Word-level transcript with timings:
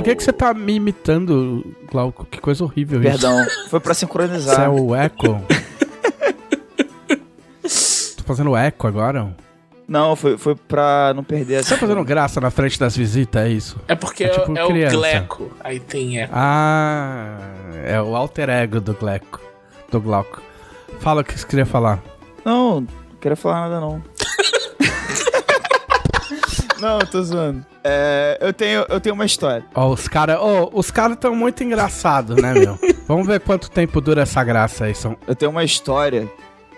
Por 0.00 0.04
que, 0.04 0.16
que 0.16 0.22
você 0.24 0.32
tá 0.32 0.54
me 0.54 0.74
imitando, 0.74 1.64
Glauco? 1.90 2.24
Que 2.24 2.40
coisa 2.40 2.64
horrível 2.64 3.00
Perdão, 3.00 3.42
isso. 3.42 3.68
foi 3.68 3.80
pra 3.80 3.92
Você 3.94 4.04
é 4.04 4.08
sincronizar. 4.08 4.70
o 4.72 4.94
eco. 4.94 5.40
Tô 8.16 8.24
fazendo 8.24 8.56
eco 8.56 8.86
agora? 8.86 9.34
Não, 9.86 10.14
foi, 10.14 10.38
foi 10.38 10.54
pra 10.54 11.12
não 11.16 11.24
perder 11.24 11.64
Você 11.64 11.74
tá 11.74 11.80
fazendo 11.80 12.04
graça 12.04 12.40
na 12.40 12.50
frente 12.50 12.78
das 12.78 12.96
visitas, 12.96 13.42
é 13.44 13.48
isso? 13.48 13.76
É 13.88 13.94
porque 13.94 14.24
É 14.24 14.28
é, 14.28 14.30
tipo 14.30 14.56
é 14.56 14.64
o 14.64 14.68
criança. 14.68 14.96
Gleco. 14.96 15.50
Aí 15.62 15.80
tem 15.80 16.20
eco. 16.20 16.32
Ah, 16.34 17.38
é 17.84 18.00
o 18.00 18.14
alter 18.14 18.48
ego 18.48 18.80
do 18.80 18.94
Gleco. 18.94 19.40
Do 19.90 20.00
Glauco. 20.00 20.40
Fala 21.00 21.22
o 21.22 21.24
que 21.24 21.36
você 21.38 21.46
queria 21.46 21.66
falar. 21.66 22.00
Não, 22.44 22.80
não 22.82 22.88
queria 23.20 23.36
falar 23.36 23.62
nada 23.68 23.80
não. 23.80 24.00
Não, 26.80 26.98
eu 26.98 27.06
tô 27.06 27.22
zoando. 27.22 27.64
É, 27.84 28.38
eu, 28.40 28.52
tenho, 28.52 28.84
eu 28.88 29.00
tenho 29.00 29.14
uma 29.14 29.24
história. 29.24 29.64
Ó, 29.74 29.88
os 29.90 30.08
caras. 30.08 30.38
Ó, 30.40 30.70
os 30.72 30.90
caras 30.90 31.16
tão 31.18 31.34
muito 31.34 31.62
engraçados, 31.62 32.40
né, 32.40 32.52
meu? 32.52 32.78
Vamos 33.06 33.26
ver 33.26 33.40
quanto 33.40 33.70
tempo 33.70 34.00
dura 34.00 34.22
essa 34.22 34.42
graça 34.44 34.84
aí. 34.84 34.94
São... 34.94 35.16
Eu 35.26 35.34
tenho 35.34 35.50
uma 35.50 35.64
história 35.64 36.30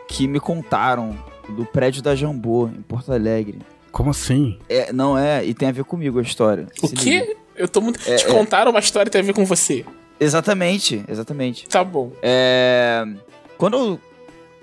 que 0.08 0.26
me 0.26 0.40
contaram 0.40 1.16
do 1.48 1.64
prédio 1.64 2.02
da 2.02 2.14
Jambô, 2.14 2.68
em 2.68 2.82
Porto 2.82 3.12
Alegre. 3.12 3.58
Como 3.90 4.10
assim? 4.10 4.58
É, 4.68 4.92
não 4.92 5.18
é, 5.18 5.44
e 5.44 5.52
tem 5.52 5.68
a 5.68 5.72
ver 5.72 5.84
comigo 5.84 6.18
a 6.18 6.22
história. 6.22 6.66
O 6.82 6.88
Se 6.88 6.94
liga. 6.94 7.26
quê? 7.26 7.36
Eu 7.54 7.68
tô 7.68 7.80
muito. 7.80 8.00
É, 8.08 8.16
Te 8.16 8.26
é. 8.26 8.28
contaram 8.28 8.70
uma 8.70 8.80
história 8.80 9.06
que 9.06 9.12
tem 9.12 9.20
a 9.20 9.24
ver 9.24 9.34
com 9.34 9.44
você. 9.44 9.84
Exatamente, 10.18 11.04
exatamente. 11.08 11.68
Tá 11.68 11.84
bom. 11.84 12.12
É, 12.22 13.04
quando 13.58 13.76
eu, 13.76 14.00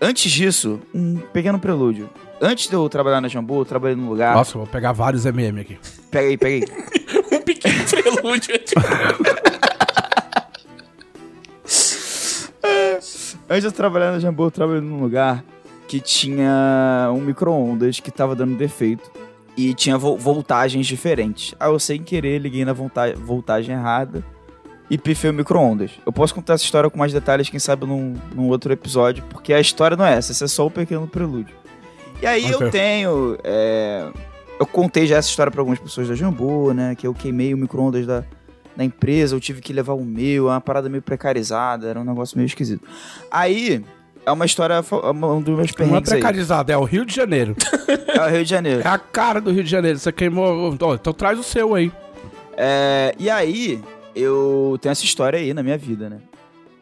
antes 0.02 0.32
disso, 0.32 0.80
um 0.94 1.18
pequeno 1.18 1.60
prelúdio. 1.60 2.10
Antes 2.42 2.68
de 2.70 2.74
eu 2.76 2.88
trabalhar 2.88 3.20
na 3.22 3.28
Jambu, 3.28 3.62
eu 3.62 3.66
trabalhei 3.66 3.96
num 3.98 4.08
lugar. 4.10 4.34
Nossa, 4.34 4.52
eu 4.58 4.62
vou 4.62 4.68
pegar 4.68 4.92
vários 4.94 5.26
MM 5.26 5.60
aqui. 5.60 5.78
Pega 6.10 6.28
aí, 6.30 6.38
pega 6.38 6.66
aí. 6.66 7.36
Um 7.38 7.42
pequeno 7.42 7.84
prelúdio. 7.86 8.56
Antes 13.50 13.62
de 13.62 13.68
eu 13.68 13.72
trabalhar 13.72 14.12
na 14.12 14.20
Jambu, 14.20 14.44
eu 14.46 14.52
trabalhei 14.52 14.82
num 14.82 15.00
lugar 15.02 15.44
que 15.88 16.00
tinha 16.00 17.10
um 17.14 17.20
micro-ondas 17.22 18.00
que 18.00 18.12
tava 18.12 18.36
dando 18.36 18.56
defeito. 18.56 19.10
E 19.58 19.74
tinha 19.74 19.98
vo- 19.98 20.16
voltagens 20.16 20.88
diferentes. 20.88 21.54
Aí 21.60 21.70
eu, 21.70 21.78
sem 21.80 22.02
querer, 22.02 22.40
liguei 22.40 22.64
na 22.64 22.72
volta- 22.72 23.14
voltagem 23.16 23.76
errada 23.76 24.24
e 24.90 24.98
pifei 24.98 25.30
o 25.30 25.34
micro-ondas. 25.34 25.92
Eu 26.06 26.14
posso 26.14 26.34
contar 26.34 26.54
essa 26.54 26.64
história 26.64 26.90
com 26.90 26.98
mais 26.98 27.12
detalhes, 27.12 27.50
quem 27.50 27.60
sabe, 27.60 27.86
num, 27.86 28.14
num 28.34 28.48
outro 28.48 28.72
episódio, 28.72 29.22
porque 29.30 29.52
a 29.54 29.60
história 29.60 29.98
não 29.98 30.06
é 30.06 30.14
essa, 30.14 30.32
esse 30.32 30.44
é 30.44 30.48
só 30.48 30.66
o 30.66 30.72
pequeno 30.72 31.08
prelúdio. 31.08 31.54
E 32.22 32.26
aí 32.28 32.54
Ok. 32.54 32.68
eu 32.68 32.72
tenho. 32.72 33.38
é, 33.44 34.08
eu 34.60 34.66
contei 34.66 35.08
já 35.08 35.18
essa 35.18 35.30
história 35.30 35.52
pra 35.52 35.62
algumas 35.62 35.80
pessoas 35.80 36.08
da 36.08 36.16
Jambu, 36.16 36.74
né? 36.74 36.96
Que 36.96 37.08
eu 37.08 37.14
queimei 37.14 37.54
o 37.54 37.58
micro-ondas 37.58 38.06
da, 38.06 38.24
da 38.76 38.84
empresa, 38.84 39.36
eu 39.36 39.40
tive 39.40 39.62
que 39.62 39.72
levar 39.72 39.94
o 39.94 40.04
meu, 40.04 40.50
é 40.50 40.52
uma 40.54 40.62
parada 40.62 40.90
meio 40.90 41.02
precarizada, 41.02 41.88
era 41.88 42.00
um 42.00 42.04
negócio 42.04 42.38
meio 42.38 42.46
esquisito. 42.48 42.86
Aí, 43.32 43.84
é 44.26 44.32
uma 44.32 44.46
história, 44.46 44.74
é 44.74 44.80
um 45.12 45.42
dos 45.42 45.56
meus 45.56 45.58
Não 45.58 45.64
é 45.64 45.74
perrengues 45.74 46.10
precarizado, 46.10 46.72
é 46.72 46.78
o 46.78 46.84
Rio 46.84 47.06
de 47.06 47.16
Janeiro. 47.16 47.56
É 48.10 48.22
o 48.26 48.30
Rio 48.30 48.44
de 48.44 48.50
Janeiro. 48.50 48.82
É 48.84 48.88
a 48.88 48.98
cara 48.98 49.40
do 49.40 49.52
Rio 49.52 49.64
de 49.64 49.70
Janeiro. 49.70 49.98
Você 50.00 50.12
queimou. 50.12 50.76
Ó, 50.82 50.94
então 50.96 51.14
traz 51.14 51.40
o 51.40 51.44
seu 51.44 51.76
aí. 51.76 51.92
É, 52.58 53.14
e 53.20 53.30
aí, 53.30 53.82
eu 54.16 54.78
tenho 54.82 54.92
essa 54.92 55.06
história 55.06 55.40
aí 55.40 55.54
na 55.54 55.62
minha 55.64 55.78
vida, 55.78 56.10
né? 56.10 56.18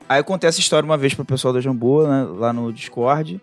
Aí 0.10 0.20
eu 0.20 0.24
contei 0.24 0.48
essa 0.48 0.60
história 0.60 0.86
uma 0.86 0.98
vez 0.98 1.14
pro 1.14 1.26
pessoal 1.26 1.54
da 1.54 1.60
Jambô, 1.60 2.08
né, 2.08 2.26
lá 2.38 2.54
no 2.54 2.72
Discord. 2.72 3.40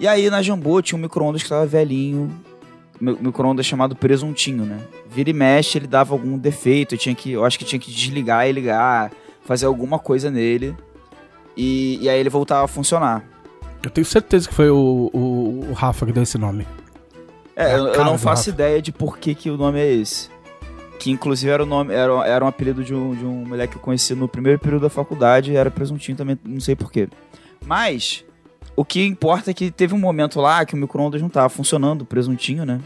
E 0.00 0.06
aí 0.06 0.30
na 0.30 0.40
Jambô 0.42 0.80
tinha 0.80 0.98
um 0.98 1.02
micro-ondas 1.02 1.42
que 1.42 1.48
tava 1.48 1.66
velhinho, 1.66 2.30
mi- 3.00 3.16
micro-ondas 3.20 3.66
chamado 3.66 3.96
presuntinho, 3.96 4.64
né? 4.64 4.78
Vira 5.10 5.30
e 5.30 5.32
mexe, 5.32 5.78
ele 5.78 5.86
dava 5.86 6.14
algum 6.14 6.38
defeito, 6.38 6.94
eu 6.94 6.98
tinha 6.98 7.14
que, 7.14 7.32
eu 7.32 7.44
acho 7.44 7.58
que 7.58 7.64
tinha 7.64 7.78
que 7.80 7.90
desligar 7.90 8.46
e 8.48 8.52
ligar, 8.52 9.10
fazer 9.44 9.66
alguma 9.66 9.98
coisa 9.98 10.30
nele. 10.30 10.76
E, 11.56 11.98
e 12.00 12.08
aí 12.08 12.20
ele 12.20 12.30
voltava 12.30 12.64
a 12.64 12.68
funcionar. 12.68 13.24
Eu 13.82 13.90
tenho 13.90 14.04
certeza 14.04 14.48
que 14.48 14.54
foi 14.54 14.70
o, 14.70 15.10
o, 15.12 15.66
o 15.70 15.72
Rafa 15.72 16.06
que 16.06 16.12
deu 16.12 16.22
esse 16.22 16.38
nome. 16.38 16.66
É, 17.56 17.72
É 17.72 17.74
eu, 17.78 17.88
eu 17.88 18.04
não 18.04 18.16
faço 18.18 18.50
ideia 18.50 18.80
de 18.80 18.92
por 18.92 19.18
que, 19.18 19.34
que 19.34 19.50
o 19.50 19.56
nome 19.56 19.80
é 19.80 19.92
esse. 19.92 20.28
Que 21.00 21.10
inclusive 21.10 21.50
era 21.50 21.62
o 21.62 21.66
nome, 21.66 21.92
era, 21.94 22.12
era 22.26 22.44
um 22.44 22.48
apelido 22.48 22.84
de 22.84 22.94
um, 22.94 23.14
de 23.14 23.24
um 23.24 23.44
moleque 23.46 23.72
que 23.72 23.78
eu 23.78 23.82
conheci 23.82 24.14
no 24.14 24.28
primeiro 24.28 24.58
período 24.60 24.82
da 24.82 24.90
faculdade, 24.90 25.54
era 25.56 25.70
presuntinho 25.70 26.16
também, 26.16 26.38
não 26.44 26.60
sei 26.60 26.74
porquê. 26.76 27.08
Mas, 27.64 28.24
o 28.80 28.84
que 28.84 29.04
importa 29.04 29.50
é 29.50 29.54
que 29.54 29.70
teve 29.70 29.94
um 29.94 29.98
momento 29.98 30.40
lá 30.40 30.64
que 30.64 30.74
o 30.74 30.76
micro-ondas 30.76 31.20
não 31.20 31.28
tava 31.28 31.48
funcionando, 31.48 32.02
o 32.02 32.06
presuntinho, 32.06 32.64
né? 32.64 32.80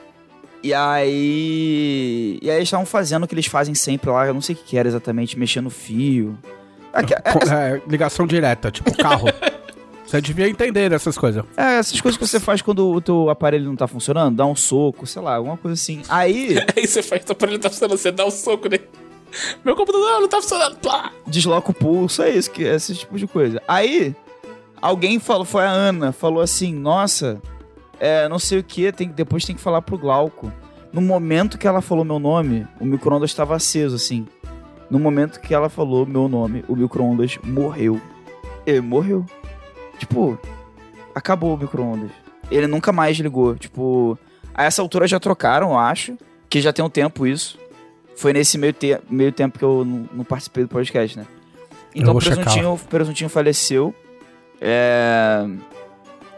E 0.62 0.72
aí. 0.72 2.38
E 2.41 2.48
aí 2.50 2.56
eles 2.56 2.69
estavam 2.69 2.86
fazendo 2.86 3.25
o 3.25 3.28
que 3.28 3.34
eles 3.34 3.47
fazem 3.47 3.75
sempre 3.75 4.10
lá, 4.10 4.26
eu 4.26 4.34
não 4.34 4.41
sei 4.41 4.54
o 4.54 4.58
que, 4.58 4.78
era 4.78 4.88
exatamente, 4.88 5.38
mexendo 5.38 5.69
fio. 5.70 6.38
Aqui- 6.92 7.14
é- 7.14 7.19
é, 7.76 7.82
ligação 7.86 8.26
direta, 8.26 8.70
tipo 8.70 8.97
carro. 8.97 9.26
Você 10.06 10.20
devia 10.20 10.47
entender 10.48 10.91
dessas 10.91 11.16
coisas. 11.16 11.42
é, 11.56 11.78
essas 11.78 11.98
coisas 11.98 12.19
que 12.19 12.26
você 12.26 12.38
faz 12.38 12.60
quando 12.60 12.86
o 12.91 13.00
teu 13.00 13.31
aparelho 13.31 13.64
não 13.64 13.75
tá 13.75 13.86
funcionando, 13.88 14.36
dá 14.36 14.44
um 14.44 14.54
soco, 14.54 15.06
sei 15.06 15.22
lá, 15.22 15.36
alguma 15.36 15.56
coisa 15.56 15.75
assim. 15.75 16.02
Aí. 16.06 16.56
Aí 16.76 16.86
você 16.86 17.02
faz 17.02 17.22
o 17.26 17.32
aparelho 17.32 17.58
tá 17.58 17.70
funcionando, 17.70 17.97
você 17.97 18.12
dá 18.12 18.26
um 18.26 18.31
soco 18.31 18.69
nele. 18.69 18.84
Meu 19.64 19.75
computador 19.75 20.20
não 20.20 20.28
tá 20.28 20.42
funcionando. 20.42 20.76
Plá. 20.76 21.10
desloca 21.26 21.70
o 21.70 21.75
pulso, 21.75 22.22
é 22.22 22.28
isso, 22.28 22.50
que, 22.50 22.62
esse 22.62 22.94
tipo 22.94 23.19
de 23.19 23.26
coisa. 23.26 23.62
Aí, 23.66 24.14
alguém 24.82 25.20
falou, 25.20 25.44
foi 25.44 25.65
a 25.65 25.70
Ana, 25.70 26.12
falou 26.12 26.43
assim, 26.43 26.75
nossa, 26.75 27.41
é, 28.00 28.28
não 28.28 28.38
sei 28.38 28.59
o 28.59 28.65
que, 28.65 28.91
tem, 28.91 29.09
depois 29.09 29.44
tem 29.44 29.54
que 29.54 29.62
falar 29.62 29.81
pro 29.81 29.97
Glauco. 29.97 30.53
No 30.93 31.00
momento 31.00 31.56
que 31.56 31.66
ela 31.66 31.81
falou 31.81 32.04
meu 32.04 32.19
nome, 32.19 32.66
o 32.81 32.84
micro-ondas 32.84 33.31
estava 33.31 33.54
aceso, 33.54 33.94
assim. 33.94 34.26
No 34.91 34.98
momento 34.98 35.41
que 35.41 35.54
ela 35.54 35.70
falou 35.70 36.04
meu 36.04 36.28
nome, 36.28 36.65
o 36.69 36.76
micro-ondas 36.76 37.38
morreu. 37.43 37.98
Ele 38.66 38.81
morreu. 38.82 39.25
Tipo, 39.98 40.38
acabou 41.14 41.54
o 41.54 41.56
micro-ondas. 41.56 42.10
Ele 42.50 42.66
nunca 42.66 42.93
mais 42.93 43.16
ligou. 43.16 43.54
Tipo, 43.54 44.19
a 44.53 44.64
essa 44.64 44.82
altura 44.82 45.06
já 45.06 45.19
trocaram, 45.19 45.70
eu 45.70 45.78
acho. 45.78 46.19
Que 46.50 46.60
já 46.60 46.75
tem 46.75 46.84
um 46.84 46.91
tempo 46.91 47.26
isso. 47.26 47.59
Foi 48.16 48.34
nesse 48.34 48.59
meio, 48.59 48.75
te 48.75 48.99
meio 49.09 49.32
tempo 49.32 49.59
que 49.59 49.64
eu 49.64 49.82
não, 49.84 50.25
participei 50.25 50.64
do 50.64 50.69
podcast, 50.69 51.19
né? 51.19 51.26
Então 51.94 52.14
o 52.14 52.19
presuntinho, 52.19 52.75
o 52.75 52.78
presuntinho 52.78 53.31
faleceu. 53.31 53.94
É, 54.60 55.44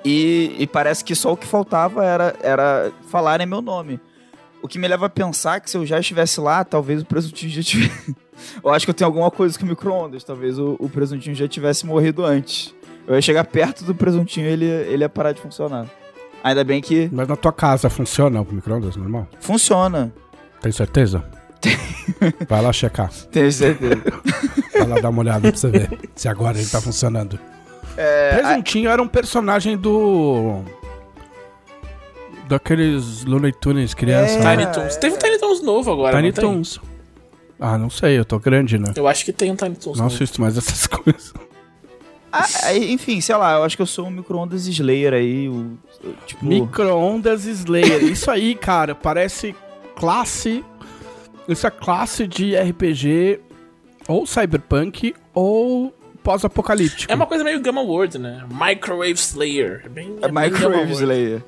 E, 0.04 0.54
e 0.58 0.66
parece 0.66 1.04
que 1.04 1.14
só 1.14 1.32
o 1.32 1.36
que 1.36 1.47
faltava 1.47 2.04
era, 2.04 2.34
era 2.42 2.92
falarem 3.08 3.47
meu 3.47 3.62
nome. 3.62 3.98
O 4.62 4.69
que 4.69 4.78
me 4.78 4.86
leva 4.88 5.06
a 5.06 5.10
pensar 5.10 5.60
que 5.60 5.70
se 5.70 5.76
eu 5.76 5.84
já 5.86 5.98
estivesse 5.98 6.41
lá, 6.41 6.64
talvez 6.64 7.02
o 7.02 7.04
presuntinho 7.06 7.52
já 7.52 7.62
tivesse. 7.62 8.14
eu 8.62 8.70
acho 8.70 8.86
que 8.86 8.91
eu 8.91 8.94
tenho 8.94 9.08
alguma 9.08 9.30
coisa 9.30 9.58
com 9.58 9.66
micro-ondas. 9.66 10.25
Talvez 10.25 10.58
o, 10.58 10.76
o 10.78 10.88
presuntinho 10.88 11.34
já 11.34 11.47
tivesse 11.48 11.86
morrido 11.86 12.25
antes. 12.25 12.75
Eu 13.06 13.14
ia 13.14 13.20
chegar 13.22 13.44
perto 13.44 13.84
do 13.84 13.94
presuntinho 13.94 14.46
e 14.46 14.50
ele, 14.50 14.64
ele 14.64 15.04
ia 15.04 15.08
parar 15.08 15.32
de 15.32 15.41
funcionar. 15.41 15.86
Ainda 16.42 16.64
bem 16.64 16.81
que 16.81 17.08
Mas 17.12 17.26
na 17.28 17.36
tua 17.36 17.52
casa 17.52 17.88
funciona 17.91 18.41
o 18.41 18.46
micro-ondas 18.50 18.96
normal? 18.96 19.26
funciona. 19.41 20.12
Tem 20.60 20.72
certeza? 20.72 21.25
Vai 22.48 22.60
lá 22.62 22.72
checar. 22.72 23.10
Tenho 23.32 23.50
certeza. 23.52 24.02
Vai 24.72 24.86
lá 24.88 25.00
dar 25.00 25.08
uma 25.10 25.20
olhada 25.20 25.50
pra 25.50 25.56
você 25.58 25.70
ver 25.70 25.98
se 26.14 26.28
agora 26.28 26.58
ele 26.58 26.69
tá 26.69 26.81
funcionando. 26.81 27.38
É, 27.97 28.37
Presuntinho 28.37 28.91
era 28.91 29.03
um 29.03 29.09
personagem 29.09 29.77
do. 29.77 30.62
Daqueles 32.49 33.25
Looney 33.25 33.53
Tunes 33.53 33.94
criança. 33.94 34.34
É. 34.34 34.43
né? 34.43 34.56
Tiny 34.56 34.72
Toons. 34.72 34.97
Teve 34.97 35.15
um 35.15 35.19
Tiny 35.19 35.38
Toons 35.38 35.62
novo 35.62 35.93
agora, 35.93 36.16
Tiny? 36.16 36.32
Toons. 36.32 36.81
Ah, 37.59 37.78
não 37.78 37.88
sei, 37.88 38.19
eu 38.19 38.25
tô 38.25 38.38
grande, 38.38 38.78
né? 38.78 38.93
Eu 38.97 39.06
acho 39.09 39.25
que 39.25 39.32
tem 39.32 39.50
um 39.50 39.56
Tiny 39.56 39.77
Toons 39.77 39.97
Não 39.97 40.05
novo. 40.05 40.15
assisto 40.15 40.41
mais 40.41 40.56
essas 40.59 40.87
coisas. 40.88 41.32
Ah, 42.31 42.47
aí, 42.65 42.93
enfim, 42.93 43.21
sei 43.21 43.37
lá, 43.37 43.55
eu 43.55 43.62
acho 43.62 43.77
que 43.77 43.82
eu 43.82 43.87
sou 43.87 44.09
um 44.09 44.11
micro-ondas 44.11 44.66
Slayer 44.66 45.14
aí, 45.14 45.49
o, 45.49 45.79
tipo... 46.26 46.44
Micro-ondas 46.44 47.44
Slayer. 47.44 48.02
Isso 48.02 48.29
aí, 48.29 48.56
cara, 48.56 48.93
parece 48.93 49.55
classe. 49.94 50.64
Isso 51.49 51.64
é 51.67 51.70
classe 51.70 52.26
de 52.26 52.56
RPG 52.56 53.38
ou 54.08 54.26
cyberpunk 54.26 55.14
ou 55.32 55.94
pós-apocalíptico. 56.25 57.12
É 57.12 57.15
uma 57.15 57.26
coisa 57.26 57.44
meio 57.44 57.61
Gamma 57.61 57.82
World, 57.82 58.19
né? 58.19 58.43
Microwave 58.50 59.12
Slayer. 59.12 59.82
É 59.85 59.88
bem, 59.88 60.17
É 60.21 60.26
é 60.26 60.32
bem 60.32 60.43
Microwave. 60.50 60.91
Slayer. 60.93 61.43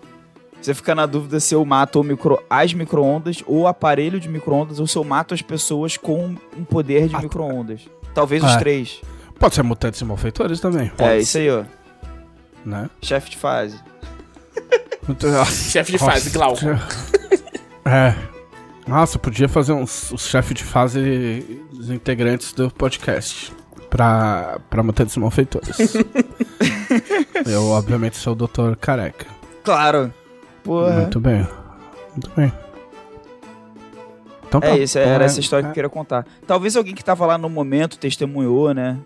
Você 0.60 0.74
fica 0.74 0.94
na 0.94 1.06
dúvida 1.06 1.40
se 1.40 1.54
eu 1.54 1.64
mato 1.64 2.00
o 2.00 2.04
micro, 2.04 2.42
as 2.48 2.72
micro-ondas 2.74 3.42
ou 3.46 3.60
o 3.62 3.66
aparelho 3.66 4.18
de 4.20 4.28
micro-ondas 4.28 4.78
ou 4.80 4.86
se 4.86 4.96
eu 4.96 5.04
mato 5.04 5.32
as 5.34 5.42
pessoas 5.42 5.96
com 5.96 6.34
um 6.56 6.64
poder 6.64 7.08
de 7.08 7.16
Ah, 7.16 7.22
micro-ondas. 7.22 7.82
Talvez 8.14 8.42
os 8.44 8.52
é. 8.52 8.58
três. 8.58 9.00
Pode 9.38 9.54
ser 9.54 9.62
mutantes 9.62 10.00
e 10.00 10.04
malfeitores 10.04 10.60
também. 10.60 10.90
é, 10.98 11.18
isso 11.18 11.38
aí, 11.38 11.50
ó. 11.50 11.64
Né? 12.64 12.88
Chefe 13.02 13.30
de 13.30 13.36
fase. 13.36 13.78
Chefe 15.70 15.92
de 15.92 15.98
fase, 15.98 16.30
Glauco. 16.30 16.60
É. 17.88 18.12
Nossa, 18.88 19.16
podia 19.16 19.48
fazer 19.48 19.72
uns, 19.72 20.10
os 20.10 20.26
chefes 20.26 20.54
de 20.56 20.64
fase 20.64 21.62
dos 21.72 21.88
integrantes 21.88 22.52
do 22.52 22.68
podcast. 22.68 23.52
Pra, 23.90 24.58
pra 24.68 24.82
mutantes 24.82 25.16
malfeitores. 25.16 25.76
Eu, 27.46 27.66
obviamente, 27.68 28.16
sou 28.16 28.32
o 28.32 28.36
Dr. 28.36 28.76
Careca. 28.80 29.26
Claro. 29.62 30.12
Porra. 30.62 31.00
Muito 31.00 31.20
bem. 31.20 31.46
Muito 32.12 32.30
bem. 32.36 32.52
Então 34.48 34.60
tá. 34.60 34.68
É 34.68 34.78
isso, 34.78 34.98
era 34.98 35.14
Então, 35.14 35.26
essa 35.26 35.40
história 35.40 35.64
que 35.64 35.70
eu 35.70 35.74
queria 35.74 35.90
contar. 35.90 36.26
Talvez 36.46 36.76
alguém 36.76 36.94
que 36.94 37.04
tava 37.04 37.26
lá 37.26 37.36
no 37.36 37.48
momento 37.48 37.98
testemunhou, 37.98 38.72
né? 38.72 38.98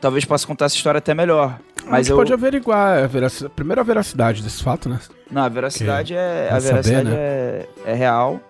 Talvez 0.00 0.24
possa 0.24 0.46
contar 0.46 0.64
essa 0.66 0.76
história 0.76 0.98
até 0.98 1.14
melhor. 1.14 1.58
Mas 1.86 2.08
eu. 2.08 2.16
pode 2.16 2.32
averiguar 2.32 3.04
a 3.04 3.06
veracidade, 3.06 3.52
primeiro 3.54 3.80
a 3.80 3.84
veracidade 3.84 4.42
desse 4.42 4.62
fato, 4.62 4.88
né? 4.88 4.98
Não, 5.30 5.42
a 5.42 5.48
veracidade 5.48 6.14
é. 6.14 6.48
A 6.48 6.52
vai 6.52 6.60
saber, 6.60 6.82
veracidade 6.82 7.08
né? 7.08 7.16
é, 7.16 7.68
é 7.84 7.94
real. 7.94 8.40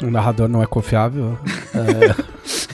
O 0.00 0.06
narrador 0.10 0.48
não 0.48 0.62
é 0.62 0.66
confiável. 0.66 1.38
É, 1.74 2.71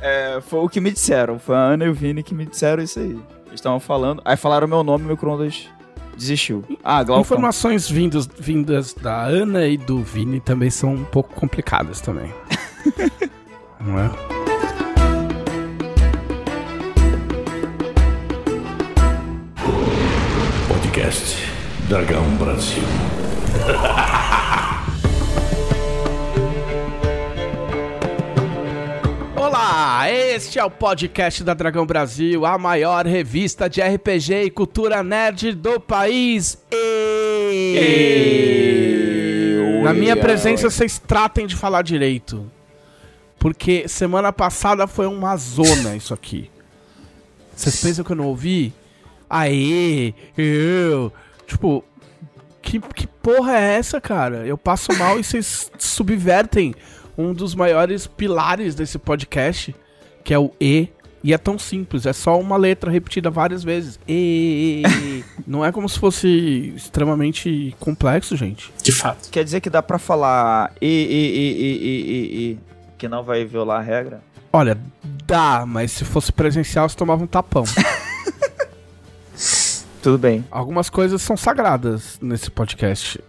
É, 0.00 0.40
foi 0.40 0.60
o 0.60 0.68
que 0.68 0.80
me 0.80 0.90
disseram. 0.90 1.38
Foi 1.38 1.54
a 1.56 1.60
Ana 1.60 1.84
e 1.84 1.88
o 1.88 1.94
Vini 1.94 2.22
que 2.22 2.34
me 2.34 2.46
disseram 2.46 2.82
isso 2.82 2.98
aí. 2.98 3.10
Eles 3.46 3.54
estavam 3.54 3.80
falando. 3.80 4.22
Aí 4.24 4.36
falaram 4.36 4.66
meu 4.66 4.82
nome 4.82 5.04
e 5.04 5.06
o 5.08 5.10
micro-ondas 5.10 5.68
desistiu. 6.16 6.64
Ah, 6.82 7.02
Glaucon. 7.02 7.22
informações 7.22 7.88
vindas, 7.88 8.26
vindas 8.38 8.94
da 8.94 9.22
Ana 9.24 9.66
e 9.66 9.76
do 9.76 10.02
Vini 10.02 10.40
também 10.40 10.70
são 10.70 10.94
um 10.94 11.04
pouco 11.04 11.34
complicadas 11.34 12.00
também. 12.00 12.32
não 13.80 13.98
é? 13.98 14.10
Podcast 20.68 21.36
Dragão 21.88 22.24
Brasil. 22.36 22.82
este 30.40 30.58
é 30.58 30.64
o 30.64 30.70
podcast 30.70 31.44
da 31.44 31.52
Dragão 31.52 31.84
Brasil, 31.84 32.46
a 32.46 32.56
maior 32.56 33.04
revista 33.04 33.68
de 33.68 33.82
RPG 33.82 34.44
e 34.44 34.50
cultura 34.50 35.02
nerd 35.02 35.52
do 35.52 35.78
país. 35.78 36.56
E... 36.72 37.76
Na 39.82 39.92
minha 39.92 40.16
presença, 40.16 40.70
vocês 40.70 40.98
tratem 40.98 41.46
de 41.46 41.54
falar 41.54 41.82
direito. 41.82 42.50
Porque 43.38 43.86
semana 43.86 44.32
passada 44.32 44.86
foi 44.86 45.06
uma 45.06 45.36
zona 45.36 45.94
isso 45.94 46.14
aqui. 46.14 46.50
Vocês 47.54 47.78
pensam 47.82 48.02
que 48.02 48.12
eu 48.12 48.16
não 48.16 48.28
ouvi? 48.28 48.72
Aê, 49.28 50.14
eu. 50.38 51.12
Tipo, 51.46 51.84
que, 52.62 52.80
que 52.80 53.06
porra 53.06 53.58
é 53.58 53.74
essa, 53.74 54.00
cara? 54.00 54.46
Eu 54.46 54.56
passo 54.56 54.90
mal 54.96 55.20
e 55.20 55.24
vocês 55.24 55.70
subvertem 55.78 56.74
um 57.18 57.34
dos 57.34 57.54
maiores 57.54 58.06
pilares 58.06 58.74
desse 58.74 58.98
podcast, 58.98 59.76
que 60.24 60.34
é 60.34 60.38
o 60.38 60.50
E. 60.60 60.88
E 61.22 61.34
é 61.34 61.38
tão 61.38 61.58
simples, 61.58 62.06
é 62.06 62.14
só 62.14 62.40
uma 62.40 62.56
letra 62.56 62.90
repetida 62.90 63.30
várias 63.30 63.62
vezes. 63.62 64.00
E. 64.08 64.82
Não 65.46 65.64
é 65.64 65.70
como 65.70 65.86
se 65.88 65.98
fosse 65.98 66.72
extremamente 66.74 67.76
complexo, 67.78 68.36
gente. 68.36 68.72
De 68.82 68.90
fato. 68.90 69.28
Quer 69.30 69.44
dizer 69.44 69.60
que 69.60 69.68
dá 69.68 69.82
pra 69.82 69.98
falar 69.98 70.72
e, 70.80 70.86
e, 70.86 70.90
e, 70.90 71.50
e, 71.52 71.66
e, 71.66 72.48
e, 72.48 72.50
e, 72.52 72.58
que 72.96 73.08
não 73.08 73.22
vai 73.22 73.44
violar 73.44 73.80
a 73.80 73.82
regra? 73.82 74.22
Olha, 74.52 74.78
dá, 75.26 75.64
mas 75.66 75.92
se 75.92 76.04
fosse 76.04 76.32
presencial, 76.32 76.88
você 76.88 76.96
tomava 76.96 77.22
um 77.22 77.26
tapão. 77.26 77.64
Tudo 80.02 80.18
bem. 80.18 80.44
Algumas 80.50 80.88
coisas 80.88 81.20
são 81.22 81.36
sagradas 81.36 82.18
nesse 82.20 82.50
podcast. 82.50 83.22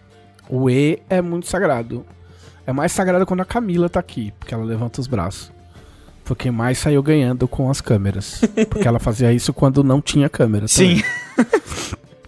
O 0.50 0.70
E 0.70 1.02
é 1.10 1.22
muito 1.22 1.48
sagrado. 1.48 2.06
É 2.66 2.74
mais 2.74 2.92
sagrado 2.92 3.26
quando 3.26 3.42
a 3.42 3.46
Camila 3.46 3.90
tá 3.90 4.00
aqui, 4.00 4.34
porque 4.40 4.54
ela 4.54 4.64
levanta 4.64 5.02
os 5.02 5.08
braços. 5.08 5.52
Foi 6.32 6.36
quem 6.38 6.50
mais 6.52 6.78
saiu 6.78 7.04
ganhando 7.04 7.46
com 7.46 7.70
as 7.70 7.82
câmeras. 7.82 8.40
Porque 8.70 8.88
ela 8.88 9.00
fazia 9.00 9.34
isso 9.34 9.52
quando 9.52 9.84
não 9.84 10.02
tinha 10.02 10.30
câmera. 10.30 10.66
Sim. 10.66 11.02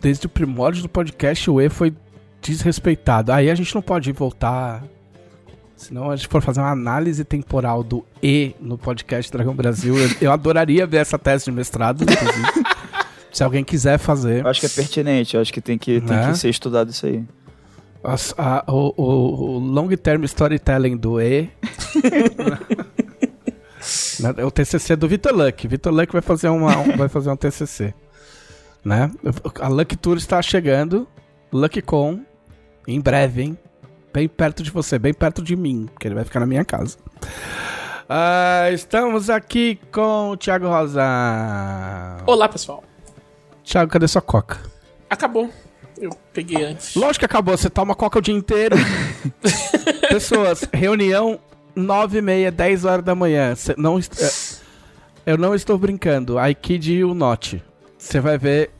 Desde 0.01 0.25
o 0.25 0.29
primórdio 0.29 0.81
do 0.83 0.89
podcast, 0.89 1.49
o 1.49 1.61
E 1.61 1.69
foi 1.69 1.93
desrespeitado. 2.41 3.31
Aí 3.31 3.49
a 3.49 3.55
gente 3.55 3.73
não 3.73 3.81
pode 3.81 4.11
voltar. 4.11 4.83
Senão 5.77 6.11
a 6.11 6.17
gente 6.17 6.27
for 6.27 6.41
fazer 6.41 6.59
uma 6.59 6.71
análise 6.71 7.23
temporal 7.23 7.81
do 7.81 8.03
E 8.21 8.53
no 8.59 8.77
podcast 8.77 9.31
Dragão 9.31 9.55
Brasil. 9.55 9.97
Eu, 9.97 10.09
eu 10.19 10.31
adoraria 10.33 10.85
ver 10.85 10.97
essa 10.97 11.17
tese 11.17 11.45
de 11.45 11.51
mestrado, 11.53 12.03
inclusive. 12.03 12.65
Se 13.31 13.41
alguém 13.41 13.63
quiser 13.63 13.97
fazer. 13.97 14.43
Eu 14.43 14.49
acho 14.49 14.59
que 14.59 14.65
é 14.65 14.69
pertinente, 14.69 15.35
eu 15.35 15.41
acho 15.41 15.53
que 15.53 15.61
tem 15.61 15.77
que, 15.77 16.01
tem 16.01 16.17
Né? 16.17 16.29
que 16.29 16.37
ser 16.37 16.49
estudado 16.49 16.89
isso 16.89 17.05
aí. 17.05 17.23
As- 18.03 18.35
a- 18.37 18.65
o, 18.67 18.93
o- 18.97 19.45
o 19.55 19.59
long 19.59 19.87
term 19.95 20.25
storytelling 20.25 20.97
do 20.97 21.21
E. 21.21 21.49
Né, 24.23 24.33
é 24.37 24.45
o 24.45 24.51
TCC 24.51 24.95
do 24.95 25.07
Vitor 25.07 25.33
Luck. 25.33 25.67
Vitor 25.67 25.93
Luck 25.93 26.11
vai 26.13 26.21
fazer, 26.21 26.49
uma, 26.49 26.77
um- 26.77 26.97
vai 26.97 27.09
fazer 27.09 27.29
um 27.29 27.35
TCC. 27.35 27.93
Né? 28.85 29.09
A 29.61 29.69
Luck 29.69 29.95
Tour 29.95 30.17
está 30.17 30.41
chegando. 30.41 31.07
LuckCon. 31.53 32.19
Em 32.85 32.99
breve, 32.99 33.41
hein? 33.43 33.57
Bem 34.13 34.27
perto 34.27 34.61
de 34.61 34.69
você, 34.69 34.99
bem 34.99 35.13
perto 35.13 35.41
de 35.41 35.55
mim, 35.55 35.87
que 35.97 36.05
ele 36.05 36.15
vai 36.15 36.25
ficar 36.25 36.41
na 36.41 36.45
minha 36.45 36.65
casa. 36.65 36.97
Ah, 38.09 38.69
estamos 38.73 39.29
aqui 39.29 39.79
com 39.89 40.31
o 40.31 40.37
Thiago 40.37 40.67
Rosa. 40.67 41.01
Olá, 42.27 42.49
pessoal. 42.49 42.83
Thiago, 43.63 43.89
cadê 43.89 44.05
sua 44.05 44.21
coca? 44.21 44.59
Acabou. 45.09 45.49
Eu 45.97 46.09
peguei 46.33 46.65
antes. 46.65 46.93
Lógico 46.95 47.19
que 47.19 47.25
acabou, 47.25 47.57
você 47.57 47.69
toma 47.69 47.95
coca 47.95 48.19
o 48.19 48.21
dia 48.21 48.35
inteiro. 48.35 48.75
Pessoas, 50.09 50.67
reunião 50.73 51.39
9 51.75 52.17
e 52.17 52.21
meia, 52.21 52.51
10 52.51 52.85
horas 52.85 53.03
da 53.05 53.15
manhã. 53.15 53.55
Cê 53.55 53.73
não 53.77 53.97
é, 53.99 54.01
eu 55.25 55.37
não 55.37 55.55
estou 55.55 55.77
brincando. 55.77 56.37
I 56.39 56.53
kid 56.53 56.93
you 56.93 57.13
not. 57.13 57.63
Você 57.97 58.19
vai 58.19 58.37
ver, 58.37 58.71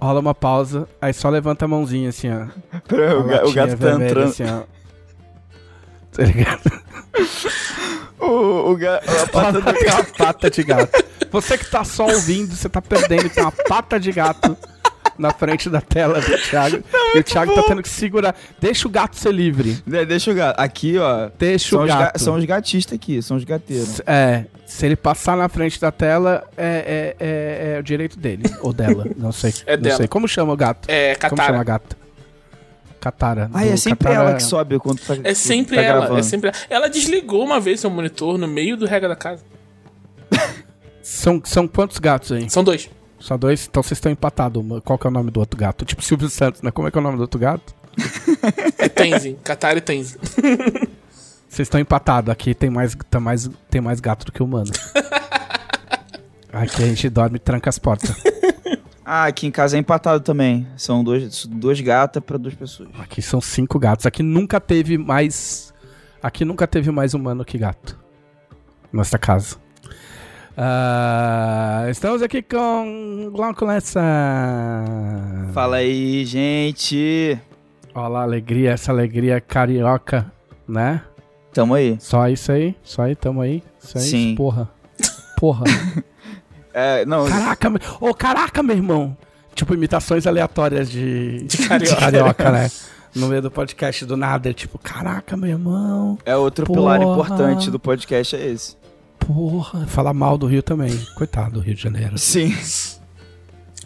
rola 0.00 0.20
uma 0.20 0.34
pausa, 0.34 0.88
aí 1.00 1.12
só 1.12 1.28
levanta 1.28 1.64
a 1.64 1.68
mãozinha 1.68 2.08
assim, 2.10 2.28
ó. 2.30 2.46
O, 3.18 3.24
ga- 3.24 3.44
o 3.46 3.52
gato 3.52 3.76
tá 3.76 3.90
entrando. 3.92 4.28
Assim, 4.28 4.44
ó. 4.44 4.62
Tá 6.10 6.24
ligado? 6.24 6.82
O, 8.18 8.72
o 8.72 8.76
ga- 8.76 9.00
a 9.22 9.26
pata 9.28 9.60
do 9.60 9.70
uma 9.70 10.04
pata 10.16 10.50
de 10.50 10.62
gato. 10.64 11.04
Você 11.30 11.58
que 11.58 11.70
tá 11.70 11.84
só 11.84 12.06
ouvindo, 12.06 12.54
você 12.56 12.68
tá 12.68 12.80
perdendo, 12.82 13.28
tem 13.28 13.42
uma 13.44 13.52
pata 13.52 14.00
de 14.00 14.10
gato 14.10 14.56
na 15.18 15.32
frente 15.32 15.68
da 15.68 15.80
tela 15.80 16.20
do 16.20 16.38
Thiago. 16.38 16.82
e 17.14 17.18
o 17.18 17.22
Thiago 17.24 17.54
tá 17.54 17.62
tendo 17.64 17.82
que 17.82 17.88
segurar. 17.88 18.34
Deixa 18.60 18.86
o 18.86 18.90
gato 18.90 19.16
ser 19.16 19.32
livre. 19.32 19.82
De- 19.86 20.04
Deixa 20.06 20.30
o 20.30 20.34
gato. 20.34 20.58
Aqui, 20.60 20.96
ó. 20.98 21.28
Deixa 21.38 21.70
São 21.70 21.80
o 21.80 21.82
os, 21.82 21.88
ga- 21.88 21.98
gato. 21.98 22.18
são 22.18 22.34
os 22.36 22.44
gatistas 22.44 22.94
aqui, 22.94 23.20
são 23.22 23.36
os 23.36 23.44
gateiros. 23.44 24.00
É, 24.06 24.44
se 24.66 24.86
ele 24.86 24.96
passar 24.96 25.36
na 25.36 25.48
frente 25.48 25.80
da 25.80 25.90
tela, 25.90 26.44
é, 26.56 27.14
é, 27.18 27.26
é, 27.72 27.74
é 27.76 27.80
o 27.80 27.82
direito 27.82 28.18
dele. 28.18 28.44
Ou 28.62 28.72
dela, 28.72 29.06
não 29.16 29.32
sei. 29.32 29.52
É 29.66 29.76
não 29.76 29.82
dela. 29.82 29.96
sei. 29.96 30.08
Como 30.08 30.28
chama 30.28 30.52
o 30.52 30.56
gato? 30.56 30.88
É, 30.88 31.14
Como 31.16 31.42
chama 31.42 31.60
a 31.60 31.64
gata? 31.64 31.96
Katara. 33.00 33.48
Ah, 33.54 33.64
é 33.64 33.76
sempre 33.76 34.08
Katara- 34.08 34.28
ela 34.30 34.34
que 34.36 34.42
sobe 34.42 34.78
quando 34.80 34.98
tá 35.00 35.16
É 35.22 35.32
sempre 35.32 35.76
tá 35.76 35.82
ela, 35.82 35.98
gravando. 36.00 36.18
é 36.20 36.22
sempre 36.24 36.48
ela. 36.50 36.58
Ela 36.68 36.88
desligou 36.88 37.44
uma 37.44 37.60
vez 37.60 37.78
seu 37.80 37.88
monitor 37.90 38.36
no 38.36 38.48
meio 38.48 38.76
do 38.76 38.86
regra 38.86 39.08
da 39.08 39.14
casa. 39.16 39.42
São, 41.02 41.40
são 41.44 41.66
quantos 41.66 41.98
gatos 41.98 42.32
aí? 42.32 42.50
São 42.50 42.62
dois. 42.62 42.90
Só 43.18 43.36
dois? 43.36 43.66
Então 43.68 43.82
vocês 43.82 43.98
estão 43.98 44.10
empatados. 44.12 44.62
Qual 44.84 44.98
que 44.98 45.06
é 45.06 45.10
o 45.10 45.12
nome 45.12 45.30
do 45.30 45.40
outro 45.40 45.58
gato? 45.58 45.84
Tipo 45.84 46.02
Silvio 46.02 46.28
Santos, 46.28 46.62
né? 46.62 46.70
Como 46.70 46.88
é 46.88 46.90
que 46.90 46.98
é 46.98 47.00
o 47.00 47.02
nome 47.02 47.16
do 47.16 47.22
outro 47.22 47.38
gato? 47.38 47.74
É 48.78 48.88
Tenzin. 48.88 49.34
Katara 49.42 49.78
e 49.78 49.80
Tenzin. 49.80 50.18
Vocês 51.48 51.66
estão 51.66 51.80
empatados. 51.80 52.30
Aqui 52.30 52.54
tem 52.54 52.70
mais, 52.70 52.96
tá 53.10 53.18
mais, 53.18 53.50
tem 53.68 53.80
mais 53.80 53.98
gato 53.98 54.26
do 54.26 54.32
que 54.32 54.42
humano. 54.42 54.70
Aqui 56.52 56.82
a 56.82 56.86
gente 56.86 57.08
dorme 57.10 57.36
e 57.36 57.38
tranca 57.40 57.68
as 57.68 57.78
portas. 57.78 58.14
Ah, 59.10 59.24
aqui 59.24 59.46
em 59.46 59.50
casa 59.50 59.76
é 59.76 59.80
empatado 59.80 60.22
também. 60.22 60.66
São 60.76 61.02
dois, 61.02 61.46
duas 61.46 61.80
gatas 61.80 62.22
pra 62.22 62.36
duas 62.36 62.54
pessoas. 62.54 62.90
Aqui 62.98 63.22
são 63.22 63.40
cinco 63.40 63.78
gatos. 63.78 64.04
Aqui 64.04 64.22
nunca 64.22 64.60
teve 64.60 64.98
mais. 64.98 65.72
Aqui 66.22 66.44
nunca 66.44 66.66
teve 66.66 66.90
mais 66.90 67.14
humano 67.14 67.42
que 67.42 67.56
gato. 67.56 67.98
Nesta 68.92 69.18
casa. 69.18 69.56
Ah, 70.60 71.86
estamos 71.88 72.20
aqui 72.20 72.42
com 72.42 73.30
Glauco 73.32 73.64
Lessa. 73.64 74.00
Fala 75.54 75.76
aí, 75.76 76.24
gente. 76.24 77.38
Olha 77.94 78.08
lá, 78.08 78.22
alegria, 78.22 78.72
essa 78.72 78.90
alegria 78.90 79.40
carioca, 79.40 80.26
né? 80.66 81.00
Tamo 81.54 81.74
aí. 81.74 81.96
Só 82.00 82.26
isso 82.28 82.50
aí, 82.50 82.74
só 82.82 83.02
aí, 83.02 83.14
tamo 83.14 83.40
aí. 83.40 83.62
Isso 83.80 83.98
aí, 83.98 84.04
Sim. 84.04 84.34
porra. 84.34 84.68
Porra. 85.38 85.64
É, 86.80 87.04
não, 87.06 87.26
caraca, 87.26 87.70
meu- 87.70 87.80
ô 88.00 88.14
caraca, 88.14 88.62
meu 88.62 88.76
irmão. 88.76 89.16
Tipo, 89.52 89.74
imitações 89.74 90.28
aleatórias 90.28 90.88
de, 90.88 91.42
de 91.42 91.66
carioca. 91.66 91.96
carioca, 91.96 92.50
né? 92.52 92.70
No 93.16 93.26
meio 93.26 93.42
do 93.42 93.50
podcast 93.50 94.04
do 94.04 94.16
nada, 94.16 94.50
é 94.50 94.52
tipo, 94.52 94.78
caraca, 94.78 95.36
meu 95.36 95.48
irmão. 95.48 96.16
é 96.24 96.36
outro 96.36 96.66
pilar 96.66 97.00
Porra. 97.00 97.12
importante 97.24 97.68
do 97.68 97.80
podcast 97.80 98.36
é 98.36 98.46
esse. 98.52 98.76
Porra, 99.18 99.86
falar 99.86 100.14
mal 100.14 100.38
do 100.38 100.46
Rio 100.46 100.62
também. 100.62 100.96
Coitado 101.16 101.52
do 101.54 101.60
Rio 101.60 101.74
de 101.74 101.82
Janeiro. 101.82 102.16
Sim. 102.18 102.54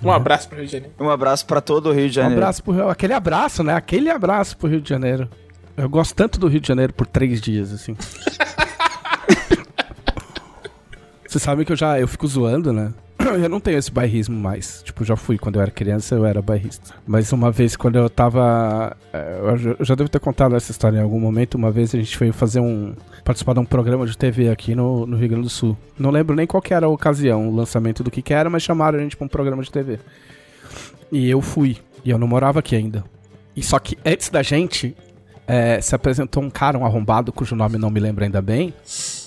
Um 0.02 0.10
abraço 0.10 0.48
pro 0.48 0.56
Rio 0.58 0.66
de 0.66 0.72
Janeiro. 0.72 0.94
Um 1.00 1.10
abraço 1.10 1.46
pra 1.46 1.60
todo 1.60 1.88
o 1.88 1.92
Rio 1.92 2.04
de 2.08 2.10
Um 2.18 2.22
Janeiro. 2.22 2.40
abraço 2.40 2.62
pro 2.62 2.72
Rio. 2.72 2.88
Aquele 2.88 3.12
abraço, 3.12 3.62
né? 3.62 3.74
Aquele 3.74 4.10
abraço 4.10 4.56
pro 4.56 4.68
Rio 4.68 4.80
de 4.80 4.88
Janeiro. 4.88 5.28
Eu 5.76 5.88
gosto 5.88 6.14
tanto 6.14 6.38
do 6.38 6.48
Rio 6.48 6.60
de 6.60 6.68
Janeiro 6.68 6.92
por 6.92 7.06
três 7.06 7.40
dias, 7.40 7.72
assim. 7.72 7.96
Vocês 11.26 11.42
sabem 11.42 11.64
que 11.64 11.72
eu 11.72 11.76
já 11.76 11.98
eu 11.98 12.06
fico 12.06 12.26
zoando, 12.26 12.72
né? 12.72 12.92
eu 13.42 13.48
não 13.48 13.60
tenho 13.60 13.78
esse 13.78 13.90
bairrismo 13.90 14.38
mais. 14.38 14.82
Tipo, 14.82 15.04
já 15.04 15.16
fui. 15.16 15.38
Quando 15.38 15.56
eu 15.56 15.62
era 15.62 15.70
criança, 15.70 16.14
eu 16.14 16.24
era 16.24 16.40
bairrista. 16.42 16.94
Mas 17.06 17.32
uma 17.32 17.50
vez, 17.50 17.76
quando 17.76 17.96
eu 17.96 18.08
tava. 18.10 18.96
é, 19.12 19.38
Eu 19.78 19.84
já- 19.84 19.94
devo 19.94 20.08
ter 20.08 20.20
contado 20.20 20.54
essa 20.56 20.70
história 20.70 20.98
em 20.98 21.02
algum 21.02 21.20
momento. 21.20 21.54
Uma 21.54 21.70
vez 21.70 21.94
a 21.94 21.98
gente 21.98 22.18
veio 22.18 22.32
fazer 22.32 22.60
um. 22.60 22.94
participar 23.24 23.54
de 23.54 23.60
um 23.60 23.64
programa 23.64 24.06
de 24.06 24.16
TV 24.16 24.48
aqui 24.48 24.74
no, 24.74 25.06
no 25.06 25.16
Rio 25.16 25.28
Grande 25.28 25.44
do 25.44 25.50
Sul. 25.50 25.76
Não 25.98 26.10
lembro 26.10 26.34
nem 26.34 26.46
qual 26.46 26.62
era 26.70 26.86
a 26.86 26.88
ocasião, 26.88 27.48
o 27.48 27.54
lançamento 27.54 28.02
do 28.02 28.10
que, 28.10 28.22
que 28.22 28.34
era, 28.34 28.48
mas 28.50 28.62
chamaram 28.62 28.98
a 28.98 29.02
gente 29.02 29.16
pra 29.16 29.24
um 29.24 29.28
programa 29.28 29.62
de 29.62 29.70
TV. 29.70 29.98
E 31.10 31.28
eu 31.28 31.40
fui. 31.40 31.76
E 32.04 32.10
eu 32.10 32.18
não 32.18 32.26
morava 32.26 32.58
aqui 32.60 32.74
ainda. 32.74 33.04
E 33.54 33.62
só 33.62 33.78
que 33.78 33.96
antes 34.04 34.28
da 34.30 34.42
gente, 34.42 34.96
é, 35.46 35.80
se 35.80 35.94
apresentou 35.94 36.42
um 36.42 36.50
cara, 36.50 36.78
um 36.78 36.84
arrombado, 36.86 37.32
cujo 37.32 37.54
nome 37.54 37.76
não 37.78 37.90
me 37.90 38.00
lembro 38.00 38.24
ainda 38.24 38.40
bem. 38.42 38.72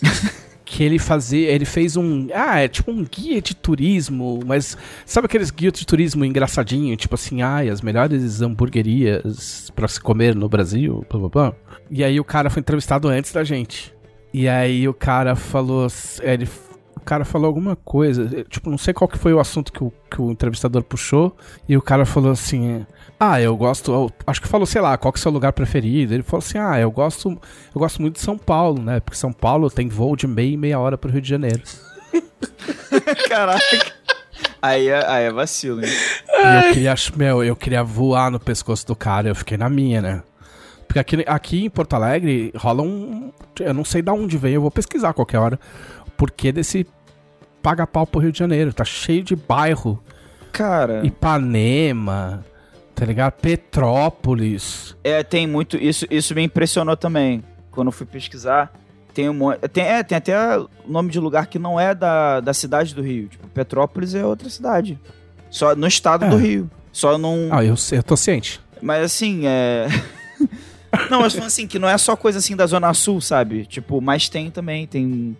que 0.65 0.83
ele 0.83 0.97
fazia, 0.97 1.49
ele 1.51 1.63
fez 1.63 1.95
um, 1.95 2.27
ah, 2.33 2.59
é 2.59 2.67
tipo 2.67 2.91
um 2.91 3.05
guia 3.05 3.39
de 3.39 3.55
turismo, 3.55 4.39
mas 4.45 4.75
sabe 5.05 5.27
aqueles 5.27 5.51
guias 5.51 5.73
de 5.73 5.85
turismo 5.85 6.25
engraçadinho, 6.25 6.97
tipo 6.97 7.13
assim, 7.13 7.43
ah, 7.43 7.59
as 7.59 7.81
melhores 7.81 8.41
hamburguerias 8.41 9.71
pra 9.75 9.87
se 9.87 10.01
comer 10.01 10.35
no 10.35 10.49
Brasil, 10.49 11.05
blá 11.07 11.19
blá 11.19 11.29
blá. 11.29 11.53
E 11.89 12.03
aí 12.03 12.19
o 12.19 12.23
cara 12.23 12.49
foi 12.49 12.61
entrevistado 12.61 13.07
antes 13.07 13.31
da 13.31 13.43
gente. 13.43 13.93
E 14.33 14.49
aí 14.49 14.87
o 14.87 14.93
cara 14.93 15.35
falou, 15.35 15.87
ele, 16.21 16.49
o 16.97 17.01
cara 17.01 17.23
falou 17.23 17.45
alguma 17.45 17.75
coisa, 17.75 18.43
tipo, 18.49 18.69
não 18.69 18.77
sei 18.77 18.93
qual 18.93 19.07
que 19.07 19.19
foi 19.19 19.33
o 19.33 19.39
assunto 19.39 19.71
que 19.71 19.83
o, 19.83 19.93
que 20.09 20.19
o 20.19 20.31
entrevistador 20.31 20.83
puxou, 20.83 21.37
e 21.69 21.77
o 21.77 21.81
cara 21.81 22.05
falou 22.05 22.31
assim, 22.31 22.85
ah, 23.19 23.41
eu 23.41 23.55
gosto, 23.55 23.91
eu 23.91 24.11
acho 24.27 24.41
que 24.41 24.47
falou, 24.47 24.65
sei 24.65 24.81
lá, 24.81 24.97
qual 24.97 25.11
que 25.11 25.17
é 25.17 25.21
o 25.21 25.23
seu 25.23 25.31
lugar 25.31 25.53
preferido? 25.53 26.13
Ele 26.13 26.23
falou 26.23 26.43
assim, 26.45 26.57
ah, 26.57 26.79
eu 26.79 26.91
gosto, 26.91 27.29
eu 27.29 27.79
gosto 27.79 28.01
muito 28.01 28.15
de 28.15 28.21
São 28.21 28.37
Paulo, 28.37 28.81
né? 28.81 28.99
Porque 28.99 29.17
São 29.17 29.31
Paulo 29.31 29.69
tem 29.69 29.87
voo 29.87 30.15
de 30.15 30.27
meia 30.27 30.53
e 30.53 30.57
meia 30.57 30.79
hora 30.79 30.97
pro 30.97 31.09
Rio 31.09 31.21
de 31.21 31.29
Janeiro. 31.29 31.61
Caraca. 33.29 33.93
Aí 34.61 34.89
é, 34.89 35.05
aí 35.07 35.25
é 35.25 35.31
vacilo, 35.31 35.83
hein? 35.83 35.91
E 36.29 36.67
eu 36.67 36.73
queria, 36.73 36.95
meu, 37.15 37.43
eu 37.43 37.55
queria 37.55 37.83
voar 37.83 38.29
no 38.29 38.39
pescoço 38.39 38.85
do 38.85 38.95
cara, 38.95 39.29
eu 39.29 39.35
fiquei 39.35 39.57
na 39.57 39.69
minha, 39.69 40.01
né? 40.01 40.23
Porque 40.87 40.99
aqui, 40.99 41.25
aqui 41.27 41.65
em 41.65 41.69
Porto 41.69 41.93
Alegre 41.93 42.51
rola 42.55 42.81
um. 42.81 43.31
Eu 43.59 43.73
não 43.73 43.85
sei 43.85 44.01
de 44.01 44.11
onde 44.11 44.37
vem, 44.37 44.53
eu 44.53 44.61
vou 44.61 44.71
pesquisar 44.71 45.09
a 45.09 45.13
qualquer 45.13 45.39
hora. 45.39 45.59
Por 46.17 46.31
que 46.31 46.51
desse 46.51 46.85
paga 47.61 47.87
pau 47.87 48.05
pro 48.05 48.19
Rio 48.19 48.31
de 48.31 48.39
Janeiro? 48.39 48.73
Tá 48.73 48.85
cheio 48.85 49.23
de 49.23 49.35
bairro. 49.35 50.01
Cara, 50.51 51.05
Ipanema, 51.05 52.45
tá 52.95 53.05
ligado? 53.05 53.33
Petrópolis. 53.33 54.95
é, 55.03 55.21
tem 55.23 55.45
muito. 55.45 55.77
Isso, 55.77 56.05
isso 56.09 56.33
me 56.33 56.43
impressionou 56.43 56.95
também. 56.97 57.43
Quando 57.71 57.87
eu 57.87 57.91
fui 57.91 58.05
pesquisar, 58.05 58.71
tem 59.13 59.29
um 59.29 59.33
monte. 59.33 59.59
Tem, 59.67 59.83
é, 59.83 60.01
tem 60.03 60.17
até 60.17 60.33
nome 60.87 61.11
de 61.11 61.19
lugar 61.19 61.47
que 61.47 61.59
não 61.59 61.79
é 61.79 61.93
da, 61.93 62.39
da 62.39 62.53
cidade 62.53 62.95
do 62.95 63.01
Rio. 63.01 63.27
Tipo, 63.27 63.47
Petrópolis 63.49 64.15
é 64.15 64.25
outra 64.25 64.49
cidade. 64.49 64.99
Só 65.49 65.75
no 65.75 65.85
estado 65.87 66.25
É. 66.25 66.29
do 66.29 66.37
Rio. 66.37 66.69
Só 66.91 67.17
num. 67.17 67.49
Ah, 67.51 67.63
eu, 67.63 67.75
sei, 67.75 67.99
eu 67.99 68.03
tô 68.03 68.15
ciente. 68.15 68.61
Mas 68.81 69.03
assim, 69.03 69.41
é. 69.45 69.87
não, 71.11 71.19
mas 71.21 71.33
falando 71.33 71.47
assim, 71.47 71.67
que 71.67 71.77
não 71.79 71.89
é 71.89 71.97
só 71.97 72.15
coisa 72.15 72.39
assim 72.39 72.55
da 72.55 72.65
Zona 72.65 72.93
Sul, 72.93 73.19
sabe? 73.19 73.65
Tipo, 73.65 73.99
mas 74.01 74.29
tem 74.29 74.49
também, 74.49 74.87
tem. 74.87 75.35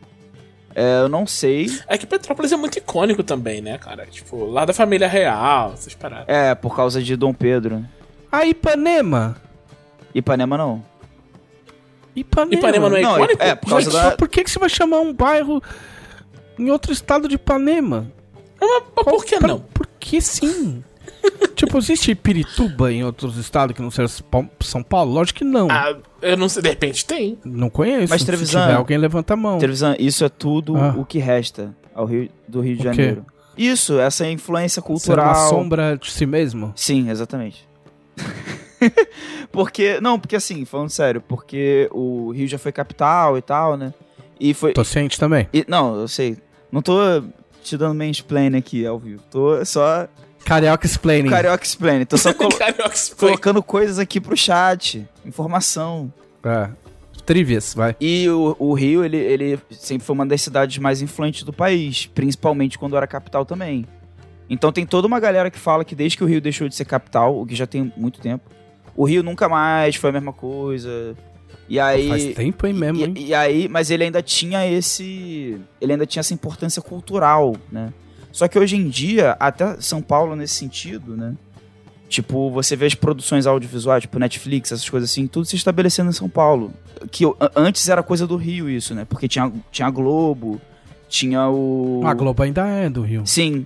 É, 0.75 0.99
eu 0.99 1.07
não 1.09 1.25
sei. 1.25 1.67
É 1.87 1.97
que 1.97 2.05
Petrópolis 2.05 2.51
é 2.51 2.57
muito 2.57 2.77
icônico 2.77 3.23
também, 3.23 3.61
né, 3.61 3.77
cara? 3.77 4.05
Tipo, 4.07 4.45
lá 4.45 4.65
da 4.65 4.73
família 4.73 5.07
real, 5.07 5.71
essas 5.73 5.95
paradas. 5.95 6.25
É, 6.27 6.53
por 6.53 6.75
causa 6.75 7.01
de 7.01 7.15
Dom 7.15 7.33
Pedro. 7.33 7.83
Ah, 8.29 8.45
Ipanema. 8.45 9.37
Ipanema 10.13 10.57
não. 10.57 10.83
Ipanema. 12.15 12.53
Ipanema 12.59 12.89
não 12.89 12.97
é 12.97 13.01
Não, 13.01 13.15
icônico? 13.17 13.43
é, 13.43 13.55
por 13.55 13.69
causa 13.69 13.91
Mas 13.91 14.03
da- 14.03 14.11
por 14.17 14.27
que, 14.29 14.43
que 14.43 14.49
você 14.51 14.59
vai 14.59 14.69
chamar 14.69 14.99
um 14.99 15.13
bairro 15.13 15.61
em 16.57 16.69
outro 16.71 16.91
estado 16.93 17.27
de 17.27 17.35
Ipanema? 17.35 18.11
Mas 18.59 19.05
por 19.05 19.25
que 19.25 19.37
Pra- 19.37 19.47
não? 19.49 19.59
Porque 19.73 20.21
sim. 20.21 20.83
tipo, 21.55 21.77
existe 21.77 22.15
Pirituba 22.15 22.91
em 22.91 23.03
outros 23.03 23.37
estados 23.37 23.75
que 23.75 23.81
não 23.81 23.91
seja 23.91 24.07
São- 24.07 24.49
São 24.61 24.83
Paulo? 24.83 25.11
Lógico 25.13 25.39
que 25.39 25.45
não. 25.45 25.67
Ah, 25.69 25.95
eu 26.31 26.37
não 26.37 26.49
sei, 26.49 26.61
de 26.61 26.69
repente 26.69 27.05
tem. 27.05 27.37
Não 27.45 27.69
conheço. 27.69 28.09
Mas, 28.09 28.21
Se 28.21 28.27
Trevisan- 28.27 28.61
tiver 28.61 28.73
alguém, 28.75 28.97
levanta 28.97 29.33
a 29.33 29.37
mão. 29.37 29.57
Televisão, 29.59 29.95
isso 29.99 30.23
é 30.25 30.29
tudo 30.29 30.75
Ah. 30.77 30.93
o 30.97 31.05
que 31.05 31.19
resta 31.19 31.75
ao 31.93 32.05
Rio, 32.05 32.29
do 32.47 32.61
Rio 32.61 32.75
de 32.75 32.87
O 32.87 32.91
quê? 32.91 32.97
Janeiro. 32.97 33.25
Isso, 33.57 33.99
essa 33.99 34.27
influência 34.29 34.81
Ser 34.81 34.87
cultural. 34.87 35.27
uma 35.27 35.35
sombra 35.49 35.97
de 35.97 36.11
si 36.11 36.25
mesmo? 36.25 36.73
Sim, 36.75 37.09
exatamente. 37.09 37.65
porque, 39.51 39.99
não, 40.01 40.19
porque 40.19 40.35
assim, 40.35 40.65
falando 40.65 40.89
sério, 40.89 41.21
porque 41.21 41.89
o 41.91 42.31
Rio 42.31 42.47
já 42.47 42.57
foi 42.57 42.71
capital 42.71 43.37
e 43.37 43.41
tal, 43.41 43.77
né? 43.77 43.93
E 44.39 44.53
foi. 44.53 44.73
Tô 44.73 44.83
ciente 44.83 45.19
também. 45.19 45.47
e- 45.53 45.65
não, 45.67 45.95
eu 45.99 46.07
sei. 46.07 46.37
Não 46.71 46.81
tô 46.81 46.93
te 47.63 47.77
dando 47.77 47.95
mansplain 47.95 48.55
aqui 48.55 48.85
ao 48.85 48.99
vivo. 48.99 49.21
Tô 49.31 49.63
só. 49.65 50.07
Carioca 50.45 50.85
explaining. 50.85 51.29
Carioca 51.29 51.63
explain. 51.65 52.05
Tô 52.05 52.17
só 52.17 52.31
colo- 52.35 52.55
Carioca 52.57 52.93
explain. 52.93 53.31
colocando 53.31 53.61
coisas 53.63 53.99
aqui 53.99 54.21
pro 54.21 54.37
chat. 54.37 55.05
Informação. 55.25 56.13
É. 56.43 56.69
Trivias, 57.25 57.73
vai. 57.73 57.95
E 57.99 58.29
o, 58.29 58.55
o 58.59 58.73
Rio, 58.73 59.03
ele, 59.03 59.17
ele 59.17 59.59
sempre 59.71 60.05
foi 60.05 60.13
uma 60.13 60.25
das 60.25 60.41
cidades 60.43 60.77
mais 60.77 61.01
influentes 61.01 61.41
do 61.43 61.51
país, 61.51 62.05
principalmente 62.05 62.77
quando 62.77 62.95
era 62.95 63.07
capital 63.07 63.43
também. 63.43 63.87
Então 64.47 64.71
tem 64.71 64.85
toda 64.85 65.07
uma 65.07 65.19
galera 65.19 65.49
que 65.49 65.57
fala 65.57 65.83
que 65.83 65.95
desde 65.95 66.17
que 66.17 66.23
o 66.23 66.27
Rio 66.27 66.39
deixou 66.39 66.69
de 66.69 66.75
ser 66.75 66.85
capital, 66.85 67.41
o 67.41 67.45
que 67.47 67.55
já 67.55 67.65
tem 67.65 67.91
muito 67.97 68.21
tempo, 68.21 68.43
o 68.95 69.03
Rio 69.05 69.23
nunca 69.23 69.49
mais 69.49 69.95
foi 69.95 70.11
a 70.11 70.13
mesma 70.13 70.31
coisa. 70.31 71.15
E 71.67 71.79
aí. 71.79 72.07
Faz 72.07 72.25
tempo, 72.35 72.67
hein, 72.67 72.73
mesmo, 72.73 73.03
hein? 73.03 73.13
E, 73.17 73.25
e 73.29 73.33
aí, 73.33 73.67
mas 73.67 73.89
ele 73.89 74.03
ainda 74.03 74.21
tinha 74.21 74.67
esse, 74.67 75.59
ele 75.81 75.93
ainda 75.93 76.05
tinha 76.05 76.19
essa 76.21 76.33
importância 76.33 76.79
cultural, 76.79 77.55
né? 77.71 77.91
Só 78.35 78.49
que 78.49 78.59
hoje 78.59 78.75
em 78.75 78.89
dia, 78.89 79.37
até 79.39 79.79
São 79.79 80.01
Paulo 80.01 80.35
nesse 80.35 80.55
sentido, 80.55 81.15
né? 81.15 81.33
Tipo, 82.09 82.51
você 82.51 82.75
vê 82.75 82.85
as 82.85 82.93
produções 82.93 83.47
audiovisuais, 83.47 84.01
tipo 84.01 84.19
Netflix, 84.19 84.73
essas 84.73 84.89
coisas 84.89 85.09
assim, 85.09 85.25
tudo 85.25 85.45
se 85.45 85.55
estabelecendo 85.55 86.09
em 86.09 86.13
São 86.13 86.27
Paulo. 86.27 86.73
Que 87.09 87.23
a- 87.25 87.51
antes 87.55 87.87
era 87.87 88.03
coisa 88.03 88.27
do 88.27 88.35
Rio 88.35 88.69
isso, 88.69 88.93
né? 88.93 89.05
Porque 89.05 89.29
tinha, 89.29 89.49
tinha 89.71 89.87
a 89.87 89.89
Globo, 89.89 90.59
tinha 91.07 91.47
o... 91.49 92.01
A 92.05 92.13
Globo 92.13 92.43
ainda 92.43 92.67
é 92.67 92.89
do 92.89 93.03
Rio. 93.03 93.25
Sim, 93.25 93.65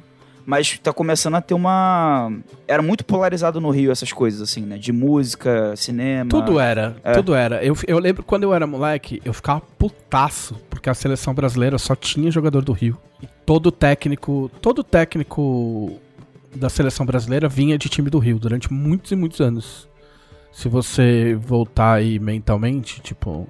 mas 0.50 0.80
tá 0.80 0.92
começando 0.92 1.36
a 1.36 1.42
ter 1.42 1.54
uma... 1.54 2.34
Era 2.68 2.82
muito 2.82 3.06
polarizado 3.06 3.62
no 3.62 3.70
Rio 3.70 3.92
essas 3.92 4.12
coisas, 4.12 4.42
assim, 4.42 4.62
né? 4.62 4.80
De 4.80 4.92
música, 4.92 5.76
cinema... 5.76 6.28
Tudo 6.28 6.60
era, 6.60 6.96
É. 7.04 7.14
tudo 7.14 7.36
era. 7.36 7.64
Eu, 7.64 7.78
eu 7.88 8.00
lembro 8.00 8.24
quando 8.24 8.42
eu 8.46 8.52
era 8.52 8.66
moleque, 8.66 9.22
eu 9.24 9.32
ficava 9.32 9.62
putaço, 9.62 10.56
porque 10.68 10.90
a 10.90 10.96
seleção 10.96 11.36
brasileira 11.36 11.78
só 11.78 11.96
tinha 11.96 12.32
jogador 12.32 12.64
do 12.64 12.72
Rio. 12.72 12.98
E 13.22 13.28
todo 13.46 13.72
técnico, 13.72 14.50
todo 14.60 14.84
técnico 14.84 16.00
da 16.56 16.68
seleção 16.68 17.06
brasileira 17.06 17.48
vinha 17.48 17.78
de 17.78 17.88
time 17.88 18.10
do 18.10 18.18
Rio 18.18 18.40
durante 18.40 18.74
muitos 18.74 19.12
e 19.12 19.16
muitos 19.16 19.40
anos. 19.40 19.88
Se 20.52 20.68
você 20.68 21.36
voltar 21.40 21.94
aí 21.94 22.18
mentalmente, 22.18 23.02
tipo, 23.02 23.48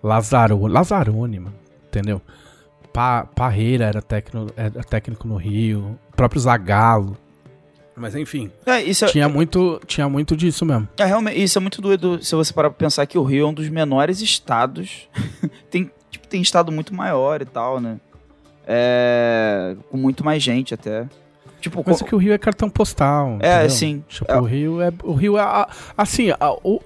Lazaro, 0.00 0.64
Lazarone, 0.68 1.40
mano, 1.40 1.56
entendeu? 1.88 2.22
Pa, 2.92 3.24
Parreira 3.24 3.84
era 3.86 4.02
técnico, 4.02 4.52
era 4.56 4.70
técnico 4.84 5.26
no 5.28 5.36
Rio, 5.36 5.98
o 6.12 6.16
próprio 6.16 6.40
Zagallo. 6.40 7.16
Mas 7.96 8.14
enfim, 8.16 8.50
É, 8.64 8.80
isso 8.82 9.04
é, 9.04 9.08
tinha 9.08 9.28
muito, 9.28 9.78
tinha 9.86 10.08
muito 10.08 10.34
disso 10.36 10.64
mesmo. 10.64 10.88
É, 10.98 11.04
realmente, 11.04 11.42
isso 11.42 11.58
é 11.58 11.60
muito 11.60 11.82
doido 11.82 12.22
se 12.24 12.34
você 12.34 12.52
parar 12.52 12.70
pra 12.70 12.78
pensar 12.78 13.04
que 13.06 13.18
o 13.18 13.22
Rio 13.22 13.44
é 13.46 13.48
um 13.48 13.52
dos 13.54 13.68
menores 13.68 14.20
estados. 14.22 15.06
tem, 15.70 15.90
tipo, 16.10 16.26
tem 16.26 16.40
estado 16.40 16.72
muito 16.72 16.94
maior 16.94 17.42
e 17.42 17.44
tal, 17.44 17.78
né? 17.80 17.98
É, 18.66 19.76
com 19.90 19.96
muito 19.96 20.24
mais 20.24 20.42
gente 20.42 20.72
até. 20.72 21.06
Tipo, 21.60 21.82
Mas 21.86 21.98
co- 21.98 22.04
é 22.04 22.08
que 22.08 22.14
o 22.14 22.18
Rio 22.18 22.32
é 22.32 22.38
cartão 22.38 22.70
postal. 22.70 23.36
É, 23.40 23.50
entendeu? 23.58 23.70
sim. 23.70 24.04
Tipo, 24.08 24.32
É. 24.32 24.40
o 24.40 24.44
Rio 24.44 24.80
é. 24.80 24.90
O 25.04 25.12
Rio 25.12 25.36
é. 25.36 25.42
a- 25.42 25.68
Assim, 25.96 26.30
a, 26.30 26.38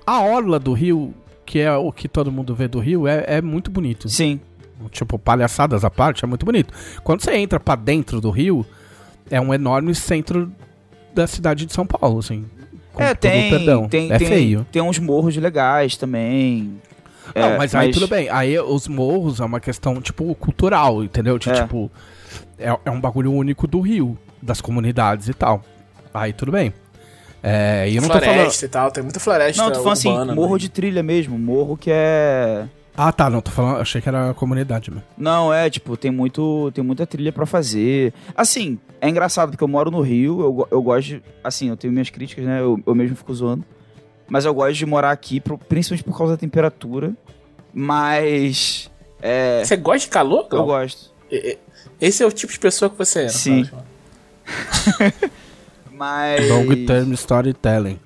a 0.06 0.20
orla 0.22 0.58
do 0.58 0.72
Rio, 0.72 1.14
que 1.46 1.60
é 1.60 1.72
o 1.72 1.92
que 1.92 2.08
todo 2.08 2.32
mundo 2.32 2.54
vê 2.54 2.66
do 2.66 2.80
Rio, 2.80 3.06
é, 3.06 3.24
é 3.36 3.42
muito 3.42 3.70
bonito. 3.70 4.08
sim. 4.08 4.40
Tipo, 4.90 5.18
palhaçadas 5.18 5.84
à 5.84 5.90
parte, 5.90 6.24
é 6.24 6.28
muito 6.28 6.44
bonito. 6.46 6.72
Quando 7.02 7.22
você 7.22 7.34
entra 7.36 7.58
pra 7.60 7.74
dentro 7.74 8.20
do 8.20 8.30
Rio, 8.30 8.64
é 9.30 9.40
um 9.40 9.52
enorme 9.52 9.94
centro 9.94 10.50
da 11.14 11.26
cidade 11.26 11.66
de 11.66 11.72
São 11.72 11.86
Paulo, 11.86 12.18
assim. 12.18 12.44
Com 12.92 13.02
é, 13.02 13.14
tem, 13.14 13.50
perdão. 13.50 13.88
tem, 13.88 14.12
é 14.12 14.18
tem, 14.18 14.26
feio. 14.28 14.66
tem 14.70 14.80
uns 14.82 14.98
morros 14.98 15.36
legais 15.36 15.96
também. 15.96 16.80
Não, 17.34 17.42
É, 17.42 17.58
mas, 17.58 17.74
aí 17.74 17.90
tudo 17.90 18.06
bem. 18.06 18.28
Aí 18.30 18.58
os 18.58 18.86
morros 18.86 19.40
é 19.40 19.44
uma 19.44 19.58
questão, 19.58 20.00
tipo, 20.00 20.32
cultural, 20.36 21.02
entendeu? 21.02 21.38
De, 21.38 21.50
É. 21.50 21.54
tipo, 21.54 21.90
é, 22.58 22.76
é 22.84 22.90
um 22.90 23.00
bagulho 23.00 23.32
único 23.32 23.66
do 23.66 23.80
Rio, 23.80 24.16
das 24.40 24.60
comunidades 24.60 25.28
e 25.28 25.34
tal. 25.34 25.64
Aí 26.12 26.32
tudo 26.32 26.52
bem. 26.52 26.72
É, 27.42 27.88
e 27.90 27.96
eu 27.96 28.02
não 28.02 28.08
tô 28.08 28.18
falando. 28.20 28.34
floresta 28.36 28.64
e 28.64 28.68
tal, 28.68 28.90
tem 28.90 29.02
muita 29.02 29.20
floresta 29.20 29.62
Não, 29.62 29.70
tô 29.70 29.80
falando 29.80 29.92
assim, 29.92 30.34
morro 30.34 30.54
né? 30.54 30.58
de 30.60 30.68
trilha 30.70 31.02
mesmo. 31.02 31.38
Morro 31.38 31.76
que 31.76 31.90
é. 31.92 32.66
Ah, 32.96 33.10
tá, 33.12 33.28
não, 33.28 33.40
tô 33.40 33.50
falando. 33.50 33.80
Achei 33.80 34.00
que 34.00 34.08
era 34.08 34.30
a 34.30 34.34
comunidade, 34.34 34.90
mano. 34.90 35.02
Não, 35.18 35.52
é, 35.52 35.68
tipo, 35.68 35.96
tem 35.96 36.10
muito, 36.10 36.70
tem 36.72 36.84
muita 36.84 37.04
trilha 37.06 37.32
pra 37.32 37.44
fazer. 37.44 38.12
Assim, 38.36 38.78
é 39.00 39.08
engraçado 39.08 39.50
porque 39.50 39.64
eu 39.64 39.68
moro 39.68 39.90
no 39.90 40.00
Rio, 40.00 40.40
eu, 40.40 40.68
eu 40.70 40.82
gosto 40.82 41.08
de, 41.08 41.22
assim, 41.42 41.68
eu 41.68 41.76
tenho 41.76 41.92
minhas 41.92 42.08
críticas, 42.10 42.44
né, 42.44 42.60
eu, 42.60 42.80
eu 42.86 42.94
mesmo 42.94 43.16
fico 43.16 43.34
zoando. 43.34 43.64
Mas 44.28 44.44
eu 44.44 44.54
gosto 44.54 44.74
de 44.74 44.86
morar 44.86 45.10
aqui, 45.10 45.40
pro- 45.40 45.58
principalmente 45.58 46.04
por 46.04 46.16
causa 46.16 46.34
da 46.34 46.36
temperatura. 46.38 47.12
Mas, 47.74 48.88
é, 49.20 49.64
Você 49.64 49.76
gosta 49.76 50.00
de 50.00 50.08
calor, 50.08 50.46
eu 50.52 50.64
gosto. 50.64 51.12
Esse 52.00 52.22
é 52.22 52.26
o 52.26 52.30
tipo 52.32 52.52
de 52.52 52.58
pessoa 52.60 52.88
que 52.88 52.96
você 52.96 53.22
é. 53.24 53.28
Sim. 53.28 53.64
Fala, 53.64 53.84
Mas. 55.90 56.48
Long 56.48 56.86
term 56.86 57.12
storytelling. 57.12 57.98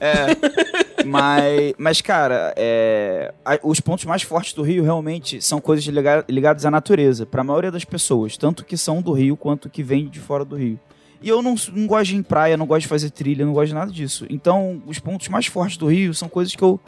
É. 0.00 1.04
mas, 1.04 1.74
mas, 1.78 2.00
cara, 2.00 2.52
é, 2.56 3.32
a- 3.44 3.58
os 3.62 3.80
pontos 3.80 4.04
mais 4.04 4.22
fortes 4.22 4.52
do 4.54 4.62
Rio 4.62 4.82
realmente 4.82 5.40
são 5.42 5.60
coisas 5.60 5.84
liga- 5.84 6.24
ligadas 6.28 6.64
à 6.64 6.70
natureza, 6.70 7.26
pra 7.26 7.44
maioria 7.44 7.70
das 7.70 7.84
pessoas, 7.84 8.36
tanto 8.36 8.64
que 8.64 8.76
são 8.76 9.02
do 9.02 9.12
Rio 9.12 9.36
quanto 9.36 9.68
que 9.68 9.82
vêm 9.82 10.08
de 10.08 10.18
fora 10.20 10.44
do 10.44 10.56
Rio. 10.56 10.78
E 11.22 11.28
eu 11.28 11.42
não, 11.42 11.54
não 11.74 11.86
gosto 11.86 12.06
de 12.06 12.14
ir 12.14 12.18
em 12.18 12.22
praia, 12.22 12.56
não 12.56 12.66
gosto 12.66 12.82
de 12.82 12.88
fazer 12.88 13.10
trilha, 13.10 13.44
não 13.44 13.52
gosto 13.52 13.68
de 13.68 13.74
nada 13.74 13.92
disso. 13.92 14.24
Então, 14.30 14.82
os 14.86 14.98
pontos 14.98 15.28
mais 15.28 15.44
fortes 15.46 15.76
do 15.76 15.86
Rio 15.86 16.14
são 16.14 16.28
coisas 16.30 16.56
que 16.56 16.62
eu 16.64 16.80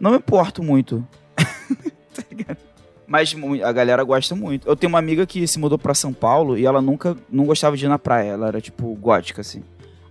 não 0.00 0.10
me 0.10 0.16
importo 0.16 0.62
muito. 0.62 1.06
Tá 2.18 2.24
ligado? 2.32 2.56
Mas 3.06 3.34
a 3.64 3.70
galera 3.72 4.02
gosta 4.02 4.34
muito. 4.34 4.68
Eu 4.68 4.74
tenho 4.74 4.88
uma 4.88 4.98
amiga 4.98 5.24
que 5.24 5.46
se 5.46 5.58
mudou 5.60 5.78
pra 5.78 5.94
São 5.94 6.12
Paulo 6.12 6.58
e 6.58 6.66
ela 6.66 6.82
nunca 6.82 7.16
não 7.30 7.44
gostava 7.46 7.76
de 7.76 7.84
ir 7.86 7.88
na 7.88 7.98
praia. 7.98 8.30
Ela 8.32 8.48
era 8.48 8.60
tipo 8.60 8.92
gótica, 8.96 9.40
assim. 9.40 9.62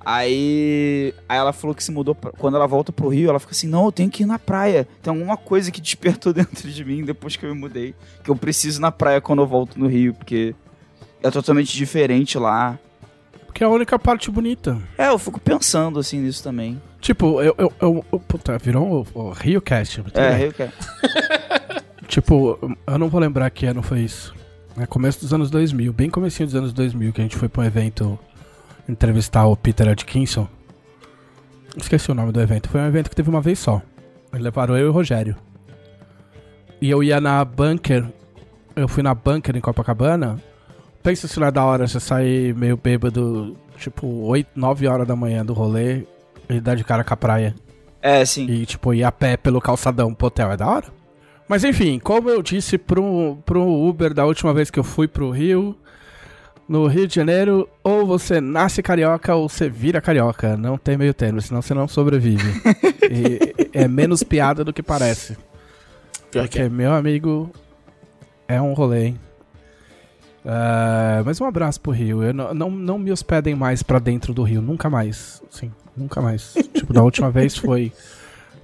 Aí, 0.09 1.13
aí 1.27 1.37
ela 1.37 1.51
falou 1.51 1.75
que 1.75 1.83
se 1.83 1.91
mudou. 1.91 2.15
pra- 2.15 2.31
quando 2.31 2.55
ela 2.55 2.65
volta 2.65 2.93
pro 2.93 3.09
Rio, 3.09 3.29
ela 3.29 3.39
fica 3.39 3.51
assim: 3.51 3.67
Não, 3.67 3.83
eu 3.85 3.91
tenho 3.91 4.09
que 4.09 4.23
ir 4.23 4.25
na 4.25 4.39
praia. 4.39 4.87
Tem 5.03 5.11
alguma 5.13 5.35
coisa 5.35 5.69
que 5.69 5.81
despertou 5.81 6.31
dentro 6.33 6.69
de 6.71 6.85
mim 6.85 7.03
depois 7.03 7.35
que 7.35 7.45
eu 7.45 7.53
me 7.53 7.59
mudei. 7.59 7.93
Que 8.23 8.31
eu 8.31 8.35
preciso 8.37 8.79
ir 8.79 8.81
na 8.81 8.89
praia 8.89 9.19
quando 9.19 9.41
eu 9.41 9.45
volto 9.47 9.77
no 9.77 9.85
Rio, 9.85 10.13
porque 10.13 10.55
é 11.21 11.29
totalmente 11.29 11.75
diferente 11.75 12.37
lá. 12.37 12.79
Que 13.53 13.63
é 13.63 13.67
a 13.67 13.69
única 13.69 13.99
parte 13.99 14.31
bonita. 14.31 14.77
É, 14.97 15.09
eu 15.09 15.19
fico 15.19 15.41
pensando 15.41 15.99
assim 15.99 16.19
nisso 16.21 16.41
também. 16.41 16.81
Tipo, 17.01 17.41
eu. 17.41 17.53
eu, 17.57 17.73
eu, 17.81 18.05
eu- 18.13 18.19
puta, 18.21 18.57
virou 18.57 19.05
o, 19.13 19.19
o 19.27 19.31
Rio 19.31 19.61
Cast. 19.61 20.01
É. 20.13 20.35
Rio 20.37 20.53
é. 20.57 20.71
Tipo, 22.07 22.57
eu 22.87 22.97
não 22.97 23.09
vou 23.09 23.19
lembrar 23.19 23.49
que 23.49 23.65
ano 23.65 23.83
foi 23.83 23.99
isso. 23.99 24.33
É 24.77 24.85
começo 24.85 25.19
dos 25.19 25.33
anos 25.33 25.49
2000, 25.51 25.91
bem 25.91 26.09
comecinho 26.09 26.47
dos 26.47 26.55
anos 26.55 26.71
2000, 26.71 27.11
que 27.11 27.19
a 27.19 27.23
gente 27.23 27.35
foi 27.35 27.49
pra 27.49 27.63
um 27.63 27.65
evento 27.65 28.17
entrevistar 28.87 29.45
o 29.47 29.55
Peter 29.55 29.87
Atkinson. 29.87 30.47
Esqueci 31.75 32.11
o 32.11 32.15
nome 32.15 32.31
do 32.31 32.41
evento. 32.41 32.69
Foi 32.69 32.81
um 32.81 32.87
evento 32.87 33.09
que 33.09 33.15
teve 33.15 33.29
uma 33.29 33.41
vez 33.41 33.59
só. 33.59 33.81
Eles 34.31 34.43
levaram 34.43 34.77
eu 34.77 34.87
e 34.87 34.89
o 34.89 34.91
Rogério. 34.91 35.35
E 36.81 36.89
eu 36.89 37.03
ia 37.03 37.19
na 37.21 37.43
Bunker. 37.43 38.05
Eu 38.75 38.87
fui 38.87 39.03
na 39.03 39.13
Bunker 39.13 39.55
em 39.55 39.61
Copacabana. 39.61 40.41
Pensa 41.03 41.27
se 41.27 41.39
não 41.39 41.47
é 41.47 41.51
da 41.51 41.63
hora 41.63 41.87
você 41.87 41.99
sair 41.99 42.53
meio 42.55 42.77
bêbado, 42.77 43.55
tipo, 43.77 44.07
8, 44.07 44.49
9 44.55 44.87
horas 44.87 45.07
da 45.07 45.15
manhã 45.15 45.45
do 45.45 45.53
rolê 45.53 46.05
e 46.49 46.59
dar 46.59 46.75
de 46.75 46.83
cara 46.83 47.03
com 47.03 47.13
a 47.13 47.17
praia. 47.17 47.55
É, 48.01 48.23
sim. 48.25 48.45
E, 48.49 48.65
tipo, 48.65 48.93
ir 48.93 49.03
a 49.03 49.11
pé 49.11 49.37
pelo 49.37 49.61
calçadão 49.61 50.13
pro 50.13 50.27
hotel. 50.27 50.51
É 50.51 50.57
da 50.57 50.67
hora. 50.67 50.87
Mas, 51.47 51.63
enfim, 51.63 51.97
como 51.99 52.29
eu 52.29 52.41
disse 52.41 52.77
pro, 52.77 53.37
pro 53.45 53.63
Uber 53.63 54.13
da 54.13 54.25
última 54.25 54.53
vez 54.53 54.69
que 54.69 54.79
eu 54.79 54.83
fui 54.83 55.07
pro 55.07 55.31
Rio, 55.31 55.75
no 56.67 56.85
Rio 56.87 57.07
de 57.07 57.15
Janeiro, 57.15 57.69
ou 57.83 58.05
você 58.05 58.41
nasce 58.41 58.83
carioca 58.83 59.33
ou 59.35 59.47
você 59.47 59.69
vira 59.69 60.01
carioca. 60.01 60.57
Não 60.57 60.77
tem 60.77 60.97
meio 60.97 61.13
termo, 61.13 61.41
senão 61.41 61.61
você 61.61 61.73
não 61.73 61.87
sobrevive. 61.87 62.47
E 63.09 63.69
é 63.71 63.87
menos 63.87 64.21
piada 64.21 64.65
do 64.65 64.73
que 64.73 64.83
parece. 64.83 65.37
Pior 66.29 66.41
que 66.43 66.49
Porque, 66.49 66.59
é. 66.59 66.67
meu 66.67 66.91
amigo, 66.91 67.49
é 68.45 68.61
um 68.61 68.73
rolê, 68.73 69.05
hein? 69.05 69.19
Ah, 70.45 71.21
mas 71.25 71.39
um 71.39 71.45
abraço 71.45 71.79
pro 71.79 71.91
Rio. 71.91 72.23
Eu 72.23 72.33
não, 72.33 72.53
não, 72.53 72.69
não 72.71 72.99
me 72.99 73.11
hospedem 73.11 73.55
mais 73.55 73.81
pra 73.81 73.99
dentro 73.99 74.33
do 74.33 74.43
Rio. 74.43 74.61
Nunca 74.61 74.89
mais. 74.89 75.41
Sim, 75.49 75.71
nunca 75.95 76.21
mais. 76.21 76.53
tipo, 76.73 76.91
da 76.91 77.01
última 77.01 77.31
vez 77.31 77.57
foi. 77.57 77.91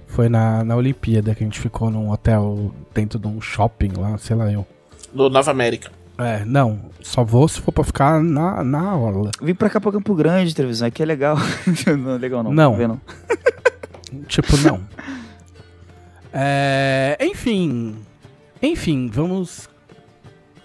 Foi 0.06 0.28
na, 0.28 0.62
na 0.62 0.76
Olimpíada 0.76 1.34
que 1.34 1.42
a 1.42 1.46
gente 1.46 1.58
ficou 1.58 1.90
num 1.90 2.10
hotel 2.10 2.72
dentro 2.94 3.18
de 3.18 3.26
um 3.26 3.40
shopping 3.40 3.92
lá, 3.96 4.16
sei 4.16 4.36
lá 4.36 4.50
eu. 4.52 4.66
Do 5.12 5.28
Nova 5.28 5.50
América. 5.50 5.90
É, 6.18 6.44
não. 6.44 6.90
Só 7.02 7.24
vou 7.24 7.48
se 7.48 7.60
for 7.60 7.72
pra 7.72 7.84
ficar 7.84 8.22
na, 8.22 8.62
na 8.62 8.96
orla. 8.96 9.30
Vim 9.42 9.54
pra 9.54 9.68
cá 9.68 9.80
pra 9.80 9.90
Campo 9.92 10.14
Grande, 10.14 10.54
televisão, 10.54 10.88
aqui 10.88 11.02
é 11.02 11.06
legal. 11.06 11.36
não 11.98 12.12
é 12.12 12.18
legal 12.18 12.42
não. 12.42 12.52
Não. 12.52 12.76
Vê, 12.76 12.86
não. 12.86 13.00
Tipo, 14.28 14.56
não. 14.58 14.80
É, 16.32 17.18
enfim. 17.20 17.96
Enfim, 18.62 19.10
vamos. 19.12 19.68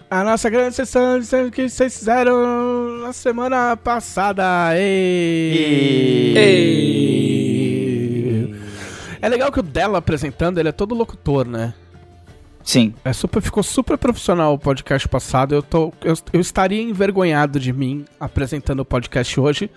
A 0.08 0.22
nossa 0.24 0.48
grande 0.48 0.74
sessão 0.74 1.18
de 1.18 1.50
que 1.50 1.68
vocês 1.68 1.98
fizeram 1.98 3.00
na 3.02 3.12
semana 3.12 3.76
passada. 3.76 4.76
Ei. 4.76 6.36
Ei. 6.36 7.50
É 9.22 9.28
legal 9.28 9.52
que 9.52 9.60
o 9.60 9.62
dela 9.62 9.98
apresentando, 9.98 10.58
ele 10.58 10.70
é 10.70 10.72
todo 10.72 10.94
locutor, 10.94 11.46
né? 11.46 11.74
Sim. 12.62 12.94
É 13.04 13.12
super, 13.12 13.40
ficou 13.40 13.62
super 13.62 13.96
profissional 13.98 14.54
o 14.54 14.58
podcast 14.58 15.08
passado. 15.08 15.54
Eu, 15.54 15.62
tô, 15.62 15.92
eu, 16.02 16.14
eu 16.32 16.40
estaria 16.40 16.80
envergonhado 16.82 17.58
de 17.58 17.72
mim 17.72 18.04
apresentando 18.18 18.80
o 18.80 18.84
podcast 18.84 19.38
hoje 19.40 19.70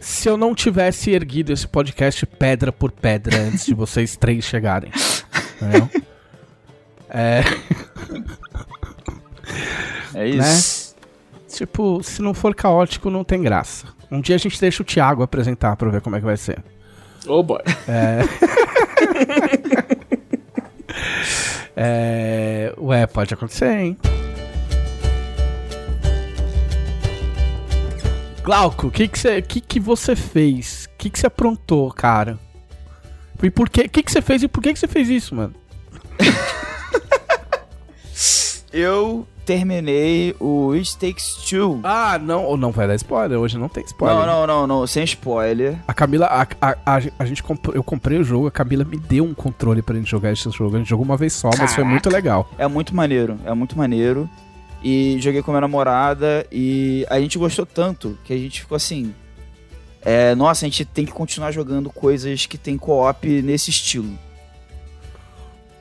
se 0.00 0.28
eu 0.28 0.36
não 0.36 0.54
tivesse 0.54 1.10
erguido 1.12 1.52
esse 1.52 1.68
podcast 1.68 2.26
pedra 2.26 2.72
por 2.72 2.90
pedra 2.90 3.36
antes 3.42 3.64
de 3.66 3.74
vocês 3.74 4.16
três 4.16 4.44
chegarem. 4.44 4.90
Entendeu? 5.60 5.88
É, 7.14 7.42
É 10.14 10.26
isso. 10.26 10.94
tipo, 11.46 12.02
se 12.02 12.22
não 12.22 12.32
for 12.32 12.54
caótico, 12.54 13.10
não 13.10 13.22
tem 13.22 13.42
graça. 13.42 13.86
Um 14.10 14.18
dia 14.22 14.34
a 14.36 14.38
gente 14.38 14.58
deixa 14.58 14.82
o 14.82 14.86
Thiago 14.86 15.22
apresentar 15.22 15.76
pra 15.76 15.90
ver 15.90 16.00
como 16.00 16.16
é 16.16 16.20
que 16.20 16.24
vai 16.24 16.38
ser. 16.38 16.64
Oh 17.26 17.42
boy. 17.42 17.60
É, 17.86 18.20
ué, 22.78 23.06
pode 23.06 23.34
acontecer, 23.34 23.78
hein? 23.78 23.96
Glauco, 28.42 28.88
o 28.88 28.90
que 28.90 29.06
que 29.06 29.18
você 29.18 29.40
que 29.40 29.60
que 29.60 29.78
você 29.78 30.16
fez? 30.16 30.88
O 30.92 30.98
que 30.98 31.10
que 31.10 31.18
você 31.18 31.26
aprontou, 31.26 31.92
cara? 31.92 32.38
E 33.42 33.50
por 33.50 33.68
que 33.68 33.88
que 33.88 34.10
você 34.10 34.22
fez 34.22 34.42
e 34.42 34.48
por 34.48 34.62
que 34.62 34.72
que 34.72 34.78
você 34.78 34.88
fez 34.88 35.08
isso, 35.08 35.34
mano? 35.34 35.54
Eu 38.72 39.26
terminei 39.44 40.34
o 40.40 40.72
It 40.72 40.96
Takes 40.98 41.34
Two. 41.48 41.80
Ah, 41.82 42.18
não, 42.18 42.44
ou 42.44 42.56
não 42.56 42.70
vai 42.72 42.86
dar 42.86 42.94
spoiler, 42.94 43.38
hoje 43.38 43.58
não 43.58 43.68
tem 43.68 43.84
spoiler. 43.84 44.18
Não, 44.18 44.26
não, 44.26 44.46
não, 44.46 44.66
não, 44.66 44.86
sem 44.86 45.04
spoiler. 45.04 45.76
A 45.86 45.92
Camila, 45.94 46.26
a, 46.26 46.42
a, 46.60 46.76
a, 46.86 47.00
a 47.18 47.24
gente 47.26 47.42
comprou, 47.42 47.74
eu 47.74 47.82
comprei 47.82 48.18
o 48.18 48.24
jogo, 48.24 48.46
a 48.46 48.50
Camila 48.50 48.84
me 48.84 48.96
deu 48.96 49.24
um 49.24 49.34
controle 49.34 49.82
pra 49.82 49.94
gente 49.96 50.10
jogar 50.10 50.32
esse 50.32 50.48
jogo. 50.50 50.76
A 50.76 50.78
gente 50.78 50.88
jogou 50.88 51.04
uma 51.04 51.16
vez 51.16 51.32
só, 51.32 51.50
mas 51.58 51.74
foi 51.74 51.84
muito 51.84 52.08
legal. 52.08 52.48
É 52.58 52.66
muito 52.66 52.94
maneiro, 52.94 53.38
é 53.44 53.52
muito 53.54 53.76
maneiro. 53.76 54.28
E 54.84 55.16
joguei 55.20 55.42
com 55.42 55.52
minha 55.52 55.60
namorada 55.60 56.44
e 56.50 57.06
a 57.08 57.20
gente 57.20 57.38
gostou 57.38 57.64
tanto 57.64 58.18
que 58.24 58.32
a 58.32 58.36
gente 58.36 58.60
ficou 58.62 58.74
assim. 58.76 59.14
É, 60.04 60.34
nossa, 60.34 60.66
a 60.66 60.68
gente 60.68 60.84
tem 60.84 61.04
que 61.06 61.12
continuar 61.12 61.52
jogando 61.52 61.88
coisas 61.88 62.46
que 62.46 62.58
tem 62.58 62.76
co-op 62.76 63.42
nesse 63.42 63.70
estilo. 63.70 64.18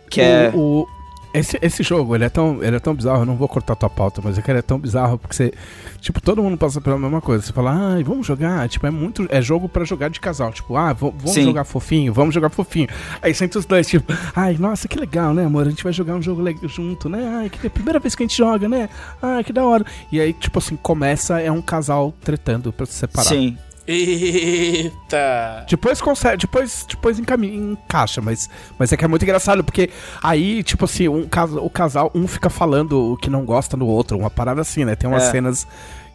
Que 0.10 0.22
é. 0.22 0.52
O, 0.54 0.82
o- 0.82 0.88
esse, 1.34 1.58
esse 1.62 1.84
jogo, 1.84 2.16
ele 2.16 2.26
é, 2.26 2.30
tão, 2.30 2.64
ele 2.64 2.76
é 2.76 2.80
tão 2.80 2.94
bizarro, 2.94 3.22
eu 3.22 3.26
não 3.26 3.36
vou 3.36 3.48
cortar 3.48 3.76
tua 3.76 3.90
pauta, 3.90 4.22
mas 4.24 4.38
é 4.38 4.42
que 4.42 4.52
ele 4.52 4.60
é 4.60 4.62
tão 4.62 4.78
bizarro 4.78 5.18
porque 5.18 5.36
você. 5.36 5.54
Tipo, 6.00 6.20
todo 6.20 6.42
mundo 6.42 6.58
passa 6.58 6.82
pela 6.82 6.98
mesma 6.98 7.22
coisa. 7.22 7.44
Você 7.44 7.54
fala, 7.54 7.94
ai, 7.94 8.04
vamos 8.04 8.26
jogar. 8.26 8.68
Tipo, 8.68 8.88
é 8.88 8.92
muito. 8.92 9.28
É 9.30 9.42
jogo 9.42 9.70
pra 9.70 9.84
jogar 9.84 10.10
de 10.10 10.20
casal. 10.20 10.52
Tipo, 10.52 10.76
ah, 10.76 10.94
vamos 10.94 11.32
Sim. 11.32 11.44
jogar 11.44 11.64
fofinho, 11.64 12.14
vamos 12.14 12.34
jogar 12.34 12.50
fofinho. 12.50 12.88
Aí 13.22 13.34
senta 13.34 13.60
os 13.60 13.66
dois, 13.66 13.88
tipo, 13.88 14.12
ai, 14.36 14.58
nossa, 14.58 14.88
que 14.88 15.00
legal, 15.00 15.34
né, 15.34 15.46
amor? 15.46 15.68
A 15.68 15.70
gente 15.70 15.84
vai 15.84 15.94
jogar 15.94 16.16
um 16.16 16.22
jogo 16.22 16.42
junto, 16.68 17.08
né? 17.08 17.40
Ai, 17.40 17.50
que 17.50 17.66
é 17.66 17.68
a 17.68 17.72
primeira 17.72 18.00
vez 18.00 18.16
que 18.16 18.24
a 18.24 18.26
gente 18.26 18.38
joga, 18.38 18.68
né? 18.68 18.90
Ai, 19.22 19.44
que 19.44 19.54
da 19.54 19.64
hora. 19.66 19.86
E 20.12 20.20
aí, 20.20 20.34
tipo 20.34 20.60
assim, 20.60 20.76
começa, 20.76 21.40
é 21.40 21.52
um 21.52 21.62
casal 21.62 22.14
tretando 22.22 22.74
pra 22.74 22.86
se 22.86 22.94
separar. 22.94 23.28
Sim. 23.28 23.58
Eita. 23.88 25.66
Depois 25.70 26.02
consegue, 26.02 26.38
depois, 26.38 26.86
depois 26.88 27.20
encami- 27.20 27.56
encaixa, 27.56 28.22
mas, 28.22 28.50
mas 28.78 28.92
é 28.92 28.98
que 28.98 29.04
é 29.06 29.08
muito 29.08 29.24
engraçado, 29.24 29.64
porque 29.64 29.90
aí, 30.22 30.64
tipo 30.64 30.86
assim, 30.86 31.08
um, 31.08 31.28
o 31.62 31.70
casal, 31.70 32.12
um 32.14 32.28
fica 32.28 32.50
falando 32.50 33.14
o 33.14 33.18
que 33.18 33.30
não 33.30 33.44
gosta 33.46 33.76
no 33.78 33.88
outro, 33.88 34.18
uma 34.18 34.30
parada 34.30 34.62
assim, 34.62 34.86
né? 34.86 34.96
Tem 34.96 35.10
umas 35.10 35.24
É. 35.24 35.32
cenas. 35.32 35.68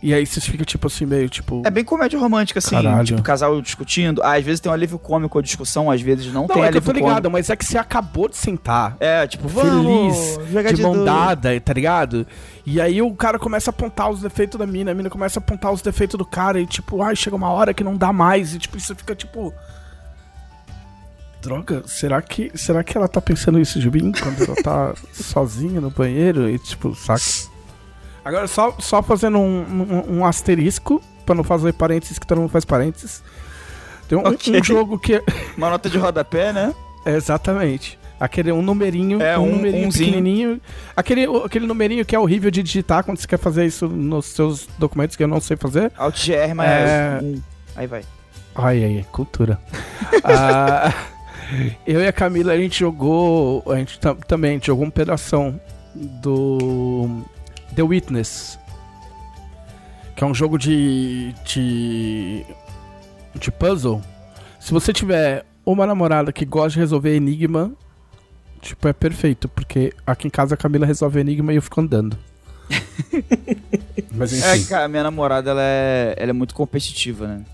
E 0.02 0.12
aí 0.12 0.26
você 0.26 0.40
fica, 0.40 0.64
tipo 0.64 0.86
assim, 0.86 1.06
meio 1.06 1.28
tipo. 1.28 1.62
É 1.64 1.70
bem 1.70 1.82
comédia 1.82 2.18
romântica, 2.18 2.58
assim. 2.58 2.76
Caralho. 2.76 3.04
Tipo, 3.04 3.22
casal 3.22 3.60
discutindo. 3.62 4.22
às 4.22 4.44
vezes 4.44 4.60
tem 4.60 4.70
um 4.70 4.74
alívio 4.74 4.98
cômico 4.98 5.38
a 5.38 5.42
discussão, 5.42 5.90
às 5.90 6.00
vezes 6.00 6.26
não, 6.26 6.42
não, 6.42 6.48
tem 6.48 6.56
é 6.56 6.56
que 6.56 6.60
eu 6.60 6.66
alívio 6.68 6.82
tô 6.82 6.92
ligado, 6.92 7.14
cômico. 7.14 7.30
mas 7.32 7.50
é 7.50 7.56
que 7.56 7.64
você 7.64 7.78
acabou 7.78 8.28
de 8.28 8.36
sentar. 8.36 8.96
É, 9.00 9.26
tipo, 9.26 9.48
vamos 9.48 10.16
Feliz, 10.16 10.52
jogar 10.52 10.72
de 10.72 10.82
mão 10.82 10.92
dois. 10.92 11.06
dada, 11.06 11.60
tá 11.60 11.72
ligado? 11.72 12.26
E 12.64 12.80
aí 12.80 13.00
o 13.00 13.14
cara 13.14 13.38
começa 13.38 13.70
a 13.70 13.72
apontar 13.72 14.10
os 14.10 14.20
defeitos 14.20 14.58
da 14.58 14.66
mina, 14.66 14.90
a 14.90 14.94
mina 14.94 15.08
começa 15.08 15.38
a 15.38 15.42
apontar 15.42 15.72
os 15.72 15.80
defeitos 15.80 16.18
do 16.18 16.24
cara, 16.24 16.60
e 16.60 16.66
tipo, 16.66 17.02
ai, 17.02 17.16
chega 17.16 17.34
uma 17.34 17.50
hora 17.50 17.72
que 17.72 17.82
não 17.82 17.96
dá 17.96 18.12
mais, 18.12 18.54
e 18.54 18.58
tipo, 18.58 18.78
você 18.78 18.94
fica 18.94 19.14
tipo. 19.14 19.52
Droga, 21.40 21.82
será 21.86 22.20
que, 22.20 22.50
será 22.54 22.82
que 22.82 22.96
ela 22.96 23.06
tá 23.08 23.20
pensando 23.20 23.60
isso 23.60 23.78
de 23.78 23.90
mim 23.90 24.10
quando 24.12 24.42
ela 24.42 24.56
tá 24.62 24.94
sozinha 25.12 25.80
no 25.80 25.90
banheiro? 25.90 26.50
E 26.50 26.58
tipo, 26.58 26.94
saca? 26.94 27.22
Agora, 28.26 28.48
só, 28.48 28.74
só 28.80 29.02
fazendo 29.02 29.38
um, 29.38 29.60
um, 29.62 30.18
um 30.18 30.24
asterisco, 30.26 31.00
pra 31.24 31.34
não 31.34 31.44
fazer 31.44 31.72
parênteses, 31.74 32.18
que 32.18 32.26
todo 32.26 32.40
mundo 32.40 32.50
faz 32.50 32.64
parênteses. 32.64 33.22
Tem 34.08 34.18
um, 34.18 34.22
Ok. 34.26 34.60
um 34.60 34.64
jogo 34.64 34.98
que. 34.98 35.22
Uma 35.56 35.70
nota 35.70 35.88
de 35.88 35.96
rodapé, 35.96 36.52
né? 36.52 36.74
É, 37.04 37.14
exatamente. 37.14 37.96
Aquele 38.18 38.50
um 38.50 38.62
numerinho, 38.62 39.22
É, 39.22 39.38
um, 39.38 39.42
um- 39.44 39.56
numerinho 39.56 39.86
umzinho. 39.86 40.06
pequenininho. 40.12 40.60
Aquele, 40.96 41.24
aquele 41.44 41.66
numerinho 41.66 42.04
que 42.04 42.16
é 42.16 42.18
horrível 42.18 42.50
de 42.50 42.62
digitar 42.62 43.04
quando 43.04 43.18
você 43.18 43.26
quer 43.28 43.38
fazer 43.38 43.64
isso 43.66 43.86
nos 43.88 44.26
seus 44.26 44.66
documentos 44.78 45.14
que 45.16 45.22
eu 45.22 45.28
não 45.28 45.40
sei 45.40 45.56
fazer. 45.56 45.92
Alt 45.96 46.26
GR, 46.26 46.54
mas 46.54 46.68
É. 46.68 47.20
Aí 47.76 47.86
vai. 47.86 48.02
Ai, 48.56 48.84
ai, 48.84 48.96
ai, 48.98 49.06
cultura. 49.12 49.60
Ah, 50.24 50.92
eu 51.86 52.00
e 52.00 52.06
a 52.08 52.12
Camila, 52.12 52.52
a 52.52 52.56
gente 52.58 52.80
jogou. 52.80 53.62
A 53.70 53.76
gente 53.76 54.00
tam- 54.00 54.16
também 54.16 54.50
a 54.50 54.54
gente 54.54 54.66
jogou 54.66 54.84
um 54.86 54.90
pedação 54.90 55.60
do 55.94 57.20
The 57.76 57.82
Witness. 57.82 58.58
Que 60.16 60.24
é 60.24 60.26
um 60.26 60.34
jogo 60.34 60.58
de. 60.58 61.32
de. 61.44 62.44
de 63.34 63.50
puzzle. 63.52 64.02
Se 64.58 64.72
você 64.72 64.92
tiver 64.92 65.44
uma 65.64 65.86
namorada 65.86 66.32
que 66.32 66.44
gosta 66.44 66.70
de 66.70 66.78
resolver 66.78 67.14
enigma, 67.14 67.72
tipo, 68.60 68.88
é 68.88 68.92
perfeito, 68.92 69.48
porque 69.48 69.92
aqui 70.06 70.26
em 70.26 70.30
casa 70.30 70.54
a 70.54 70.56
Camila 70.56 70.86
resolve 70.86 71.20
enigma 71.20 71.52
e 71.52 71.56
eu 71.56 71.62
fico 71.62 71.80
andando. 71.80 72.18
Mas 74.12 74.32
É, 74.42 74.56
enfim. 74.56 74.68
cara, 74.68 74.88
minha 74.88 75.02
namorada, 75.02 75.50
ela 75.50 75.62
é, 75.62 76.14
ela 76.16 76.30
é 76.30 76.32
muito 76.32 76.54
competitiva, 76.54 77.28
né? 77.28 77.44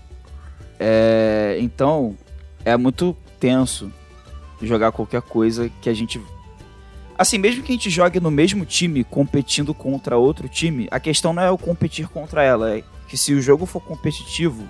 É, 0.79 1.57
então, 1.59 2.17
é 2.63 2.75
muito 2.77 3.15
tenso 3.39 3.91
jogar 4.61 4.91
qualquer 4.91 5.21
coisa 5.21 5.69
que 5.81 5.89
a 5.89 5.93
gente... 5.93 6.21
Assim, 7.17 7.37
mesmo 7.37 7.61
que 7.63 7.71
a 7.71 7.75
gente 7.75 7.89
jogue 7.89 8.19
no 8.19 8.31
mesmo 8.31 8.65
time, 8.65 9.03
competindo 9.03 9.73
contra 9.73 10.17
outro 10.17 10.47
time, 10.49 10.87
a 10.91 10.99
questão 10.99 11.31
não 11.33 11.43
é 11.43 11.49
eu 11.49 11.57
competir 11.57 12.07
contra 12.07 12.43
ela, 12.43 12.77
é 12.77 12.83
que 13.07 13.15
se 13.17 13.33
o 13.33 13.41
jogo 13.41 13.65
for 13.65 13.79
competitivo, 13.81 14.63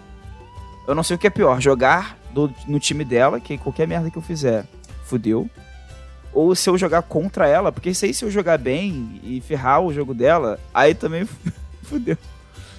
eu 0.88 0.93
não 0.93 1.03
sei 1.03 1.15
o 1.15 1.19
que 1.19 1.27
é 1.27 1.29
pior, 1.29 1.62
jogar 1.62 2.17
do- 2.34 2.53
no 2.67 2.79
time 2.79 3.06
dela, 3.06 3.39
que 3.39 3.58
qualquer 3.58 3.88
merda 3.88 4.10
que 4.12 4.17
eu 4.17 4.21
fizer, 4.21 4.65
fudeu. 5.06 5.49
Ou 6.34 6.53
se 6.56 6.69
eu 6.69 6.77
jogar 6.77 7.03
contra 7.03 7.47
ela, 7.47 7.71
porque 7.71 7.93
sei 7.93 8.12
se 8.12 8.25
eu 8.25 8.32
jogar 8.32 8.58
bem 8.58 9.21
e 9.23 9.39
ferrar 9.39 9.79
o 9.82 9.93
jogo 9.93 10.13
dela, 10.13 10.60
aí 10.73 10.93
também 10.93 11.25
fudeu. 11.84 12.17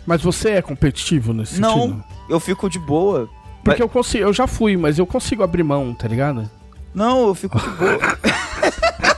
Mas 0.04 0.20
você 0.20 0.50
é 0.50 0.62
competitivo 0.62 1.32
nesse 1.32 1.58
Não. 1.60 1.80
sentido? 1.80 2.04
Eu 2.28 2.38
fico 2.40 2.68
de 2.68 2.78
boa. 2.78 3.28
Porque 3.64 3.82
eu 3.82 3.88
consigo, 3.88 4.24
eu 4.24 4.32
já 4.32 4.46
fui, 4.46 4.76
mas 4.76 4.98
eu 4.98 5.06
consigo 5.06 5.42
abrir 5.42 5.62
mão, 5.62 5.94
tá 5.94 6.06
ligado? 6.06 6.50
Não, 6.92 7.28
eu 7.28 7.34
fico 7.34 7.58
de 7.58 7.68
boa. 7.70 7.98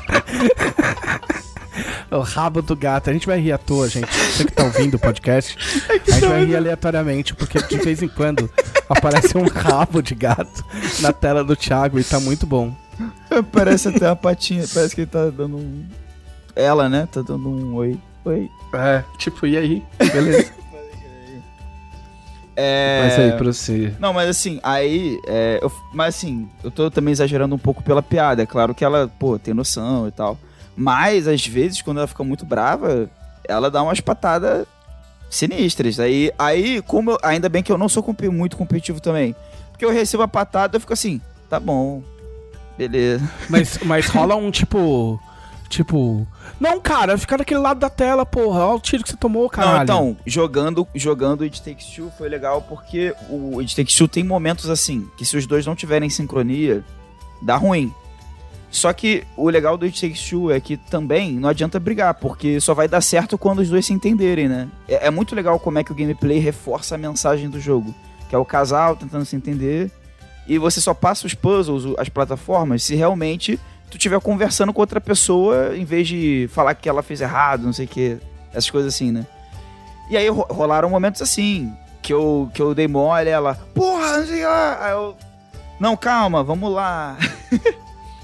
O 2.10 2.20
rabo 2.20 2.62
do 2.62 2.76
gato. 2.76 3.10
A 3.10 3.12
gente 3.12 3.26
vai 3.26 3.38
rir 3.40 3.52
à 3.52 3.58
toa, 3.58 3.88
gente. 3.88 4.06
Você 4.06 4.44
que 4.44 4.52
tá 4.52 4.64
ouvindo 4.64 4.94
o 4.94 4.98
podcast, 4.98 5.56
a 5.88 6.12
gente 6.12 6.26
vai 6.26 6.44
rir 6.44 6.56
aleatoriamente, 6.56 7.34
porque 7.34 7.58
de 7.62 7.76
vez 7.78 8.02
em 8.02 8.08
quando 8.08 8.50
aparece 8.88 9.36
um 9.36 9.46
rabo 9.46 10.00
de 10.00 10.14
gato 10.14 10.64
na 11.00 11.12
tela 11.12 11.44
do 11.44 11.56
Thiago 11.56 11.98
e 11.98 12.04
tá 12.04 12.20
muito 12.20 12.46
bom. 12.46 12.74
parece 13.52 13.88
até 13.88 14.06
a 14.06 14.16
patinha. 14.16 14.64
Parece 14.72 14.94
que 14.94 15.02
ele 15.02 15.10
tá 15.10 15.28
dando 15.30 15.56
um. 15.56 15.84
Ela, 16.54 16.88
né? 16.88 17.08
Tá 17.10 17.20
dando 17.22 17.48
um 17.48 17.74
oi. 17.74 17.98
Oi. 18.24 18.48
É, 18.74 19.04
tipo, 19.18 19.46
e 19.46 19.56
aí? 19.56 19.82
Beleza. 19.98 20.52
É. 22.56 23.00
Mas 23.02 23.18
aí, 23.18 23.32
pra 23.32 23.46
você. 23.52 23.92
Não, 23.98 24.12
mas 24.14 24.28
assim, 24.30 24.58
aí. 24.62 25.18
é, 25.26 25.58
eu- 25.62 25.70
mas 25.92 26.14
assim, 26.16 26.48
eu 26.64 26.70
tô 26.70 26.90
também 26.90 27.12
exagerando 27.12 27.54
um 27.54 27.58
pouco 27.58 27.82
pela 27.82 28.02
piada. 28.02 28.42
É 28.42 28.46
claro 28.46 28.74
que 28.74 28.84
ela, 28.84 29.10
pô, 29.18 29.38
tem 29.38 29.52
noção 29.52 30.08
e 30.08 30.10
tal. 30.10 30.38
Mas, 30.74 31.28
às 31.28 31.46
vezes, 31.46 31.82
quando 31.82 31.98
ela 31.98 32.06
fica 32.06 32.24
muito 32.24 32.44
brava, 32.46 33.08
ela 33.48 33.70
dá 33.70 33.82
umas 33.82 34.00
patadas 34.00 34.66
sinistras. 35.30 35.98
Aí, 36.00 36.30
aí 36.38 36.82
como 36.82 37.12
eu- 37.12 37.18
ainda 37.22 37.48
bem 37.48 37.62
que 37.62 37.70
eu 37.72 37.78
não 37.78 37.88
sou 37.88 38.02
compe- 38.02 38.28
muito 38.28 38.56
competitivo 38.56 39.00
também. 39.00 39.34
Porque 39.70 39.84
eu 39.84 39.92
recebo 39.92 40.22
a 40.22 40.28
patada, 40.28 40.76
eu 40.76 40.80
fico 40.80 40.92
assim, 40.92 41.20
tá 41.50 41.60
bom. 41.60 42.02
Beleza. 42.78 43.28
Mas, 43.48 43.78
mas 43.84 44.06
rola 44.06 44.34
um 44.36 44.50
tipo. 44.50 45.20
Tipo. 45.68 46.26
Não, 46.60 46.80
cara, 46.80 47.18
fica 47.18 47.38
daquele 47.38 47.60
lado 47.60 47.80
da 47.80 47.90
tela, 47.90 48.24
porra. 48.24 48.64
Olha 48.66 48.76
o 48.76 48.80
tiro 48.80 49.02
que 49.02 49.10
você 49.10 49.16
tomou. 49.16 49.50
Não, 49.56 49.82
então, 49.82 50.16
jogando, 50.24 50.86
jogando 50.94 51.44
It 51.44 51.62
Takes 51.62 51.86
Two 51.86 52.10
foi 52.16 52.28
legal 52.28 52.62
porque 52.62 53.14
o 53.28 53.60
It 53.60 53.74
Takes 53.74 53.94
Two 53.94 54.08
tem 54.08 54.24
momentos 54.24 54.70
assim, 54.70 55.08
que 55.16 55.24
se 55.24 55.36
os 55.36 55.46
dois 55.46 55.66
não 55.66 55.74
tiverem 55.74 56.08
sincronia, 56.08 56.84
dá 57.42 57.56
ruim. 57.56 57.92
Só 58.70 58.92
que 58.92 59.24
o 59.36 59.48
legal 59.48 59.76
do 59.76 59.86
It 59.86 60.00
Takes 60.00 60.28
Two 60.28 60.52
é 60.52 60.60
que 60.60 60.76
também 60.76 61.32
não 61.32 61.48
adianta 61.48 61.80
brigar, 61.80 62.14
porque 62.14 62.60
só 62.60 62.74
vai 62.74 62.86
dar 62.86 63.00
certo 63.00 63.38
quando 63.38 63.60
os 63.60 63.68
dois 63.68 63.86
se 63.86 63.92
entenderem, 63.92 64.48
né? 64.48 64.68
É, 64.88 65.06
é 65.06 65.10
muito 65.10 65.34
legal 65.34 65.58
como 65.58 65.78
é 65.78 65.84
que 65.84 65.92
o 65.92 65.94
gameplay 65.94 66.38
reforça 66.38 66.94
a 66.94 66.98
mensagem 66.98 67.48
do 67.48 67.60
jogo, 67.60 67.94
que 68.28 68.34
é 68.34 68.38
o 68.38 68.44
casal 68.44 68.96
tentando 68.96 69.24
se 69.24 69.36
entender, 69.36 69.90
e 70.46 70.58
você 70.58 70.80
só 70.80 70.94
passa 70.94 71.26
os 71.26 71.34
puzzles, 71.34 71.94
as 71.98 72.08
plataformas, 72.08 72.82
se 72.82 72.94
realmente 72.94 73.58
tu 73.90 73.96
estiver 73.96 74.20
conversando 74.20 74.72
com 74.72 74.80
outra 74.80 75.00
pessoa, 75.00 75.76
em 75.76 75.84
vez 75.84 76.08
de 76.08 76.48
falar 76.52 76.74
que 76.74 76.88
ela 76.88 77.02
fez 77.02 77.20
errado, 77.20 77.62
não 77.62 77.72
sei 77.72 77.86
o 77.86 77.88
que, 77.88 78.16
essas 78.50 78.70
coisas 78.70 78.94
assim, 78.94 79.10
né? 79.12 79.26
E 80.10 80.16
aí 80.16 80.28
ro- 80.28 80.46
rolaram 80.50 80.88
momentos 80.90 81.20
assim, 81.22 81.72
que 82.02 82.12
eu, 82.12 82.50
que 82.54 82.60
eu 82.62 82.74
dei 82.74 82.86
mole, 82.88 83.28
ela, 83.28 83.54
porra, 83.74 84.18
não 84.18 84.26
sei 84.26 84.44
lá. 84.44 84.78
Aí 84.84 84.92
eu, 84.92 85.16
não, 85.80 85.96
calma, 85.96 86.42
vamos 86.44 86.72
lá. 86.72 87.16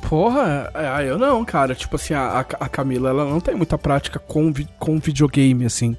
Porra, 0.08 0.70
é, 0.74 1.08
eu 1.08 1.18
não, 1.18 1.44
cara. 1.44 1.74
Tipo 1.74 1.96
assim, 1.96 2.12
a, 2.12 2.40
a 2.40 2.68
Camila, 2.68 3.10
ela 3.10 3.24
não 3.24 3.40
tem 3.40 3.54
muita 3.54 3.78
prática 3.78 4.18
com, 4.18 4.52
vi- 4.52 4.68
com 4.78 4.98
videogame, 4.98 5.64
assim. 5.64 5.96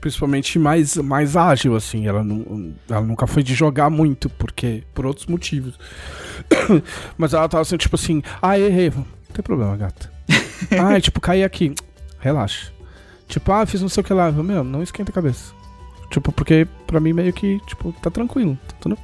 Principalmente 0.00 0.58
mais, 0.58 0.96
mais 0.96 1.36
ágil, 1.36 1.76
assim. 1.76 2.06
Ela, 2.06 2.24
não, 2.24 2.72
ela 2.88 3.02
nunca 3.02 3.26
foi 3.26 3.42
de 3.42 3.54
jogar 3.54 3.90
muito, 3.90 4.28
porque. 4.30 4.82
Por 4.94 5.04
outros 5.04 5.26
motivos. 5.26 5.78
Mas 7.18 7.34
ela 7.34 7.48
tava 7.48 7.62
assim, 7.62 7.76
tipo 7.76 7.96
assim, 7.96 8.22
ah, 8.40 8.58
errei. 8.58 8.90
Não 8.90 9.04
tem 9.32 9.42
problema, 9.42 9.76
gata. 9.76 10.10
ah, 10.80 10.98
tipo, 11.00 11.20
caí 11.20 11.44
aqui. 11.44 11.74
Relaxa. 12.18 12.72
Tipo, 13.28 13.52
ah, 13.52 13.66
fiz 13.66 13.82
não 13.82 13.88
sei 13.88 14.00
o 14.00 14.04
que 14.04 14.12
lá. 14.12 14.32
Meu, 14.32 14.64
não 14.64 14.82
esquenta 14.82 15.10
a 15.10 15.14
cabeça. 15.14 15.52
Tipo, 16.10 16.32
porque 16.32 16.66
pra 16.86 16.98
mim 16.98 17.12
meio 17.12 17.32
que, 17.32 17.60
tipo, 17.66 17.92
tá 17.92 18.10
tranquilo. 18.10 18.58
Tá 18.66 18.74
tudo 18.80 18.98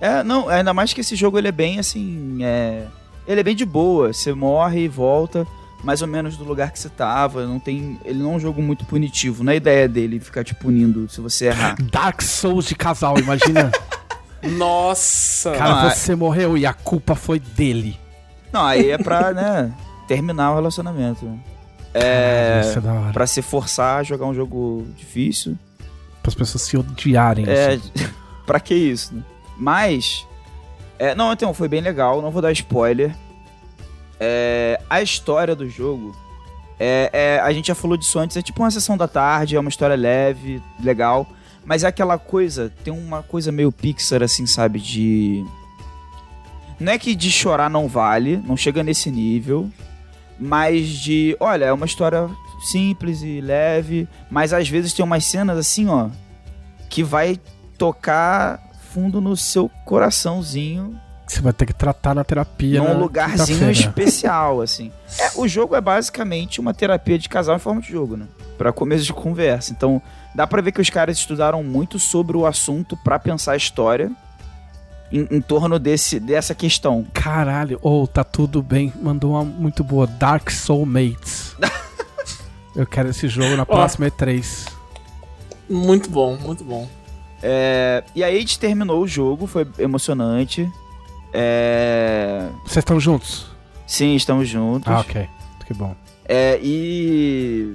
É, 0.00 0.22
não, 0.22 0.48
ainda 0.48 0.74
mais 0.74 0.92
que 0.92 1.00
esse 1.00 1.16
jogo 1.16 1.38
ele 1.38 1.48
é 1.48 1.52
bem 1.52 1.78
assim, 1.78 2.38
é, 2.42 2.86
ele 3.26 3.40
é 3.40 3.42
bem 3.42 3.56
de 3.56 3.64
boa, 3.64 4.12
você 4.12 4.34
morre 4.34 4.84
e 4.84 4.88
volta 4.88 5.46
mais 5.82 6.02
ou 6.02 6.08
menos 6.08 6.36
do 6.36 6.44
lugar 6.44 6.70
que 6.70 6.78
você 6.78 6.88
tava, 6.88 7.46
não 7.46 7.58
tem, 7.58 7.98
ele 8.04 8.18
não 8.22 8.32
é 8.32 8.36
um 8.36 8.40
jogo 8.40 8.60
muito 8.62 8.84
punitivo, 8.84 9.42
não 9.42 9.50
é 9.50 9.54
a 9.54 9.56
ideia 9.56 9.88
dele 9.88 10.20
ficar 10.20 10.44
te 10.44 10.54
punindo 10.54 11.08
se 11.08 11.20
você 11.20 11.46
errar. 11.46 11.76
Dark 11.90 12.20
Souls 12.22 12.66
de 12.66 12.74
casal, 12.74 13.18
imagina. 13.18 13.70
Nossa! 14.42 15.52
Cara, 15.52 15.82
Ah, 15.86 15.90
você 15.90 16.14
morreu 16.14 16.56
e 16.56 16.64
a 16.66 16.72
culpa 16.72 17.14
foi 17.14 17.38
dele. 17.38 17.98
Não, 18.52 18.64
aí 18.64 18.90
é 18.90 18.98
pra, 18.98 19.32
né, 19.32 19.72
terminar 20.08 20.52
o 20.52 20.54
relacionamento. 20.56 21.38
É, 21.92 22.60
Isso 22.64 22.78
é 22.78 22.80
da 22.80 22.92
hora. 22.92 23.12
pra 23.12 23.26
se 23.26 23.42
forçar 23.42 23.98
a 24.00 24.02
jogar 24.02 24.26
um 24.26 24.34
jogo 24.34 24.86
difícil. 24.96 25.56
Para 26.22 26.28
as 26.30 26.34
pessoas 26.34 26.62
se 26.62 26.76
odiarem. 26.76 27.46
É, 27.48 27.74
assim. 27.74 27.90
pra 28.46 28.60
que 28.60 28.74
isso, 28.74 29.14
né? 29.14 29.22
Mas. 29.56 30.26
é, 30.98 31.14
não, 31.14 31.32
então, 31.32 31.52
foi 31.52 31.68
bem 31.68 31.80
legal, 31.80 32.20
não 32.22 32.30
vou 32.30 32.40
dar 32.42 32.52
spoiler. 32.52 33.14
É, 34.20 34.78
a 34.88 35.00
história 35.00 35.56
do 35.56 35.68
jogo. 35.68 36.14
É, 36.78 37.10
é, 37.12 37.40
a 37.40 37.52
gente 37.52 37.68
já 37.68 37.74
falou 37.74 37.96
disso 37.96 38.18
antes, 38.18 38.36
é 38.36 38.42
tipo 38.42 38.62
uma 38.62 38.70
sessão 38.70 38.96
da 38.96 39.08
tarde, 39.08 39.56
é 39.56 39.60
uma 39.60 39.68
história 39.68 39.96
leve, 39.96 40.62
legal. 40.82 41.26
Mas 41.64 41.84
é 41.84 41.88
aquela 41.88 42.18
coisa, 42.18 42.72
tem 42.84 42.92
uma 42.92 43.22
coisa 43.22 43.50
meio 43.50 43.72
Pixar, 43.72 44.22
assim, 44.22 44.46
sabe? 44.46 44.78
De. 44.78 45.44
Não 46.78 46.92
é 46.92 46.98
que 46.98 47.14
de 47.14 47.30
chorar 47.30 47.68
não 47.68 47.86
vale, 47.86 48.36
não 48.38 48.56
chega 48.56 48.82
nesse 48.82 49.10
nível. 49.10 49.70
Mas 50.38 50.88
de. 50.88 51.36
Olha, 51.38 51.66
é 51.66 51.72
uma 51.72 51.84
história 51.86 52.28
simples 52.60 53.22
e 53.22 53.40
leve. 53.40 54.08
Mas 54.30 54.52
às 54.52 54.68
vezes 54.68 54.92
tem 54.92 55.04
umas 55.04 55.24
cenas 55.24 55.58
assim, 55.58 55.88
ó. 55.88 56.08
Que 56.88 57.02
vai 57.02 57.38
tocar 57.76 58.60
fundo 58.92 59.20
no 59.20 59.36
seu 59.36 59.70
coraçãozinho. 59.84 60.98
Você 61.30 61.40
vai 61.40 61.52
ter 61.52 61.64
que 61.64 61.72
tratar 61.72 62.12
na 62.12 62.24
terapia. 62.24 62.80
num 62.80 62.88
na 62.88 62.94
lugarzinho 62.94 63.70
especial, 63.70 64.60
assim. 64.60 64.90
É, 65.16 65.30
o 65.36 65.46
jogo 65.46 65.76
é 65.76 65.80
basicamente 65.80 66.58
uma 66.58 66.74
terapia 66.74 67.16
de 67.16 67.28
casal 67.28 67.54
em 67.54 67.60
forma 67.60 67.80
de 67.80 67.88
jogo, 67.88 68.16
né? 68.16 68.26
Pra 68.58 68.72
começo 68.72 69.04
de 69.04 69.12
conversa. 69.12 69.72
Então, 69.72 70.02
dá 70.34 70.44
pra 70.44 70.60
ver 70.60 70.72
que 70.72 70.80
os 70.80 70.90
caras 70.90 71.16
estudaram 71.16 71.62
muito 71.62 72.00
sobre 72.00 72.36
o 72.36 72.44
assunto 72.44 72.96
pra 72.96 73.16
pensar 73.16 73.52
a 73.52 73.56
história 73.56 74.10
em, 75.12 75.28
em 75.30 75.40
torno 75.40 75.78
desse, 75.78 76.18
dessa 76.18 76.52
questão. 76.52 77.06
Caralho, 77.14 77.78
ou 77.80 78.08
tá 78.08 78.24
tudo 78.24 78.60
bem. 78.60 78.92
Mandou 79.00 79.34
uma 79.34 79.44
muito 79.44 79.84
boa. 79.84 80.08
Dark 80.08 80.50
Soulmates. 80.50 81.54
Eu 82.74 82.88
quero 82.88 83.08
esse 83.08 83.28
jogo 83.28 83.56
na 83.56 83.64
próxima 83.64 84.10
E3. 84.10 84.68
Muito 85.68 86.10
bom, 86.10 86.36
muito 86.36 86.64
bom. 86.64 86.88
É, 87.40 88.02
e 88.16 88.24
aí 88.24 88.36
a 88.36 88.40
gente 88.40 88.58
terminou 88.58 89.00
o 89.00 89.06
jogo, 89.06 89.46
foi 89.46 89.64
emocionante. 89.78 90.68
É, 91.32 92.48
Vocês 92.64 92.78
estão 92.78 92.98
juntos? 93.00 93.46
sim, 93.86 94.14
estamos 94.14 94.48
juntos. 94.48 94.90
Ah, 94.92 95.00
ok. 95.00 95.28
Que 95.66 95.74
bom. 95.74 95.94
É, 96.24 96.58
e. 96.62 97.72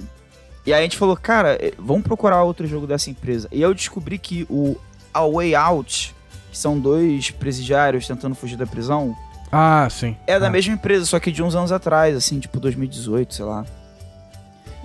E 0.66 0.72
aí 0.72 0.80
a 0.80 0.82
gente 0.82 0.96
falou, 0.98 1.16
cara, 1.16 1.56
eh, 1.60 1.72
vamos 1.78 2.02
procurar 2.02 2.42
outro 2.42 2.66
jogo 2.66 2.86
dessa 2.86 3.08
empresa. 3.08 3.48
E 3.52 3.62
eu 3.62 3.72
descobri 3.72 4.18
que 4.18 4.44
o 4.50 4.76
A 5.14 5.24
Way 5.26 5.54
Out, 5.54 6.14
que 6.50 6.58
são 6.58 6.78
dois 6.78 7.30
presidiários 7.30 8.06
tentando 8.06 8.34
fugir 8.34 8.56
da 8.56 8.66
prisão, 8.66 9.14
Ah, 9.52 9.86
sim. 9.88 10.16
É 10.26 10.40
da 10.40 10.48
Ah. 10.48 10.50
mesma 10.50 10.74
empresa, 10.74 11.06
só 11.06 11.20
que 11.20 11.30
de 11.30 11.40
uns 11.42 11.54
anos 11.54 11.70
atrás, 11.70 12.16
assim, 12.16 12.40
tipo 12.40 12.58
2018, 12.58 13.32
sei 13.32 13.44
lá. 13.44 13.64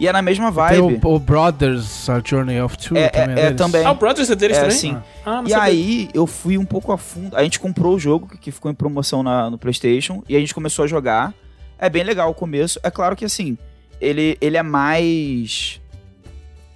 E 0.01 0.07
é 0.07 0.11
na 0.11 0.19
mesma 0.23 0.45
Tem 0.51 0.81
vibe. 0.81 0.99
o, 1.05 1.13
o 1.13 1.19
Brothers, 1.19 2.09
A 2.09 2.19
Journey 2.25 2.59
of 2.59 2.75
Two 2.75 2.97
É, 2.97 3.07
também. 3.09 3.35
é, 3.35 3.39
é 3.39 3.43
deles? 3.43 3.57
também. 3.57 3.85
Ah, 3.85 3.91
o 3.91 3.95
Brothers 3.95 4.31
é 4.31 4.35
deles 4.35 4.57
É, 4.57 4.61
também? 4.61 4.75
sim. 4.75 4.97
Ah, 5.23 5.43
não 5.43 5.45
E 5.47 5.51
sabia. 5.51 5.63
aí 5.63 6.09
eu 6.11 6.25
fui 6.25 6.57
um 6.57 6.65
pouco 6.65 6.91
a 6.91 6.97
fundo. 6.97 7.37
A 7.37 7.43
gente 7.43 7.59
comprou 7.59 7.93
o 7.95 7.99
jogo, 7.99 8.27
que- 8.39 8.51
ficou 8.51 8.71
em 8.71 8.73
promoção 8.73 9.21
na- 9.21 9.47
no 9.51 9.59
PlayStation, 9.59 10.23
e 10.27 10.35
a 10.35 10.39
gente 10.39 10.55
começou 10.55 10.85
a 10.85 10.87
jogar. 10.87 11.33
É 11.77 11.87
bem 11.87 12.03
legal 12.03 12.31
o 12.31 12.33
começo. 12.33 12.79
É 12.81 12.89
claro 12.89 13.15
que 13.15 13.23
assim, 13.25 13.55
ele, 14.01 14.37
ele 14.41 14.57
é 14.57 14.63
mais. 14.63 15.79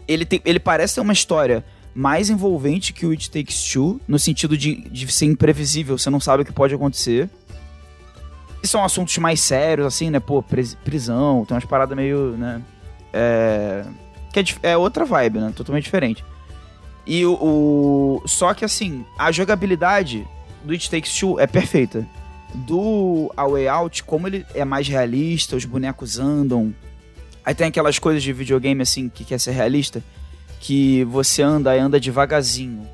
Ele, 0.07 0.23
tem, 0.23 0.39
ele 0.45 0.59
parece 0.59 0.93
ter 0.93 1.01
uma 1.01 1.13
história 1.13 1.65
mais 1.95 2.29
envolvente 2.29 2.93
que 2.93 3.07
o 3.07 3.09
It 3.11 3.31
Takes 3.31 3.71
Two, 3.73 3.99
no 4.07 4.19
sentido 4.19 4.55
de, 4.55 4.75
de 4.87 5.11
ser 5.11 5.25
imprevisível, 5.25 5.97
você 5.97 6.11
não 6.11 6.19
sabe 6.19 6.43
o 6.43 6.45
que 6.45 6.51
pode 6.53 6.75
acontecer. 6.75 7.27
E 8.61 8.67
são 8.67 8.83
assuntos 8.83 9.17
mais 9.17 9.39
sérios, 9.41 9.87
assim, 9.87 10.11
né? 10.11 10.19
Pô, 10.19 10.43
pris- 10.43 10.75
prisão, 10.85 11.43
tem 11.43 11.55
umas 11.55 11.65
paradas 11.65 11.95
meio, 11.97 12.35
né? 12.37 12.61
É. 13.17 13.85
Que 14.33 14.39
é, 14.63 14.71
é 14.71 14.77
outra 14.77 15.05
vibe, 15.05 15.39
né? 15.39 15.53
Totalmente 15.55 15.85
diferente. 15.85 16.23
E 17.07 17.25
o, 17.25 17.33
o- 17.33 18.23
Só 18.27 18.53
que 18.53 18.65
assim, 18.65 19.05
a 19.17 19.31
jogabilidade 19.31 20.27
do 20.63 20.73
It 20.73 20.89
Takes 20.91 21.17
Two 21.17 21.39
é 21.39 21.47
perfeita. 21.47 22.05
Do 22.53 23.31
A 23.37 23.47
Way 23.47 23.67
Out, 23.67 24.03
como 24.03 24.27
ele 24.27 24.45
é 24.53 24.65
mais 24.65 24.87
realista, 24.87 25.55
os 25.55 25.63
bonecos 25.65 26.19
andam. 26.19 26.73
Aí 27.45 27.53
tem 27.53 27.67
aquelas 27.67 27.99
coisas 27.99 28.21
de 28.23 28.33
videogame 28.33 28.81
assim 28.81 29.07
que 29.07 29.23
quer 29.23 29.39
ser 29.39 29.51
realista, 29.51 30.03
que 30.59 31.03
você 31.05 31.41
anda 31.41 31.75
e 31.75 31.79
anda 31.79 31.99
devagarzinho. 31.99 32.87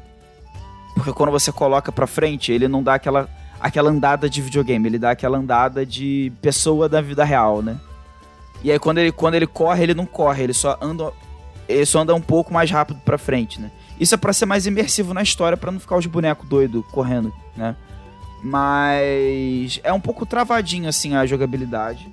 Porque 0.95 1.13
quando 1.13 1.31
você 1.31 1.51
coloca 1.51 1.91
pra 1.91 2.05
frente, 2.05 2.51
ele 2.51 2.67
não 2.67 2.83
dá 2.83 2.95
aquela, 2.95 3.29
aquela 3.59 3.89
andada 3.89 4.29
de 4.29 4.41
videogame, 4.41 4.87
ele 4.89 4.99
dá 4.99 5.11
aquela 5.11 5.37
andada 5.37 5.85
de 5.85 6.31
pessoa 6.41 6.89
da 6.89 6.99
vida 7.01 7.23
real, 7.23 7.61
né? 7.61 7.77
E 8.63 8.71
aí 8.71 8.79
quando 8.79 8.99
ele, 8.99 9.11
quando 9.11 9.35
ele 9.35 9.47
corre, 9.47 9.83
ele 9.83 9.93
não 9.93 10.05
corre, 10.05 10.43
ele 10.43 10.53
só 10.53 10.77
anda 10.81 11.11
ele 11.67 11.85
só 11.85 11.99
anda 11.99 12.13
um 12.13 12.21
pouco 12.21 12.53
mais 12.53 12.69
rápido 12.69 12.99
pra 13.03 13.17
frente, 13.17 13.59
né? 13.59 13.71
Isso 13.99 14.13
é 14.13 14.17
pra 14.17 14.33
ser 14.33 14.45
mais 14.45 14.65
imersivo 14.65 15.13
na 15.13 15.21
história, 15.21 15.55
pra 15.55 15.71
não 15.71 15.79
ficar 15.79 15.95
os 15.95 16.05
bonecos 16.05 16.47
doidos 16.47 16.83
correndo, 16.91 17.33
né? 17.55 17.75
Mas 18.43 19.79
é 19.83 19.93
um 19.93 19.99
pouco 19.99 20.25
travadinho 20.25 20.89
assim 20.89 21.15
a 21.15 21.25
jogabilidade. 21.25 22.11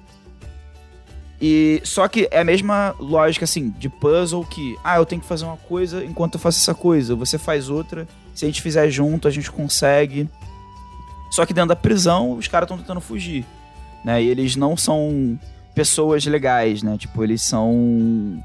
E 1.40 1.80
só 1.84 2.06
que 2.08 2.28
é 2.30 2.40
a 2.40 2.44
mesma 2.44 2.94
lógica 2.98 3.44
assim 3.44 3.70
de 3.70 3.88
puzzle 3.88 4.44
que, 4.44 4.76
ah, 4.82 4.96
eu 4.96 5.06
tenho 5.06 5.22
que 5.22 5.28
fazer 5.28 5.44
uma 5.44 5.56
coisa 5.56 6.04
enquanto 6.04 6.34
eu 6.34 6.40
faço 6.40 6.58
essa 6.58 6.74
coisa, 6.74 7.14
você 7.14 7.38
faz 7.38 7.68
outra. 7.70 8.06
Se 8.34 8.44
a 8.44 8.48
gente 8.48 8.60
fizer 8.60 8.90
junto, 8.90 9.26
a 9.26 9.30
gente 9.30 9.50
consegue. 9.50 10.28
Só 11.30 11.46
que 11.46 11.54
dentro 11.54 11.68
da 11.68 11.76
prisão, 11.76 12.32
os 12.32 12.48
caras 12.48 12.66
estão 12.66 12.78
tentando 12.78 13.00
fugir, 13.00 13.44
né? 14.04 14.22
E 14.22 14.28
eles 14.28 14.56
não 14.56 14.76
são 14.76 15.38
pessoas 15.78 16.26
legais, 16.26 16.82
né? 16.82 16.96
Tipo, 16.98 17.22
eles 17.22 17.40
são 17.40 18.42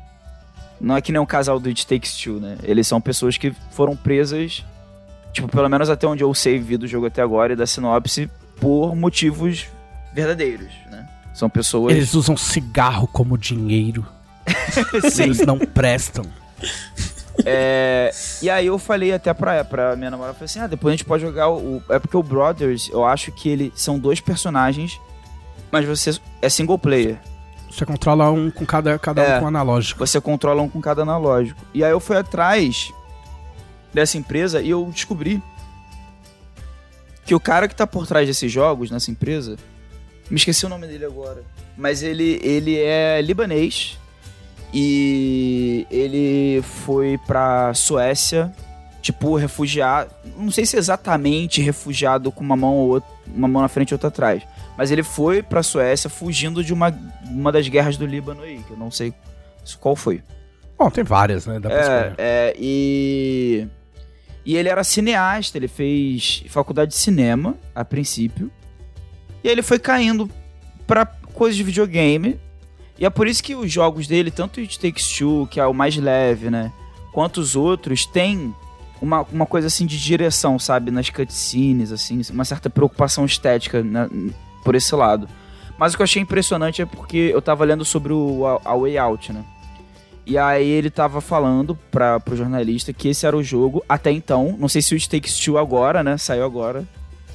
não 0.79 0.95
é 0.95 1.01
que 1.01 1.11
nem 1.11 1.19
um 1.19 1.25
casal 1.25 1.59
do 1.59 1.69
It 1.69 1.87
Takes 1.87 2.15
Two, 2.17 2.39
né? 2.39 2.57
Eles 2.61 2.85
são 2.85 3.01
pessoas 3.01 3.37
que 3.37 3.55
foram 3.71 3.95
presas, 3.95 4.63
tipo, 5.31 5.47
pelo 5.47 5.67
menos 5.69 5.89
até 5.89 6.05
onde 6.05 6.23
eu 6.23 6.31
sei 6.33 6.59
vi 6.59 6.77
do 6.77 6.85
jogo 6.85 7.07
até 7.07 7.21
agora 7.21 7.53
e 7.53 7.55
da 7.55 7.65
sinopse, 7.65 8.29
por 8.59 8.95
motivos 8.95 9.65
verdadeiros, 10.13 10.71
né? 10.91 11.07
São 11.33 11.49
pessoas. 11.49 11.95
Eles 11.95 12.13
usam 12.13 12.37
cigarro 12.37 13.07
como 13.07 13.37
dinheiro. 13.37 14.05
Eles 15.19 15.39
não 15.39 15.57
prestam. 15.57 16.25
É, 17.45 18.11
e 18.43 18.49
aí 18.49 18.67
eu 18.67 18.77
falei 18.77 19.11
até 19.11 19.33
pra, 19.33 19.63
pra 19.63 19.95
minha 19.95 20.11
namorada, 20.11 20.35
falei 20.35 20.45
assim, 20.45 20.59
ah, 20.59 20.67
depois 20.67 20.93
a 20.93 20.95
gente 20.95 21.05
pode 21.05 21.23
jogar 21.23 21.49
o... 21.49 21.81
É 21.89 21.97
porque 21.97 22.15
o 22.15 22.21
Brothers, 22.21 22.89
eu 22.89 23.03
acho 23.03 23.31
que 23.31 23.49
ele 23.49 23.73
são 23.75 23.97
dois 23.97 24.19
personagens, 24.21 24.99
mas 25.73 25.85
você 25.87 26.15
é 26.39 26.47
single 26.49 26.77
player. 26.77 27.17
Você 27.71 27.83
controla 27.83 28.29
um 28.29 28.51
com 28.51 28.63
cada, 28.63 28.99
cada 28.99 29.23
É. 29.23 29.37
um 29.37 29.39
com 29.41 29.47
analógico. 29.47 30.05
Você 30.05 30.21
controla 30.21 30.61
um 30.61 30.69
com 30.69 30.79
cada 30.79 31.01
analógico. 31.01 31.59
E 31.73 31.83
aí 31.83 31.89
eu 31.89 31.99
fui 31.99 32.15
atrás 32.15 32.93
dessa 33.91 34.15
empresa 34.15 34.61
e 34.61 34.69
eu 34.69 34.85
descobri 34.93 35.41
que 37.25 37.33
o 37.33 37.39
cara 37.39 37.67
que 37.67 37.73
tá 37.75 37.87
por 37.87 38.05
trás 38.05 38.27
desses 38.27 38.51
jogos 38.51 38.91
nessa 38.91 39.09
empresa, 39.09 39.57
me 40.29 40.37
esqueci 40.37 40.63
o 40.63 40.69
nome 40.69 40.85
dele 40.85 41.05
agora, 41.05 41.41
mas 41.75 42.03
ele, 42.03 42.39
ele 42.43 42.77
é 42.77 43.19
libanês 43.19 43.97
e 44.71 45.87
ele 45.89 46.61
foi 46.61 47.17
pra 47.25 47.73
Suécia, 47.73 48.53
tipo, 49.01 49.35
refugiado, 49.35 50.11
não 50.37 50.51
sei 50.51 50.65
se 50.67 50.77
exatamente 50.77 51.61
refugiado 51.61 52.31
com 52.31 52.43
uma 52.43 52.55
mão 52.55 52.75
ou 52.75 52.89
outra, 52.89 53.09
uma 53.27 53.47
mão 53.47 53.61
na 53.63 53.67
frente 53.67 53.89
e 53.91 53.93
outra 53.95 54.09
atrás, 54.09 54.43
mas 54.77 54.91
ele 54.91 55.03
foi 55.03 55.43
pra 55.43 55.61
Suécia 55.61 56.09
fugindo 56.09 56.63
de 56.63 56.73
uma, 56.73 56.93
uma 57.25 57.51
das 57.51 57.67
guerras 57.67 57.97
do 57.97 58.05
Líbano 58.05 58.41
aí, 58.41 58.59
que 58.65 58.71
eu 58.71 58.77
não 58.77 58.89
sei 58.89 59.13
qual 59.79 59.95
foi. 59.95 60.21
Bom, 60.77 60.89
tem 60.89 61.03
várias, 61.03 61.45
né? 61.45 61.59
Dá 61.59 61.69
pra 61.69 61.79
É, 61.79 62.15
é, 62.17 62.55
e. 62.57 63.67
E 64.45 64.57
ele 64.57 64.67
era 64.67 64.83
cineasta, 64.83 65.57
ele 65.57 65.69
fez 65.69 66.43
faculdade 66.49 66.91
de 66.91 66.97
cinema, 66.97 67.55
a 67.73 67.85
princípio. 67.85 68.51
E 69.41 69.47
aí 69.47 69.53
ele 69.53 69.61
foi 69.61 69.79
caindo 69.79 70.29
pra 70.85 71.05
coisas 71.05 71.55
de 71.55 71.63
videogame. 71.63 72.37
E 72.99 73.05
é 73.05 73.09
por 73.09 73.25
isso 73.25 73.41
que 73.41 73.55
os 73.55 73.71
jogos 73.71 74.05
dele, 74.05 74.31
tanto 74.31 74.57
o 74.57 74.59
It 74.59 74.77
Takes 74.77 75.17
Two, 75.17 75.47
que 75.47 75.61
é 75.61 75.65
o 75.65 75.73
mais 75.73 75.95
leve, 75.95 76.49
né? 76.49 76.73
Quanto 77.13 77.39
os 77.39 77.55
outros, 77.55 78.05
tem 78.05 78.53
uma, 79.01 79.21
uma 79.31 79.45
coisa 79.45 79.67
assim 79.67 79.85
de 79.85 79.97
direção, 79.97 80.59
sabe? 80.59 80.91
Nas 80.91 81.09
cutscenes, 81.09 81.91
assim, 81.91 82.21
uma 82.29 82.43
certa 82.43 82.69
preocupação 82.69 83.25
estética 83.25 83.81
né, 83.81 84.09
por 84.63 84.75
esse 84.75 84.93
lado. 84.95 85.27
Mas 85.77 85.93
o 85.93 85.97
que 85.97 86.01
eu 86.01 86.05
achei 86.05 86.21
impressionante 86.21 86.81
é 86.81 86.85
porque 86.85 87.31
eu 87.33 87.41
tava 87.41 87.65
lendo 87.65 87.83
sobre 87.83 88.13
o 88.13 88.45
A, 88.45 88.71
A 88.71 88.75
Way 88.77 88.97
Out, 88.97 89.33
né? 89.33 89.43
E 90.25 90.37
aí 90.37 90.69
ele 90.69 90.89
tava 90.89 91.19
falando 91.19 91.77
pra, 91.91 92.19
pro 92.19 92.35
jornalista 92.35 92.93
que 92.93 93.09
esse 93.09 93.25
era 93.25 93.35
o 93.35 93.43
jogo 93.43 93.83
até 93.89 94.09
então. 94.11 94.55
Não 94.57 94.69
sei 94.69 94.81
se 94.81 94.93
o 94.93 94.95
It 94.95 95.09
Takes 95.09 95.37
Two 95.39 95.57
agora, 95.57 96.01
né? 96.03 96.17
Saiu 96.17 96.45
agora. 96.45 96.85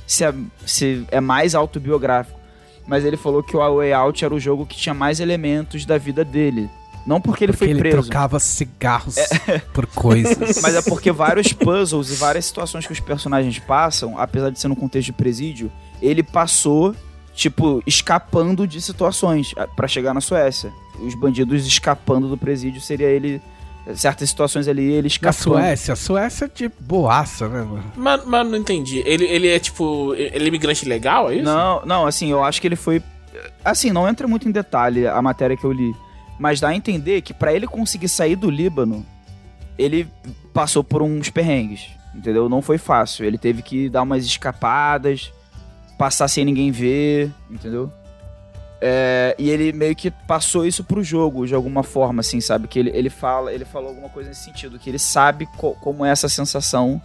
Se 0.07 0.25
é, 0.25 0.33
se 0.64 1.05
é 1.11 1.21
mais 1.21 1.55
autobiográfico. 1.55 2.38
Mas 2.87 3.05
ele 3.05 3.19
falou 3.19 3.43
que 3.43 3.55
o 3.55 3.61
A 3.61 3.69
Way 3.69 3.93
Out 3.93 4.25
era 4.25 4.35
o 4.35 4.41
jogo 4.41 4.64
que 4.64 4.75
tinha 4.77 4.95
mais 4.95 5.21
elementos 5.21 5.85
da 5.85 5.99
vida 5.99 6.25
dele. 6.25 6.71
Não 7.07 7.21
porque 7.21 7.45
ele 7.45 7.53
Porque 7.53 7.64
foi 7.67 7.71
ele 7.73 7.81
preso. 7.81 8.03
trocava 8.03 8.38
cigarros 8.38 9.17
por 9.75 9.87
coisas. 9.87 10.61
Mas 10.62 10.75
é 10.75 10.81
porque 10.83 11.12
vários 11.12 11.53
puzzles 11.53 12.11
e 12.11 12.14
várias 12.14 12.47
situações 12.47 12.87
que 12.87 12.93
os 12.93 13.01
personagens 13.01 13.59
passam, 13.59 14.19
apesar 14.19 14.49
de 14.51 14.59
ser 14.59 14.69
no 14.69 14.77
contexto 14.77 15.07
de 15.07 15.12
presídio, 15.12 15.71
ele 16.01 16.23
passou, 16.23 16.95
tipo, 17.38 17.81
escapando 17.87 18.66
de 18.66 18.81
situações 18.81 19.55
pra 19.77 19.87
chegar 19.87 20.12
na 20.12 20.20
Suécia. 20.20 20.72
Os 20.98 21.14
bandidos 21.14 21.64
escapando 21.64 22.29
do 22.29 22.37
presídio 22.37 22.81
seria 22.81 23.07
ele. 23.07 23.40
Certas 23.94 24.29
situações 24.29 24.68
ali, 24.68 24.83
ele 24.83 25.03
Na 25.03 25.07
escapando. 25.07 25.55
Suécia, 25.55 25.94
a 25.94 25.96
Suécia 25.96 26.44
é 26.44 26.51
de 26.53 26.68
boaça, 26.81 27.48
né, 27.48 27.62
mano? 27.62 27.85
Mas, 27.96 28.24
mas 28.27 28.46
não 28.46 28.59
entendi. 28.59 29.03
Ele, 29.07 29.24
ele 29.24 29.48
é 29.48 29.59
tipo. 29.59 30.14
Ele 30.14 30.44
é 30.44 30.48
imigrante 30.48 30.85
legal, 30.87 31.31
é 31.31 31.37
isso? 31.37 31.44
Não, 31.44 31.81
não, 31.87 32.07
assim, 32.07 32.31
eu 32.31 32.42
acho 32.42 32.61
que 32.61 32.66
ele 32.66 32.77
foi. 32.77 33.01
Assim, 33.64 33.90
não 33.90 34.07
entra 34.07 34.27
muito 34.27 34.46
em 34.46 34.51
detalhe 34.51 35.07
a 35.07 35.22
matéria 35.22 35.57
que 35.57 35.64
eu 35.64 35.72
li. 35.72 35.94
Mas 36.38 36.61
dá 36.61 36.68
a 36.68 36.74
entender 36.74 37.22
que 37.22 37.33
pra 37.33 37.55
ele 37.55 37.66
conseguir 37.66 38.09
sair 38.09 38.37
do 38.37 38.51
Líbano, 38.51 39.07
ele 39.79 40.07
passou 40.53 40.83
por 40.85 41.01
uns 41.01 41.31
perrengues. 41.31 41.87
Entendeu? 42.14 42.48
Não 42.48 42.61
foi 42.61 42.79
fácil. 42.79 43.24
Ele 43.24 43.38
teve 43.38 43.62
que 43.62 43.88
dar 43.88 44.03
umas 44.03 44.27
escapadas, 44.27 45.33
passar 45.99 46.29
sem 46.29 46.45
ninguém 46.45 46.71
ver, 46.71 47.31
entendeu? 47.51 47.91
É, 48.81 49.35
e 49.37 49.51
ele 49.51 49.73
meio 49.73 49.95
que 49.97 50.09
passou 50.11 50.65
isso 50.65 50.85
pro 50.85 51.03
jogo 51.03 51.45
de 51.47 51.55
alguma 51.55 51.83
forma, 51.83 52.21
assim, 52.21 52.41
sabe? 52.41 52.69
Que 52.69 52.79
ele, 52.79 52.91
ele 52.95 53.11
fala, 53.11 53.53
ele 53.53 53.65
falou 53.65 53.89
alguma 53.89 54.09
coisa 54.09 54.29
nesse 54.29 54.45
sentido, 54.45 54.79
que 54.79 54.89
ele 54.89 55.01
sabe 55.01 55.47
co- 55.57 55.75
como 55.81 56.05
é 56.05 56.11
essa 56.11 56.29
sensação 56.29 57.03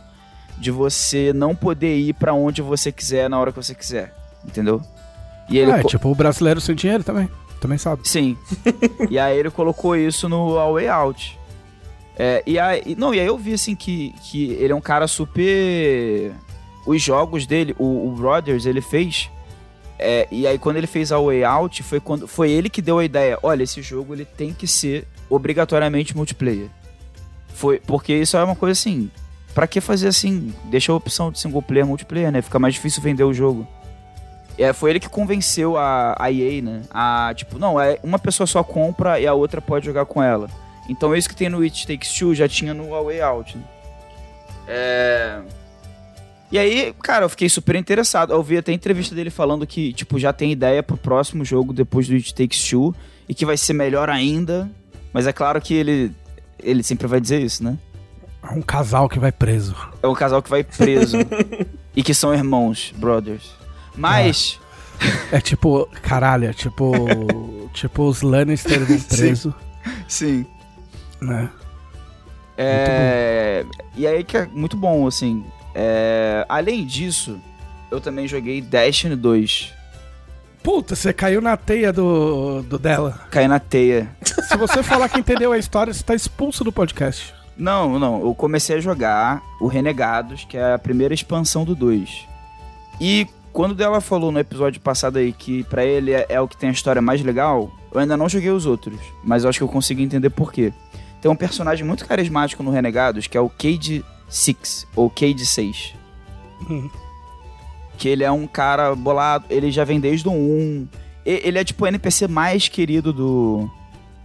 de 0.60 0.70
você 0.70 1.34
não 1.34 1.56
poder 1.56 1.98
ir 1.98 2.14
pra 2.14 2.32
onde 2.36 2.62
você 2.62 2.92
quiser 2.92 3.28
na 3.28 3.40
hora 3.40 3.52
que 3.52 3.58
você 3.58 3.74
quiser, 3.74 4.14
entendeu? 4.46 4.82
E 5.50 5.58
ele 5.58 5.72
Ah, 5.72 5.80
é 5.80 5.84
tipo 5.84 6.10
o 6.12 6.16
brasileiro 6.16 6.62
sem 6.62 6.76
dinheiro 6.76 7.04
também. 7.04 7.28
Também 7.60 7.78
sabe. 7.80 8.08
Sim. 8.08 8.38
e 9.10 9.18
aí 9.18 9.36
ele 9.38 9.50
colocou 9.50 9.96
isso 9.96 10.30
no 10.30 10.60
A 10.60 10.72
Way 10.72 10.88
Out. 10.90 11.40
É, 12.16 12.44
e 12.46 12.60
aí, 12.60 12.96
não, 12.96 13.16
e 13.16 13.20
aí 13.20 13.26
eu 13.26 13.38
vi 13.38 13.54
assim 13.54 13.76
que, 13.76 14.14
que 14.22 14.52
ele 14.52 14.72
é 14.72 14.76
um 14.76 14.82
cara 14.82 15.08
super. 15.08 16.32
Os 16.86 17.02
jogos 17.02 17.46
dele, 17.46 17.76
o, 17.80 18.08
o 18.08 18.12
Brothers, 18.12 18.66
ele 18.66 18.82
fez. 18.82 19.30
é, 19.98 20.28
e 20.32 20.46
aí 20.46 20.58
quando 20.58 20.78
ele 20.78 20.88
fez 20.88 21.12
A 21.12 21.20
Way 21.20 21.44
Out, 21.44 21.82
foi, 21.84 22.00
quando, 22.00 22.28
foi 22.28 22.52
ele 22.52 22.70
que 22.70 22.82
deu 22.82 23.00
a 23.00 23.06
ideia: 23.06 23.40
olha, 23.42 23.64
esse 23.64 23.82
jogo 23.82 24.14
ele 24.14 24.26
tem 24.26 24.54
que 24.54 24.68
ser 24.68 25.08
obrigatoriamente 25.30 26.16
multiplayer. 26.16 26.68
Foi, 27.54 27.80
porque 27.80 28.14
isso 28.14 28.36
é 28.36 28.44
uma 28.44 28.56
coisa 28.56 28.74
assim. 28.74 29.10
Pra 29.54 29.68
que 29.68 29.80
fazer 29.80 30.08
assim? 30.08 30.54
Deixa 30.66 30.92
a 30.92 30.96
opção 30.96 31.32
de 31.32 31.40
single 31.40 31.62
player 31.62 31.86
multiplayer, 31.86 32.32
né? 32.32 32.42
Fica 32.42 32.58
mais 32.58 32.74
difícil 32.74 33.02
vender 33.04 33.24
o 33.24 33.34
jogo. 33.34 33.68
É, 34.58 34.74
foi 34.74 34.90
ele 34.92 35.00
que 35.00 35.10
convenceu 35.10 35.78
a, 35.78 36.16
a 36.20 36.32
EA, 36.32 36.62
né? 36.62 36.82
A, 36.92 37.32
tipo, 37.36 37.58
não, 37.58 37.80
é 37.80 38.00
uma 38.04 38.20
pessoa 38.20 38.46
só 38.48 38.64
compra 38.64 39.20
e 39.20 39.26
a 39.28 39.34
outra 39.34 39.62
pode 39.62 39.86
jogar 39.86 40.06
com 40.06 40.22
ela. 40.22 40.50
Então 40.90 41.16
isso 41.16 41.30
que 41.30 41.36
tem 41.36 41.50
no 41.50 41.62
It 41.62 41.88
Takes 41.88 42.14
Two 42.14 42.36
já 42.36 42.48
tinha 42.48 42.74
no 42.74 42.94
A 42.94 43.02
Way 43.02 43.22
Out. 43.22 43.58
né? 43.58 43.64
É... 44.68 45.40
E 46.54 46.60
aí, 46.60 46.94
cara, 47.02 47.26
eu 47.26 47.30
fiquei 47.30 47.50
super 47.50 47.76
interessado. 47.76 48.32
Eu 48.32 48.44
vi 48.44 48.60
até 48.60 48.72
entrevista 48.72 49.16
dele 49.16 49.32
falando 49.32 49.66
que, 49.66 49.92
tipo, 49.92 50.20
já 50.20 50.32
tem 50.32 50.52
ideia 50.52 50.84
pro 50.84 50.96
próximo 50.96 51.44
jogo 51.44 51.74
depois 51.74 52.08
do 52.08 52.14
It 52.14 52.32
Takes 52.32 52.70
Two 52.70 52.94
e 53.28 53.34
que 53.34 53.44
vai 53.44 53.58
ser 53.58 53.74
melhor 53.74 54.08
ainda. 54.08 54.70
Mas 55.12 55.26
é 55.26 55.34
claro 55.34 55.60
que 55.60 55.74
ele, 55.74 56.12
ele 56.60 56.84
sempre 56.84 57.08
vai 57.08 57.20
dizer 57.20 57.42
isso, 57.42 57.64
né? 57.64 57.76
É 58.44 58.54
um 58.54 58.62
casal 58.62 59.10
que 59.10 59.18
vai 59.18 59.32
preso. 59.32 59.76
É 60.04 60.08
um 60.08 60.14
casal 60.14 60.44
que 60.44 60.50
vai 60.52 60.64
preso 60.64 61.18
e 61.96 62.04
que 62.04 62.14
são 62.14 62.32
irmãos, 62.32 62.94
brothers. 62.98 63.56
Mas, 63.96 64.60
É 65.32 65.42
tipo, 65.42 65.90
caralho, 66.04 66.50
é 66.50 66.54
tipo. 66.54 66.94
tipo 67.74 68.04
os 68.04 68.22
Lannister 68.22 68.86
vão 68.86 69.00
preso, 69.00 69.56
sim. 70.08 70.46
né? 71.20 71.50
É, 72.56 73.66
e 73.96 74.06
aí 74.06 74.24
que 74.24 74.38
é 74.38 74.46
muito 74.46 74.78
bom, 74.78 75.08
assim. 75.08 75.44
É, 75.76 76.46
além 76.48 76.86
disso, 76.86 77.40
eu 77.90 78.00
também 78.00 78.28
joguei 78.28 78.62
Destiny 78.62 79.16
2. 79.16 79.74
Puta, 80.64 80.96
você 80.96 81.12
caiu 81.12 81.42
na 81.42 81.58
teia 81.58 81.92
do, 81.92 82.62
do 82.64 82.80
dela. 82.80 83.20
Caí 83.30 83.48
na 83.48 83.60
teia. 83.60 84.10
Se 84.24 84.56
você 84.56 84.82
falar 84.82 85.10
que 85.10 85.20
entendeu 85.20 85.52
a 85.52 85.58
história, 85.58 85.94
você 85.94 86.02
tá 86.02 86.16
expulso 86.16 86.64
do 86.64 86.72
podcast. 86.72 87.34
Não, 87.58 88.00
não. 88.00 88.22
Eu 88.22 88.34
comecei 88.34 88.78
a 88.78 88.80
jogar 88.80 89.42
o 89.60 89.68
Renegados, 89.68 90.46
que 90.46 90.58
é 90.58 90.74
a 90.74 90.80
primeira 90.80 91.14
expansão 91.14 91.66
do 91.66 91.76
2. 91.76 92.28
E 93.00 93.28
quando 93.52 93.76
dela 93.76 94.02
falou 94.02 94.32
no 94.32 94.40
episódio 94.40 94.82
passado 94.82 95.18
aí 95.18 95.32
que 95.32 95.64
pra 95.66 95.86
ele 95.86 96.12
é, 96.12 96.26
é 96.30 96.42
o 96.42 96.48
que 96.48 96.58
tem 96.58 96.70
a 96.70 96.74
história 96.74 97.02
mais 97.02 97.22
legal, 97.22 97.72
eu 97.92 98.00
ainda 98.00 98.18
não 98.18 98.28
joguei 98.28 98.50
os 98.50 98.66
outros, 98.66 99.00
mas 99.24 99.44
eu 99.44 99.50
acho 99.50 99.60
que 99.60 99.64
eu 99.64 99.68
consigo 99.68 100.02
entender 100.02 100.30
por 100.30 100.52
quê. 100.52 100.74
Tem 101.22 101.30
um 101.30 101.36
personagem 101.36 101.86
muito 101.86 102.06
carismático 102.06 102.64
no 102.64 102.72
Renegados, 102.72 103.28
que 103.28 103.38
é 103.38 103.42
o 103.42 103.50
Cade 103.50 104.04
6, 104.30 104.88
ou 104.96 105.10
Cade 105.10 105.46
6. 105.46 105.94
Hum. 106.70 106.90
Que 107.98 108.10
ele 108.10 108.24
é 108.24 108.32
um 108.32 108.48
cara 108.48 108.96
bolado, 108.96 109.46
ele 109.50 109.72
já 109.72 109.84
vem 109.84 110.00
desde 110.00 110.28
o 110.28 110.32
1. 110.32 110.88
E- 111.26 111.42
Ele 111.46 111.60
é 111.60 111.64
tipo 111.64 111.84
o 111.86 111.88
NPC 111.88 112.28
mais 112.28 112.68
querido 112.68 113.14
do, 113.14 113.70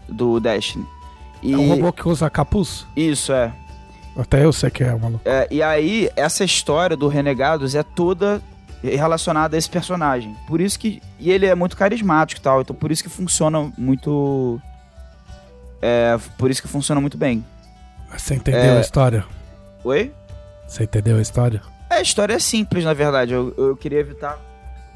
do 0.09 0.41
Destiny. 0.41 0.85
E, 1.43 1.53
É 1.53 1.57
um 1.57 1.69
robô 1.69 1.93
que 1.93 2.09
usa 2.09 2.29
capuz? 2.31 2.87
Isso, 2.97 3.33
é. 3.33 3.53
Até 4.17 4.45
eu 4.45 4.53
sei 4.53 4.71
que 4.71 4.83
é, 4.83 4.93
maluco. 4.95 5.21
É, 5.25 5.47
e 5.51 5.63
aí, 5.63 6.11
essa 6.17 6.43
história 6.45 6.97
do 6.97 7.07
Renegados 7.07 7.75
é 7.77 7.83
toda 7.85 8.43
relacionada 8.83 9.57
a 9.57 9.59
esse 9.59 9.69
personagem. 9.71 10.35
Por 10.49 10.61
isso 10.61 10.77
que. 10.79 11.01
E 11.21 11.31
ele 11.31 11.47
é 11.47 11.55
muito 11.55 11.77
carismático 11.77 12.41
e 12.41 12.43
tal, 12.43 12.61
então 12.63 12.75
por 12.75 12.91
isso 12.91 13.03
que 13.03 13.09
funciona 13.09 13.73
muito. 13.79 14.61
É, 15.81 16.19
por 16.37 16.51
isso 16.51 16.61
que 16.63 16.67
funciona 16.69 17.01
muito 17.01 17.17
bem. 17.17 17.45
Você 18.17 18.35
entendeu 18.35 18.61
É. 18.75 18.79
a 18.79 18.81
história? 18.81 19.25
Oi? 19.85 20.13
Você 20.67 20.85
entendeu 20.85 21.17
a 21.17 21.23
história? 21.23 21.63
É, 21.91 21.97
a 21.97 22.03
história 22.03 22.35
é 22.35 22.39
simples, 22.39 22.85
na 22.85 22.93
verdade. 22.93 23.33
Eu, 23.33 23.55
eu 23.57 23.77
queria 23.77 24.01
evitar 24.01 24.39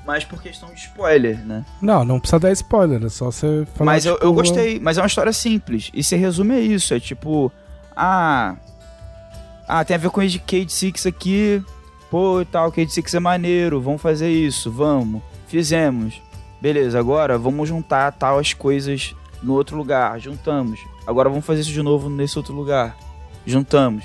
mais 0.07 0.25
por 0.25 0.43
questão 0.43 0.69
de 0.71 0.81
spoiler, 0.81 1.39
né? 1.45 1.65
Não, 1.81 2.05
não 2.05 2.19
precisa 2.19 2.41
dar 2.41 2.53
spoiler, 2.53 3.03
é 3.05 3.09
só 3.09 3.27
você 3.27 3.67
falar. 3.75 3.93
mas 3.93 4.05
eu, 4.05 4.15
tipo, 4.15 4.27
eu 4.27 4.33
gostei, 4.33 4.81
mas 4.81 4.99
é 4.99 5.01
uma 5.01 5.07
história 5.07 5.33
simples. 5.33 5.91
E 5.95 6.03
se 6.03 6.17
resume 6.17 6.55
a 6.55 6.61
isso: 6.61 6.93
é 6.93 7.01
tipo, 7.01 7.51
ah. 7.97 8.57
Ah, 9.67 9.85
tem 9.85 9.95
a 9.95 9.99
ver 9.99 10.11
com 10.11 10.21
esse 10.21 10.39
Cade 10.41 10.73
Six 10.73 11.07
aqui. 11.07 11.63
Pô, 12.11 12.43
e 12.43 12.45
tal, 12.45 12.71
Cade 12.71 12.93
Six 12.93 13.15
é 13.15 13.21
maneiro, 13.21 13.81
vamos 13.81 14.03
fazer 14.03 14.29
isso, 14.29 14.71
vamos. 14.71 15.23
Fizemos. 15.47 16.21
Beleza, 16.61 16.99
agora 16.99 17.39
vamos 17.39 17.69
juntar 17.69 18.13
tal 18.13 18.39
as 18.39 18.53
coisas 18.53 19.15
no 19.43 19.55
outro 19.55 19.77
lugar. 19.77 20.19
Juntamos. 20.21 20.81
Agora 21.07 21.29
vamos 21.29 21.45
fazer 21.45 21.63
isso 21.63 21.73
de 21.73 21.83
novo 21.83 22.11
nesse 22.11 22.39
outro 22.39 22.55
lugar. 22.55 22.97
Juntamos. 23.47 24.05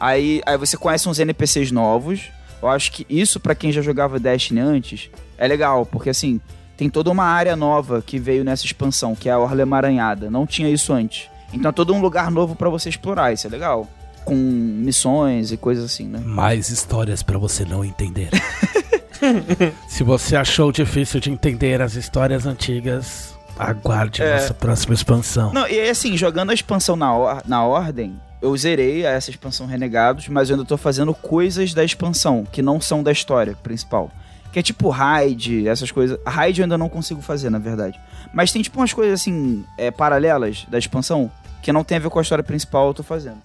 Aí, 0.00 0.40
aí 0.46 0.56
você 0.56 0.76
conhece 0.76 1.08
uns 1.08 1.18
NPCs 1.18 1.70
novos. 1.72 2.30
Eu 2.62 2.68
acho 2.68 2.90
que 2.92 3.06
isso, 3.08 3.38
pra 3.40 3.54
quem 3.54 3.70
já 3.72 3.80
jogava 3.82 4.18
Destiny 4.18 4.60
antes, 4.60 5.10
é 5.36 5.46
legal, 5.46 5.86
porque 5.86 6.10
assim, 6.10 6.40
tem 6.76 6.88
toda 6.90 7.10
uma 7.10 7.24
área 7.24 7.54
nova 7.56 8.02
que 8.04 8.18
veio 8.18 8.44
nessa 8.44 8.64
expansão, 8.66 9.14
que 9.14 9.28
é 9.28 9.32
a 9.32 9.38
Orla 9.38 9.62
Emaranhada. 9.62 10.30
Não 10.30 10.46
tinha 10.46 10.68
isso 10.68 10.92
antes. 10.92 11.28
Então 11.52 11.68
é 11.70 11.72
todo 11.72 11.94
um 11.94 12.00
lugar 12.00 12.30
novo 12.30 12.54
pra 12.54 12.68
você 12.68 12.88
explorar, 12.88 13.32
isso 13.32 13.46
é 13.46 13.50
legal. 13.50 13.88
Com 14.24 14.34
missões 14.34 15.52
e 15.52 15.56
coisas 15.56 15.84
assim, 15.84 16.06
né? 16.06 16.20
Mais 16.24 16.68
histórias 16.68 17.22
pra 17.22 17.38
você 17.38 17.64
não 17.64 17.84
entender. 17.84 18.28
Se 19.88 20.04
você 20.04 20.36
achou 20.36 20.70
difícil 20.70 21.20
de 21.20 21.30
entender 21.30 21.80
as 21.80 21.94
histórias 21.94 22.46
antigas, 22.46 23.34
aguarde 23.58 24.22
É. 24.22 24.34
nossa 24.34 24.54
próxima 24.54 24.94
expansão. 24.94 25.52
Não, 25.52 25.66
e 25.68 25.80
assim, 25.88 26.16
jogando 26.16 26.50
a 26.50 26.54
expansão 26.54 26.94
na, 26.96 27.16
or- 27.16 27.42
na 27.46 27.64
ordem, 27.64 28.18
eu 28.40 28.56
zerei 28.56 29.04
essa 29.04 29.30
expansão 29.30 29.66
Renegados, 29.66 30.28
mas 30.28 30.48
eu 30.48 30.56
ainda 30.56 30.66
tô 30.66 30.76
fazendo 30.76 31.12
coisas 31.14 31.74
da 31.74 31.84
expansão, 31.84 32.44
que 32.50 32.62
não 32.62 32.80
são 32.80 33.02
da 33.02 33.12
história 33.12 33.56
principal. 33.62 34.10
Que 34.52 34.60
é 34.60 34.62
tipo 34.62 34.88
raid, 34.88 35.68
essas 35.68 35.90
coisas. 35.90 36.18
A 36.24 36.30
raid 36.30 36.60
eu 36.60 36.64
ainda 36.64 36.78
não 36.78 36.88
consigo 36.88 37.20
fazer, 37.20 37.50
na 37.50 37.58
verdade. 37.58 38.00
Mas 38.32 38.50
tem 38.50 38.62
tipo 38.62 38.78
umas 38.78 38.92
coisas 38.92 39.20
assim, 39.20 39.64
é, 39.76 39.90
paralelas 39.90 40.64
da 40.68 40.78
expansão, 40.78 41.30
que 41.62 41.72
não 41.72 41.84
tem 41.84 41.98
a 41.98 42.00
ver 42.00 42.10
com 42.10 42.18
a 42.18 42.22
história 42.22 42.44
principal, 42.44 42.88
eu 42.88 42.94
tô 42.94 43.02
fazendo. 43.02 43.38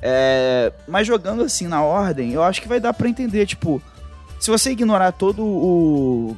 É, 0.00 0.72
mas 0.88 1.06
jogando 1.06 1.42
assim 1.42 1.68
na 1.68 1.82
ordem, 1.82 2.32
eu 2.32 2.42
acho 2.42 2.60
que 2.62 2.68
vai 2.68 2.80
dar 2.80 2.92
pra 2.92 3.08
entender, 3.08 3.46
tipo, 3.46 3.82
se 4.40 4.50
você 4.50 4.72
ignorar 4.72 5.12
todo 5.12 5.44
o. 5.44 6.36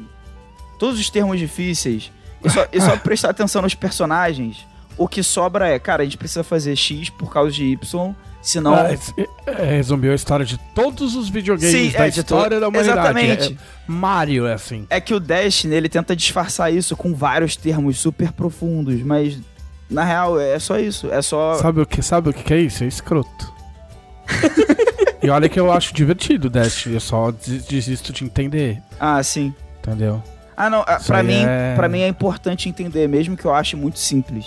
todos 0.79 1.01
os 1.01 1.09
termos 1.09 1.39
difíceis 1.39 2.13
e 2.45 2.51
só, 2.51 2.67
e 2.71 2.81
só 2.81 2.97
prestar 3.01 3.31
atenção 3.31 3.63
nos 3.63 3.75
personagens, 3.75 4.67
o 4.97 5.09
que 5.09 5.23
sobra 5.23 5.69
é, 5.69 5.79
cara, 5.79 6.03
a 6.03 6.05
gente 6.05 6.17
precisa 6.19 6.43
fazer 6.45 6.75
X 6.77 7.11
por 7.11 7.33
causa 7.33 7.51
de 7.51 7.65
Y, 7.65 8.15
senão. 8.43 8.75
Ah, 8.75 8.93
esse- 8.93 9.13
é, 9.47 9.77
resumiu 9.77 10.13
a 10.13 10.15
história 10.15 10.45
de 10.47 10.59
todos 10.75 11.15
os 11.17 11.29
videogames 11.29 11.71
Sim, 11.93 11.97
da 11.99 12.07
é, 12.07 12.09
história 12.09 12.57
to- 12.57 12.61
da 12.61 12.69
humanidade. 12.69 12.99
Exatamente. 13.01 13.53
É- 13.55 13.57
Mario 13.91 14.47
é 14.47 14.55
assim. 14.55 14.87
É 14.91 15.01
que 15.01 15.13
o 15.15 15.21
Destiny, 15.21 15.75
ele 15.75 15.89
tenta 15.89 16.15
disfarçar 16.17 16.73
isso 16.73 16.97
com 16.97 17.15
vários 17.15 17.57
termos 17.57 17.99
super 17.99 18.33
profundos, 18.33 19.03
mas 19.03 19.39
na 19.91 20.05
real 20.05 20.41
é 20.41 20.59
só 20.59 20.79
isso, 20.79 21.11
é 21.13 21.21
só... 21.21 21.55
Sabe 21.59 21.81
o 21.81 21.87
que, 21.87 22.01
sabe 22.03 22.31
o 22.31 22.33
que 22.33 22.53
é 22.55 22.59
isso? 22.61 22.83
É 22.85 22.87
escroto. 22.87 23.53
e 25.23 25.29
olha 25.31 25.49
que 25.49 25.59
eu 25.61 25.71
acho 25.73 25.95
divertido 25.95 26.47
o 26.49 26.51
Destiny, 26.51 26.95
eu 26.95 27.01
só 27.01 27.31
des- 27.31 27.65
desisto 27.67 28.13
de 28.13 28.25
entender, 28.25 28.81
Ah, 28.99 29.23
sim. 29.23 29.55
entendeu? 29.79 30.23
Ah, 30.57 30.71
não, 30.71 30.85
ah, 30.87 30.97
Isso 30.99 31.07
pra 31.09 31.19
aí 31.19 31.27
mim, 31.27 31.45
é- 31.47 31.75
pra 31.75 31.89
mim 31.89 32.01
é 32.01 32.09
importante 32.09 32.69
entender, 32.69 33.09
mesmo 33.09 33.37
que 33.37 33.45
eu 33.45 33.53
ache 33.53 33.75
muito 33.77 33.99
simples. 33.99 34.47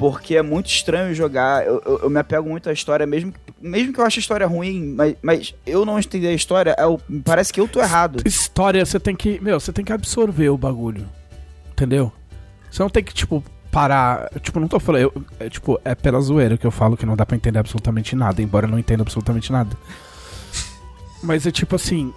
Porque 0.00 0.34
é 0.34 0.40
muito 0.42 0.66
estranho 0.70 1.14
jogar, 1.14 1.66
eu, 1.66 1.82
eu, 1.84 1.98
eu 2.04 2.08
me 2.10 2.18
apego 2.18 2.48
muito 2.48 2.70
à 2.70 2.72
história, 2.72 3.06
mesmo, 3.06 3.34
mesmo 3.60 3.92
que 3.92 4.00
eu 4.00 4.04
ache 4.06 4.18
a 4.18 4.22
história 4.22 4.46
ruim, 4.46 4.94
mas, 4.96 5.14
mas 5.20 5.54
eu 5.66 5.84
não 5.84 5.98
entender 5.98 6.28
a 6.28 6.32
história, 6.32 6.74
é 6.78 6.86
o- 6.86 6.98
parece 7.22 7.52
que 7.52 7.60
eu 7.60 7.68
tô 7.68 7.80
errado. 7.82 8.22
História, 8.24 8.82
você 8.82 8.98
tem 8.98 9.14
que. 9.14 9.38
Meu, 9.42 9.60
você 9.60 9.74
tem 9.74 9.84
que 9.84 9.92
absorver 9.92 10.48
o 10.48 10.56
bagulho. 10.56 11.06
Entendeu? 11.72 12.10
Você 12.70 12.82
não 12.82 12.88
tem 12.88 13.04
que, 13.04 13.12
tipo, 13.12 13.44
parar. 13.70 14.30
Tipo, 14.40 14.58
não 14.58 14.68
tô 14.68 14.80
falando. 14.80 15.02
Eu, 15.02 15.12
é, 15.38 15.50
tipo, 15.50 15.78
é 15.84 15.94
pela 15.94 16.18
zoeira 16.22 16.56
que 16.56 16.66
eu 16.66 16.70
falo 16.70 16.96
que 16.96 17.04
não 17.04 17.14
dá 17.14 17.26
pra 17.26 17.36
entender 17.36 17.58
absolutamente 17.58 18.16
nada, 18.16 18.40
embora 18.40 18.64
eu 18.66 18.70
não 18.70 18.78
entenda 18.78 19.02
absolutamente 19.02 19.52
nada. 19.52 19.76
Mas 21.22 21.46
é 21.46 21.50
tipo 21.50 21.76
assim. 21.76 22.10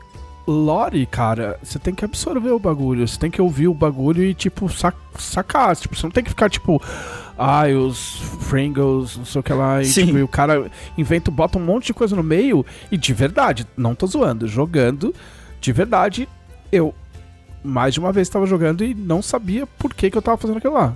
Lore, 0.46 1.06
cara, 1.06 1.58
você 1.64 1.80
tem 1.80 1.94
que 1.96 2.04
absorver 2.04 2.52
o 2.52 2.60
bagulho, 2.60 3.08
você 3.08 3.18
tem 3.18 3.32
que 3.32 3.42
ouvir 3.42 3.68
o 3.70 3.74
bagulho 3.74 4.24
e, 4.24 4.34
tipo, 4.34 4.68
sac 4.70 4.96
sacar. 5.18 5.76
Tipo, 5.76 5.96
você 5.96 6.06
não 6.06 6.12
tem 6.12 6.24
que 6.24 6.30
ficar, 6.30 6.50
tipo, 6.50 6.82
ai, 7.38 7.74
os 7.76 8.18
Fringles, 8.42 9.16
não 9.18 9.26
sei 9.26 9.40
o 9.40 9.44
que 9.44 9.54
lá, 9.54 9.82
e, 9.82 9.86
tipo, 10.06 10.18
e 10.18 10.24
o 10.24 10.28
cara 10.28 10.70
inventa, 10.98 11.32
bota 11.32 11.58
um 11.58 11.64
monte 11.64 11.88
de 11.88 11.94
coisa 11.94 12.16
no 12.16 12.24
meio 12.24 12.66
e 12.92 12.98
de 12.98 13.14
verdade, 13.14 13.66
não 13.78 13.96
tô 13.96 14.06
zoando, 14.06 14.48
jogando, 14.48 15.14
de 15.62 15.72
verdade, 15.72 16.28
eu 16.72 16.94
mais 17.64 17.94
de 17.94 18.00
uma 18.02 18.12
vez 18.12 18.28
tava 18.28 18.46
jogando 18.46 18.84
e 18.84 18.94
não 18.94 19.22
sabia 19.22 19.66
por 19.66 19.94
que, 19.94 20.12
que 20.12 20.18
eu 20.18 20.22
tava 20.22 20.36
fazendo 20.38 20.58
aquilo 20.58 20.74
lá. 20.74 20.94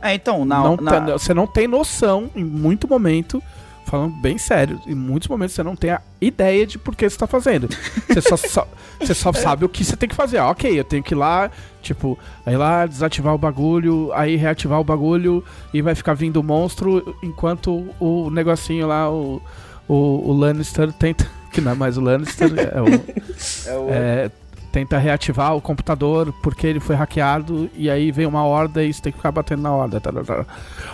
É, 0.00 0.14
então, 0.14 0.44
na, 0.44 0.60
Não 0.62 0.76
na- 0.76 0.90
tá- 1.00 1.12
você 1.18 1.34
não 1.34 1.46
tem 1.48 1.66
noção 1.66 2.30
em 2.36 2.44
muito 2.44 2.86
momento, 2.86 3.42
falando 3.86 4.14
bem 4.20 4.36
sério, 4.36 4.80
em 4.86 4.94
muitos 4.94 5.28
momentos 5.28 5.54
você 5.54 5.62
não 5.62 5.74
tem 5.76 5.90
a 5.90 6.00
ideia 6.20 6.66
de 6.66 6.76
por 6.78 6.94
que 6.96 7.08
você 7.08 7.16
tá 7.16 7.26
fazendo. 7.26 7.68
Você 8.08 8.20
só, 8.20 8.36
só- 8.36 8.68
você 9.00 9.14
só 9.14 9.32
sabe 9.32 9.64
o 9.64 9.68
que 9.68 9.84
você 9.84 9.96
tem 9.96 10.08
que 10.08 10.14
fazer. 10.14 10.38
Ah, 10.38 10.50
ok, 10.50 10.78
eu 10.78 10.84
tenho 10.84 11.02
que 11.02 11.14
ir 11.14 11.16
lá, 11.16 11.50
tipo, 11.82 12.18
aí 12.44 12.56
lá 12.56 12.84
desativar 12.86 13.34
o 13.34 13.38
bagulho, 13.38 14.10
aí 14.14 14.36
reativar 14.36 14.80
o 14.80 14.84
bagulho 14.84 15.42
e 15.72 15.80
vai 15.80 15.94
ficar 15.94 16.14
vindo 16.14 16.38
o 16.38 16.42
monstro 16.42 17.16
enquanto 17.22 17.86
o 18.00 18.28
negocinho 18.30 18.86
lá, 18.86 19.10
o, 19.10 19.40
o, 19.88 19.94
o 20.30 20.32
Lannister 20.32 20.92
tenta. 20.92 21.26
Que 21.52 21.60
não 21.62 21.72
é 21.72 21.74
mais 21.74 21.96
o 21.96 22.02
Lannister, 22.02 22.50
é 22.58 22.82
o. 22.82 22.86
é 23.70 23.78
o- 23.78 23.88
É, 23.88 24.30
tenta 24.76 24.98
reativar 24.98 25.56
o 25.56 25.60
computador 25.62 26.34
porque 26.42 26.66
ele 26.66 26.80
foi 26.80 26.94
hackeado 26.94 27.70
e 27.74 27.88
aí 27.88 28.12
vem 28.12 28.26
uma 28.26 28.44
horda 28.44 28.84
e 28.84 28.92
você 28.92 29.00
tem 29.00 29.10
que 29.10 29.16
ficar 29.16 29.32
batendo 29.32 29.62
na 29.62 29.72
horda. 29.72 29.98
tá, 30.02 30.12
tá, 30.12 30.22
tá. 30.22 30.44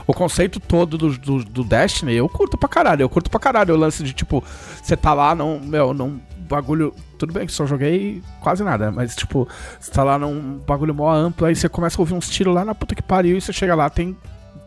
O 0.07 0.15
conceito 0.15 0.61
todo 0.61 0.97
do, 0.97 1.19
do, 1.19 1.45
do 1.45 1.65
Destiny 1.65 2.15
eu 2.15 2.29
curto 2.29 2.57
pra 2.57 2.69
caralho. 2.69 3.03
Eu 3.03 3.09
curto 3.09 3.29
pra 3.29 3.41
caralho 3.41 3.75
o 3.75 3.77
lance 3.77 4.05
de 4.05 4.13
tipo, 4.13 4.45
você 4.81 4.97
tá 4.97 5.13
lá 5.13 5.35
num, 5.35 5.59
meu, 5.59 5.93
num 5.93 6.21
bagulho. 6.49 6.95
Tudo 7.19 7.33
bem 7.33 7.45
que 7.45 7.53
só 7.53 7.67
joguei 7.67 8.23
quase 8.41 8.63
nada, 8.63 8.93
mas 8.93 9.17
tipo, 9.17 9.49
você 9.81 9.91
tá 9.91 10.05
lá 10.05 10.17
num 10.17 10.59
bagulho 10.65 10.95
mó 10.95 11.11
amplo, 11.13 11.45
aí 11.45 11.57
você 11.57 11.69
começa 11.69 11.99
a 11.99 12.03
ouvir 12.03 12.15
uns 12.15 12.29
tiros 12.29 12.55
lá 12.55 12.65
na 12.65 12.77
puta 12.77 12.95
que 12.95 13.03
pariu 13.03 13.37
e 13.37 13.41
você 13.41 13.53
chega 13.53 13.75
lá, 13.75 13.91
tem 13.91 14.17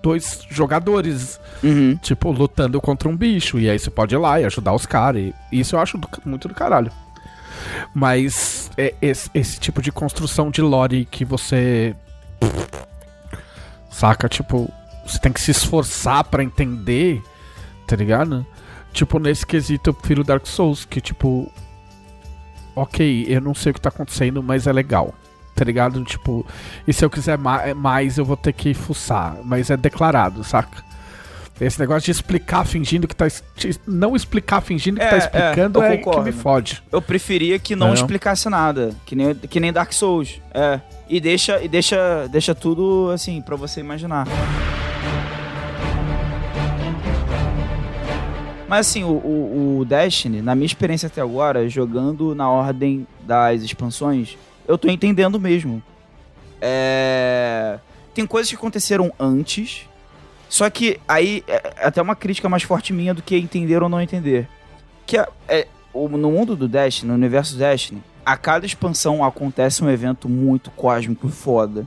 dois 0.04 0.46
jogadores 0.50 1.40
Uhum. 1.64 1.96
tipo, 2.02 2.32
lutando 2.34 2.82
contra 2.82 3.08
um 3.08 3.16
bicho. 3.16 3.58
E 3.60 3.70
aí 3.70 3.80
você 3.80 3.90
pode 3.90 4.14
ir 4.14 4.18
lá 4.18 4.42
e 4.42 4.46
ajudar 4.46 4.74
os 4.74 4.86
caras. 4.86 5.34
E 5.54 5.60
isso 5.60 5.76
eu 5.78 5.80
acho 5.80 5.98
do- 5.98 6.08
muito 6.26 6.50
do 6.50 6.54
caralho. 6.54 6.92
Mas 7.94 8.70
é 8.78 8.94
esse, 9.02 9.30
esse 9.34 9.60
tipo 9.60 9.82
de 9.82 9.92
construção 9.92 10.50
de 10.50 10.62
lore 10.62 11.06
que 11.06 11.26
você. 11.26 11.96
Saca? 13.90 14.28
Tipo, 14.28 14.72
você 15.06 15.20
tem 15.20 15.32
que 15.32 15.42
se 15.42 15.52
esforçar 15.52 16.24
pra 16.26 16.44
entender, 16.44 17.22
tá 17.88 17.96
ligado? 17.96 18.46
Tipo, 18.92 19.20
nesse 19.20 19.46
quesito 19.46 19.90
eu 19.90 19.94
prefiro 19.94 20.24
Dark 20.24 20.46
Souls, 20.46 20.86
que 20.86 21.02
tipo. 21.02 21.52
Ok, 22.76 23.26
eu 23.28 23.42
não 23.42 23.54
sei 23.54 23.72
o 23.72 23.74
que 23.74 23.82
tá 23.82 23.90
acontecendo, 23.90 24.44
mas 24.44 24.68
é 24.68 24.74
legal. 24.74 25.14
Tá 25.56 25.64
ligado? 25.64 26.04
Tipo, 26.04 26.46
e 26.86 26.92
se 26.92 27.04
eu 27.04 27.10
quiser 27.10 27.38
ma 27.38 27.74
mais, 27.74 28.18
eu 28.18 28.26
vou 28.26 28.36
ter 28.36 28.52
que 28.52 28.74
fuçar. 28.74 29.38
Mas 29.44 29.70
é 29.70 29.78
declarado, 29.78 30.44
saca? 30.44 30.84
Esse 31.60 31.80
negócio 31.80 32.02
de 32.06 32.12
explicar 32.12 32.66
fingindo 32.66 33.08
que 33.08 33.16
tá. 33.16 33.26
Não 33.88 34.14
explicar 34.16 34.60
fingindo 34.62 35.00
que 35.00 35.06
É, 35.06 35.10
tá 35.10 35.16
é, 35.16 35.20
explicando 35.20 35.80
eu 35.80 35.84
é, 35.84 35.98
que 35.98 36.20
me 36.20 36.32
fode. 36.34 36.84
Eu 36.92 37.02
preferia 37.02 37.58
que 37.58 37.76
não 37.76 37.88
Não. 37.88 37.94
explicasse 37.94 38.50
nada, 38.50 38.94
que 39.06 39.16
nem, 39.16 39.34
que 39.34 39.60
nem 39.60 39.72
Dark 39.72 39.94
Souls. 39.94 40.42
É. 40.54 40.82
E 41.08 41.20
deixa, 41.22 41.64
e 41.64 41.68
deixa, 41.70 42.28
deixa 42.30 42.54
tudo 42.54 43.10
assim 43.14 43.42
pra 43.42 43.56
você 43.56 43.80
imaginar. 43.80 44.28
Mas 48.68 48.88
assim, 48.88 49.04
o, 49.04 49.10
o, 49.12 49.78
o 49.80 49.86
Destiny, 49.86 50.42
na 50.42 50.56
minha 50.56 50.66
experiência 50.66 51.08
até 51.08 51.22
agora, 51.22 51.70
jogando 51.70 52.34
na 52.34 52.50
ordem 52.50 53.08
das 53.22 53.62
expansões, 53.62 54.38
eu 54.68 54.78
tô 54.78 54.90
entendendo 54.90 55.40
mesmo. 55.40 55.82
É... 56.60 57.78
Tem 58.14 58.26
coisas 58.26 58.50
que 58.50 58.56
aconteceram 58.56 59.14
antes, 59.20 59.88
só 60.50 60.70
que 60.70 61.00
aí 61.08 61.44
é 61.48 61.74
é 61.78 61.88
até 61.88 62.02
uma 62.02 62.16
crítica 62.16 62.48
mais 62.50 62.64
forte 62.64 62.94
minha 62.94 63.14
do 63.14 63.22
que 63.22 63.36
entender 63.36 63.82
ou 63.84 63.90
não 63.90 64.02
entender. 64.02 64.48
Que 65.06 65.18
é, 65.18 65.28
é, 65.48 65.68
no 65.94 66.32
mundo 66.32 66.56
do 66.56 66.68
Destiny, 66.68 67.10
no 67.10 67.16
universo 67.16 67.56
Destiny, 67.58 68.02
a 68.26 68.36
cada 68.38 68.66
expansão 68.66 69.24
acontece 69.24 69.84
um 69.84 69.90
evento 69.90 70.28
muito 70.28 70.72
cósmico 70.72 71.28
e 71.28 71.32
foda. 71.32 71.86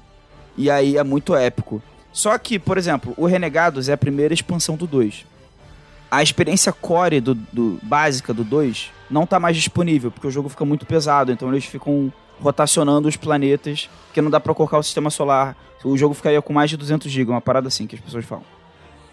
E 0.56 0.70
aí 0.70 0.96
é 0.96 1.02
muito 1.04 1.34
épico. 1.34 1.82
Só 2.12 2.36
que, 2.38 2.58
por 2.58 2.78
exemplo, 2.78 3.14
o 3.16 3.26
Renegados 3.26 3.88
é 3.88 3.92
a 3.92 3.96
primeira 3.96 4.34
expansão 4.34 4.76
do 4.76 4.86
2. 4.86 5.24
A 6.10 6.22
experiência 6.22 6.72
core 6.72 7.20
do, 7.20 7.34
do- 7.34 7.78
básica 7.82 8.32
do 8.32 8.42
2 8.44 8.90
não 9.10 9.26
tá 9.26 9.38
mais 9.38 9.56
disponível, 9.56 10.10
porque 10.10 10.26
o 10.26 10.30
jogo 10.30 10.48
fica 10.48 10.64
muito 10.64 10.86
pesado, 10.86 11.30
então 11.30 11.48
eles 11.48 11.64
ficam 11.64 12.12
rotacionando 12.40 13.08
os 13.08 13.16
planetas, 13.16 13.88
porque 14.06 14.20
não 14.22 14.30
dá 14.30 14.38
pra 14.40 14.54
colocar 14.54 14.78
o 14.78 14.82
sistema 14.82 15.10
solar. 15.10 15.56
O 15.84 15.96
jogo 15.96 16.14
ficaria 16.14 16.40
com 16.42 16.52
mais 16.52 16.70
de 16.70 16.76
200 16.76 17.10
GB, 17.10 17.30
uma 17.30 17.40
parada 17.40 17.68
assim 17.68 17.86
que 17.86 17.94
as 17.94 18.00
pessoas 18.00 18.24
falam. 18.24 18.44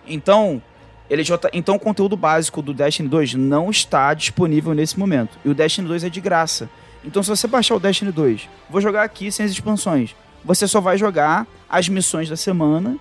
Então, 0.07 0.61
ele 1.09 1.23
já 1.23 1.37
tá- 1.37 1.49
então 1.53 1.75
o 1.75 1.79
conteúdo 1.79 2.15
básico 2.17 2.61
do 2.61 2.73
Destiny 2.73 3.07
2 3.09 3.33
não 3.35 3.69
está 3.69 4.13
disponível 4.13 4.73
nesse 4.73 4.97
momento. 4.97 5.37
E 5.43 5.49
o 5.49 5.53
Destiny 5.53 5.87
2 5.87 6.03
é 6.03 6.09
de 6.09 6.21
graça. 6.21 6.69
Então 7.03 7.21
se 7.21 7.29
você 7.29 7.47
baixar 7.47 7.75
o 7.75 7.79
Destiny 7.79 8.11
2, 8.11 8.49
vou 8.69 8.81
jogar 8.81 9.03
aqui 9.03 9.31
sem 9.31 9.45
as 9.45 9.51
expansões. 9.51 10.15
Você 10.43 10.67
só 10.67 10.81
vai 10.81 10.97
jogar 10.97 11.45
as 11.69 11.87
missões 11.87 12.27
da 12.29 12.35
semana 12.35 12.97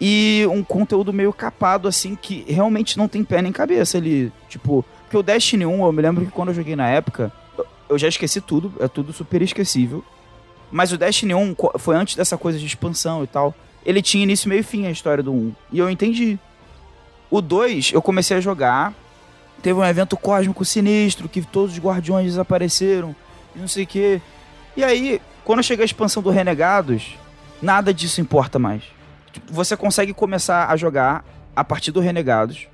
e 0.00 0.46
um 0.50 0.62
conteúdo 0.62 1.12
meio 1.12 1.32
capado 1.32 1.88
assim 1.88 2.14
que 2.14 2.44
realmente 2.48 2.96
não 2.96 3.08
tem 3.08 3.24
pé 3.24 3.42
nem 3.42 3.50
cabeça 3.52 3.98
ali. 3.98 4.32
Tipo, 4.48 4.84
porque 5.02 5.16
o 5.16 5.22
Destiny 5.22 5.66
1, 5.66 5.84
eu 5.84 5.92
me 5.92 6.02
lembro 6.02 6.24
que 6.24 6.30
quando 6.30 6.48
eu 6.50 6.54
joguei 6.54 6.76
na 6.76 6.88
época, 6.88 7.32
eu- 7.90 7.98
já 7.98 8.08
esqueci 8.08 8.40
tudo, 8.40 8.72
é 8.80 8.88
tudo 8.88 9.12
super 9.12 9.42
esquecível. 9.42 10.04
Mas 10.70 10.92
o 10.92 10.96
Destiny 10.98 11.34
1 11.34 11.54
co- 11.54 11.72
foi 11.78 11.96
antes 11.96 12.14
dessa 12.16 12.38
coisa 12.38 12.58
de 12.58 12.64
expansão 12.66 13.22
e 13.24 13.26
tal. 13.26 13.54
Ele 13.84 14.00
tinha 14.00 14.22
início, 14.22 14.48
meio 14.48 14.60
e 14.60 14.62
fim 14.62 14.86
a 14.86 14.90
história 14.90 15.22
do 15.22 15.32
1. 15.32 15.52
E 15.72 15.78
eu 15.78 15.90
entendi. 15.90 16.38
O 17.30 17.40
2, 17.40 17.92
eu 17.92 18.00
comecei 18.02 18.36
a 18.36 18.40
jogar. 18.40 18.92
Teve 19.62 19.78
um 19.78 19.84
evento 19.84 20.16
cósmico 20.16 20.64
sinistro, 20.64 21.28
que 21.28 21.42
todos 21.42 21.72
os 21.72 21.78
guardiões 21.78 22.26
desapareceram, 22.26 23.14
e 23.54 23.58
não 23.58 23.68
sei 23.68 23.84
o 23.84 23.86
quê. 23.86 24.20
E 24.76 24.82
aí, 24.84 25.20
quando 25.44 25.62
chega 25.62 25.82
a 25.82 25.84
expansão 25.84 26.22
do 26.22 26.30
Renegados, 26.30 27.14
nada 27.60 27.92
disso 27.92 28.20
importa 28.20 28.58
mais. 28.58 28.82
Tipo, 29.32 29.52
Você 29.52 29.76
consegue 29.76 30.14
começar 30.14 30.68
a 30.70 30.76
jogar 30.76 31.24
a 31.54 31.62
partir 31.64 31.90
do 31.92 32.00
Renegados. 32.00 32.68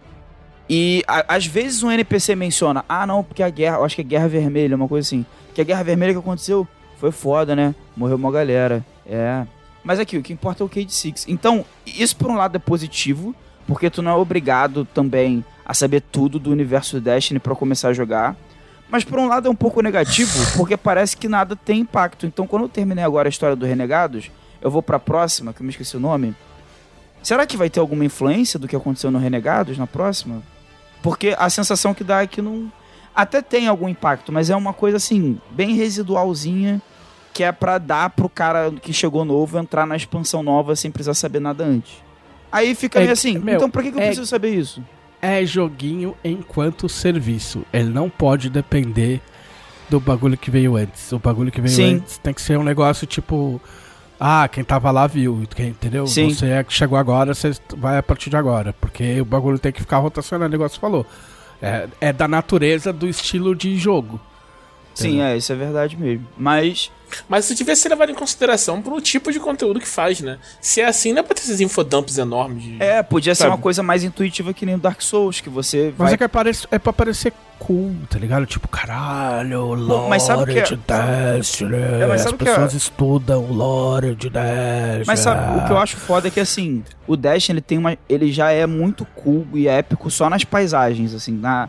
E 0.69 1.03
a- 1.07 1.25
às 1.37 1.47
vezes 1.47 1.83
um 1.83 1.91
NPC 1.91 2.35
menciona, 2.35 2.85
ah 2.89 3.07
não, 3.07 3.23
porque 3.23 3.43
a 3.43 3.49
guerra, 3.51 3.77
eu 3.77 3.85
acho 3.85 3.95
que 3.95 4.01
é 4.01 4.05
Guerra 4.05 4.29
Vermelha, 4.29 4.75
uma 4.77 4.89
coisa 4.89 5.07
assim. 5.07 5.25
Que 5.55 5.61
a 5.61 5.65
Guerra 5.65 5.83
Vermelha 5.85 6.13
que 6.13 6.19
aconteceu 6.19 6.67
foi 6.99 7.13
foda, 7.13 7.55
né? 7.55 7.75
Morreu 7.97 8.17
uma 8.17 8.31
galera. 8.33 8.85
É. 9.07 9.45
Mas 9.85 10.01
aqui, 10.01 10.19
o 10.19 10.23
que 10.23 10.33
importa 10.33 10.65
é 10.65 10.67
o 10.67 10.69
Cade 10.69 10.93
Six. 10.93 11.27
Então, 11.29 11.65
isso 11.87 12.17
por 12.17 12.29
um 12.31 12.35
lado 12.37 12.57
é 12.57 12.59
positivo, 12.59 13.35
porque 13.67 13.89
tu 13.89 14.03
não 14.03 14.11
é 14.11 14.15
obrigado 14.15 14.85
também 14.85 15.45
a 15.65 15.73
saber 15.73 16.01
tudo 16.01 16.39
do 16.41 16.51
universo 16.51 17.01
Destiny 17.01 17.39
pra 17.39 17.55
começar 17.55 17.89
a 17.89 17.93
jogar. 17.93 18.35
Mas 18.89 19.05
por 19.05 19.19
um 19.19 19.27
lado 19.29 19.47
é 19.49 19.51
um 19.51 19.55
pouco 19.55 19.81
negativo, 19.81 20.33
porque 20.57 20.77
parece 20.77 21.17
que 21.17 21.29
nada 21.29 21.55
tem 21.57 21.81
impacto. 21.81 22.27
Então, 22.27 22.47
quando 22.47 22.63
eu 22.63 22.69
terminei 22.69 23.05
agora 23.05 23.29
a 23.29 23.31
história 23.31 23.55
do 23.57 23.67
Renegados, 23.67 24.31
eu 24.61 24.71
vou 24.71 24.83
pra 24.83 24.99
próxima, 24.99 25.53
que 25.53 25.61
eu 25.61 25.65
me 25.65 25.71
esqueci 25.71 25.97
o 25.97 26.01
nome. 26.01 26.35
Será 27.23 27.45
que 27.47 27.57
vai 27.57 27.69
ter 27.71 27.81
alguma 27.81 28.05
influência 28.05 28.59
do 28.59 28.69
que 28.69 28.77
aconteceu 28.77 29.11
no 29.11 29.19
Renegados 29.19 29.77
na 29.79 29.87
próxima? 29.87 30.43
Porque 31.09 31.35
a 31.39 31.49
sensação 31.49 31.95
que 31.95 32.03
dá 32.03 32.23
é 32.23 32.27
que 32.27 32.43
não. 32.43 32.71
Até 33.15 33.41
tem 33.41 33.67
algum 33.69 33.89
impacto, 33.89 34.33
mas 34.33 34.51
é 34.51 34.57
uma 34.57 34.73
coisa 34.73 34.97
assim, 34.99 35.39
bem 35.51 35.75
residualzinha, 35.75 36.83
que 37.33 37.43
é 37.45 37.53
pra 37.53 37.79
dar 37.79 38.11
pro 38.11 38.29
cara 38.29 38.71
que 38.83 38.93
chegou 38.93 39.25
novo 39.25 39.59
entrar 39.59 39.87
na 39.87 39.97
expansão 39.97 40.43
nova 40.43 40.75
sem 40.77 40.91
precisar 40.91 41.15
saber 41.15 41.41
nada 41.41 41.65
antes. 41.65 41.93
Aí 42.51 42.75
fica 42.75 42.99
É 42.99 43.03
meio 43.03 43.09
que- 43.09 43.13
assim, 43.13 43.39
meu, 43.39 43.57
então 43.57 43.71
por 43.71 43.83
que, 43.83 43.91
que 43.93 43.99
eu 43.99 44.03
é- 44.03 44.07
preciso 44.07 44.27
saber 44.27 44.55
isso? 44.55 44.83
É 45.23 45.45
joguinho 45.47 46.15
enquanto 46.23 46.89
serviço. 46.89 47.63
Ele 47.73 47.89
não 47.89 48.11
pode 48.11 48.51
depender 48.51 49.21
do 49.89 49.99
bagulho 49.99 50.37
que 50.37 50.51
veio 50.51 50.77
antes. 50.77 51.11
O 51.13 51.19
bagulho 51.19 51.51
que 51.51 51.61
veio 51.61 51.75
Sim. 51.75 51.95
antes 51.97 52.19
tem 52.19 52.35
que 52.35 52.43
ser 52.43 52.59
um 52.59 52.63
negócio 52.65 53.07
tipo. 53.07 53.61
Ah, 54.19 54.49
quem 54.49 54.65
tava 54.65 54.91
lá 54.91 55.07
viu, 55.07 55.43
entendeu? 55.59 56.07
Sim. 56.07 56.33
Você 56.33 56.47
é 56.47 56.65
que 56.65 56.73
chegou 56.73 56.99
agora, 56.99 57.35
você 57.35 57.53
vai 57.77 57.99
a 57.99 58.03
partir 58.03 58.31
de 58.31 58.37
agora. 58.37 58.73
Porque 58.73 59.21
o 59.21 59.25
bagulho 59.25 59.59
tem 59.59 59.73
que 59.73 59.81
ficar 59.81 59.99
rotacionando, 59.99 60.49
o 60.49 60.59
negócio 60.59 60.81
falou. 60.81 61.07
É, 61.61 61.89
é 62.01 62.13
da 62.13 62.27
natureza 62.27 62.93
do 62.93 63.09
estilo 63.09 63.55
de 63.55 63.77
jogo. 63.77 64.21
Sim, 65.03 65.21
é, 65.21 65.37
isso 65.37 65.53
é 65.53 65.57
verdade 65.57 65.97
mesmo. 65.97 66.27
Mas 66.37 66.91
Mas 67.29 67.45
isso 67.45 67.55
devia 67.55 67.77
ser 67.77 67.91
levado 67.91 68.11
em 68.11 68.15
consideração 68.15 68.83
pro 68.83 69.01
tipo 69.01 69.31
de 69.31 69.39
conteúdo 69.39 69.79
que 69.79 69.87
faz, 69.87 70.21
né? 70.21 70.39
Se 70.61 70.81
é 70.81 70.87
assim, 70.87 71.13
não 71.13 71.21
é 71.21 71.23
pra 71.23 71.35
ter 71.35 71.43
esses 71.43 71.61
infodumps 71.61 72.19
enormes 72.19 72.63
de. 72.65 72.83
É, 72.83 73.03
podia 73.03 73.35
ser 73.35 73.43
Sabe? 73.45 73.53
uma 73.53 73.59
coisa 73.59 73.83
mais 73.83 74.03
intuitiva 74.03 74.53
que 74.53 74.67
nem 74.67 74.75
o 74.75 74.79
Dark 74.79 75.01
Souls, 75.03 75.41
que 75.41 75.49
você 75.51 75.95
Mas 75.97 76.07
vai... 76.07 76.15
é 76.15 76.17
que 76.17 76.25
aparece, 76.25 76.67
é 76.71 76.79
pra 76.79 76.93
parecer 76.93 77.33
cool, 77.59 77.95
tá 78.11 78.19
ligado? 78.19 78.45
Tipo, 78.47 78.67
caralho, 78.69 79.75
lore 79.75 80.09
mas 80.09 80.23
sabe 80.25 80.53
que 80.53 80.59
é- 80.59 80.63
de 80.63 80.77
Destiny. 80.77 81.75
É, 81.77 82.07
mas 82.07 82.27
As 82.27 82.33
que 82.33 82.43
é- 82.43 82.47
pessoas 82.47 82.75
estudam 82.75 83.45
o 83.45 83.53
lore 83.53 84.15
de 84.15 84.29
Destiny. 84.31 85.05
Mas 85.07 85.21
sabe, 85.21 85.59
o 85.59 85.67
que 85.67 85.73
eu 85.73 85.79
acho 85.79 85.97
foda 85.97 86.29
é 86.29 86.31
que, 86.31 86.41
assim, 86.41 86.83
o 87.07 87.17
Dash, 87.17 87.49
ele 87.51 87.61
tem 87.61 87.79
uma... 87.79 87.97
Ele 88.09 88.33
já 88.33 88.51
é 88.51 88.67
muito 88.67 89.05
cool 89.15 89.47
e 89.55 89.69
épico 89.69 90.11
só 90.11 90.29
nas 90.29 90.45
paisagens, 90.45 91.15
assim, 91.15 91.33
na, 91.33 91.69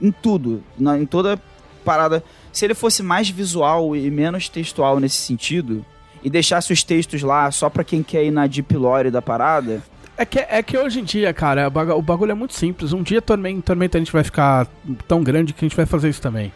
em 0.00 0.10
tudo, 0.10 0.62
na, 0.78 0.98
em 0.98 1.06
toda 1.06 1.38
parada. 1.84 2.22
Se 2.52 2.64
ele 2.64 2.74
fosse 2.74 3.02
mais 3.02 3.28
visual 3.28 3.94
e 3.94 4.10
menos 4.10 4.48
textual 4.48 4.98
nesse 4.98 5.16
sentido, 5.16 5.84
e 6.22 6.30
deixasse 6.30 6.72
os 6.72 6.82
textos 6.82 7.22
lá 7.22 7.50
só 7.50 7.70
pra 7.70 7.84
quem 7.84 8.02
quer 8.02 8.24
ir 8.24 8.30
na 8.30 8.46
deep 8.46 8.76
lore 8.76 9.10
da 9.10 9.22
parada... 9.22 9.82
É 10.20 10.24
que, 10.24 10.40
é 10.40 10.60
que 10.64 10.76
hoje 10.76 10.98
em 10.98 11.04
dia, 11.04 11.32
cara, 11.32 11.68
o 11.68 12.02
bagulho 12.02 12.32
é 12.32 12.34
muito 12.34 12.52
simples. 12.52 12.92
Um 12.92 13.04
dia 13.04 13.22
Tormenta, 13.22 13.62
Tormenta 13.62 13.98
a 13.98 14.00
gente 14.00 14.12
vai 14.12 14.24
ficar 14.24 14.66
tão 15.06 15.22
grande 15.22 15.52
que 15.52 15.64
a 15.64 15.68
gente 15.68 15.76
vai 15.76 15.86
fazer 15.86 16.08
isso 16.08 16.20
também. 16.20 16.52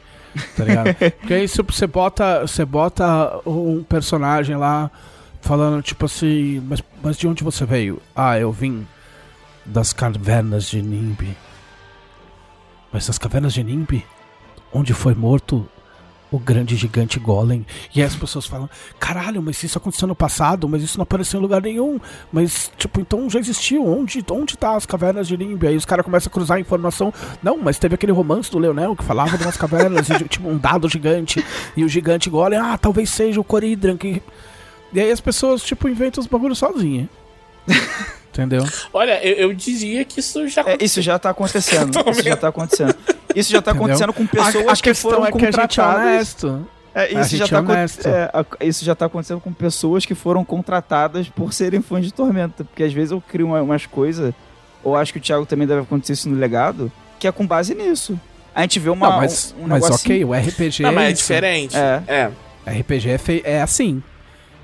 Tá 0.56 0.64
ligado? 0.64 0.92
Porque 1.20 1.32
aí 1.32 1.46
você 1.46 1.86
bota, 1.86 2.40
você 2.40 2.64
bota 2.64 3.40
um 3.46 3.84
personagem 3.84 4.56
lá 4.56 4.90
falando, 5.40 5.80
tipo 5.80 6.06
assim, 6.06 6.60
mas, 6.68 6.82
mas 7.00 7.16
de 7.16 7.28
onde 7.28 7.44
você 7.44 7.64
veio? 7.64 8.02
Ah, 8.16 8.36
eu 8.36 8.50
vim 8.50 8.84
das 9.64 9.92
cavernas 9.92 10.64
de 10.64 10.82
Nimbi. 10.82 11.36
Mas 12.92 13.06
das 13.06 13.16
cavernas 13.16 13.54
de 13.54 13.62
Nimbi? 13.62 14.04
Onde 14.72 14.92
foi 14.92 15.14
morto 15.14 15.68
o 16.32 16.38
grande 16.38 16.74
gigante 16.74 17.20
Golem? 17.20 17.64
E 17.94 18.00
aí 18.00 18.06
as 18.06 18.16
pessoas 18.16 18.46
falam, 18.46 18.68
caralho, 18.98 19.40
mas 19.42 19.62
isso 19.62 19.78
aconteceu 19.78 20.08
no 20.08 20.14
passado, 20.14 20.68
mas 20.68 20.82
isso 20.82 20.98
não 20.98 21.02
apareceu 21.02 21.38
em 21.38 21.42
lugar 21.42 21.62
nenhum. 21.62 22.00
Mas, 22.32 22.72
tipo, 22.76 23.00
então 23.00 23.30
já 23.30 23.38
existiu. 23.38 23.86
Onde, 23.86 24.24
onde 24.30 24.56
tá 24.56 24.74
as 24.74 24.86
cavernas 24.86 25.28
de 25.28 25.36
Nimbi? 25.36 25.66
Aí 25.68 25.76
os 25.76 25.84
caras 25.84 26.04
começam 26.04 26.30
a 26.30 26.32
cruzar 26.32 26.56
a 26.56 26.60
informação. 26.60 27.12
Não, 27.42 27.58
mas 27.58 27.78
teve 27.78 27.94
aquele 27.94 28.12
romance 28.12 28.50
do 28.50 28.58
Leonel 28.58 28.96
que 28.96 29.04
falava 29.04 29.36
de 29.36 29.44
umas 29.44 29.56
cavernas 29.56 30.08
e 30.08 30.24
tipo 30.28 30.48
um 30.48 30.58
dado 30.58 30.88
gigante. 30.88 31.44
E 31.76 31.84
o 31.84 31.88
gigante 31.88 32.30
Golem, 32.30 32.58
ah, 32.58 32.78
talvez 32.78 33.10
seja 33.10 33.40
o 33.40 33.44
Coridran 33.44 33.96
que. 33.96 34.22
E 34.92 35.00
aí 35.00 35.10
as 35.10 35.20
pessoas, 35.20 35.62
tipo, 35.62 35.88
inventam 35.88 36.20
os 36.20 36.26
bagulhos 36.26 36.58
sozinhas. 36.58 37.08
Entendeu? 38.32 38.64
Olha, 38.94 39.22
eu, 39.22 39.34
eu 39.48 39.54
dizia 39.54 40.06
que 40.06 40.20
isso 40.20 40.48
já 40.48 40.62
É, 40.62 40.78
isso 40.80 41.02
já 41.02 41.18
tá 41.18 41.28
acontecendo, 41.28 41.90
isso 42.10 42.22
já 42.22 42.34
tá 42.34 42.48
acontecendo. 42.48 42.96
Isso 43.34 43.50
já 43.52 43.60
tá 43.62 43.70
Entendeu? 43.72 43.86
acontecendo 43.94 44.12
com 44.12 44.22
A- 44.24 44.26
pessoas 44.26 44.66
a 44.68 44.76
que 44.76 44.82
questão 44.82 45.10
foram 45.10 45.26
é 45.26 45.32
que 45.32 45.38
a 45.38 45.40
é 45.40 45.44
contratadas... 45.52 46.02
honesto. 46.04 46.66
É, 46.94 47.00
A 47.00 47.06
isso, 47.22 47.36
já 47.36 47.46
gente 47.46 47.50
tá 47.50 47.56
é 47.58 48.08
é, 48.10 48.30
a- 48.34 48.64
isso 48.66 48.84
já 48.84 48.94
tá 48.94 49.06
acontecendo 49.06 49.40
com 49.40 49.50
pessoas 49.52 50.04
que 50.04 50.14
foram 50.14 50.44
contratadas 50.44 51.26
por 51.28 51.52
serem 51.54 51.80
fãs 51.80 52.04
de 52.04 52.12
Tormenta. 52.12 52.64
Porque 52.64 52.82
às 52.82 52.92
vezes 52.92 53.12
eu 53.12 53.20
crio 53.20 53.46
uma- 53.46 53.62
umas 53.62 53.86
coisas, 53.86 54.34
ou 54.84 54.94
acho 54.96 55.12
que 55.12 55.18
o 55.18 55.22
Thiago 55.22 55.46
também 55.46 55.66
deve 55.66 55.80
acontecer 55.80 56.12
isso 56.12 56.28
no 56.28 56.36
legado, 56.38 56.92
que 57.18 57.26
é 57.26 57.32
com 57.32 57.46
base 57.46 57.74
nisso. 57.74 58.18
a 58.54 58.60
gente 58.60 58.78
vê 58.78 58.90
uma, 58.90 59.08
não, 59.08 59.16
mas, 59.16 59.54
um, 59.58 59.64
um 59.64 59.68
mas 59.68 59.88
ok, 59.90 60.22
o 60.26 60.34
RPG 60.34 60.82
Não, 60.82 60.92
mas 60.92 61.04
é 61.04 61.12
isso. 61.12 61.22
diferente. 61.22 61.74
É. 61.76 62.02
é. 62.66 62.70
RPG 62.80 63.08
é, 63.10 63.18
fei- 63.18 63.42
é 63.44 63.62
assim. 63.62 64.02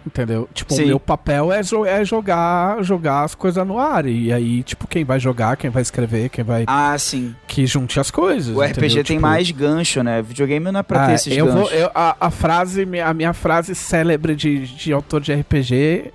Entendeu? 0.08 0.48
Tipo, 0.54 0.72
Sim. 0.72 0.84
o 0.84 0.86
meu 0.86 0.98
papel 1.00 1.52
é, 1.52 1.62
jo- 1.62 1.84
é 1.84 2.02
jogar, 2.04 2.82
jogar 2.82 3.24
as 3.24 3.34
coisas 3.34 3.64
no 3.66 3.78
ar. 3.78 4.06
E 4.06 4.32
aí, 4.32 4.62
tipo, 4.62 4.88
quem 4.88 5.04
vai 5.04 5.20
jogar, 5.20 5.56
quem 5.58 5.68
vai 5.68 5.82
escrever, 5.82 6.30
quem 6.30 6.42
vai. 6.42 6.64
Ah, 6.66 6.96
sim. 6.98 7.34
Que 7.46 7.66
junte 7.66 8.00
as 8.00 8.10
coisas. 8.10 8.56
O 8.56 8.62
RPG 8.62 8.70
entendeu? 8.86 9.04
tem 9.04 9.16
Tipo, 9.16 9.20
mais 9.20 9.50
gancho, 9.50 10.02
né? 10.02 10.22
Videogame 10.22 10.72
não 10.72 10.80
é 10.80 10.82
pra 10.82 11.04
ter 11.06 11.12
ah, 11.12 11.14
esses 11.14 11.36
eu 11.36 11.44
ganchos. 11.46 11.60
vou, 11.70 11.70
eu- 11.78 11.90
a, 11.94 12.16
a 12.18 12.30
frase, 12.30 12.86
a 13.04 13.12
minha 13.14 13.32
frase 13.34 13.74
célebre 13.74 14.34
de, 14.34 14.66
de 14.66 14.92
autor 14.92 15.20
de 15.20 15.32
RPG 15.34 16.10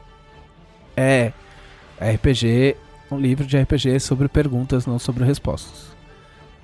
é 0.97 1.31
RPG, 2.01 2.75
um 3.11 3.17
livro 3.19 3.45
de 3.45 3.57
RPG 3.57 3.99
sobre 3.99 4.27
perguntas, 4.27 4.85
não 4.87 4.97
sobre 4.97 5.23
respostas. 5.23 5.92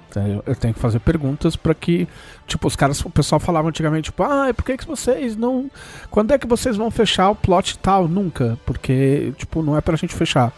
Então, 0.09 0.43
Eu, 0.45 0.55
tenho 0.55 0.73
que 0.73 0.79
fazer 0.79 0.99
perguntas 0.99 1.55
pra 1.55 1.73
que, 1.75 2.07
tipo, 2.47 2.67
os 2.67 2.75
caras, 2.75 2.99
o 3.05 3.09
pessoal 3.09 3.39
falava 3.39 3.67
antigamente, 3.69 4.05
tipo, 4.05 4.23
ah, 4.23 4.51
por 4.55 4.63
que, 4.65 4.77
que 4.77 4.87
vocês 4.87 5.35
não. 5.35 5.69
Quando 6.09 6.31
é 6.31 6.37
que 6.37 6.47
vocês 6.47 6.75
vão 6.75 6.89
fechar 6.89 7.29
o 7.29 7.35
plot 7.35 7.71
e 7.71 7.77
tal? 7.77 8.07
Nunca. 8.07 8.57
Porque, 8.65 9.33
tipo, 9.37 9.61
não 9.61 9.77
é 9.77 9.81
pra 9.81 9.95
gente 9.95 10.15
fechar. 10.15 10.51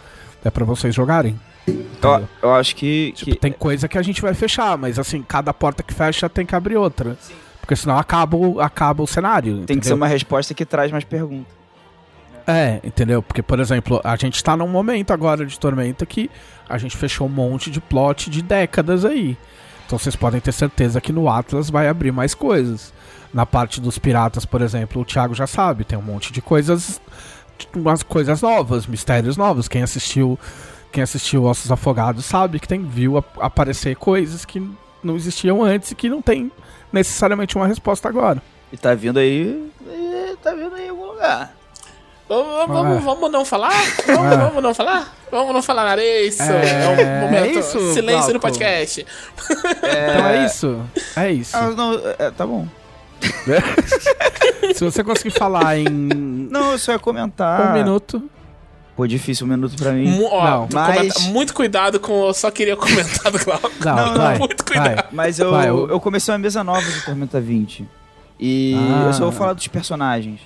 É 0.44 0.50
pra 0.50 0.64
vocês 0.66 0.96
jogarem. 0.96 1.40
Eu, 2.22 2.28
eu 2.50 2.54
acho 2.56 2.76
que. 2.76 3.12
Tipo, 3.16 3.32
que- 3.32 3.38
tem 3.38 3.52
coisa 3.52 3.88
que 3.88 3.98
a 3.98 4.02
gente 4.02 4.22
vai 4.22 4.34
fechar, 4.34 4.78
mas 4.78 4.98
assim, 4.98 5.22
cada 5.22 5.54
porta 5.54 5.84
que 5.84 5.94
fecha 5.94 6.28
tem 6.30 6.46
que 6.46 6.56
abrir 6.56 6.78
outra. 6.78 7.18
Porque 7.60 7.76
senão 7.76 7.98
acaba, 7.98 8.38
acaba 8.64 9.04
o 9.04 9.08
cenário. 9.08 9.64
tem 9.66 9.78
que 9.80 9.86
ser 9.86 9.94
uma 9.94 10.08
resposta 10.08 10.54
que 10.54 10.66
traz 10.66 10.92
mais 10.92 11.04
perguntas. 11.04 11.61
É, 12.48 12.80
entendeu? 12.84 13.22
Porque, 13.22 13.42
por 13.42 13.60
exemplo, 13.60 14.02
a 14.04 14.16
gente 14.16 14.44
tá 14.44 14.56
num 14.58 14.68
momento 14.68 15.12
agora 15.12 15.46
de 15.46 15.60
Tormenta 15.60 16.06
que 16.06 16.30
a 16.68 16.78
gente 16.78 16.96
fechou 16.98 17.28
um 17.28 17.30
monte 17.30 17.70
de 17.70 17.80
plot 17.82 18.30
de 18.30 18.42
décadas 18.42 19.06
aí. 19.06 19.38
Então 19.86 20.00
vocês 20.00 20.16
podem 20.16 20.40
ter 20.40 20.52
certeza 20.52 21.02
que 21.02 21.12
no 21.12 21.30
Atlas 21.30 21.70
vai 21.70 21.88
abrir 21.88 22.12
mais 22.12 22.34
coisas. 22.34 22.94
Na 23.34 23.46
parte 23.46 23.80
dos 23.80 23.98
piratas, 23.98 24.46
por 24.46 24.62
exemplo, 24.62 25.02
o 25.02 25.06
Thiago 25.06 25.34
já 25.34 25.48
sabe, 25.48 25.84
tem 25.84 25.98
um 25.98 26.02
monte 26.02 26.32
de 26.34 26.42
coisas. 26.42 27.00
umas 27.76 28.04
coisas 28.04 28.42
novas, 28.42 28.88
mistérios 28.88 29.38
novos. 29.38 29.68
Quem 29.68 29.84
assistiu. 29.84 30.38
Quem 30.92 31.04
assistiu 31.04 31.46
Ossos 31.46 31.72
Afogados 31.72 32.26
sabe 32.26 32.60
que 32.60 32.68
tem 32.68 32.84
viu 32.84 33.18
ap- 33.18 33.38
aparecer 33.40 33.96
coisas 33.96 34.44
que 34.44 34.62
não 35.02 35.16
existiam 35.16 35.64
antes 35.64 35.92
e 35.92 35.96
que 35.96 36.10
não 36.10 36.22
tem 36.22 36.52
necessariamente 36.92 37.56
uma 37.56 37.66
resposta 37.66 38.10
agora. 38.10 38.42
E 38.74 38.78
tá 38.78 38.94
vindo 38.94 39.18
aí. 39.18 39.72
Tá 40.44 40.54
vindo 40.54 40.76
aí 40.76 40.88
em 40.88 40.90
algum 40.90 41.06
lugar. 41.06 41.54
Vamos, 42.36 42.68
vamos, 42.68 42.98
É. 42.98 43.00
vamos 43.02 43.32
não 43.32 43.44
falar? 43.46 43.74
Vamos, 44.08 44.32
É. 44.34 44.38
vamos 44.38 44.64
não 44.64 44.74
falar? 44.74 45.14
Vamos 45.30 45.54
não 45.54 45.62
falar 45.62 45.84
nada. 45.86 46.02
É 46.02 46.24
isso. 46.24 46.42
É, 46.42 46.84
É, 46.84 46.88
um 46.88 47.22
momento. 47.22 47.44
é 47.46 47.52
isso, 47.60 47.80
Silêncio 47.94 48.04
Glauco. 48.18 48.34
no 48.34 48.40
podcast. 48.40 49.06
Então 49.50 50.28
é 50.28 50.46
isso. 50.46 50.82
É 51.16 51.32
isso. 51.32 51.58
Ah, 51.58 51.70
não, 51.72 51.94
é, 52.20 52.32
tá 52.32 52.46
bom. 52.46 52.68
Se 54.76 54.84
você 54.84 55.04
conseguir 55.04 55.32
falar 55.32 55.78
em 55.78 55.86
Não, 55.90 56.72
eu 56.72 56.78
só 56.80 56.94
ia 56.94 57.00
comentar. 57.00 57.70
um 57.70 57.74
minuto. 57.74 58.24
Pô, 58.96 59.08
difícil 59.08 59.46
um 59.46 59.50
minuto 59.50 59.76
pra 59.76 59.92
mim. 59.92 60.08
Mu- 60.10 60.28
ó, 60.32 60.44
Não, 60.46 60.68
mas- 60.74 60.96
comenta- 60.98 61.20
muito 61.32 61.54
cuidado 61.54 62.00
com. 62.00 62.28
Eu 62.28 62.34
só 62.34 62.52
queria 62.52 62.76
comentar 62.76 63.32
do 63.32 63.44
Glauco. 63.44 63.72
Não, 63.84 63.96
Não, 63.96 64.06
não, 64.08 64.14
vai, 64.22 64.38
muito 64.38 64.66
cuidado. 64.66 64.96
vai. 64.96 65.06
Mas 65.12 65.40
eu, 65.40 65.52
Vai, 65.52 65.70
eu- 65.70 65.90
eu 65.90 66.00
comecei 66.00 66.32
uma 66.34 66.38
mesa 66.40 66.64
nova 66.64 66.82
de 66.82 67.02
Tormenta 67.06 67.40
20. 67.40 67.88
E 68.40 68.76
Ah. 68.78 69.06
eu 69.08 69.14
só 69.14 69.24
vou 69.24 69.32
falar 69.32 69.54
dos 69.54 69.68
personagens. 69.68 70.40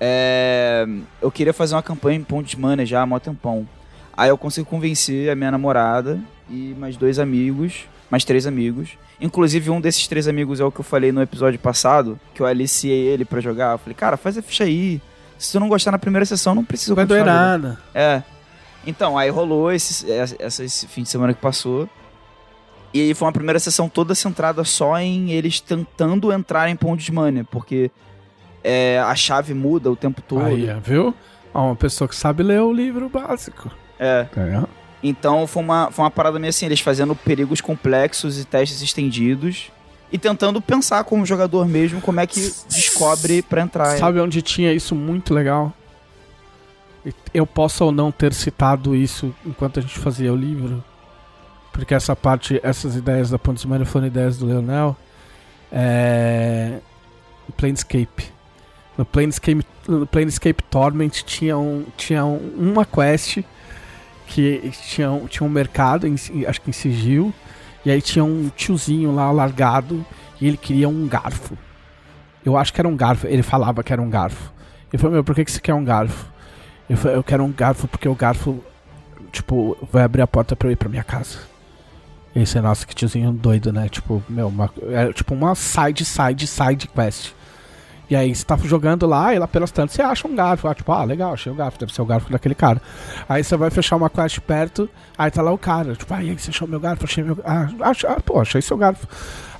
É, 0.00 0.86
eu 1.20 1.30
queria 1.30 1.52
fazer 1.52 1.74
uma 1.74 1.82
campanha 1.82 2.18
em 2.18 2.24
Ponte 2.24 2.58
Mana 2.58 2.86
já 2.86 3.02
há 3.02 3.06
mó 3.06 3.18
tempão. 3.18 3.68
Aí 4.16 4.30
eu 4.30 4.38
consegui 4.38 4.68
convencer 4.68 5.30
a 5.30 5.34
minha 5.34 5.50
namorada 5.50 6.18
e 6.48 6.74
mais 6.78 6.96
dois 6.96 7.18
amigos, 7.18 7.84
mais 8.10 8.24
três 8.24 8.46
amigos. 8.46 8.90
Inclusive, 9.20 9.68
um 9.70 9.80
desses 9.80 10.06
três 10.08 10.26
amigos 10.26 10.58
é 10.60 10.64
o 10.64 10.72
que 10.72 10.80
eu 10.80 10.84
falei 10.84 11.12
no 11.12 11.20
episódio 11.20 11.58
passado, 11.60 12.18
que 12.34 12.40
eu 12.40 12.46
aliciei 12.46 13.06
ele 13.08 13.24
pra 13.24 13.40
jogar. 13.40 13.72
Eu 13.72 13.78
falei, 13.78 13.94
cara, 13.94 14.16
faz 14.16 14.38
a 14.38 14.42
ficha 14.42 14.64
aí. 14.64 15.00
Se 15.38 15.52
tu 15.52 15.60
não 15.60 15.68
gostar 15.68 15.90
na 15.92 15.98
primeira 15.98 16.24
sessão, 16.24 16.54
não 16.54 16.64
precisa 16.64 16.90
Não 16.92 16.96
vai 16.96 17.04
doer 17.06 17.20
continuar 17.20 17.42
jogando." 17.56 17.62
nada. 17.64 17.80
É. 17.94 18.22
Então, 18.86 19.18
aí 19.18 19.28
rolou 19.28 19.70
esse, 19.70 20.10
essa- 20.10 20.64
esse 20.64 20.86
fim 20.86 21.02
de 21.02 21.08
semana 21.10 21.34
que 21.34 21.40
passou. 21.40 21.86
E 22.92 23.14
foi 23.14 23.26
uma 23.26 23.32
primeira 23.32 23.58
sessão 23.60 23.88
toda 23.88 24.14
centrada 24.14 24.64
só 24.64 24.98
em 24.98 25.30
eles 25.30 25.60
tentando 25.60 26.32
entrar 26.32 26.68
em 26.70 26.74
Pond 26.76 27.02
de 27.04 27.12
Money, 27.12 27.44
porque 27.44 27.90
é, 28.62 28.98
a 28.98 29.14
chave 29.14 29.54
muda 29.54 29.90
o 29.90 29.96
tempo 29.96 30.20
todo. 30.22 30.44
Aí, 30.44 30.68
viu? 30.82 31.14
Ó, 31.52 31.66
uma 31.66 31.76
pessoa 31.76 32.08
que 32.08 32.14
sabe 32.14 32.42
ler 32.42 32.60
o 32.60 32.72
livro 32.72 33.08
básico. 33.08 33.70
É. 33.98 34.26
É. 34.36 34.62
Então 35.02 35.46
foi 35.46 35.62
uma, 35.62 35.90
foi 35.90 36.04
uma 36.04 36.10
parada 36.10 36.38
meio 36.38 36.50
assim, 36.50 36.66
eles 36.66 36.80
fazendo 36.80 37.14
perigos 37.14 37.60
complexos 37.60 38.38
e 38.38 38.44
testes 38.44 38.82
estendidos. 38.82 39.70
E 40.12 40.18
tentando 40.18 40.60
pensar 40.60 41.04
como 41.04 41.24
jogador 41.24 41.68
mesmo 41.68 42.00
como 42.00 42.18
é 42.18 42.26
que 42.26 42.52
descobre 42.68 43.42
pra 43.42 43.62
entrar. 43.62 43.96
Sabe 43.96 44.18
onde 44.18 44.42
tinha 44.42 44.72
isso 44.72 44.94
muito 44.94 45.32
legal? 45.32 45.72
Eu 47.32 47.46
posso 47.46 47.84
ou 47.84 47.92
não 47.92 48.10
ter 48.10 48.34
citado 48.34 48.94
isso 48.94 49.34
enquanto 49.46 49.78
a 49.78 49.82
gente 49.82 49.98
fazia 49.98 50.32
o 50.32 50.36
livro. 50.36 50.82
Porque 51.72 51.94
essa 51.94 52.16
parte, 52.16 52.60
essas 52.62 52.96
ideias 52.96 53.30
da 53.30 53.38
Pontes 53.38 53.64
Mania 53.64 53.86
foram 53.86 54.08
ideias 54.08 54.36
do 54.36 54.46
Leonel. 54.46 54.96
É. 55.70 56.80
Planescape. 57.56 58.32
No 59.00 59.06
Planescape, 59.06 59.64
no 59.88 60.06
Planescape 60.06 60.62
Torment 60.64 61.08
tinha, 61.24 61.56
um, 61.56 61.86
tinha 61.96 62.22
um- 62.22 62.52
uma 62.58 62.84
quest 62.84 63.38
que 64.26 64.70
tinha, 64.88 65.10
um- 65.10 65.26
tinha 65.26 65.46
um 65.46 65.50
mercado, 65.50 66.06
em, 66.06 66.14
acho 66.46 66.60
que 66.60 66.68
em 66.68 66.72
sigil. 66.72 67.32
E 67.82 67.90
aí 67.90 68.02
tinha 68.02 68.22
um 68.22 68.50
tiozinho 68.54 69.14
lá 69.14 69.30
largado 69.32 70.04
e 70.38 70.46
ele 70.46 70.58
queria 70.58 70.86
um 70.86 71.08
garfo. 71.08 71.56
Eu 72.44 72.58
acho 72.58 72.74
que 72.74 72.78
era 72.78 72.86
um 72.86 72.94
garfo. 72.94 73.26
Ele 73.26 73.42
falava 73.42 73.82
que 73.82 73.90
era 73.90 74.02
um 74.02 74.10
garfo. 74.10 74.52
Ele 74.92 75.00
falou, 75.00 75.14
meu, 75.14 75.24
por 75.24 75.34
que, 75.34 75.46
que 75.46 75.50
você 75.50 75.60
quer 75.60 75.72
um 75.72 75.82
garfo? 75.82 76.26
Eu 76.86 76.98
falei, 76.98 77.16
eu 77.16 77.24
quero 77.24 77.42
um 77.42 77.50
garfo 77.52 77.88
porque 77.88 78.06
o 78.06 78.14
garfo, 78.14 78.62
tipo, 79.32 79.78
vai 79.90 80.02
abrir 80.02 80.20
a 80.20 80.26
porta 80.26 80.54
pra 80.54 80.68
eu 80.68 80.72
ir 80.72 80.76
pra 80.76 80.90
minha 80.90 81.04
casa. 81.04 81.38
E 82.34 82.40
aí 82.40 82.46
você, 82.46 82.60
nossa, 82.60 82.86
que 82.86 82.94
tiozinho 82.94 83.32
doido, 83.32 83.72
né? 83.72 83.88
Tipo, 83.88 84.22
meu, 84.28 84.48
uma, 84.48 84.70
é 84.90 85.10
tipo 85.10 85.32
uma 85.32 85.54
side, 85.54 86.04
side, 86.04 86.46
side 86.46 86.86
quest. 86.88 87.32
E 88.10 88.16
aí 88.16 88.34
você 88.34 88.44
tá 88.44 88.56
jogando 88.56 89.06
lá 89.06 89.32
e 89.32 89.38
lá 89.38 89.46
pelas 89.46 89.70
tantas 89.70 89.94
você 89.94 90.02
acha 90.02 90.26
um 90.26 90.34
garfo. 90.34 90.66
Ah, 90.66 90.74
tipo, 90.74 90.90
ah, 90.90 91.04
legal, 91.04 91.32
achei 91.32 91.52
o 91.52 91.54
garfo, 91.54 91.78
deve 91.78 91.94
ser 91.94 92.02
o 92.02 92.04
garfo 92.04 92.30
daquele 92.32 92.56
cara. 92.56 92.82
Aí 93.28 93.44
você 93.44 93.56
vai 93.56 93.70
fechar 93.70 93.94
uma 93.94 94.10
quest 94.10 94.40
perto, 94.40 94.90
aí 95.16 95.30
tá 95.30 95.40
lá 95.40 95.52
o 95.52 95.58
cara. 95.58 95.94
Tipo, 95.94 96.12
ah, 96.12 96.22
e 96.22 96.30
aí 96.30 96.36
você 96.38 96.50
achou 96.50 96.66
meu 96.66 96.80
garfo? 96.80 97.04
Achei 97.04 97.22
meu 97.22 97.38
Ah, 97.44 97.68
ach, 97.82 98.04
ah 98.04 98.20
pô, 98.20 98.40
achei 98.40 98.60
seu 98.60 98.76
garfo. 98.76 99.06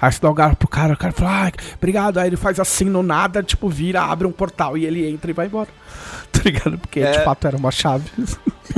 Aí 0.00 0.10
você 0.10 0.20
dá 0.20 0.28
o 0.28 0.34
garfo 0.34 0.56
pro 0.56 0.66
cara, 0.68 0.94
o 0.94 0.96
cara 0.96 1.12
fala, 1.12 1.46
ah, 1.46 1.52
obrigado. 1.76 2.18
Aí 2.18 2.26
ele 2.28 2.36
faz 2.36 2.58
assim 2.58 2.86
no 2.86 3.04
nada, 3.04 3.40
tipo, 3.40 3.68
vira, 3.68 4.02
abre 4.02 4.26
um 4.26 4.32
portal 4.32 4.76
e 4.76 4.84
ele 4.84 5.08
entra 5.08 5.30
e 5.30 5.34
vai 5.34 5.46
embora. 5.46 5.68
Tá 6.32 6.40
ligado? 6.44 6.78
Porque 6.78 7.00
É. 7.00 7.10
de 7.10 7.24
fato 7.24 7.46
era 7.46 7.56
uma 7.56 7.70
chave. 7.70 8.08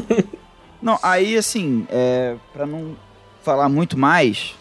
Não, 0.83 0.99
aí 1.03 1.37
assim, 1.37 1.87
é, 1.91 2.35
pra 2.53 2.67
não 2.67 2.97
falar 3.43 3.69
muito 3.69 3.97
mais, 3.97 4.55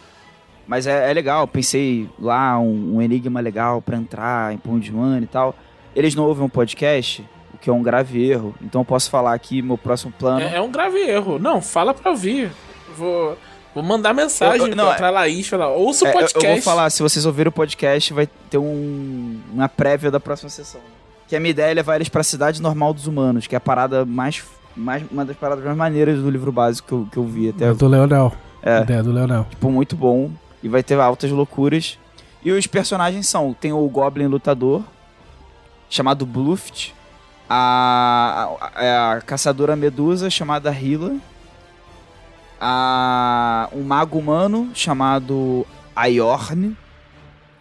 mas 0.68 0.88
é, 0.88 1.10
é 1.10 1.14
legal, 1.14 1.48
pensei 1.48 2.10
lá 2.20 2.58
um, 2.60 2.96
um 2.98 3.02
enigma 3.02 3.40
legal 3.40 3.82
pra 3.82 3.98
entrar 3.98 4.54
em 4.54 4.58
Pond 4.58 4.84
de 4.84 4.92
Money 4.92 5.24
e 5.24 5.28
tal. 5.28 5.56
Eles 5.96 6.16
não 6.16 6.24
ouvem 6.26 6.44
um 6.46 6.50
podcast, 6.50 7.26
o 7.54 7.58
que 7.58 7.70
é 7.70 7.74
um 7.74 7.84
grave 7.84 8.24
erro, 8.26 8.56
então 8.62 8.82
eu 8.82 8.86
posso 8.86 9.10
falar 9.10 9.34
aqui 9.34 9.62
meu 9.62 9.78
próximo 9.78 10.14
plano. 10.18 10.42
É, 10.42 10.56
é 10.56 10.62
um 10.62 10.72
grave 10.72 10.98
erro. 11.00 11.38
Não, 11.40 11.62
fala 11.62 11.94
pra 11.94 12.12
ouvir. 12.12 12.50
Vou, 12.98 13.38
vou 13.76 13.84
mandar 13.84 14.14
mensagem 14.14 14.62
Eu- 14.62 14.68
eu- 14.68 14.76
não, 14.76 14.88
pra, 14.88 14.96
pra 14.96 15.10
Laís 15.10 15.48
falar. 15.48 15.70
Ouça 15.70 16.06
o 16.06 16.08
É, 16.08 16.12
eu- 16.12 16.14
podcast. 16.20 16.46
Eu, 16.48 16.54
vou 16.54 16.62
falar, 16.62 16.90
se 16.90 17.02
vocês 17.04 17.26
ouvirem 17.26 17.50
o 17.50 17.52
podcast, 17.52 18.14
vai 18.14 18.28
ter 18.50 18.58
um, 18.58 19.40
uma 19.54 19.68
prévia 19.68 20.10
da 20.10 20.20
próxima 20.20 20.50
sessão. 20.50 20.82
Que 21.28 21.36
a 21.36 21.40
minha 21.40 21.52
ideia 21.52 21.72
é 21.72 21.74
levar 21.74 21.96
eles 21.96 22.10
pra 22.10 22.24
cidade 22.24 22.62
normal 22.62 22.94
dos 22.94 23.08
humanos, 23.08 23.48
que 23.48 23.56
é 23.56 23.58
a 23.58 23.62
parada 23.62 24.06
mais. 24.06 24.44
mais 24.76 25.04
uma 25.12 25.24
das 25.26 25.36
paradas 25.38 25.64
mais 25.64 25.78
maneiras 25.78 26.20
do 26.20 26.30
livro 26.30 26.52
básico 26.52 26.88
que 26.88 26.94
eu, 26.94 27.08
que 27.12 27.18
eu 27.18 27.24
vi 27.26 27.50
até 27.50 27.66
É 27.70 27.74
do 27.74 27.88
Leonel. 27.88 28.34
É. 28.64 28.82
Ideia 28.82 29.02
do 29.04 29.12
Leonel. 29.12 29.46
tipo, 29.50 29.70
muito 29.72 29.96
bom. 29.96 30.30
E 30.64 30.70
vai 30.70 30.84
ter 30.84 31.00
altas 31.00 31.32
loucuras. 31.32 31.98
E 32.44 32.52
os 32.52 32.68
personagens 32.68 33.28
são: 33.28 33.54
tem 33.54 33.72
o 33.72 33.88
Goblin 33.88 34.28
Lutador, 34.28 34.84
chamado 35.90 36.26
Bluft, 36.26 36.94
a, 37.50 38.56
a, 38.60 39.14
a 39.14 39.22
caçadora 39.22 39.76
Medusa, 39.76 40.30
chamada 40.30 40.72
Hila, 40.72 41.18
a, 42.60 43.70
um 43.74 43.84
mago 43.84 44.18
humano, 44.18 44.72
chamado 44.74 45.66
Ayorn, 45.96 46.76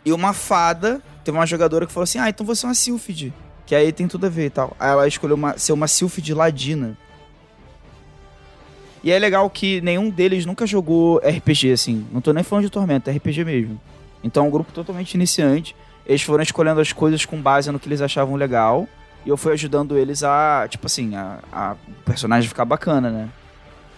e 0.04 0.12
uma 0.12 0.32
fada. 0.32 1.02
Teve 1.24 1.36
uma 1.36 1.46
jogadora 1.46 1.86
que 1.86 1.92
falou 1.92 2.04
assim: 2.04 2.18
Ah, 2.18 2.28
então 2.28 2.46
você 2.46 2.64
é 2.64 2.68
uma 2.68 2.74
Sylphid. 2.74 3.32
Que 3.66 3.74
aí 3.74 3.92
tem 3.92 4.08
tudo 4.08 4.26
a 4.26 4.28
ver 4.28 4.46
e 4.46 4.50
tal. 4.50 4.76
Aí 4.80 4.90
ela 4.90 5.06
escolheu 5.06 5.36
uma, 5.36 5.56
ser 5.56 5.72
uma 5.72 5.86
Sylphid 5.86 6.34
Ladina. 6.34 6.96
E 9.02 9.10
é 9.10 9.18
legal 9.18 9.48
que 9.48 9.80
nenhum 9.80 10.10
deles 10.10 10.44
nunca 10.44 10.66
jogou 10.66 11.18
RPG, 11.18 11.72
assim. 11.72 12.06
Não 12.12 12.20
tô 12.20 12.32
nem 12.32 12.44
falando 12.44 12.64
de 12.64 12.70
Tormenta, 12.70 13.10
é 13.10 13.14
RPG 13.14 13.44
mesmo. 13.44 13.80
Então 14.22 14.44
é 14.44 14.48
um 14.48 14.50
grupo 14.50 14.72
totalmente 14.72 15.14
iniciante. 15.14 15.74
Eles 16.06 16.22
foram 16.22 16.42
escolhendo 16.42 16.80
as 16.80 16.92
coisas 16.92 17.24
com 17.24 17.40
base 17.40 17.70
no 17.70 17.78
que 17.78 17.88
eles 17.88 18.02
achavam 18.02 18.34
legal. 18.36 18.86
E 19.24 19.28
eu 19.28 19.36
fui 19.36 19.52
ajudando 19.52 19.96
eles 19.96 20.22
a, 20.22 20.66
tipo 20.68 20.86
assim, 20.86 21.14
a, 21.14 21.38
a 21.52 21.76
o 21.88 22.02
personagem 22.04 22.48
ficar 22.48 22.64
bacana, 22.64 23.10
né? 23.10 23.28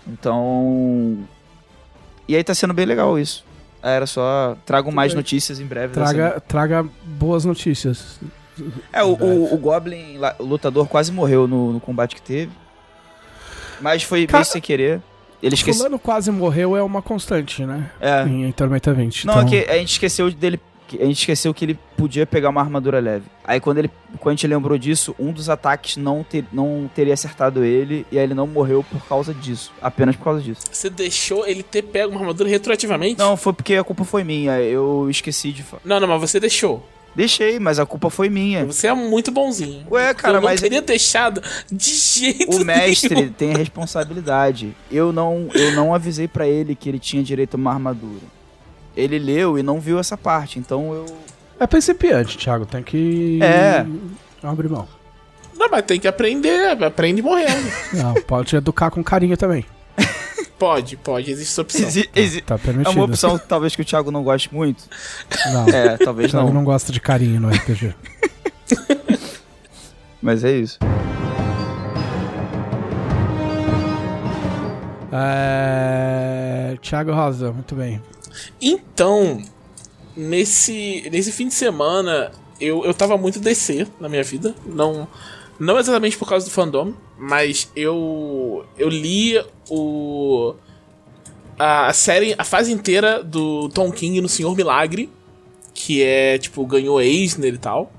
Então. 0.07 1.19
E 2.29 2.37
aí 2.37 2.45
tá 2.45 2.55
sendo 2.55 2.75
bem 2.75 2.87
legal 2.87 3.19
isso. 3.19 3.45
Ah, 3.83 3.91
Era 3.91 4.07
só. 4.07 4.57
Trago 4.65 4.93
mais 4.93 5.15
notícias 5.15 5.59
em 5.59 5.67
breve. 5.67 5.93
Traga, 5.93 6.41
traga 6.47 6.87
boas 7.05 7.45
notícias. 7.45 8.21
É, 8.93 9.03
o, 9.03 9.15
o, 9.15 9.55
o 9.55 9.59
Goblin, 9.59 10.19
o 10.39 10.45
lutador, 10.45 10.87
quase 10.87 11.11
morreu 11.11 11.49
no, 11.49 11.73
no 11.73 11.81
combate 11.81 12.15
que 12.15 12.23
teve. 12.23 12.53
Mas 13.83 14.03
foi 14.03 14.27
Cara- 14.27 14.39
meio 14.39 14.53
sem 14.53 14.61
querer. 14.63 15.01
Ele 15.43 15.55
esqueceu. 15.57 15.81
Fulano 15.83 15.99
quase 15.99 16.31
morreu 16.31 16.77
é 16.77 16.83
uma 16.83 17.03
constante, 17.03 17.67
né? 17.67 17.91
É. 18.01 18.23
Em 18.23 18.53
Tormenta 18.53 18.93
20. 18.95 19.27
Não, 19.27 19.43
então... 19.43 19.47
é 19.59 19.63
que 19.65 19.71
a 19.71 19.77
gente 19.77 19.91
esqueceu 19.91 20.31
dele. 20.31 20.61
que 20.87 21.03
A 21.03 21.05
gente 21.05 21.19
esqueceu 21.19 21.53
que 21.53 21.65
ele 21.65 21.77
podia 21.97 22.25
pegar 22.25 22.49
uma 22.51 22.61
armadura 22.61 23.01
leve. 23.01 23.25
Aí 23.45 23.59
quando, 23.59 23.79
ele, 23.79 23.91
quando 24.21 24.35
a 24.35 24.37
gente 24.37 24.47
lembrou 24.47 24.79
disso, 24.79 25.17
um 25.19 25.33
dos 25.33 25.49
ataques 25.51 25.97
não, 25.97 26.23
ter, 26.23 26.45
não 26.53 26.89
teria 26.95 27.13
acertado 27.13 27.65
ele. 27.65 28.07
E 28.13 28.19
aí 28.19 28.25
ele 28.25 28.35
não 28.35 28.47
morreu 28.47 28.85
por 28.89 29.05
causa 29.09 29.35
disso. 29.35 29.73
Apenas 29.83 30.15
por 30.15 30.23
causa 30.23 30.41
disso. 30.41 30.61
Você 30.71 30.89
deixou 30.89 31.45
ele 31.45 31.65
ter 31.65 31.83
pego 31.83 32.13
uma 32.13 32.21
armadura 32.21 32.49
retroativamente? 32.49 33.19
Não, 33.19 33.37
foi 33.37 33.53
porque 33.53 33.75
a 33.75 33.83
culpa 33.83 34.05
foi 34.05 34.23
minha. 34.23 34.61
Eu 34.61 35.09
esqueci 35.11 35.51
de. 35.51 35.65
fa- 35.65 35.79
Não, 35.85 35.99
não, 35.99 36.07
mas 36.07 36.21
você 36.21 36.39
deixou. 36.39 36.87
Deixei, 37.15 37.59
mas 37.59 37.79
a 37.79 37.85
culpa 37.85 38.09
foi 38.09 38.29
minha. 38.31 38.65
Você 38.65 38.87
é 38.87 38.95
muito 38.95 39.31
bonzinho. 39.31 39.85
Ué, 39.91 40.15
cara, 40.15 40.39
Eu 40.39 40.41
não 40.41 40.49
mas- 40.49 40.61
teria 40.61 40.81
deixado 40.81 41.43
de 41.71 41.91
jeito 41.95 42.57
O 42.57 42.65
mestre 42.65 43.15
nenhum. 43.15 43.29
tem 43.37 43.53
a 43.55 43.59
responsabilidade. 43.59 44.75
Eu 44.91 45.13
não, 45.13 45.49
eu 45.55 45.73
não 45.73 45.95
avisei 45.95 46.27
pra 46.27 46.47
ele 46.49 46.75
que 46.75 46.89
ele 46.89 46.99
tinha 46.99 47.23
direito 47.23 47.55
a 47.55 47.57
uma 47.59 47.71
armadura. 47.73 48.23
Ele 48.97 49.19
leu 49.19 49.59
e 49.59 49.63
não 49.63 49.79
viu 49.81 49.99
essa 49.99 50.17
parte, 50.17 50.59
então 50.59 50.93
eu. 50.95 51.07
É 51.61 51.67
principiante, 51.67 52.37
Thiago. 52.39 52.65
Tem 52.67 52.83
que. 52.83 53.39
É. 53.43 53.85
Abrir 54.43 54.69
mão. 54.69 54.89
Não, 55.57 55.69
mas 55.71 55.83
tem 55.85 56.01
que 56.01 56.09
aprender. 56.09 56.83
Aprende 56.83 57.23
morrendo. 57.23 57.71
Não, 57.93 58.15
pode 58.15 58.57
educar 58.57 58.91
com 58.91 59.03
carinho 59.05 59.37
também. 59.37 59.65
Pode, 60.63 60.97
pode. 60.97 61.29
Existe 61.29 61.51
essa 61.51 61.63
opção. 61.63 61.89
Exi- 61.89 62.09
exi- 62.15 62.41
Tá 62.41 62.55
É 62.55 62.59
permitido. 62.59 62.95
uma 62.95 63.05
opção 63.07 63.37
talvez 63.37 63.75
que 63.75 63.83
o 63.83 63.85
Thiago 63.85 64.13
não 64.13 64.23
goste 64.23 64.55
muito. 64.55 64.85
Não. 65.53 65.69
É, 65.69 65.97
talvez 65.97 66.31
Thiago 66.31 66.47
não. 66.47 66.55
não 66.55 66.65
gosta 66.65 66.93
de 66.93 67.01
carinho 67.01 67.41
no 67.41 67.49
RPG. 67.51 67.93
Mas 70.23 70.45
é 70.45 70.53
isso. 70.53 70.79
É... 75.13 76.77
Thiago 76.81 77.13
Rosa, 77.13 77.53
muito 77.53 77.75
bem. 77.75 78.01
Então, 78.61 79.43
nesse, 80.17 81.09
nesse 81.11 81.33
fim 81.33 81.49
de 81.49 81.55
semana, 81.55 82.31
eu, 82.61 82.85
eu 82.85 82.95
tava 82.95 83.17
muito 83.19 83.41
DC 83.41 83.87
na 84.01 84.09
minha 84.09 84.23
vida. 84.23 84.55
Não, 84.65 85.09
não 85.63 85.79
exatamente 85.79 86.17
por 86.19 86.29
causa 86.29 86.45
do 86.47 86.51
fandom, 86.53 86.93
mas 87.19 87.71
eu, 87.77 88.65
eu 88.77 88.89
li 88.89 89.43
o. 89.71 90.55
A 91.59 91.93
série, 91.93 92.35
a 92.37 92.45
fase 92.45 92.73
inteira 92.73 93.23
do 93.23 93.69
Tom 93.69 93.93
King 93.93 94.21
no 94.21 94.29
Senhor 94.29 94.57
Milagre, 94.57 95.09
que 95.75 96.03
é, 96.03 96.39
tipo, 96.39 96.67
ganhou 96.67 97.01
Eisner 97.01 97.55
e 97.55 97.59
tal. 97.59 97.93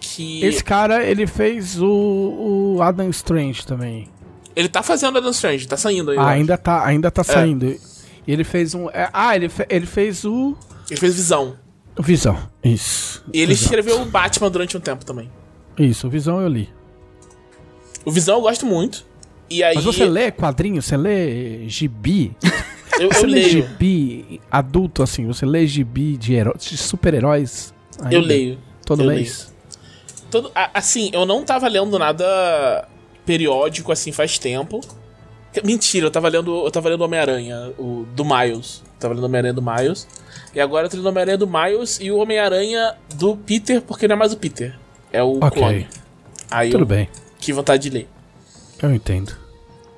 Que 0.00 0.44
Esse 0.44 0.62
cara, 0.64 1.04
ele 1.04 1.26
fez 1.26 1.80
o, 1.80 2.74
o 2.76 2.82
Adam 2.82 3.08
Strange 3.10 3.64
também. 3.64 4.08
ele 4.54 4.68
tá 4.68 4.82
fazendo 4.82 5.16
Adam 5.16 5.30
Strange, 5.30 5.66
tá 5.68 5.76
saindo 5.76 6.10
ainda. 6.10 6.22
Ah, 6.22 6.28
ainda 6.30 6.58
tá, 6.58 6.84
ainda 6.84 7.10
tá 7.10 7.22
saindo. 7.24 7.66
E 7.66 8.32
ele 8.32 8.44
fez 8.44 8.74
um. 8.74 8.90
é, 8.90 9.08
ah, 9.12 9.34
ele, 9.36 9.48
fe- 9.48 9.66
ele 9.70 9.86
fez 9.86 10.24
o. 10.24 10.56
Ele 10.90 10.98
fez 11.00 11.14
Visão. 11.14 11.56
Visão. 12.00 12.36
Isso. 12.64 13.24
E 13.32 13.40
ele 13.40 13.52
Exato. 13.52 13.64
escreveu 13.66 14.02
o 14.02 14.04
Batman 14.06 14.50
durante 14.50 14.76
um 14.76 14.80
tempo 14.80 15.04
também. 15.04 15.30
Isso, 15.78 16.08
Visão 16.10 16.40
eu 16.40 16.48
li. 16.48 16.68
O 18.04 18.10
Visão 18.10 18.36
eu 18.36 18.42
gosto 18.42 18.66
muito. 18.66 19.04
E 19.50 19.62
aí 19.62 19.74
Mas 19.74 19.84
você 19.84 20.04
lê 20.04 20.30
quadrinho? 20.30 20.80
Você 20.80 20.96
lê 20.96 21.68
gibi? 21.68 22.34
eu, 22.98 23.12
Você 23.12 23.24
eu 23.24 23.28
lê 23.28 23.34
leio. 23.42 23.48
gibi 23.50 24.40
adulto, 24.50 25.02
assim? 25.02 25.26
Você 25.26 25.44
lê 25.44 25.66
gibi 25.66 26.16
de, 26.16 26.34
heró- 26.34 26.54
de 26.58 26.76
super-heróis? 26.76 27.72
Eu 28.10 28.20
leio. 28.20 28.58
Todo 28.86 29.02
eu 29.02 29.08
mês? 29.08 29.52
Todo, 30.30 30.50
a- 30.54 30.70
assim, 30.74 31.10
eu 31.12 31.26
não 31.26 31.44
tava 31.44 31.68
lendo 31.68 31.98
nada 31.98 32.88
periódico 33.26 33.92
assim 33.92 34.10
faz 34.10 34.38
tempo. 34.38 34.80
Mentira, 35.62 36.06
eu 36.06 36.10
tava 36.10 36.28
lendo, 36.28 36.64
eu 36.64 36.70
tava 36.70 36.88
lendo 36.88 37.02
Homem-Aranha, 37.02 37.72
o 37.78 38.06
do 38.16 38.24
Miles. 38.24 38.82
Tava 38.98 39.12
lendo 39.12 39.24
Homem-Aranha 39.24 39.52
do 39.52 39.60
Miles. 39.62 40.08
E 40.54 40.60
agora 40.60 40.86
eu 40.86 40.90
tô 40.90 40.96
lendo 40.96 41.06
Homem-Aranha 41.08 41.36
do 41.36 41.46
Miles 41.46 41.98
e 42.00 42.10
o 42.10 42.16
Homem-Aranha 42.16 42.94
do 43.16 43.36
Peter, 43.36 43.82
porque 43.82 44.08
não 44.08 44.16
é 44.16 44.18
mais 44.18 44.32
o 44.32 44.36
Peter. 44.38 44.78
É 45.12 45.22
o 45.22 45.36
Ok. 45.44 45.50
clone. 45.50 45.86
Aí 46.50 46.70
Tudo 46.70 46.84
eu 46.84 46.86
bem. 46.86 47.08
Tive 47.42 47.56
vontade 47.56 47.82
de 47.82 47.90
ler. 47.90 48.08
Eu 48.82 48.94
entendo. 48.94 49.36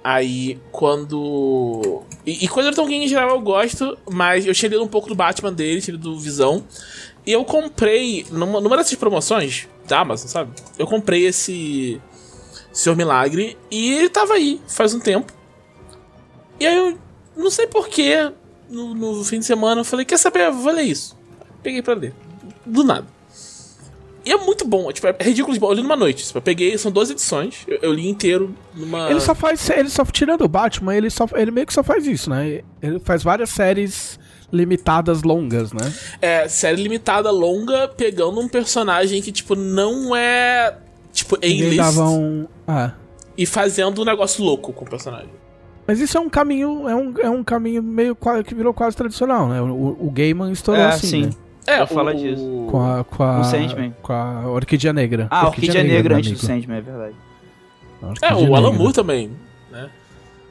Aí, 0.02 0.60
quando. 0.70 2.02
E, 2.26 2.44
e 2.44 2.48
quando 2.48 2.66
eu 2.66 2.74
tô 2.74 2.86
em 2.88 3.08
geral 3.08 3.30
eu 3.30 3.40
gosto, 3.40 3.96
mas 4.10 4.44
eu 4.44 4.52
tinha 4.52 4.68
lido 4.68 4.82
um 4.82 4.88
pouco 4.88 5.08
do 5.08 5.14
Batman 5.14 5.52
dele, 5.52 5.80
tinha 5.80 5.92
lido 5.92 6.10
do 6.10 6.18
Visão. 6.18 6.64
E 7.26 7.32
eu 7.32 7.44
comprei, 7.44 8.26
numa, 8.30 8.60
numa 8.60 8.76
dessas 8.76 8.94
promoções 8.96 9.66
da 9.86 10.00
Amazon, 10.00 10.28
sabe? 10.28 10.52
Eu 10.78 10.86
comprei 10.86 11.26
esse. 11.26 12.00
Senhor 12.74 12.96
Milagre 12.96 13.56
e 13.70 13.92
ele 13.92 14.08
tava 14.08 14.34
aí 14.34 14.60
faz 14.66 14.92
um 14.92 14.98
tempo. 14.98 15.32
E 16.58 16.66
aí 16.66 16.76
eu 16.76 16.98
não 17.36 17.48
sei 17.48 17.68
porquê, 17.68 18.32
no, 18.68 18.92
no 18.94 19.24
fim 19.24 19.38
de 19.38 19.44
semana, 19.44 19.80
eu 19.80 19.84
falei: 19.84 20.04
Quer 20.04 20.18
saber? 20.18 20.46
Eu 20.46 20.54
vou 20.54 20.72
ler 20.72 20.82
isso. 20.82 21.16
Peguei 21.62 21.80
pra 21.80 21.94
ler. 21.94 22.12
Do 22.66 22.82
nada. 22.82 23.06
E 24.24 24.32
é 24.32 24.36
muito 24.38 24.66
bom, 24.66 24.90
tipo, 24.90 25.06
é 25.06 25.14
ridículo 25.20 25.52
de 25.54 25.60
bom. 25.60 25.68
Eu 25.70 25.74
li 25.74 25.82
numa 25.82 25.96
noite. 25.96 26.24
Tipo, 26.24 26.38
eu 26.38 26.42
peguei, 26.42 26.76
são 26.78 26.90
12 26.90 27.12
edições, 27.12 27.56
eu, 27.68 27.78
eu 27.82 27.92
li 27.92 28.08
inteiro 28.08 28.54
numa. 28.74 29.10
Ele 29.10 29.20
só 29.20 29.34
faz. 29.34 29.68
Ele 29.70 29.88
só, 29.90 30.04
tirando 30.04 30.42
o 30.44 30.48
Batman, 30.48 30.94
ele, 30.96 31.10
só, 31.10 31.26
ele 31.34 31.50
meio 31.50 31.66
que 31.66 31.74
só 31.74 31.82
faz 31.82 32.06
isso, 32.06 32.30
né? 32.30 32.62
Ele 32.82 32.98
faz 33.00 33.22
várias 33.22 33.50
séries 33.50 34.18
limitadas 34.52 35.22
longas, 35.22 35.72
né? 35.72 35.92
É, 36.22 36.48
série 36.48 36.82
limitada, 36.82 37.30
longa, 37.30 37.88
pegando 37.88 38.40
um 38.40 38.48
personagem 38.48 39.20
que, 39.20 39.30
tipo, 39.32 39.54
não 39.54 40.14
é. 40.16 40.76
Tipo, 41.12 41.36
Ninguém 41.36 41.62
A-list. 41.66 41.76
dava 41.76 42.08
um. 42.08 42.46
Ah. 42.66 42.92
E 43.36 43.44
fazendo 43.46 44.00
um 44.00 44.04
negócio 44.04 44.42
louco 44.44 44.72
com 44.72 44.84
o 44.84 44.88
personagem. 44.88 45.28
Mas 45.86 46.00
isso 46.00 46.16
é 46.16 46.20
um 46.20 46.30
caminho. 46.30 46.88
É 46.88 46.94
um, 46.94 47.14
é 47.20 47.28
um 47.30 47.44
caminho 47.44 47.82
meio 47.82 48.16
que 48.46 48.54
virou 48.54 48.72
quase 48.72 48.96
tradicional, 48.96 49.48
né? 49.48 49.60
O, 49.60 49.96
o 50.00 50.10
Gaiman 50.10 50.50
estourou 50.50 50.80
É, 50.82 50.86
assim. 50.88 51.06
sim. 51.06 51.22
Né? 51.26 51.30
É, 51.66 51.80
Eu 51.80 51.86
falo 51.86 52.12
disso. 52.14 52.66
Com 52.70 52.82
a. 52.84 53.04
Com 53.04 53.22
a, 53.22 53.40
O 53.40 53.44
Sandman. 53.44 53.94
Com 54.02 54.12
a 54.12 54.46
Orquídea 54.48 54.92
Negra. 54.92 55.26
Ah, 55.30 55.46
Orquídea 55.48 55.82
Negra 55.82 56.14
meu 56.14 56.18
antes 56.18 56.32
do. 56.32 56.38
Sandman, 56.46 56.78
é 56.78 56.80
verdade. 56.80 57.14
É, 58.02 58.06
Orquídea 58.06 58.36
o 58.50 58.54
Alan 58.56 58.68
Negra. 58.70 58.78
Moore 58.78 58.92
também. 58.92 59.30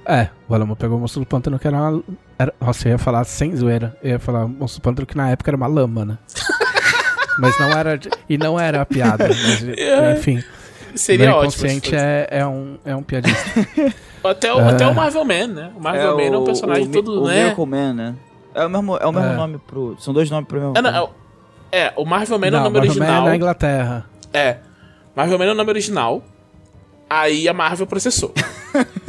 É, 0.05 0.27
o 0.49 0.53
Alan 0.53 0.65
Moore 0.65 0.79
pegou 0.79 0.97
o 0.97 0.99
Monstro 0.99 1.21
do 1.21 1.25
Pântano 1.25 1.57
que 1.59 1.67
era 1.67 1.77
uma. 1.77 2.03
Era, 2.37 2.53
nossa, 2.59 2.87
eu 2.87 2.91
ia 2.93 2.97
falar 2.97 3.23
sem 3.23 3.55
zoeira. 3.55 3.95
Eu 4.03 4.11
ia 4.11 4.19
falar 4.19 4.47
Monstro 4.47 4.81
do 4.81 4.83
Pântano 4.83 5.05
que 5.05 5.15
na 5.15 5.29
época 5.29 5.49
era 5.49 5.57
uma 5.57 5.67
lama, 5.67 6.03
né? 6.03 6.17
mas 7.39 7.57
não 7.59 7.69
era. 7.71 7.99
E 8.27 8.37
não 8.37 8.59
era 8.59 8.81
a 8.81 8.85
piada. 8.85 9.27
Mas, 9.27 9.63
É. 9.77 10.13
enfim. 10.13 10.43
Seria 10.95 11.27
meu 11.27 11.35
ótimo. 11.37 11.51
se 11.51 11.57
inconsciente 11.59 11.89
fosse. 11.89 12.03
é, 12.03 12.27
é, 12.29 12.45
um, 12.45 12.77
é 12.85 12.95
um 12.95 13.01
piadista. 13.03 13.43
Até, 14.23 14.53
o, 14.53 14.59
até 14.59 14.87
o 14.87 14.95
Marvel 14.95 15.25
Man, 15.25 15.47
né? 15.47 15.71
O 15.75 15.81
Marvel 15.81 16.15
Man 16.15 16.23
é 16.23 16.37
um 16.37 16.45
personagem 16.45 16.85
o, 16.87 16.91
todo, 16.93 17.23
o 17.23 17.27
né? 17.27 17.43
Miracle 17.43 17.65
Man, 17.65 17.93
né? 17.93 18.15
É 18.55 18.65
o 18.65 18.69
mesmo, 18.69 18.97
é 18.97 19.05
o 19.05 19.11
mesmo 19.11 19.29
É. 19.29 19.35
nome 19.35 19.57
pro. 19.59 19.95
São 19.99 20.13
dois 20.13 20.29
nomes 20.29 20.47
pro 20.47 20.59
mesmo. 20.59 20.77
É, 20.77 20.81
não, 20.81 20.89
é, 20.89 21.01
o- 21.01 21.09
é, 21.71 21.93
o 21.95 22.05
Marvel 22.05 22.37
Man 22.39 22.47
é 22.47 22.49
o 22.49 22.51
não, 22.51 22.63
nome 22.63 22.77
Marvel 22.79 22.93
Man 22.95 23.01
original. 23.01 23.25
é 23.25 23.29
na 23.29 23.35
Inglaterra. 23.35 24.05
É. 24.33 24.57
Marvel 25.15 25.37
Man 25.39 25.45
é 25.45 25.51
o 25.51 25.55
nome 25.55 25.69
original. 25.69 26.23
Aí 27.09 27.47
a 27.47 27.53
Marvel 27.53 27.85
processou. 27.85 28.33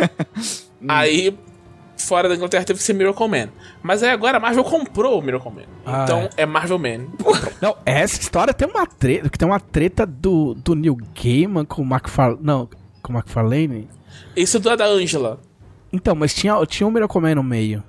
aí, 0.89 1.37
fora 1.97 2.29
da 2.29 2.35
Inglaterra, 2.35 2.65
teve 2.65 2.79
que 2.79 2.85
ser 2.85 2.93
Miracle 2.93 3.29
Man. 3.29 3.49
Mas 3.83 4.03
aí 4.03 4.11
agora 4.11 4.37
a 4.37 4.41
Marvel 4.41 4.65
comprou 4.65 5.19
o 5.19 5.23
Miracle 5.23 5.51
Man. 5.53 5.63
Ah, 5.87 6.03
então 6.05 6.29
é. 6.37 6.45
Marvel 6.47 6.79
Man. 6.79 7.07
Não, 7.61 7.77
essa 7.87 8.21
história 8.21 8.53
tem 8.53 8.69
uma 8.69 8.87
treta. 8.87 9.29
Que 9.31 9.39
tem 9.39 9.49
uma 9.49 9.61
treta 9.61 10.05
do, 10.07 10.55
do 10.55 10.75
Neil 10.75 10.97
Gaiman 11.15 11.65
com 11.65 11.83
o 11.83 11.85
McFarlane. 11.87 12.41
Não, 12.43 12.69
com 13.03 13.13
o 13.13 13.17
McFarlane. 13.17 13.89
Isso 14.37 14.57
é 14.59 14.77
da 14.77 14.85
Angela. 14.87 15.41
Então, 15.93 16.15
mas 16.15 16.35
tinha, 16.35 16.55
tinha 16.67 16.87
um 16.87 16.91
Miracle 16.91 17.21
Man 17.21 17.37
no 17.37 17.43
meio. 17.43 17.83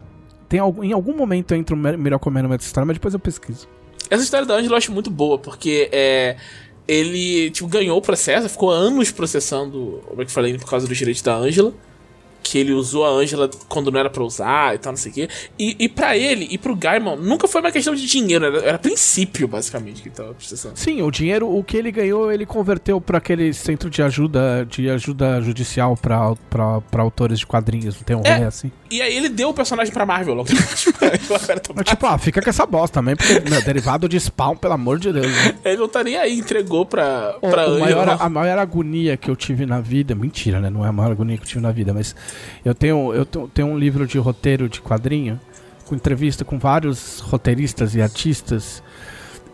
Tem 0.47 0.59
em 0.59 0.93
algum 0.93 1.15
momento 1.15 1.53
entra 1.53 1.75
Man 1.75 1.97
no 1.97 2.49
meio 2.49 2.57
dessa 2.57 2.67
história, 2.67 2.85
mas 2.85 2.97
depois 2.97 3.13
eu 3.13 3.19
pesquiso. 3.19 3.67
Essa 4.09 4.23
história 4.23 4.45
da 4.45 4.55
Angela 4.55 4.73
eu 4.73 4.77
acho 4.77 4.91
muito 4.91 5.09
boa, 5.09 5.37
porque 5.37 5.89
é, 5.91 6.37
ele 6.87 7.49
tipo, 7.51 7.67
ganhou 7.67 7.97
o 7.97 8.01
processo, 8.01 8.47
ficou 8.47 8.69
anos 8.69 9.11
processando 9.11 10.01
o 10.07 10.13
McFarlane 10.13 10.59
por 10.59 10.69
causa 10.69 10.87
dos 10.87 10.97
direitos 10.97 11.21
da 11.21 11.35
Angela. 11.35 11.73
Que 12.47 12.59
ele 12.59 12.73
usou 12.73 13.03
a 13.03 13.09
Angela 13.09 13.49
quando 13.67 13.89
não 13.91 13.99
era 13.99 14.07
pra 14.07 14.23
usar 14.23 14.75
e 14.75 14.77
tal, 14.77 14.91
não 14.91 14.97
sei 14.97 15.11
o 15.11 15.15
quê. 15.15 15.27
E, 15.57 15.75
e 15.79 15.89
pra 15.89 16.15
ele 16.15 16.47
e 16.51 16.59
pro 16.59 16.75
Gaiman, 16.75 17.15
nunca 17.15 17.47
foi 17.47 17.59
uma 17.59 17.71
questão 17.71 17.95
de 17.95 18.05
dinheiro, 18.05 18.45
era, 18.45 18.59
era 18.59 18.77
princípio, 18.77 19.47
basicamente, 19.47 20.03
que 20.03 20.09
ele 20.09 20.15
tava 20.15 20.31
processando. 20.35 20.77
Sim, 20.77 21.01
o 21.01 21.09
dinheiro, 21.09 21.49
o 21.49 21.63
que 21.63 21.75
ele 21.75 21.91
ganhou, 21.91 22.31
ele 22.31 22.45
converteu 22.45 23.01
pra 23.01 23.17
aquele 23.17 23.51
centro 23.51 23.89
de 23.89 24.03
ajuda 24.03 24.63
de 24.69 24.87
ajuda 24.87 25.41
judicial 25.41 25.97
pra, 25.97 26.35
pra, 26.47 26.81
pra 26.81 27.01
autores 27.01 27.39
de 27.39 27.47
quadrinhos. 27.47 27.95
Não 27.95 28.03
tem 28.03 28.15
um 28.15 28.21
É. 28.23 28.33
rolê 28.35 28.45
assim? 28.45 28.71
E 28.91 29.01
aí 29.01 29.17
ele 29.17 29.27
deu 29.29 29.49
o 29.49 29.53
personagem 29.53 29.91
pra 29.91 30.05
Marvel 30.05 30.35
logo. 30.35 30.49
Tipo, 30.85 31.73
Mas 31.75 31.85
tipo, 31.87 32.05
ah, 32.05 32.17
fica 32.17 32.41
com 32.41 32.49
essa 32.49 32.65
bosta 32.65 32.99
também, 32.99 33.15
porque 33.15 33.39
meu, 33.49 33.61
derivado 33.63 34.07
de 34.07 34.19
spawn, 34.19 34.55
pelo 34.55 34.73
amor 34.73 34.99
de 34.99 35.11
Deus. 35.11 35.25
Né? 35.27 35.55
Ele 35.65 35.77
não 35.77 35.87
tá 35.87 36.03
nem 36.03 36.15
aí, 36.17 36.37
entregou 36.37 36.85
pra, 36.85 37.35
O- 37.41 37.49
pra 37.49 37.67
o 37.69 37.73
Angela. 37.75 38.05
maior, 38.05 38.17
a 38.21 38.29
maior 38.29 38.57
agonia 38.59 39.17
que 39.17 39.29
eu 39.29 39.35
tive 39.35 39.65
na 39.65 39.79
vida, 39.81 40.13
mentira, 40.13 40.59
né? 40.59 40.69
Não 40.69 40.85
é 40.85 40.89
a 40.89 40.91
maior 40.91 41.11
agonia 41.11 41.37
que 41.37 41.43
eu 41.43 41.47
tive 41.47 41.61
na 41.61 41.71
vida, 41.71 41.93
mas 41.93 42.15
eu 42.63 42.73
tenho, 42.73 43.13
eu 43.13 43.25
tenho, 43.25 43.67
um 43.67 43.77
livro 43.77 44.07
de 44.07 44.17
roteiro 44.17 44.67
de 44.67 44.81
quadrinho 44.81 45.39
com 45.86 45.95
entrevista 45.95 46.43
com 46.43 46.57
vários 46.57 47.19
roteiristas 47.19 47.95
e 47.95 48.01
artistas. 48.01 48.81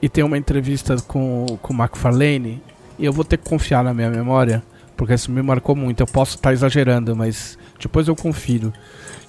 E 0.02 0.10
tem 0.10 0.24
uma 0.24 0.38
entrevista 0.38 0.96
com, 1.08 1.46
com 1.62 1.74
o 1.74 1.78
McFarlane. 1.78 2.62
E 2.98 3.06
eu 3.06 3.14
vou 3.14 3.24
ter 3.24 3.38
que 3.38 3.50
confiar 3.50 3.84
na 3.84 3.94
minha 3.94 4.10
memória, 4.10 4.64
porque 4.96 5.14
isso 5.14 5.32
me 5.32 5.42
marcou 5.42 5.76
muito. 5.76 6.02
Eu 6.02 6.08
posso 6.08 6.36
estar 6.36 6.54
exagerando, 6.54 7.16
mas 7.16 7.58
depois 7.80 8.08
eu 8.08 8.16
confiro. 8.16 8.74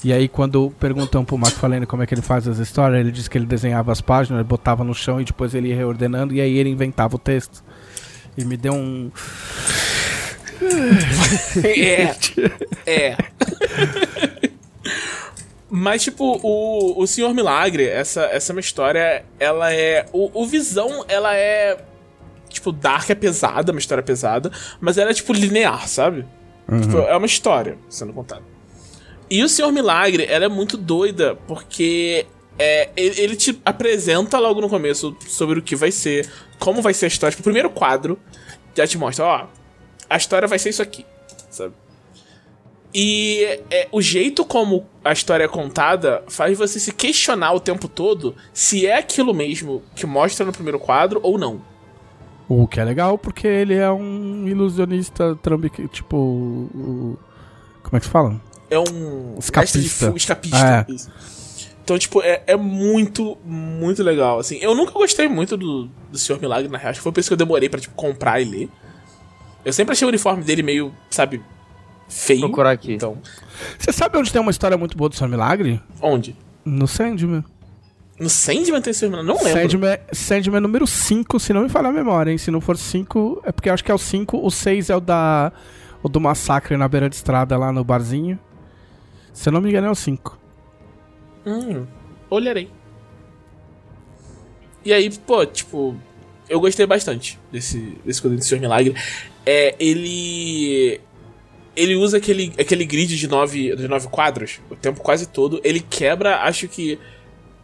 E 0.04 0.12
aí, 0.12 0.28
quando 0.28 0.72
perguntam 0.80 1.24
pro 1.24 1.36
McFarlane 1.36 1.86
como 1.86 2.02
é 2.02 2.06
que 2.06 2.14
ele 2.14 2.22
faz 2.22 2.48
as 2.48 2.58
histórias, 2.58 3.00
ele 3.00 3.12
diz 3.12 3.28
que 3.28 3.38
ele 3.38 3.46
desenhava 3.46 3.92
as 3.92 4.00
páginas, 4.00 4.44
botava 4.44 4.82
no 4.82 4.94
chão 4.94 5.20
e 5.20 5.24
depois 5.24 5.54
ele 5.54 5.68
ia 5.68 5.76
reordenando, 5.76 6.34
e 6.34 6.40
aí 6.40 6.58
ele 6.58 6.70
inventava 6.70 7.14
o 7.14 7.18
texto. 7.18 7.62
E 8.36 8.44
me 8.44 8.56
deu 8.56 8.72
um. 8.72 9.10
é. 11.64 12.14
É. 12.86 13.16
Mas, 15.70 16.02
tipo, 16.02 16.38
o, 16.42 17.02
o 17.02 17.06
Senhor 17.06 17.32
Milagre, 17.32 17.86
essa, 17.86 18.24
essa 18.24 18.52
é 18.52 18.54
uma 18.54 18.60
história, 18.60 19.24
ela 19.40 19.72
é. 19.72 20.06
O, 20.12 20.42
o 20.42 20.46
Visão, 20.46 21.04
ela 21.08 21.34
é. 21.34 21.78
Tipo, 22.48 22.70
Dark 22.70 23.08
é 23.08 23.14
pesada, 23.14 23.72
uma 23.72 23.78
história 23.78 24.02
pesada, 24.02 24.52
mas 24.80 24.98
ela 24.98 25.10
é, 25.10 25.14
tipo, 25.14 25.32
linear, 25.32 25.88
sabe? 25.88 26.26
Tipo, 26.80 26.98
é 26.98 27.16
uma 27.16 27.26
história 27.26 27.78
sendo 27.88 28.12
contada. 28.12 28.42
E 29.30 29.42
o 29.42 29.48
Senhor 29.48 29.72
Milagre, 29.72 30.26
ela 30.28 30.44
é 30.44 30.48
muito 30.48 30.76
doida, 30.76 31.36
porque 31.46 32.26
é, 32.58 32.90
ele, 32.96 33.20
ele 33.20 33.36
te 33.36 33.58
apresenta 33.64 34.38
logo 34.38 34.60
no 34.60 34.68
começo 34.68 35.16
sobre 35.26 35.58
o 35.58 35.62
que 35.62 35.74
vai 35.74 35.90
ser, 35.90 36.28
como 36.58 36.82
vai 36.82 36.92
ser 36.92 37.06
a 37.06 37.08
história. 37.08 37.30
Tipo, 37.32 37.40
o 37.40 37.44
primeiro 37.44 37.70
quadro 37.70 38.18
já 38.74 38.86
te 38.86 38.98
mostra, 38.98 39.24
ó, 39.24 39.46
a 40.12 40.16
história 40.16 40.46
vai 40.48 40.58
ser 40.58 40.70
isso 40.70 40.82
aqui, 40.82 41.04
sabe? 41.50 41.72
E 42.94 43.58
é, 43.70 43.88
o 43.90 44.02
jeito 44.02 44.44
como 44.44 44.84
a 45.02 45.12
história 45.12 45.44
é 45.44 45.48
contada 45.48 46.22
faz 46.28 46.58
você 46.58 46.78
se 46.78 46.92
questionar 46.92 47.52
o 47.54 47.60
tempo 47.60 47.88
todo 47.88 48.34
se 48.52 48.86
é 48.86 48.98
aquilo 48.98 49.32
mesmo 49.32 49.82
que 49.96 50.04
mostra 50.06 50.44
no 50.44 50.52
primeiro 50.52 50.78
quadro 50.78 51.18
ou 51.22 51.38
não. 51.38 51.62
O 52.48 52.66
que 52.68 52.78
é 52.78 52.84
legal, 52.84 53.16
porque 53.16 53.46
ele 53.46 53.74
é 53.74 53.90
um 53.90 54.46
ilusionista 54.46 55.34
trambique, 55.42 55.88
tipo. 55.88 56.16
o- 56.16 57.16
como 57.82 57.96
é 57.96 58.00
que 58.00 58.04
se 58.06 58.12
fala? 58.12 58.38
É 58.70 58.78
um 58.78 59.36
Escapista. 59.38 60.06
fuga, 60.06 60.16
escapista. 60.18 60.86
É. 60.90 60.94
Então, 61.82 61.98
tipo, 61.98 62.20
é, 62.22 62.42
é 62.46 62.56
muito, 62.56 63.36
muito 63.44 64.02
legal, 64.02 64.38
assim. 64.38 64.58
Eu 64.60 64.74
nunca 64.74 64.92
gostei 64.92 65.28
muito 65.28 65.56
do, 65.56 65.88
do 66.10 66.18
Senhor 66.18 66.40
Milagre, 66.40 66.68
na 66.70 66.78
real. 66.78 66.90
Acho 66.90 67.00
que 67.00 67.02
foi 67.02 67.12
por 67.12 67.20
isso 67.20 67.28
que 67.28 67.32
eu 67.32 67.38
demorei 67.38 67.68
pra, 67.68 67.80
tipo, 67.80 67.94
comprar 67.94 68.40
e 68.40 68.44
ler. 68.44 68.68
Eu 69.64 69.72
sempre 69.72 69.92
achei 69.92 70.04
o 70.04 70.08
uniforme 70.08 70.42
dele 70.42 70.62
meio, 70.62 70.92
sabe, 71.10 71.42
feio. 72.08 72.40
Procurar 72.40 72.72
aqui. 72.72 72.94
Então, 72.94 73.18
Você 73.78 73.92
sabe 73.92 74.18
onde 74.18 74.32
tem 74.32 74.40
uma 74.40 74.50
história 74.50 74.76
muito 74.76 74.96
boa 74.96 75.08
do 75.08 75.16
Sr. 75.16 75.28
Milagre? 75.28 75.80
onde? 76.00 76.36
No 76.64 76.86
Sandman. 76.88 77.44
No 78.18 78.28
Sandman 78.28 78.80
tem 78.80 78.92
Milagre? 79.02 79.26
Não 79.26 79.36
lembro. 79.42 79.60
Sandman, 79.62 79.98
Sandman 80.12 80.56
é 80.56 80.60
número 80.60 80.86
5, 80.86 81.40
se 81.40 81.52
não 81.52 81.62
me 81.62 81.68
falhar 81.68 81.90
a 81.90 81.94
memória, 81.94 82.30
hein? 82.30 82.38
Se 82.38 82.50
não 82.50 82.60
for 82.60 82.76
5, 82.76 83.42
é 83.44 83.52
porque 83.52 83.68
eu 83.68 83.74
acho 83.74 83.84
que 83.84 83.90
é 83.90 83.94
o 83.94 83.98
5. 83.98 84.44
O 84.44 84.50
6 84.50 84.90
é 84.90 84.96
o 84.96 85.00
da. 85.00 85.52
O 86.02 86.08
do 86.08 86.20
massacre 86.20 86.76
na 86.76 86.88
beira 86.88 87.08
de 87.08 87.14
estrada 87.14 87.56
lá 87.56 87.72
no 87.72 87.84
barzinho. 87.84 88.38
Se 89.32 89.48
eu 89.48 89.52
não 89.52 89.60
me 89.60 89.70
engano, 89.70 89.86
é 89.86 89.90
o 89.90 89.94
5. 89.94 90.38
Hum, 91.46 91.86
olharei. 92.28 92.68
E 94.84 94.92
aí, 94.92 95.08
pô, 95.10 95.46
tipo, 95.46 95.96
eu 96.52 96.60
gostei 96.60 96.86
bastante 96.86 97.38
desse, 97.50 97.96
desse 98.04 98.20
quadrinho 98.20 98.38
do 98.40 98.44
Senhor 98.44 98.60
Milagre. 98.60 98.94
É, 99.46 99.74
ele. 99.78 101.00
Ele 101.74 101.94
usa 101.96 102.18
aquele, 102.18 102.52
aquele 102.58 102.84
grid 102.84 103.16
de 103.16 103.26
nove, 103.26 103.74
de 103.74 103.88
nove 103.88 104.06
quadros 104.08 104.60
o 104.70 104.76
tempo 104.76 105.00
quase 105.00 105.26
todo. 105.26 105.58
Ele 105.64 105.80
quebra, 105.80 106.42
acho 106.42 106.68
que, 106.68 106.98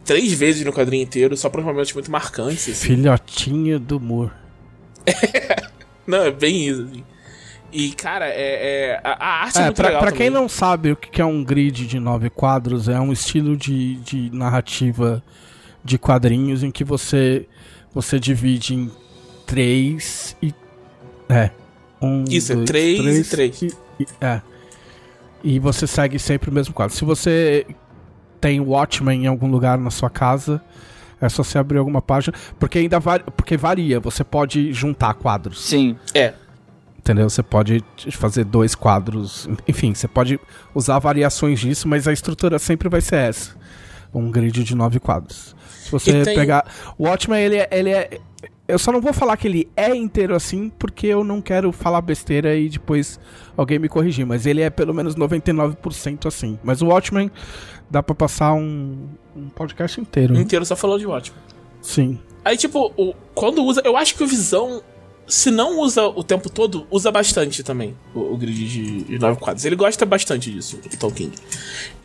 três 0.03 0.33
vezes 0.33 0.65
no 0.65 0.73
quadrinho 0.73 1.03
inteiro, 1.03 1.37
só 1.37 1.47
para 1.47 1.61
momentos 1.61 1.93
muito 1.93 2.09
marcantes. 2.09 2.67
assim. 2.67 2.73
Filhotinho 2.95 3.79
do 3.79 3.99
Moore. 3.99 4.31
Não, 6.07 6.23
é 6.25 6.31
bem 6.31 6.67
isso, 6.67 6.81
assim. 6.83 7.03
E, 7.71 7.91
cara, 7.91 8.27
é, 8.27 8.93
é- 8.95 9.01
a, 9.03 9.11
a 9.11 9.43
arte 9.43 9.59
é, 9.59 9.61
É, 9.61 9.65
muito 9.65 9.75
pra, 9.75 9.87
legal 9.89 10.01
pra 10.01 10.11
quem 10.11 10.27
também. 10.27 10.41
não 10.41 10.49
sabe 10.49 10.91
o 10.91 10.95
que 10.95 11.11
que 11.11 11.21
é 11.21 11.25
um 11.25 11.43
grid 11.43 11.85
de 11.85 11.99
nove 11.99 12.31
quadros, 12.31 12.89
é 12.89 12.99
um 12.99 13.13
estilo 13.13 13.55
de, 13.55 13.93
de 13.97 14.31
narrativa 14.35 15.23
de 15.85 15.99
quadrinhos 15.99 16.63
em 16.63 16.71
que 16.71 16.83
você 16.83 17.45
você 17.93 18.19
divide 18.19 18.73
em 18.75 18.91
três 19.45 20.35
e. 20.41 20.53
É. 21.27 21.51
Um, 22.01 22.23
Isso, 22.29 22.51
é 22.53 22.55
dois, 22.55 22.67
três 22.69 23.27
e 23.27 23.29
três. 23.29 23.61
e- 23.61 23.73
e- 23.99 24.07
é. 24.21 24.41
E 25.43 25.59
você 25.59 25.85
segue 25.87 26.17
sempre 26.19 26.49
o 26.49 26.53
mesmo 26.53 26.73
quadro. 26.73 26.95
Se 26.95 27.03
você 27.05 27.65
tem 28.41 28.59
Watchmen 28.59 29.23
em 29.23 29.27
algum 29.27 29.49
lugar 29.49 29.77
na 29.77 29.89
sua 29.91 30.09
casa, 30.09 30.61
é 31.21 31.27
só 31.29 31.43
você 31.43 31.57
abrir 31.57 31.77
alguma 31.77 32.01
página. 32.01 32.35
Porque 32.57 32.79
ainda 32.79 32.99
varia, 32.99 33.25
porque 33.35 33.55
varia, 33.57 33.99
você 33.99 34.23
pode 34.23 34.71
juntar 34.73 35.13
quadros. 35.13 35.61
Sim. 35.65 35.97
É. 36.13 36.33
Entendeu? 36.97 37.29
Você 37.29 37.41
pode 37.41 37.83
fazer 38.11 38.43
dois 38.43 38.75
quadros. 38.75 39.47
Enfim, 39.67 39.93
você 39.93 40.07
pode 40.07 40.39
usar 40.75 40.99
variações 40.99 41.59
disso, 41.59 41.87
mas 41.87 42.07
a 42.07 42.13
estrutura 42.13 42.59
sempre 42.59 42.87
vai 42.89 43.01
ser 43.01 43.15
essa. 43.15 43.55
Um 44.13 44.29
grid 44.31 44.63
de 44.63 44.75
nove 44.75 44.99
quadros. 44.99 45.55
Se 45.89 46.11
você 46.11 46.23
tem- 46.23 46.35
pegar. 46.35 46.65
O 46.97 47.03
Watchmen, 47.05 47.41
ele 47.41 47.57
é, 47.57 47.67
ele 47.71 47.89
é. 47.89 48.19
Eu 48.67 48.77
só 48.77 48.91
não 48.91 49.01
vou 49.01 49.11
falar 49.11 49.35
que 49.35 49.47
ele 49.47 49.67
é 49.75 49.95
inteiro 49.95 50.35
assim, 50.35 50.69
porque 50.77 51.07
eu 51.07 51.23
não 51.23 51.41
quero 51.41 51.71
falar 51.71 52.01
besteira 52.01 52.55
e 52.55 52.69
depois 52.69 53.19
alguém 53.57 53.79
me 53.79 53.89
corrigir. 53.89 54.25
Mas 54.25 54.45
ele 54.45 54.61
é 54.61 54.69
pelo 54.69 54.93
menos 54.93 55.15
99% 55.15 56.27
assim. 56.27 56.59
Mas 56.63 56.81
o 56.81 56.87
Watchmen 56.87 57.31
dá 57.89 58.03
pra 58.03 58.13
passar 58.13 58.53
um, 58.53 59.07
um 59.35 59.49
podcast 59.49 59.99
inteiro. 59.99 60.35
Inteiro 60.37 60.63
só 60.65 60.75
falou 60.75 60.99
de 60.99 61.07
ótimo. 61.07 61.35
Sim. 61.81 62.19
Aí, 62.45 62.55
tipo, 62.57 62.93
o, 62.95 63.13
quando 63.33 63.63
usa. 63.63 63.81
Eu 63.83 63.97
acho 63.97 64.15
que 64.15 64.23
o 64.23 64.27
Visão, 64.27 64.81
se 65.29 65.51
não 65.51 65.79
usa 65.79 66.05
o 66.07 66.23
tempo 66.23 66.49
todo, 66.49 66.85
usa 66.91 67.11
bastante 67.11 67.63
também 67.63 67.95
o, 68.13 68.33
o 68.33 68.37
grid 68.37 68.67
de, 68.67 69.03
de 69.03 69.19
nove 69.19 69.39
quadros. 69.39 69.63
Ele 69.63 69.75
gosta 69.75 70.05
bastante 70.05 70.51
disso, 70.51 70.79
o 70.93 70.97
Tolkien. 70.97 71.31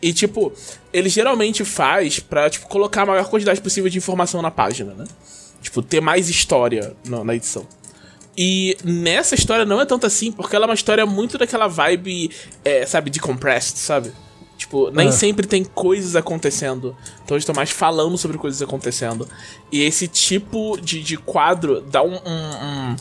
E, 0.01 0.13
tipo, 0.13 0.53
ele 0.93 1.09
geralmente 1.09 1.65
faz 1.65 2.19
pra, 2.19 2.49
tipo, 2.49 2.67
colocar 2.67 3.01
a 3.01 3.05
maior 3.07 3.27
quantidade 3.29 3.59
possível 3.59 3.89
de 3.89 3.97
informação 3.97 4.41
na 4.41 4.51
página, 4.51 4.93
né? 4.93 5.05
Tipo, 5.61 5.81
ter 5.81 5.99
mais 5.99 6.29
história 6.29 6.95
no- 7.07 7.23
na 7.23 7.33
edição. 7.35 7.67
E 8.37 8.77
nessa 8.83 9.33
história 9.33 9.65
não 9.65 9.79
é 9.81 9.85
tanto 9.85 10.05
assim, 10.05 10.31
porque 10.31 10.55
ela 10.55 10.65
é 10.65 10.67
uma 10.67 10.75
história 10.75 11.05
muito 11.05 11.37
daquela 11.37 11.67
vibe, 11.67 12.29
é, 12.63 12.85
sabe, 12.85 13.09
de 13.09 13.19
compressed, 13.19 13.77
sabe? 13.77 14.11
Tipo, 14.65 14.89
nem 14.89 15.09
Ah. 15.09 15.11
sempre 15.11 15.45
tem 15.45 15.63
coisas 15.63 16.15
acontecendo. 16.15 16.97
Então 17.23 17.37
eles 17.37 17.43
estão 17.43 17.53
mais 17.53 17.69
falando 17.69 18.17
sobre 18.17 18.35
coisas 18.39 18.59
acontecendo. 18.63 19.29
E 19.71 19.83
esse 19.83 20.07
tipo 20.07 20.75
de, 20.81 21.03
de 21.03 21.17
quadro 21.17 21.81
dá 21.81 22.01
um, 22.01 22.15
um, 22.15 22.95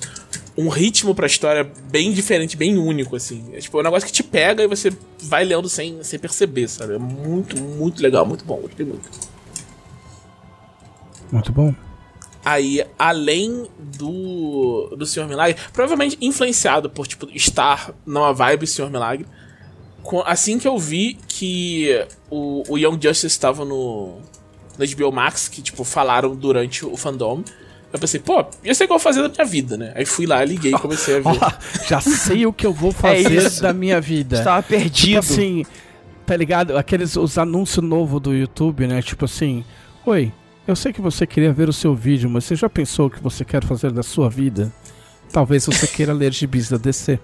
um, 0.59 0.65
um 0.67 0.69
ritmo 0.69 1.15
pra 1.15 1.27
história 1.27 1.65
bem 1.91 2.12
diferente, 2.12 2.55
bem 2.55 2.77
único, 2.77 3.17
assim. 3.17 3.47
É 3.55 3.61
tipo, 3.61 3.79
é 3.79 3.81
um 3.81 3.85
negócio 3.85 4.07
que 4.07 4.12
te 4.12 4.23
pega 4.23 4.62
e 4.62 4.67
você 4.69 4.93
vai 5.23 5.43
lendo 5.43 5.67
sem, 5.67 6.03
sem 6.03 6.19
perceber, 6.19 6.69
sabe? 6.69 6.97
É 6.97 6.99
muito, 6.99 7.59
muito 7.59 8.03
legal, 8.03 8.27
muito 8.27 8.45
bom. 8.45 8.59
Gostei 8.59 8.85
muito. 8.85 9.09
Muito 11.33 11.51
bom. 11.51 11.75
Aí, 12.45 12.85
além 12.99 13.67
do, 13.79 14.95
do 14.99 15.07
Senhor 15.07 15.27
Milagre, 15.27 15.57
provavelmente 15.73 16.19
influenciado 16.21 16.91
por, 16.91 17.07
tipo, 17.07 17.27
estar 17.35 17.95
numa 18.05 18.35
vibe 18.35 18.67
Senhor 18.67 18.91
Milagre. 18.91 19.27
Com- 20.05 20.23
assim 20.25 20.59
que 20.59 20.69
eu 20.69 20.79
vi 20.79 21.19
que 21.27 22.07
o, 22.31 22.63
o 22.69 22.79
Young 22.79 22.99
Justice 23.03 23.27
estava 23.27 23.65
no, 23.65 24.19
no 24.79 24.87
HBO 24.87 25.11
Max, 25.11 25.49
que, 25.49 25.61
tipo, 25.61 25.83
falaram 25.83 26.37
durante 26.37 26.85
o 26.87 26.97
fandom, 26.97 27.43
eu 27.93 27.99
pensei, 27.99 28.21
pô, 28.21 28.45
ia 28.65 28.75
ser 28.75 28.85
igual 28.85 28.99
fazer 28.99 29.23
da 29.23 29.29
minha 29.29 29.45
vida, 29.45 29.77
né? 29.77 29.93
Aí 29.97 30.05
fui 30.05 30.27
lá, 30.27 30.45
liguei 30.45 30.73
e 30.73 30.79
comecei 30.79 31.17
a 31.17 31.21
ver. 31.21 31.39
Já 31.89 32.01
sei 32.01 32.45
o 32.47 32.53
que 32.53 32.67
eu 32.67 32.73
vou 32.73 32.91
fazer 32.93 33.33
isso. 33.47 33.63
da 33.63 33.73
minha 33.73 34.01
vida. 34.01 34.39
Estava 34.39 34.63
Tipo 34.63 34.75
perdido. 34.81 35.19
assim, 35.21 35.65
tá 36.27 36.37
ligado? 36.37 36.77
Aqueles 36.77 37.17
os 37.17 37.39
anúncios 37.39 37.85
novos 37.85 38.21
do 38.21 38.35
YouTube, 38.35 38.87
né? 38.87 39.01
Tipo 39.01 39.25
assim, 39.27 39.65
oi, 40.05 40.33
eu 40.67 40.75
sei 40.75 40.93
que 40.93 41.01
você 41.01 41.25
queria 41.27 41.53
ver 41.53 41.69
o 41.69 41.73
seu 41.73 41.95
vídeo, 41.95 42.29
mas 42.29 42.45
você 42.45 42.57
já 42.57 42.69
pensou 42.69 43.07
o 43.07 43.11
que 43.11 43.23
você 43.23 43.45
quer 43.45 43.63
fazer 43.65 43.93
da 43.93 44.03
sua 44.03 44.29
vida? 44.29 44.73
Talvez 45.33 45.65
você 45.67 45.87
queira 45.87 46.13
ler 46.13 46.33
gibis 46.33 46.69
da 46.71 46.77
DC. 46.77 47.19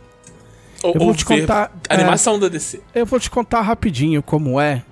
Ou, 0.82 0.94
Eu 0.94 0.98
vou 1.00 1.08
ou 1.08 1.14
te 1.14 1.24
contar. 1.24 1.72
é, 1.88 1.94
Animação 1.94 2.38
da 2.38 2.48
DC. 2.48 2.80
eu 2.94 3.04
vou 3.06 3.20
te 3.20 3.30
contar 3.30 3.60
rapidinho 3.62 4.22
como 4.22 4.60
é. 4.60 4.82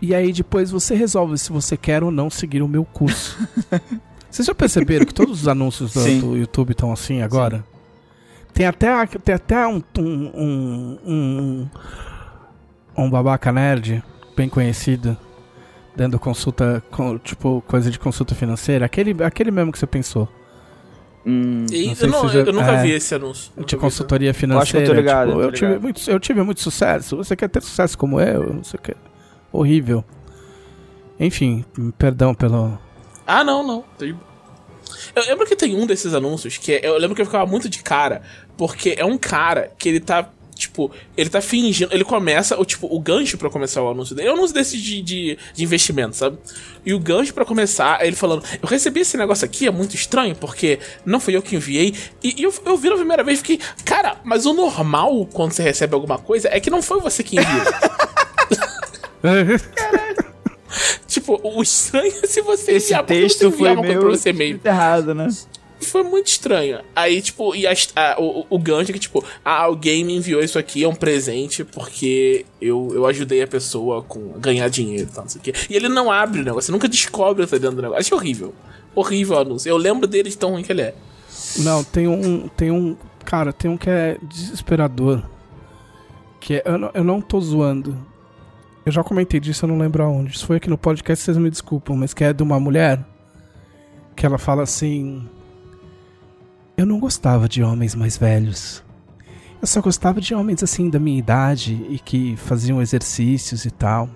E 0.00 0.14
aí 0.14 0.32
depois 0.32 0.70
você 0.70 0.94
resolve 0.94 1.36
se 1.38 1.50
você 1.50 1.76
quer 1.76 2.04
ou 2.04 2.10
não 2.10 2.30
seguir 2.30 2.62
o 2.62 2.68
meu 2.68 2.84
curso. 2.84 3.36
Vocês 4.30 4.44
já 4.46 4.54
perceberam 4.54 5.06
que 5.06 5.14
todos 5.14 5.40
os 5.40 5.48
anúncios 5.48 5.94
do, 5.94 6.00
Sim. 6.00 6.20
do 6.20 6.36
YouTube 6.36 6.72
estão 6.72 6.92
assim 6.92 7.22
agora? 7.22 7.64
Tem 8.52 8.66
até, 8.66 9.06
tem 9.06 9.34
até 9.34 9.66
um, 9.66 9.82
um, 9.98 10.02
um, 10.04 10.98
um, 11.06 11.68
um 13.04 13.10
babaca 13.10 13.50
nerd 13.50 14.04
bem 14.36 14.48
conhecido 14.48 15.16
dando 15.96 16.16
consulta, 16.18 16.80
tipo, 17.24 17.60
coisa 17.66 17.90
de 17.90 17.98
consulta 17.98 18.32
financeira. 18.34 18.86
Aquele, 18.86 19.24
aquele 19.24 19.50
mesmo 19.50 19.72
que 19.72 19.78
você 19.78 19.86
pensou. 19.86 20.28
Hum, 21.30 21.66
E 21.70 21.88
Não 21.88 21.94
sei 21.94 22.06
eu, 22.06 22.10
não- 22.10 22.28
já- 22.28 22.38
eu 22.38 22.52
nunca 22.54 22.72
é, 22.72 22.82
vi 22.82 22.92
esse 22.92 23.14
anúncio. 23.14 23.52
De 23.66 23.76
consultoria 23.76 24.30
acho 24.30 24.38
que 24.38 24.44
eu 24.46 24.48
financeira. 24.48 24.86
tô 24.86 24.92
ligado, 24.94 25.28
tipo, 25.28 25.40
eu, 25.42 25.52
tive 25.52 25.78
muito, 25.78 26.10
eu 26.10 26.18
tive 26.20 26.42
muito 26.42 26.60
sucesso. 26.62 27.16
Você 27.18 27.36
quer 27.36 27.48
ter 27.50 27.60
sucesso 27.62 27.98
como 27.98 28.18
eu? 28.18 28.54
Não 28.54 28.64
sei 28.64 28.78
o 28.78 28.82
que. 28.82 28.94
Horrível. 29.52 30.02
Enfim, 31.20 31.64
perdão 31.98 32.34
pelo. 32.34 32.78
Ah, 33.26 33.44
não, 33.44 33.66
não. 33.66 33.84
Tem- 33.98 34.18
Eu 35.14 35.22
lembro 35.26 35.44
que 35.46 35.54
tem 35.54 35.76
um 35.76 35.86
desses 35.86 36.14
anúncios 36.14 36.56
que 36.56 36.72
é- 36.72 36.86
eu 36.86 36.96
lembro 36.96 37.14
que 37.14 37.20
eu 37.20 37.26
ficava 37.26 37.44
muito 37.44 37.68
de 37.68 37.82
cara, 37.82 38.22
porque 38.56 38.94
é 38.96 39.04
um 39.04 39.18
cara 39.18 39.70
que 39.78 39.88
ele 39.88 40.00
tá. 40.00 40.30
Tipo, 40.58 40.90
ele 41.16 41.30
tá 41.30 41.40
fingindo. 41.40 41.94
Ele 41.94 42.02
começa, 42.02 42.58
o 42.60 42.64
tipo, 42.64 42.88
o 42.92 42.98
gancho 42.98 43.38
pra 43.38 43.48
começar 43.48 43.80
o 43.80 43.88
anúncio 43.88 44.14
dele. 44.14 44.28
É 44.28 44.32
um 44.32 44.34
anúncio 44.34 44.52
desse 44.52 44.76
de, 44.76 45.00
de, 45.00 45.38
de 45.54 45.62
investimento, 45.64 46.16
sabe? 46.16 46.36
E 46.84 46.92
o 46.92 46.98
gancho 46.98 47.32
pra 47.32 47.44
começar 47.44 48.02
é 48.02 48.08
ele 48.08 48.16
falando: 48.16 48.42
Eu 48.60 48.68
recebi 48.68 49.00
esse 49.00 49.16
negócio 49.16 49.44
aqui, 49.44 49.68
é 49.68 49.70
muito 49.70 49.94
estranho, 49.94 50.34
porque 50.34 50.80
não 51.06 51.20
fui 51.20 51.36
eu 51.36 51.42
que 51.42 51.54
enviei. 51.54 51.94
E, 52.22 52.34
e 52.40 52.42
eu, 52.42 52.52
eu 52.66 52.76
vi 52.76 52.90
na 52.90 52.96
primeira 52.96 53.22
vez 53.22 53.38
e 53.38 53.42
fiquei, 53.42 53.60
cara, 53.84 54.16
mas 54.24 54.46
o 54.46 54.52
normal 54.52 55.26
quando 55.32 55.52
você 55.52 55.62
recebe 55.62 55.94
alguma 55.94 56.18
coisa 56.18 56.48
é 56.50 56.58
que 56.58 56.70
não 56.70 56.82
foi 56.82 57.00
você 57.00 57.22
que 57.22 57.36
enviou. 57.38 57.64
tipo, 61.06 61.40
o 61.42 61.62
estranho 61.62 62.12
é 62.22 62.26
se 62.26 62.40
você 62.42 62.72
Esse 62.72 62.86
enviar, 62.86 63.04
porque 63.04 63.20
texto 63.20 63.52
foi 63.52 63.70
uma 63.70 63.76
coisa 63.76 63.88
meio 63.88 64.00
pra 64.00 64.10
você 64.10 64.32
mesmo. 64.32 64.56
escrito 64.56 64.66
errado, 64.66 65.14
né? 65.14 65.28
Foi 65.80 66.02
muito 66.02 66.26
estranho. 66.26 66.80
Aí, 66.94 67.22
tipo, 67.22 67.54
e 67.54 67.66
as- 67.66 67.88
a- 67.94 68.16
o, 68.18 68.44
o 68.50 68.58
gancho 68.58 68.90
é 68.90 68.94
que, 68.94 68.98
tipo, 68.98 69.24
ah, 69.44 69.62
alguém 69.62 70.04
me 70.04 70.16
enviou 70.16 70.40
isso 70.42 70.58
aqui, 70.58 70.82
é 70.84 70.88
um 70.88 70.94
presente, 70.94 71.62
porque 71.64 72.44
eu, 72.60 72.90
eu 72.92 73.06
ajudei 73.06 73.42
a 73.42 73.46
pessoa 73.46 74.02
com 74.02 74.32
a 74.34 74.38
ganhar 74.38 74.68
dinheiro 74.68 75.04
e 75.10 75.14
tal, 75.14 75.24
não 75.24 75.28
sei 75.30 75.38
o 75.40 75.42
quê. 75.42 75.52
E 75.70 75.76
ele 75.76 75.88
não 75.88 76.10
abre 76.10 76.40
o 76.40 76.44
negócio, 76.44 76.66
você 76.66 76.72
nunca 76.72 76.88
descobre 76.88 77.42
o 77.42 77.46
que 77.46 77.50
tá 77.52 77.58
dentro 77.58 77.76
do 77.76 77.82
negócio. 77.82 78.00
Achei 78.00 78.16
horrível. 78.16 78.52
Horrível 78.94 79.36
o 79.36 79.40
anúncio. 79.40 79.68
Eu 79.68 79.76
lembro 79.76 80.06
dele 80.08 80.28
de 80.30 80.36
tão 80.36 80.50
ruim 80.50 80.62
que 80.64 80.72
ele 80.72 80.82
é. 80.82 80.94
Não, 81.58 81.84
tem 81.84 82.08
um. 82.08 82.48
Tem 82.48 82.70
um. 82.70 82.96
Cara, 83.24 83.52
tem 83.52 83.70
um 83.70 83.76
que 83.76 83.88
é 83.88 84.18
desesperador. 84.22 85.22
Que 86.40 86.54
é. 86.54 86.62
Eu 86.64 86.78
não, 86.78 86.90
eu 86.94 87.04
não 87.04 87.20
tô 87.20 87.40
zoando. 87.40 87.96
Eu 88.84 88.90
já 88.90 89.04
comentei 89.04 89.38
disso, 89.38 89.64
eu 89.64 89.68
não 89.68 89.78
lembro 89.78 90.02
aonde. 90.02 90.34
Isso 90.34 90.46
foi 90.46 90.56
aqui 90.56 90.68
no 90.68 90.76
podcast, 90.78 91.24
vocês 91.24 91.36
me 91.36 91.48
desculpam, 91.50 91.94
mas 91.96 92.12
que 92.12 92.24
é 92.24 92.32
de 92.32 92.42
uma 92.42 92.58
mulher. 92.58 93.04
Que 94.16 94.26
ela 94.26 94.38
fala 94.38 94.62
assim. 94.64 95.28
Eu 96.78 96.86
não 96.86 97.00
gostava 97.00 97.48
de 97.48 97.60
homens 97.60 97.96
mais 97.96 98.16
velhos. 98.16 98.84
Eu 99.60 99.66
só 99.66 99.80
gostava 99.80 100.20
de 100.20 100.32
homens 100.32 100.62
assim 100.62 100.88
da 100.88 101.00
minha 101.00 101.18
idade 101.18 101.84
e 101.90 101.98
que 101.98 102.36
faziam 102.36 102.80
exercícios 102.80 103.64
e 103.64 103.70
tal. 103.72 104.08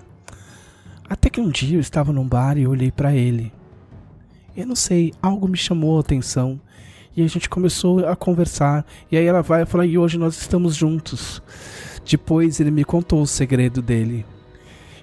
Até 1.09 1.29
que 1.29 1.41
um 1.41 1.49
dia 1.49 1.75
eu 1.75 1.81
estava 1.81 2.13
num 2.13 2.25
bar 2.25 2.57
e 2.57 2.65
olhei 2.65 2.89
pra 2.89 3.13
ele. 3.13 3.51
Eu 4.55 4.65
não 4.65 4.77
sei, 4.77 5.11
algo 5.21 5.45
me 5.45 5.57
chamou 5.57 5.97
a 5.97 5.99
atenção. 5.99 6.57
E 7.17 7.21
a 7.21 7.27
gente 7.27 7.49
começou 7.49 8.07
a 8.07 8.15
conversar. 8.15 8.85
E 9.11 9.17
aí 9.17 9.25
ela 9.25 9.41
vai 9.41 9.63
e 9.63 9.65
fala: 9.65 9.85
E 9.85 9.97
hoje 9.97 10.17
nós 10.17 10.39
estamos 10.39 10.73
juntos. 10.73 11.41
Depois 12.09 12.61
ele 12.61 12.71
me 12.71 12.85
contou 12.85 13.21
o 13.21 13.27
segredo 13.27 13.81
dele. 13.81 14.25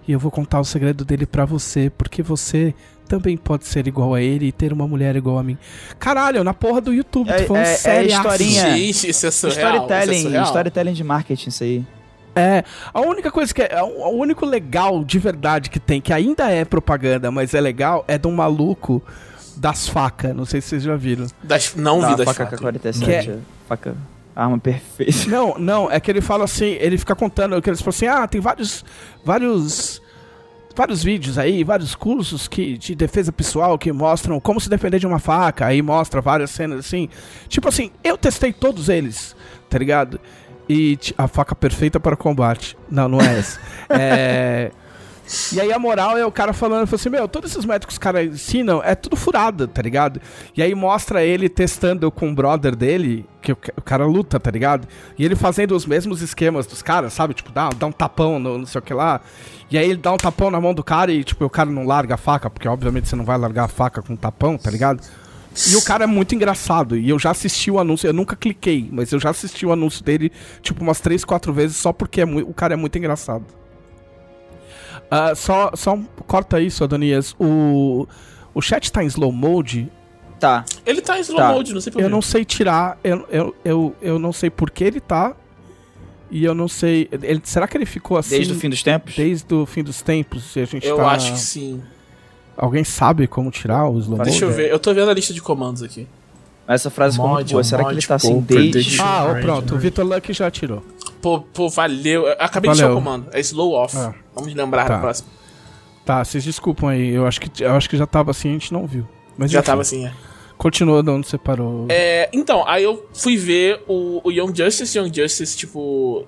E 0.09 0.13
eu 0.13 0.19
vou 0.19 0.31
contar 0.31 0.61
o 0.61 0.65
segredo 0.65 1.05
dele 1.05 1.27
pra 1.27 1.45
você, 1.45 1.91
porque 1.91 2.23
você 2.23 2.75
também 3.11 3.37
pode 3.37 3.67
ser 3.67 3.89
igual 3.89 4.15
a 4.15 4.23
ele 4.23 4.47
e 4.47 4.53
ter 4.53 4.73
uma 4.73 4.87
mulher 4.87 5.17
igual 5.17 5.37
a 5.37 5.43
mim. 5.43 5.59
Caralho, 5.99 6.45
na 6.45 6.55
porra 6.55 6.81
do 6.81 6.95
YouTube, 6.95 7.29
É- 7.29 7.43
tu 7.43 7.49
falando 7.49 7.65
é- 7.67 7.73
é 7.73 7.77
sério. 7.77 8.11
historinha. 8.11 8.77
Gente, 8.77 9.11
isso 9.11 9.27
é 9.27 9.31
surreal. 9.33 9.59
isso 9.59 9.61
é 9.61 9.73
storytelling, 9.81 10.23
surreal. 10.23 10.45
storytelling 10.45 10.93
de 10.93 11.05
marketing, 11.05 11.49
isso 11.49 11.65
aí. 11.65 11.85
É, 12.37 12.63
a 12.95 13.01
única 13.01 13.29
coisa 13.33 13.53
que 13.53 13.61
é. 13.61 13.83
O 13.83 14.11
único 14.11 14.47
legal 14.47 15.03
de 15.05 15.19
verdade 15.19 15.69
que 15.69 15.81
tem, 15.81 16.01
que 16.01 16.13
ainda 16.13 16.49
é 16.49 16.65
propaganda, 16.65 17.29
mas 17.33 17.53
é 17.55 17.61
legal, 17.61 18.05
é 18.07 18.17
de 18.17 18.29
um 18.29 18.33
maluco 18.33 19.03
das 19.57 19.89
facas. 19.89 20.35
Não 20.35 20.45
sei 20.45 20.61
se 20.61 20.69
vocês 20.69 20.83
já 20.85 20.95
viram. 20.95 21.27
Das, 21.43 21.75
não, 21.75 22.01
vi 22.01 22.07
Não, 22.07 22.17
das 22.17 22.25
faca 22.27 22.45
facas. 22.45 22.61
K-47, 22.61 23.05
Que 23.05 23.11
é- 23.13 23.25
é... 23.33 23.39
faca... 23.69 23.97
Arma 24.37 24.59
perfeita. 24.59 25.29
Não, 25.29 25.59
não, 25.59 25.91
é 25.91 25.99
que 25.99 26.09
ele 26.09 26.21
fala 26.21 26.45
assim, 26.45 26.77
ele 26.81 26.97
fica 26.97 27.17
contando, 27.17 27.61
que 27.61 27.69
eles 27.69 27.81
falam 27.81 27.91
assim, 27.97 28.07
ah, 28.07 28.29
tem 28.29 28.41
vários, 28.41 28.85
vários, 29.25 30.01
vários 30.81 31.05
vídeos 31.05 31.37
aí, 31.37 31.63
vários 31.63 31.95
cursos 31.95 32.49
que, 32.49 32.79
de 32.79 32.95
defesa 32.95 33.31
pessoal 33.31 33.77
que 33.77 33.93
mostram 33.93 34.41
como 34.41 34.59
se 34.59 34.71
defender 34.71 34.99
de 34.99 35.07
uma 35.07 35.19
faca, 35.19 35.67
aí 35.67 35.83
mostra 35.83 36.23
várias 36.23 36.51
cenas 36.51 36.79
assim. 36.79 37.07
Tipo 37.49 37.69
assim, 37.69 37.91
eu 38.03 38.17
testei 38.17 38.51
todos 38.51 38.89
eles, 38.89 39.37
tá 39.69 39.77
ligado? 39.77 40.19
E 40.67 40.99
a 41.19 41.29
faca 41.29 41.55
perfeita 41.55 42.01
para 42.01 42.17
combate. 42.17 42.79
Não, 42.91 43.09
não 43.11 43.21
é 43.21 43.39
essa. 43.39 43.61
é... 43.91 44.71
E 45.53 45.61
aí 45.61 45.73
a 45.73 45.79
moral 45.79 46.19
é 46.19 46.27
o 46.27 46.33
cara 46.33 46.53
falando, 46.53 46.87
fala 46.87 47.01
assim, 47.01 47.09
meu, 47.09 47.29
todos 47.29 47.51
esses 47.53 47.65
métodos 47.65 47.87
que 47.87 47.93
os 47.93 47.99
caras 47.99 48.27
ensinam 48.27 48.83
é 48.83 48.95
tudo 48.97 49.15
furado, 49.17 49.69
tá 49.69 49.81
ligado? 49.81 50.21
E 50.57 50.63
aí 50.63 50.75
mostra 50.75 51.23
ele 51.25 51.49
testando 51.49 52.11
com 52.11 52.31
o 52.31 52.35
brother 52.35 52.75
dele, 52.75 53.25
que 53.41 53.53
o, 53.53 53.57
ca- 53.57 53.73
o 53.77 53.83
cara 53.83 54.05
luta, 54.07 54.41
tá 54.41 54.51
ligado? 54.51 54.89
E 55.17 55.25
ele 55.25 55.37
fazendo 55.37 55.77
os 55.77 55.87
mesmos 55.87 56.21
esquemas 56.21 56.67
dos 56.67 56.83
caras, 56.83 57.13
sabe? 57.13 57.35
Tipo, 57.35 57.53
dá, 57.53 57.69
dá 57.71 57.87
um 57.87 57.93
tapão 57.93 58.39
no 58.41 58.59
não 58.59 58.67
sei 58.67 58.81
o 58.81 58.83
que 58.83 58.93
lá. 58.93 59.21
E 59.71 59.79
aí 59.79 59.85
ele 59.89 59.99
dá 60.01 60.13
um 60.13 60.17
tapão 60.17 60.51
na 60.51 60.61
mão 60.61 60.75
do 60.75 60.83
cara 60.83 61.13
e, 61.13 61.23
tipo, 61.23 61.45
o 61.45 61.51
cara 61.51 61.71
não 61.71 61.87
larga 61.87 62.15
a 62.15 62.19
faca, 62.19 62.51
porque 62.51 62.67
obviamente 62.67 63.09
você 63.09 63.15
não 63.15 63.25
vai 63.25 63.39
largar 63.39 63.65
a 63.65 63.69
faca 63.69 64.03
com 64.03 64.15
um 64.15 64.17
tapão, 64.17 64.59
tá 64.59 64.69
ligado? 64.71 65.01
E 65.69 65.77
o 65.77 65.83
cara 65.83 66.05
é 66.05 66.07
muito 66.09 66.35
engraçado. 66.35 66.97
E 66.97 67.09
eu 67.09 67.19
já 67.21 67.31
assisti 67.31 67.71
o 67.71 67.79
anúncio, 67.79 68.09
eu 68.09 68.13
nunca 68.13 68.35
cliquei, 68.35 68.89
mas 68.91 69.13
eu 69.13 69.21
já 69.21 69.31
assisti 69.31 69.65
o 69.65 69.71
anúncio 69.73 70.03
dele, 70.05 70.33
tipo, 70.61 70.83
umas 70.83 70.99
três, 71.01 71.25
quatro 71.25 71.53
vezes, 71.53 71.77
só 71.77 71.93
porque 71.93 72.21
é 72.21 72.25
o 72.25 72.53
cara 72.53 72.75
é 72.75 72.77
muito 72.77 72.99
engraçado. 72.99 73.45
Ah, 75.11 75.35
só, 75.35 75.73
só 75.75 75.95
um- 75.95 76.05
corta 76.27 76.61
isso, 76.61 76.85
Adonias. 76.85 77.35
O, 77.39 78.07
o 78.55 78.61
chat 78.63 78.91
tá 78.93 79.03
em 79.03 79.07
slow 79.09 79.33
mode. 79.33 79.91
Tá. 80.39 80.65
Ele 80.87 81.01
tá 81.01 81.19
em 81.19 81.21
slow 81.23 81.39
Tá. 81.39 81.53
mode, 81.53 81.75
não 81.75 81.81
sei 81.81 81.91
Eu 81.91 81.95
porquê. 81.95 82.09
não 82.09 82.23
sei 82.23 82.45
tirar. 82.45 82.99
Eu, 83.03 83.27
eu, 83.31 83.57
eu, 83.65 83.97
eu 84.01 84.19
não 84.19 84.33
sei 84.33 84.49
por 84.51 84.71
que 84.71 84.85
ele 84.85 85.01
tá. 85.01 85.35
E 86.31 86.45
eu 86.45 86.55
não 86.55 86.69
sei. 86.69 87.09
Ele, 87.11 87.41
será 87.43 87.67
que 87.67 87.77
ele 87.77 87.85
ficou 87.87 88.17
assim 88.17 88.37
Desde 88.37 88.53
o 88.53 88.57
fim 88.57 88.71
dos 88.71 88.83
tempos? 88.83 89.17
desde 89.17 89.53
o 89.53 89.67
fim 89.67 89.83
dos 89.83 90.01
tempos? 90.01 90.55
E 90.55 90.61
a 90.61 90.65
gente 90.65 90.87
Eu 90.87 90.97
tá- 90.97 91.11
acho 91.11 91.33
que 91.33 91.39
sim. 91.41 91.83
Alguém 92.57 92.85
sabe 92.85 93.27
como 93.27 93.51
tirar 93.51 93.89
o 93.89 93.99
slow 93.99 94.17
mode? 94.19 94.31
Deixa 94.31 94.45
eu 94.45 94.51
ver. 94.53 94.71
Eu 94.71 94.79
tô 94.79 94.95
vendo 94.95 95.11
a 95.11 95.15
lista 95.15 95.35
de 95.35 95.43
comandos 95.43 95.83
aqui. 95.83 96.07
Essa 96.75 96.89
frase 96.91 97.17
ficou 97.17 97.29
muito 97.29 97.41
Mod, 97.41 97.53
boa. 97.53 97.65
Será 97.65 97.83
que 97.85 97.89
ele 97.91 97.95
mod, 97.97 98.07
tá 98.09 98.15
assim 98.15 98.41
desde... 98.41 99.01
Ah, 99.01 99.25
ó, 99.25 99.33
Right, 99.33 99.45
pronto. 99.47 99.75
O. 99.75 99.79
Vitor 99.79 100.05
Luck 100.07 100.33
já 100.33 100.51
tirou. 100.51 100.83
Pô, 101.21 101.41
pô, 101.41 101.69
valeu. 101.69 102.27
Eu 102.27 102.37
acabei 102.39 102.71
de 102.71 102.77
Valeu. 102.79 102.87
achar 102.87 102.93
o 102.93 102.95
comando. 103.03 103.27
É 103.33 103.41
slow 103.41 103.73
off. 103.73 103.97
Ah. 103.97 104.15
Vamos 104.35 104.55
lembrar 104.55 104.87
Tá. 104.87 104.95
na 104.95 105.01
próxima. 105.01 105.29
Tá, 106.05 106.25
vocês 106.25 106.45
desculpam 106.45 106.89
aí. 106.89 107.11
Eu 107.11 107.27
acho 107.27 107.41
que, 107.41 107.63
eu 107.63 107.73
acho 107.73 107.91
que 107.91 107.97
já 107.97 108.07
tava 108.07 108.31
assim, 108.31 108.51
a 108.51 108.53
gente 108.53 108.73
não 108.73 108.87
viu. 108.87 109.07
Mas 109.37 109.51
Já 109.51 109.59
enfim, 109.59 109.67
tava 109.67 109.83
assim, 109.83 110.07
é. 110.07 110.13
Continua 110.57 111.03
de 111.03 111.11
onde 111.11 111.27
você 111.27 111.39
parou. 111.39 111.87
É, 111.89 112.29
então, 112.33 112.67
aí 112.69 112.85
eu 112.85 113.09
fui 113.15 113.37
ver 113.37 113.83
o, 113.89 114.21
o 114.23 114.31
Young 114.31 114.55
Justice. 114.55 114.97
Young 114.97 115.13
Justice, 115.15 115.57
tipo. 115.57 116.25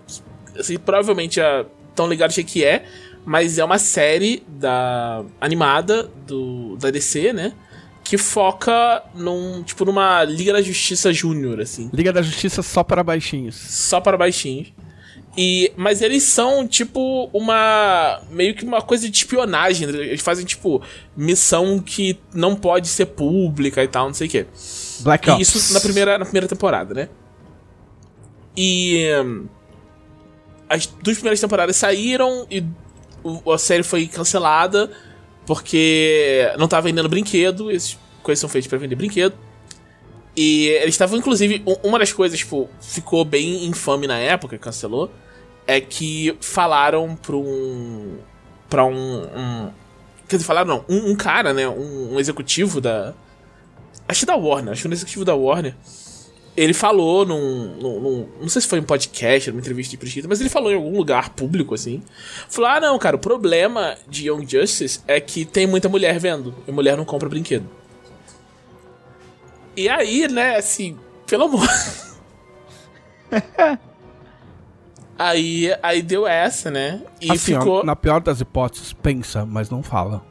Assim, 0.59 0.79
provavelmente 0.79 1.37
já 1.37 1.65
tão 1.95 2.09
ligados 2.09 2.37
o 2.37 2.45
que 2.45 2.65
é. 2.65 2.85
Mas 3.25 3.59
é 3.59 3.65
uma 3.65 3.79
série 3.79 4.43
da 4.49 5.23
animada 5.41 6.11
do, 6.27 6.77
da 6.77 6.91
DC, 6.91 7.33
né? 7.33 7.53
Que 8.05 8.19
foca 8.19 9.03
num. 9.15 9.63
Tipo, 9.63 9.85
numa 9.85 10.25
Liga 10.25 10.53
da 10.53 10.61
Justiça 10.63 11.13
Júnior, 11.13 11.61
assim. 11.61 11.89
Liga 11.93 12.13
da 12.13 12.21
Justiça 12.23 12.63
só 12.63 12.83
para 12.83 13.03
baixinhos. 13.03 13.55
Só 13.55 14.01
para 14.01 14.17
baixinhos. 14.19 14.73
E, 15.37 15.73
mas 15.77 16.03
eles 16.03 16.25
são, 16.25 16.67
tipo, 16.69 17.31
uma. 17.33 18.21
meio 18.31 18.55
que 18.55 18.65
uma 18.65 18.83
coisa 18.83 19.09
de 19.09 19.17
espionagem. 19.17 19.87
né? 19.87 19.99
Eles 19.99 20.21
fazem, 20.21 20.45
tipo, 20.45 20.83
missão 21.17 21.79
que 21.79 22.19
não 22.35 22.55
pode 22.55 22.87
ser 22.89 23.07
pública 23.07 23.83
e 23.83 23.89
tal, 23.89 24.09
não 24.09 24.15
sei 24.15 24.27
o 24.27 24.31
quê. 24.31 24.47
Black 25.01 25.29
E 25.29 25.33
Ops. 25.33 25.55
isso 25.55 25.73
na 25.73 25.81
primeira, 25.81 26.19
na 26.19 26.25
primeira 26.25 26.47
temporada, 26.49 26.93
né? 26.93 27.09
E. 28.57 29.07
As 30.69 30.87
duas 30.87 31.17
primeiras 31.17 31.41
temporadas 31.41 31.77
saíram 31.77 32.47
e 32.51 32.65
a 33.53 33.59
série 33.59 33.83
foi 33.83 34.07
cancelada 34.07 34.91
porque 35.47 36.53
não 36.59 36.69
tava 36.69 36.83
vendendo 36.83 37.09
brinquedo. 37.09 37.71
Essas 37.71 37.99
coisas 38.23 38.41
são 38.41 38.49
feitas 38.49 38.69
pra 38.69 38.79
vender 38.79 38.97
brinquedo. 38.97 39.35
E 40.37 40.69
eles 40.69 40.95
estavam, 40.95 41.19
inclusive, 41.19 41.63
um- 41.67 41.89
uma 41.89 41.99
das 41.99 42.13
coisas, 42.13 42.39
tipo, 42.39 42.69
ficou 42.81 43.25
bem 43.25 43.67
infame 43.67 44.07
na 44.07 44.17
época, 44.19 44.57
cancelou, 44.57 45.11
é 45.67 45.81
que 45.81 46.37
falaram 46.41 47.15
pra 47.17 47.37
um. 47.37 48.17
pra 48.69 48.85
um. 48.85 49.23
um 49.25 49.71
quer 50.27 50.37
dizer, 50.37 50.47
falaram 50.47 50.69
não, 50.69 50.85
um, 50.89 51.11
um 51.11 51.15
cara, 51.17 51.53
né? 51.53 51.69
Um, 51.69 52.15
um 52.15 52.21
executivo 52.21 52.81
da. 52.81 53.13
Acho 54.09 54.21
que 54.21 54.27
da 54.27 54.35
Warner, 54.37 54.73
acho 54.73 54.83
que 54.83 54.89
um 54.89 54.93
executivo 54.93 55.25
da 55.25 55.35
Warner. 55.35 55.75
Ele 56.55 56.75
falou 56.75 57.25
num, 57.25 57.77
num, 57.81 58.01
num- 58.01 58.29
Não 58.41 58.49
sei 58.49 58.61
se 58.61 58.69
foi 58.69 58.79
um 58.79 58.85
podcast, 58.85 59.51
numa 59.51 59.61
entrevista 59.61 59.91
de 59.93 59.97
prescrita, 59.97 60.29
mas 60.29 60.39
ele 60.39 60.51
falou 60.51 60.71
em 60.71 60.75
algum 60.75 60.97
lugar 60.97 61.31
público, 61.31 61.75
assim. 61.75 62.03
Falou: 62.49 62.71
ah, 62.71 62.81
não, 62.81 62.99
cara, 62.99 63.17
o 63.17 63.19
problema 63.19 63.97
de 64.07 64.29
Young 64.29 64.47
Justice 64.47 65.01
é 65.09 65.19
que 65.19 65.45
tem 65.47 65.67
muita 65.67 65.89
mulher 65.89 66.19
vendo. 66.19 66.55
E 66.69 66.73
mulher 66.73 66.97
não 66.97 67.07
compra 67.07 67.29
brinquedo. 67.29 67.67
E 69.75 69.89
aí, 69.89 70.29
né, 70.29 70.57
assim, 70.57 70.99
pelo 71.27 71.45
amor. 71.45 71.67
aí, 75.19 75.75
aí 75.83 76.03
deu 76.03 76.27
essa, 76.27 76.71
né? 76.71 77.01
E 77.19 77.33
assim, 77.33 77.59
ficou. 77.59 77.83
na 77.83 77.97
pior 77.97 78.21
das 78.21 78.41
hipóteses, 78.43 78.93
pensa, 78.93 79.47
mas 79.47 79.71
não 79.71 79.83
fala. 79.83 80.23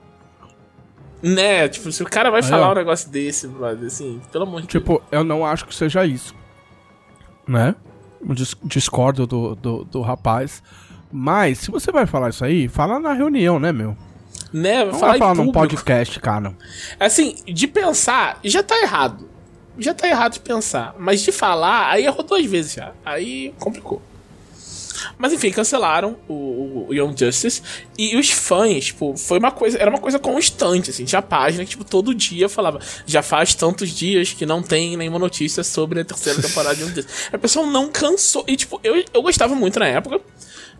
Né, 1.21 1.67
tipo, 1.69 1.91
se 1.91 2.01
o 2.01 2.05
cara 2.05 2.31
vai 2.31 2.41
Aí, 2.41 2.49
falar 2.49 2.69
ó. 2.69 2.71
um 2.71 2.75
negócio 2.75 3.09
desse, 3.09 3.47
brother, 3.47 3.85
assim, 3.87 4.19
pelo 4.31 4.43
amor 4.45 4.61
de 4.61 4.67
Deus. 4.67 4.71
Tipo, 4.83 5.01
eu 5.11 5.23
não 5.23 5.45
acho 5.45 5.65
que 5.65 5.75
seja 5.75 6.05
isso. 6.05 6.35
Né? 7.47 7.75
Dis- 8.23 8.55
discordo 8.63 9.27
do, 9.27 9.55
do, 9.55 9.83
do 9.85 10.01
rapaz. 10.01 10.61
Mas, 11.11 11.59
se 11.59 11.69
você 11.71 11.91
vai 11.91 12.05
falar 12.05 12.29
isso 12.29 12.43
aí, 12.43 12.67
fala 12.67 12.99
na 12.99 13.13
reunião, 13.13 13.59
né, 13.59 13.71
meu? 13.71 13.95
Né? 14.53 14.83
Não 14.85 14.93
falar 14.93 15.11
vai 15.11 15.19
falar 15.19 15.35
num 15.35 15.51
podcast, 15.51 16.19
cara. 16.19 16.55
Assim, 16.99 17.35
de 17.45 17.67
pensar, 17.67 18.39
já 18.43 18.63
tá 18.63 18.79
errado. 18.81 19.29
Já 19.77 19.93
tá 19.93 20.07
errado 20.07 20.33
de 20.33 20.39
pensar. 20.39 20.95
Mas 20.97 21.21
de 21.21 21.31
falar, 21.31 21.89
aí 21.91 22.05
errou 22.05 22.23
duas 22.23 22.45
vezes 22.45 22.73
já. 22.73 22.91
Aí 23.05 23.53
complicou. 23.59 24.01
Mas 25.17 25.33
enfim, 25.33 25.51
cancelaram 25.51 26.17
o, 26.27 26.87
o 26.89 26.93
Young 26.93 27.15
Justice. 27.17 27.61
E 27.97 28.15
os 28.17 28.29
fãs, 28.31 28.85
tipo, 28.85 29.15
foi 29.17 29.39
uma 29.39 29.51
coisa. 29.51 29.77
Era 29.77 29.89
uma 29.89 29.99
coisa 29.99 30.19
constante, 30.19 30.89
assim. 30.89 31.05
Tinha 31.05 31.21
página 31.21 31.63
que, 31.63 31.71
tipo, 31.71 31.83
todo 31.83 32.13
dia 32.13 32.47
falava. 32.49 32.79
Já 33.05 33.21
faz 33.21 33.53
tantos 33.55 33.89
dias 33.89 34.33
que 34.33 34.45
não 34.45 34.61
tem 34.61 34.95
nenhuma 34.97 35.19
notícia 35.19 35.63
sobre 35.63 36.01
a 36.01 36.05
terceira 36.05 36.41
temporada 36.43 36.75
de 36.75 36.81
Young 36.83 36.95
Justice. 36.95 37.29
A 37.33 37.37
pessoa 37.37 37.65
não 37.65 37.89
cansou. 37.91 38.43
E, 38.47 38.55
tipo, 38.55 38.79
eu, 38.83 39.03
eu 39.13 39.21
gostava 39.21 39.53
muito 39.55 39.79
na 39.79 39.87
época. 39.87 40.19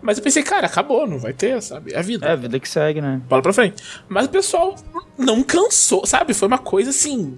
Mas 0.01 0.17
eu 0.17 0.24
pensei, 0.24 0.41
cara, 0.41 0.65
acabou, 0.65 1.05
não 1.05 1.19
vai 1.19 1.32
ter, 1.32 1.61
sabe? 1.61 1.93
É 1.93 1.99
a 1.99 2.01
vida 2.01 2.26
É, 2.26 2.32
a 2.32 2.36
vida 2.36 2.59
que 2.59 2.67
segue, 2.67 2.99
né? 2.99 3.22
bola 3.30 3.41
pra 3.43 3.53
frente. 3.53 3.84
Mas 4.09 4.26
o 4.26 4.30
pessoal 4.30 4.76
não 5.15 5.43
cansou, 5.43 6.05
sabe? 6.07 6.34
Foi 6.34 6.47
uma 6.47 6.57
coisa 6.57 6.89
assim. 6.89 7.38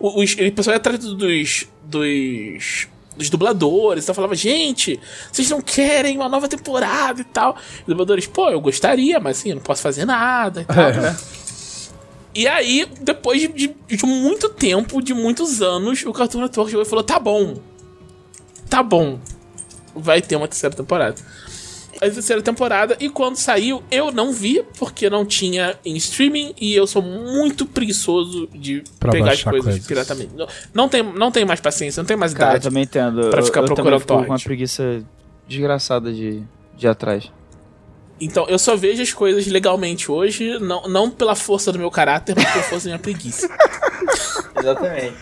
O, 0.00 0.20
os- 0.20 0.32
o 0.34 0.52
pessoal 0.52 0.74
ia 0.74 0.78
atrás 0.78 0.98
dos. 0.98 1.66
dos. 1.84 2.88
Dos 3.20 3.30
dubladores. 3.30 4.04
Então 4.04 4.14
falava, 4.14 4.34
gente, 4.34 4.98
vocês 5.32 5.48
não 5.50 5.60
querem 5.60 6.16
uma 6.16 6.28
nova 6.28 6.48
temporada 6.48 7.20
e 7.20 7.24
tal. 7.24 7.56
Os 7.80 7.86
dubladores, 7.86 8.26
pô, 8.26 8.48
eu 8.50 8.60
gostaria, 8.60 9.20
mas 9.20 9.38
assim, 9.38 9.50
eu 9.50 9.56
não 9.56 9.62
posso 9.62 9.82
fazer 9.82 10.04
nada 10.04 10.62
e 10.62 10.64
tal. 10.64 10.76
É. 10.88 11.16
E 12.34 12.46
aí, 12.46 12.86
depois 13.00 13.40
de, 13.40 13.48
de- 13.48 13.74
de 13.96 14.06
muito 14.06 14.48
tempo, 14.48 15.02
de 15.02 15.12
muitos 15.12 15.60
anos, 15.62 16.04
o 16.06 16.12
Cartoon 16.12 16.42
Network 16.42 16.70
chegou 16.70 16.84
e 16.84 16.88
falou: 16.88 17.02
tá 17.04 17.18
bom. 17.18 17.56
Tá 18.68 18.82
bom. 18.82 19.18
Vai 19.94 20.22
ter 20.22 20.36
uma 20.36 20.46
terceira 20.46 20.74
temporada. 20.74 21.16
A 22.00 22.08
terceira 22.08 22.40
temporada, 22.40 22.96
e 22.98 23.10
quando 23.10 23.36
saiu, 23.36 23.82
eu 23.90 24.10
não 24.10 24.32
vi, 24.32 24.64
porque 24.78 25.10
não 25.10 25.26
tinha 25.26 25.76
em 25.84 25.96
streaming, 25.96 26.54
e 26.58 26.74
eu 26.74 26.86
sou 26.86 27.02
muito 27.02 27.66
preguiçoso 27.66 28.48
de 28.54 28.82
Pra 28.98 29.12
pegar 29.12 29.32
as 29.32 29.42
coisas 29.42 29.64
coisas. 29.64 29.86
piratamente. 29.86 30.30
Não, 30.34 30.46
não, 30.72 30.88
tem, 30.88 31.02
não 31.02 31.30
tem 31.30 31.44
mais 31.44 31.60
paciência, 31.60 32.00
não 32.02 32.06
tem 32.06 32.16
mais 32.16 32.32
Cara, 32.32 32.52
eu 32.52 32.56
idade. 32.56 32.64
também 32.64 32.84
entendo. 32.84 33.28
pra 33.28 33.40
eu, 33.40 33.44
ficar 33.44 33.60
eu 33.60 33.66
procurando 33.66 33.84
também 33.86 34.00
fico 34.00 34.08
com 34.08 34.14
uma 34.20 34.26
torrent. 34.26 34.44
preguiça 34.44 35.04
desgraçada 35.46 36.10
de, 36.10 36.42
de 36.74 36.88
atrás. 36.88 37.30
Então, 38.18 38.46
eu 38.48 38.58
só 38.58 38.76
vejo 38.76 39.02
as 39.02 39.12
coisas 39.12 39.46
legalmente 39.46 40.10
hoje, 40.10 40.58
não, 40.58 40.88
não 40.88 41.10
pela 41.10 41.34
força 41.34 41.70
do 41.70 41.78
meu 41.78 41.90
caráter, 41.90 42.34
mas 42.36 42.50
pela 42.50 42.64
força 42.64 42.84
da 42.88 42.94
minha 42.94 42.98
preguiça. 42.98 43.46
Exatamente. 44.58 45.14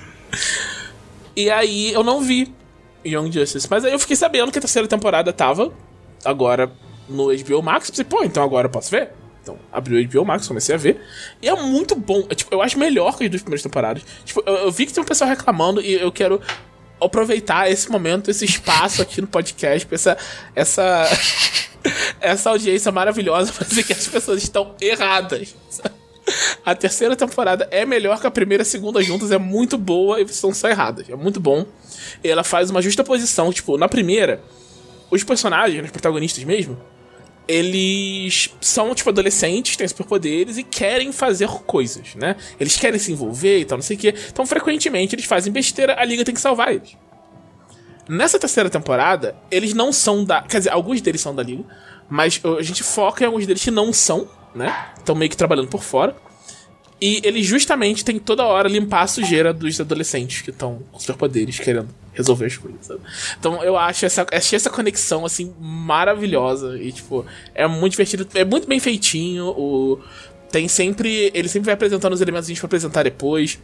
E 1.36 1.50
aí 1.50 1.92
eu 1.92 2.02
não 2.02 2.20
vi 2.20 2.52
Young 3.06 3.30
Justice. 3.32 3.66
Mas 3.70 3.84
aí 3.84 3.92
eu 3.92 3.98
fiquei 3.98 4.16
sabendo 4.16 4.50
que 4.52 4.58
a 4.58 4.60
terceira 4.60 4.86
temporada 4.88 5.32
tava 5.32 5.72
agora 6.24 6.70
no 7.08 7.26
HBO 7.26 7.62
Max. 7.62 7.90
Pensei, 7.90 8.04
pô, 8.04 8.22
então 8.24 8.42
agora 8.42 8.66
eu 8.66 8.70
posso 8.70 8.90
ver? 8.90 9.10
Então 9.42 9.58
abriu 9.72 9.98
o 9.98 10.08
HBO 10.08 10.24
Max, 10.24 10.46
comecei 10.46 10.74
a 10.74 10.78
ver. 10.78 11.00
E 11.40 11.48
é 11.48 11.54
muito 11.54 11.94
bom. 11.94 12.24
É, 12.28 12.34
tipo, 12.34 12.54
eu 12.54 12.60
acho 12.60 12.78
melhor 12.78 13.16
que 13.16 13.24
as 13.24 13.30
duas 13.30 13.42
primeiras 13.42 13.62
temporadas. 13.62 14.02
Tipo, 14.24 14.42
eu, 14.46 14.54
eu 14.54 14.70
vi 14.70 14.86
que 14.86 14.92
tem 14.92 15.02
um 15.02 15.06
pessoal 15.06 15.30
reclamando 15.30 15.80
e 15.80 15.94
eu 15.94 16.12
quero 16.12 16.40
aproveitar 17.00 17.70
esse 17.70 17.90
momento, 17.90 18.30
esse 18.30 18.44
espaço 18.44 19.02
aqui 19.02 19.20
no 19.20 19.26
podcast, 19.26 19.86
essa. 19.90 20.16
essa 20.54 21.08
essa 22.20 22.50
audiência 22.50 22.90
maravilhosa 22.90 23.52
pra 23.52 23.66
dizer 23.66 23.84
que 23.84 23.92
as 23.92 24.06
pessoas 24.06 24.42
estão 24.42 24.74
erradas. 24.80 25.54
A 26.64 26.74
terceira 26.74 27.16
temporada 27.16 27.66
é 27.70 27.86
melhor 27.86 28.20
que 28.20 28.26
a 28.26 28.30
primeira 28.30 28.62
e 28.62 28.66
a 28.66 28.66
segunda 28.66 29.02
juntas, 29.02 29.30
é 29.30 29.38
muito 29.38 29.78
boa 29.78 30.20
e 30.20 30.24
estão 30.24 30.52
só 30.52 30.68
erradas. 30.68 31.08
É 31.08 31.16
muito 31.16 31.40
bom. 31.40 31.64
Ela 32.22 32.44
faz 32.44 32.68
uma 32.70 32.82
justa 32.82 33.02
posição. 33.02 33.50
Tipo, 33.52 33.78
na 33.78 33.88
primeira, 33.88 34.42
os 35.10 35.24
personagens, 35.24 35.84
os 35.84 35.90
protagonistas 35.90 36.42
mesmo, 36.44 36.78
eles 37.48 38.50
são, 38.60 38.94
tipo, 38.94 39.08
adolescentes, 39.08 39.74
têm 39.74 39.88
superpoderes 39.88 40.58
e 40.58 40.62
querem 40.62 41.10
fazer 41.12 41.48
coisas, 41.48 42.14
né? 42.14 42.36
Eles 42.60 42.76
querem 42.76 42.98
se 42.98 43.10
envolver 43.10 43.60
e 43.60 43.64
tal, 43.64 43.78
não 43.78 43.82
sei 43.82 43.96
o 43.96 43.98
quê. 43.98 44.14
Então, 44.30 44.46
frequentemente, 44.46 45.14
eles 45.14 45.24
fazem 45.24 45.50
besteira, 45.50 45.98
a 45.98 46.04
liga 46.04 46.24
tem 46.24 46.34
que 46.34 46.40
salvar 46.40 46.74
eles. 46.74 46.94
Nessa 48.06 48.38
terceira 48.38 48.68
temporada, 48.68 49.34
eles 49.50 49.72
não 49.72 49.92
são 49.92 50.24
da. 50.24 50.42
Quer 50.42 50.58
dizer, 50.58 50.70
alguns 50.70 51.00
deles 51.00 51.22
são 51.22 51.34
da 51.34 51.42
liga, 51.42 51.64
mas 52.08 52.40
a 52.58 52.62
gente 52.62 52.82
foca 52.82 53.24
em 53.24 53.26
alguns 53.26 53.46
deles 53.46 53.62
que 53.62 53.70
não 53.70 53.92
são, 53.92 54.28
né? 54.54 54.88
Estão 54.98 55.14
meio 55.14 55.30
que 55.30 55.36
trabalhando 55.36 55.68
por 55.68 55.82
fora. 55.82 56.14
E 57.00 57.20
eles 57.22 57.46
justamente 57.46 58.04
têm 58.04 58.18
toda 58.18 58.44
hora 58.44 58.68
limpar 58.68 59.02
a 59.02 59.06
sujeira 59.06 59.52
dos 59.52 59.80
adolescentes 59.80 60.42
que 60.42 60.50
estão 60.50 60.82
com 60.90 60.98
superpoderes, 60.98 61.58
querendo 61.58 61.88
resolver 62.18 62.46
as 62.46 62.56
coisas, 62.56 62.86
sabe? 62.86 63.00
Então 63.38 63.62
eu 63.64 63.76
acho 63.78 64.04
essa, 64.04 64.26
achei 64.30 64.56
essa 64.56 64.68
conexão, 64.68 65.24
assim, 65.24 65.54
maravilhosa. 65.58 66.76
E, 66.78 66.92
tipo, 66.92 67.24
é 67.54 67.66
muito 67.66 67.92
divertido, 67.92 68.28
é 68.34 68.44
muito 68.44 68.68
bem 68.68 68.78
feitinho. 68.78 69.46
O, 69.46 69.98
tem 70.50 70.68
sempre. 70.68 71.30
Ele 71.34 71.48
sempre 71.48 71.66
vai 71.66 71.74
apresentando 71.74 72.12
os 72.12 72.20
elementos 72.20 72.52
pra 72.58 72.66
apresentar 72.66 73.02
depois. 73.02 73.58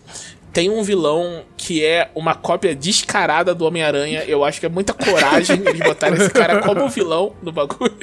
Tem 0.53 0.71
um 0.71 0.83
vilão 0.85 1.43
que 1.57 1.85
é 1.85 2.11
uma 2.15 2.35
cópia 2.35 2.77
descarada 2.77 3.55
do 3.55 3.65
Homem-Aranha. 3.65 4.23
Eu 4.25 4.45
acho 4.45 4.61
que 4.61 4.67
é 4.67 4.69
muita 4.69 4.93
coragem 4.95 5.61
eles 5.67 5.81
botarem 5.81 6.17
esse 6.17 6.31
cara 6.31 6.63
como 6.63 6.89
vilão 6.89 7.35
no 7.43 7.51
bagulho. 7.51 7.97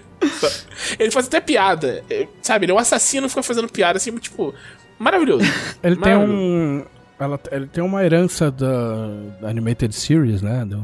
Ele 1.00 1.10
faz 1.12 1.28
até 1.28 1.40
piada. 1.40 2.04
é, 2.10 2.28
Sabe, 2.42 2.66
ele 2.66 2.74
é 2.74 2.76
um 2.76 2.80
assassino 2.80 3.30
fica 3.30 3.42
fazendo 3.42 3.70
piada 3.70 3.98
assim, 3.98 4.12
tipo. 4.18 4.54
Maravilhoso. 5.00 5.46
Ele 5.82 5.96
tem 5.96 6.14
Maravilhoso. 6.14 6.34
um. 6.40 6.86
Ela, 7.22 7.40
ele 7.52 7.68
tem 7.68 7.84
uma 7.84 8.04
herança 8.04 8.50
da, 8.50 9.08
da 9.40 9.50
Animated 9.50 9.94
Series, 9.94 10.42
né? 10.42 10.66
Do, 10.66 10.84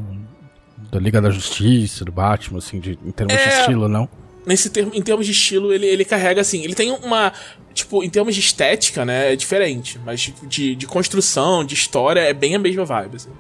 da 0.91 0.99
Liga 0.99 1.19
da 1.19 1.31
Justiça, 1.31 2.05
do 2.05 2.11
Batman, 2.11 2.59
assim, 2.59 2.79
de, 2.79 2.91
em 3.03 3.11
termos 3.11 3.35
de 3.35 3.41
É. 3.41 3.59
estilo, 3.61 3.89
não? 3.89 4.07
Nesse 4.45 4.69
termo, 4.69 4.91
em 4.93 5.01
termos 5.01 5.25
de 5.25 5.31
estilo, 5.31 5.73
ele, 5.73 5.87
ele 5.87 6.05
carrega 6.05 6.39
assim. 6.39 6.63
Ele 6.63 6.75
tem 6.75 6.91
uma. 6.91 7.33
Tipo, 7.73 8.03
em 8.03 8.09
termos 8.09 8.35
de 8.35 8.39
estética, 8.39 9.03
né? 9.03 9.33
É 9.33 9.35
diferente. 9.35 9.99
Mas 10.05 10.21
tipo, 10.21 10.45
de, 10.45 10.75
de 10.75 10.85
construção, 10.87 11.65
de 11.65 11.73
história, 11.73 12.21
é 12.21 12.33
bem 12.33 12.55
a 12.55 12.59
mesma 12.59 12.85
vibe. 12.85 13.15
Assim. 13.15 13.31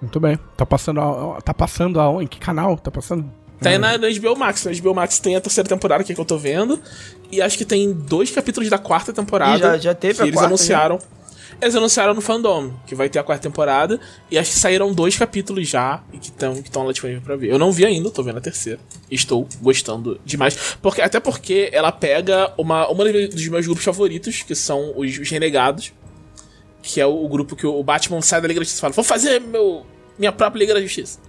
Muito 0.00 0.18
bem. 0.18 0.36
Tá 0.56 0.66
passando 0.66 1.00
a, 1.00 1.40
tá 1.40 1.54
passando 1.54 2.00
a, 2.00 2.22
em 2.22 2.26
que 2.26 2.38
canal? 2.40 2.76
Tá 2.76 2.90
passando? 2.90 3.32
Tem 3.62 3.78
na, 3.78 3.96
na 3.98 4.08
HBO 4.08 4.36
Max. 4.36 4.64
Na 4.64 4.72
HBO 4.72 4.94
Max 4.94 5.18
tem 5.18 5.36
a 5.36 5.40
terceira 5.40 5.68
temporada, 5.68 6.02
que 6.04 6.12
é 6.12 6.14
que 6.14 6.20
eu 6.20 6.24
tô 6.24 6.36
vendo. 6.38 6.80
E 7.30 7.40
acho 7.40 7.56
que 7.56 7.64
tem 7.64 7.92
dois 7.92 8.30
capítulos 8.30 8.68
da 8.68 8.78
quarta 8.78 9.12
temporada. 9.12 9.56
Ih, 9.56 9.60
já- 9.60 9.78
já 9.78 9.94
teve 9.94 10.14
que 10.16 10.22
a 10.22 10.24
eles 10.24 10.34
quarta, 10.34 10.48
anunciaram. 10.48 10.98
Eles 11.60 11.76
anunciaram 11.76 12.12
no 12.12 12.20
fandom 12.20 12.72
que 12.86 12.94
vai 12.94 13.08
ter 13.08 13.18
a 13.20 13.22
quarta 13.22 13.42
temporada. 13.48 14.00
E 14.30 14.36
acho 14.38 14.50
que 14.50 14.58
saíram 14.58 14.92
dois 14.92 15.16
capítulos 15.16 15.68
já 15.68 16.02
e 16.12 16.18
que 16.18 16.26
estão 16.28 16.60
que 16.60 16.70
tão 16.70 16.84
lá 16.84 16.92
disponíveis 16.92 17.24
pra 17.24 17.36
ver. 17.36 17.50
Eu 17.50 17.58
não 17.58 17.70
vi 17.70 17.86
ainda, 17.86 18.10
tô 18.10 18.22
vendo 18.22 18.38
a 18.38 18.40
terceira. 18.40 18.80
Estou 19.10 19.46
gostando 19.60 20.20
demais. 20.24 20.76
Porque, 20.82 21.00
até 21.00 21.20
porque 21.20 21.68
ela 21.72 21.92
pega 21.92 22.52
uma, 22.58 22.88
uma 22.88 23.04
dos 23.04 23.46
meus 23.48 23.64
grupos 23.66 23.84
favoritos, 23.84 24.42
que 24.42 24.54
são 24.54 24.92
os, 24.96 25.18
os 25.18 25.30
Renegados. 25.30 25.92
Que 26.82 27.00
é 27.00 27.06
o, 27.06 27.24
o 27.24 27.28
grupo 27.28 27.54
que 27.54 27.64
o 27.66 27.80
Batman 27.84 28.20
sai 28.22 28.40
da 28.40 28.48
Liga 28.48 28.58
da 28.58 28.64
Justiça 28.64 28.80
e 28.80 28.82
fala: 28.82 28.92
Vou 28.92 29.04
fazer 29.04 29.40
meu, 29.40 29.86
minha 30.18 30.32
própria 30.32 30.58
Liga 30.58 30.74
da 30.74 30.80
Justiça. 30.80 31.20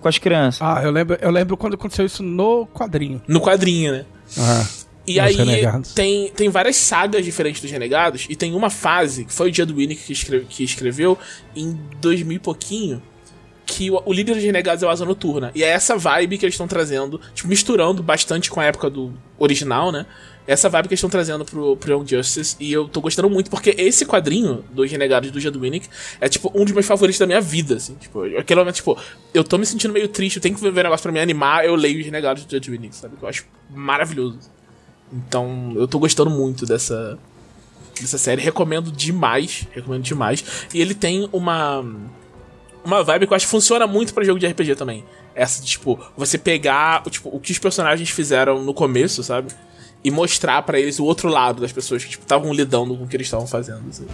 Com 0.00 0.08
as 0.08 0.18
crianças. 0.18 0.60
Ah, 0.62 0.80
eu 0.82 0.90
lembro, 0.90 1.18
eu 1.20 1.30
lembro 1.30 1.56
quando 1.56 1.74
aconteceu 1.74 2.06
isso 2.06 2.22
no 2.22 2.66
quadrinho. 2.66 3.20
No 3.26 3.40
quadrinho, 3.40 3.92
né? 3.92 4.04
Ah, 4.38 4.64
E 5.06 5.18
aí 5.18 5.34
Renegados. 5.34 5.92
tem, 5.94 6.30
tem 6.30 6.48
várias 6.48 6.76
sagas 6.76 7.24
diferentes 7.24 7.60
dos 7.62 7.70
Renegados, 7.70 8.26
e 8.28 8.36
tem 8.36 8.54
uma 8.54 8.70
fase, 8.70 9.24
que 9.24 9.32
foi 9.32 9.48
o 9.48 9.50
dia 9.52 9.64
do 9.66 9.74
Winnick 9.74 10.02
que, 10.02 10.12
escre- 10.12 10.46
que 10.48 10.62
escreveu, 10.62 11.18
em 11.56 11.78
2000 12.00 12.36
e 12.36 12.38
pouquinho, 12.38 13.02
que 13.66 13.90
o, 13.90 14.00
o 14.04 14.12
líder 14.12 14.34
dos 14.34 14.42
Renegados 14.44 14.82
é 14.82 14.86
o 14.86 14.90
Asa 14.90 15.04
Noturna. 15.04 15.50
E 15.54 15.62
é 15.64 15.68
essa 15.68 15.96
vibe 15.96 16.38
que 16.38 16.44
eles 16.44 16.54
estão 16.54 16.68
trazendo, 16.68 17.20
tipo, 17.34 17.48
misturando 17.48 18.02
bastante 18.02 18.50
com 18.50 18.60
a 18.60 18.64
época 18.64 18.88
do 18.90 19.12
original, 19.38 19.90
né? 19.90 20.06
Essa 20.48 20.70
vibe 20.70 20.88
que 20.88 20.94
eles 20.94 20.98
estão 20.98 21.10
trazendo 21.10 21.44
pro, 21.44 21.76
pro 21.76 21.92
Young 21.92 22.06
Justice. 22.08 22.56
E 22.58 22.72
eu 22.72 22.88
tô 22.88 23.02
gostando 23.02 23.28
muito, 23.28 23.50
porque 23.50 23.74
esse 23.76 24.06
quadrinho 24.06 24.64
dos 24.72 24.90
Renegados 24.90 25.30
do 25.30 25.60
Winnick 25.60 25.86
é, 26.18 26.26
tipo, 26.26 26.50
um 26.54 26.64
dos 26.64 26.72
meus 26.72 26.86
favoritos 26.86 27.18
da 27.18 27.26
minha 27.26 27.40
vida, 27.40 27.76
assim. 27.76 27.94
Tipo, 27.96 28.24
aquele 28.38 28.58
momento, 28.58 28.76
tipo, 28.76 28.98
eu 29.34 29.44
tô 29.44 29.58
me 29.58 29.66
sentindo 29.66 29.92
meio 29.92 30.08
triste, 30.08 30.36
eu 30.36 30.42
tenho 30.42 30.54
que 30.54 30.60
ver 30.62 30.70
um 30.70 30.72
negócio 30.72 31.02
pra 31.02 31.12
me 31.12 31.20
animar, 31.20 31.66
eu 31.66 31.74
leio 31.74 32.00
os 32.00 32.04
Renegados 32.06 32.46
do 32.46 32.58
Winnick, 32.58 32.96
sabe? 32.96 33.18
Que 33.18 33.22
eu 33.22 33.28
acho 33.28 33.44
maravilhoso. 33.68 34.38
Então, 35.12 35.74
eu 35.76 35.86
tô 35.86 35.98
gostando 35.98 36.30
muito 36.30 36.64
dessa 36.64 37.18
dessa 38.00 38.16
série, 38.16 38.40
recomendo 38.40 38.90
demais, 38.90 39.66
recomendo 39.72 40.02
demais. 40.02 40.42
E 40.72 40.80
ele 40.80 40.94
tem 40.94 41.28
uma 41.30 41.84
uma 42.82 43.02
vibe 43.02 43.26
que 43.26 43.32
eu 43.34 43.36
acho 43.36 43.44
que 43.44 43.50
funciona 43.50 43.86
muito 43.86 44.14
pra 44.14 44.24
jogo 44.24 44.38
de 44.38 44.46
RPG 44.46 44.76
também. 44.76 45.04
Essa 45.34 45.60
de, 45.60 45.68
tipo, 45.68 45.98
você 46.16 46.38
pegar, 46.38 47.02
tipo, 47.10 47.28
o 47.28 47.38
que 47.38 47.52
os 47.52 47.58
personagens 47.58 48.08
fizeram 48.08 48.62
no 48.62 48.72
começo, 48.72 49.22
sabe? 49.22 49.52
E 50.02 50.10
mostrar 50.10 50.62
pra 50.62 50.78
eles 50.78 50.98
o 50.98 51.04
outro 51.04 51.28
lado 51.28 51.60
das 51.60 51.72
pessoas 51.72 52.04
que, 52.04 52.10
tipo, 52.10 52.22
estavam 52.22 52.52
lidando 52.52 52.96
com 52.96 53.04
o 53.04 53.08
que 53.08 53.16
eles 53.16 53.26
estavam 53.26 53.46
fazendo, 53.46 53.88
assim. 53.88 54.06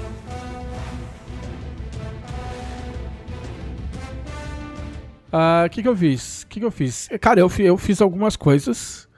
Ah, 5.32 5.64
O 5.66 5.70
que 5.70 5.82
que 5.82 5.89
eu 5.89 5.97
fiz? 5.97 6.43
O 6.43 6.47
que 6.47 6.61
que 6.61 6.66
eu 6.66 6.70
fiz? 6.70 7.09
Cara, 7.20 7.41
eu, 7.41 7.51
eu 7.59 7.76
fiz 7.76 8.01
algumas 8.01 8.37
coisas. 8.37 9.09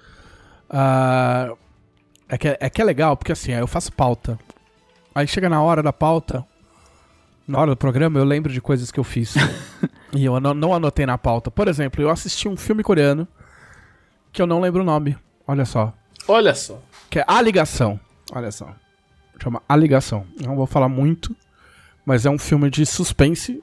Ah, 0.68 1.52
é, 2.28 2.38
que, 2.38 2.56
é 2.58 2.70
que 2.70 2.80
é 2.80 2.84
legal, 2.84 3.16
porque 3.16 3.32
assim, 3.32 3.52
aí 3.52 3.60
eu 3.60 3.66
faço 3.66 3.92
pauta. 3.92 4.38
Aí 5.14 5.26
chega 5.26 5.48
na 5.48 5.62
hora 5.62 5.82
da 5.82 5.92
pauta, 5.92 6.44
na 7.46 7.58
hora 7.58 7.70
do 7.70 7.76
programa, 7.76 8.18
eu 8.18 8.24
lembro 8.24 8.52
de 8.52 8.60
coisas 8.60 8.90
que 8.90 8.98
eu 8.98 9.04
fiz. 9.04 9.34
e 10.12 10.24
eu 10.24 10.40
não, 10.40 10.52
não 10.52 10.74
anotei 10.74 11.06
na 11.06 11.16
pauta. 11.16 11.50
Por 11.50 11.68
exemplo, 11.68 12.02
eu 12.02 12.10
assisti 12.10 12.48
um 12.48 12.56
filme 12.56 12.82
coreano 12.82 13.28
que 14.32 14.42
eu 14.42 14.46
não 14.46 14.60
lembro 14.60 14.82
o 14.82 14.84
nome. 14.84 15.16
Olha 15.46 15.64
só. 15.64 15.92
Olha 16.28 16.54
só. 16.54 16.78
que 17.10 17.18
é 17.18 17.24
A 17.26 17.40
Ligação. 17.40 17.98
Olha 18.32 18.50
só. 18.50 18.68
Chama 19.42 19.62
A 19.68 19.76
Ligação. 19.76 20.26
Não 20.40 20.56
vou 20.56 20.66
falar 20.66 20.88
muito, 20.88 21.34
mas 22.04 22.26
é 22.26 22.30
um 22.30 22.38
filme 22.38 22.70
de 22.70 22.84
suspense. 22.86 23.62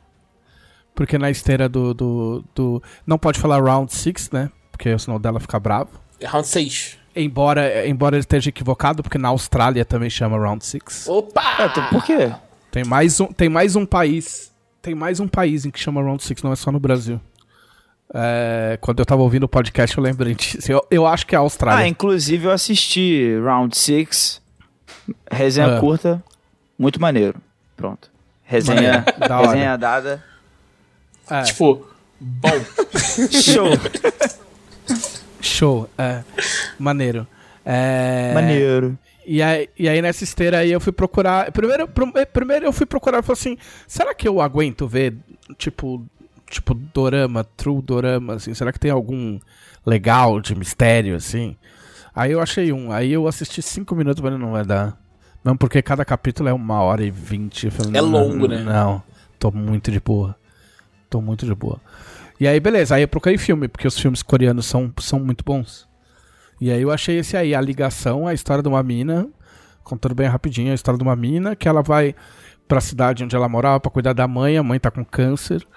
Porque 0.96 1.18
na 1.18 1.30
esteira 1.32 1.68
do. 1.68 1.94
do, 1.94 2.46
do 2.54 2.84
não 3.06 3.18
pode 3.18 3.40
falar 3.40 3.62
Round 3.62 3.92
6, 3.94 4.30
né? 4.32 4.52
Porque 4.72 4.98
senão 5.00 5.20
dela 5.20 5.40
fica 5.40 5.60
bravo. 5.60 5.90
É 6.20 6.28
round 6.28 6.48
6. 6.48 6.98
Embora, 7.16 7.88
embora 7.88 8.16
ele 8.16 8.22
esteja 8.22 8.50
equivocado, 8.50 9.04
porque 9.04 9.18
na 9.18 9.30
Austrália 9.30 9.84
também 9.86 10.10
chama 10.10 10.38
Round 10.38 10.64
6. 10.66 11.08
Opa! 11.08 11.44
É, 11.60 11.66
então, 11.66 11.88
por 11.90 12.04
quê? 12.04 12.32
Tem 12.72 12.84
mais 12.84 13.20
um, 13.20 13.28
tem 13.28 13.50
mais 13.50 13.76
um 13.76 13.86
país. 13.86 14.52
Tem 14.82 14.94
mais 14.96 15.20
um 15.20 15.28
país 15.28 15.66
em 15.66 15.72
que 15.72 15.80
chama 15.80 16.02
Round 16.02 16.24
6, 16.24 16.44
não 16.44 16.54
é 16.54 16.56
só 16.56 16.72
no 16.72 16.80
Brasil. 16.80 17.20
É, 18.14 18.78
quando 18.80 19.00
eu 19.00 19.06
tava 19.06 19.22
ouvindo 19.24 19.44
o 19.44 19.50
podcast, 19.50 19.98
eu 19.98 20.04
lembrei 20.04 20.36
disso. 20.36 20.72
Eu, 20.72 20.86
eu 20.92 21.08
acho 21.08 21.26
que 21.26 21.34
é 21.34 21.38
a 21.38 21.42
Ah, 21.42 21.44
Austrália. 21.44 21.88
inclusive 21.88 22.46
eu 22.46 22.52
assisti 22.52 23.36
Round 23.44 23.76
6, 23.78 24.42
resenha 25.32 25.78
Ah. 25.78 25.80
curta, 25.80 26.24
muito 26.78 27.02
maneiro. 27.02 27.36
Pronto. 27.76 28.12
Resenha, 28.44 29.04
Da 29.28 29.40
hora. 29.40 29.48
resenha 29.48 29.78
dada. 29.78 30.24
É, 31.30 31.42
Tipo, 31.42 31.88
bom. 32.20 32.50
Show. 33.32 33.70
show. 35.42 35.90
É, 35.98 36.24
maneiro. 36.78 37.26
É, 37.66 38.32
Maneiro. 38.34 38.98
E 39.26 39.42
aí, 39.42 39.70
e 39.80 39.88
aí 39.88 40.02
nessa 40.02 40.24
esteira 40.26 40.58
aí 40.60 40.72
eu 40.72 40.82
fui 40.82 40.92
procurar. 40.92 41.50
Primeiro, 41.52 41.88
pr- 41.88 42.26
primeiro 42.32 42.66
eu 42.66 42.74
fui 42.74 42.86
procurar 42.86 43.20
e 43.20 43.22
falei 43.24 43.40
assim: 43.40 43.58
será 43.88 44.14
que 44.14 44.28
eu 44.28 44.42
aguento 44.42 44.86
ver, 44.86 45.16
tipo, 45.58 46.06
tipo, 46.50 46.74
dorama, 46.74 47.44
true 47.44 47.82
dorama, 47.82 48.36
assim? 48.36 48.54
Será 48.54 48.72
que 48.72 48.80
tem 48.80 48.92
algum 48.92 49.40
legal 49.86 50.40
de 50.40 50.56
mistério, 50.56 51.16
assim? 51.16 51.56
Aí 52.16 52.32
eu 52.32 52.42
achei 52.42 52.72
um. 52.72 52.92
Aí 52.92 53.12
eu 53.12 53.28
assisti 53.28 53.62
cinco 53.62 53.96
minutos, 53.96 54.22
mas 54.22 54.40
não 54.40 54.52
vai 54.52 54.64
dar. 54.64 54.98
Não, 55.44 55.58
porque 55.58 55.82
cada 55.82 56.06
capítulo 56.06 56.48
é 56.48 56.54
uma 56.54 56.82
hora 56.82 57.04
e 57.04 57.12
vinte. 57.12 57.68
É 57.68 58.02
não, 58.02 58.10
longo, 58.10 58.48
né? 58.48 58.64
Não, 58.64 59.04
tô 59.38 59.52
muito 59.52 59.92
de 59.92 60.00
boa. 60.00 60.36
Tô 61.10 61.22
muito 61.22 61.46
de 61.46 61.54
boa. 61.54 61.82
E 62.40 62.48
aí, 62.48 62.60
beleza. 62.60 62.96
Aí 62.96 63.02
eu 63.02 63.08
procurei 63.08 63.38
filme, 63.38 63.68
porque 63.68 63.88
os 63.88 63.98
filmes 63.98 64.24
coreanos 64.24 64.66
são, 64.66 64.92
são 65.00 65.20
muito 65.20 65.44
bons. 65.44 65.88
E 66.62 66.72
aí 66.72 66.82
eu 66.82 66.92
achei 66.92 67.20
esse 67.20 67.36
aí, 67.36 67.54
a 67.54 67.60
ligação, 67.60 68.26
a 68.26 68.34
história 68.34 68.64
de 68.64 68.70
uma 68.70 68.82
mina, 68.82 69.28
contando 69.84 70.16
bem 70.16 70.28
rapidinho, 70.28 70.72
a 70.72 70.76
história 70.76 70.98
de 70.98 71.04
uma 71.04 71.16
mina, 71.16 71.56
que 71.56 71.68
ela 71.68 71.82
vai 71.82 72.16
pra 72.68 72.80
cidade 72.80 73.24
onde 73.24 73.36
ela 73.36 73.50
morava 73.50 73.80
pra 73.80 73.92
cuidar 73.92 74.14
da 74.14 74.28
mãe, 74.28 74.58
a 74.58 74.64
mãe 74.64 74.80
tá 74.80 74.90
com 74.90 75.04
câncer. 75.04 75.68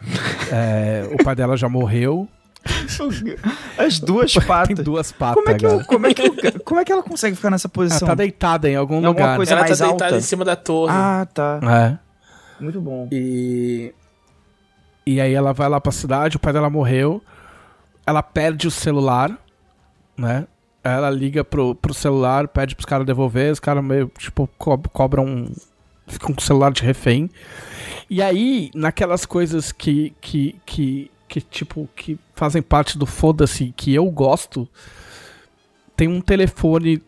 É, 0.52 1.08
o 1.12 1.22
pai 1.22 1.36
dela 1.36 1.56
já 1.56 1.68
morreu. 1.68 2.28
As 3.78 3.98
duas 4.00 4.32
Tem 4.32 4.42
patas. 4.42 4.84
duas 4.84 5.12
patas 5.12 5.42
Como 5.44 5.50
é, 5.50 5.54
que, 5.58 5.64
eu- 5.66 5.84
como, 5.84 6.06
é 6.06 6.14
que, 6.14 6.22
eu- 6.22 6.60
como 6.64 6.80
é 6.80 6.84
que 6.84 6.92
ela 6.92 7.02
consegue 7.02 7.36
ficar 7.36 7.50
nessa 7.50 7.68
Ela 7.68 7.72
posição? 7.72 8.08
tá 8.08 8.14
deitada 8.14 8.68
em 8.68 8.76
algum 8.76 9.00
Em 9.00 9.06
alguma 9.06 9.24
lugar. 9.26 9.36
coisa- 9.36 9.52
Ela 9.52 9.62
tá 9.62 9.68
mais 9.68 9.78
deitada 9.78 10.04
alta? 10.04 10.16
em 10.16 10.20
cima 10.20 10.44
da 10.44 10.56
torre. 10.56 10.92
Ah, 10.94 11.26
tá. 11.32 11.60
É. 11.62 11.98
Muito 12.62 12.80
bom. 12.80 13.08
E. 13.12 13.94
E 15.06 15.20
aí 15.20 15.32
ela 15.32 15.52
vai 15.52 15.68
lá 15.68 15.80
pra 15.80 15.90
cidade, 15.92 16.36
o 16.36 16.40
pai 16.40 16.52
dela 16.52 16.68
morreu. 16.68 17.22
Ela 18.06 18.22
perde 18.22 18.66
o 18.66 18.70
celular, 18.70 19.36
né? 20.16 20.46
Ela 20.82 21.10
liga 21.10 21.42
pro, 21.44 21.74
pro 21.74 21.94
celular, 21.94 22.48
pede 22.48 22.74
pros 22.74 22.86
caras 22.86 23.06
devolver, 23.06 23.52
os 23.52 23.60
caras 23.60 23.82
meio, 23.84 24.10
tipo, 24.18 24.48
co 24.58 24.76
cobram. 24.92 25.24
um- 25.24 25.52
Ficam 26.10 26.34
com 26.34 26.40
o 26.40 26.44
celular 26.44 26.72
de 26.72 26.82
refém. 26.82 27.30
E 28.08 28.20
aí, 28.20 28.70
naquelas 28.74 29.24
coisas 29.24 29.70
que, 29.72 30.12
que, 30.20 30.56
que, 30.66 31.10
que 31.28 31.40
tipo, 31.40 31.88
que 31.94 32.18
fazem 32.34 32.60
parte 32.60 32.98
do 32.98 33.06
foda-se, 33.06 33.72
que 33.76 33.94
eu 33.94 34.04
gosto, 34.10 34.68
tem 35.96 36.08
um 36.08 36.20
telefone 36.20 37.02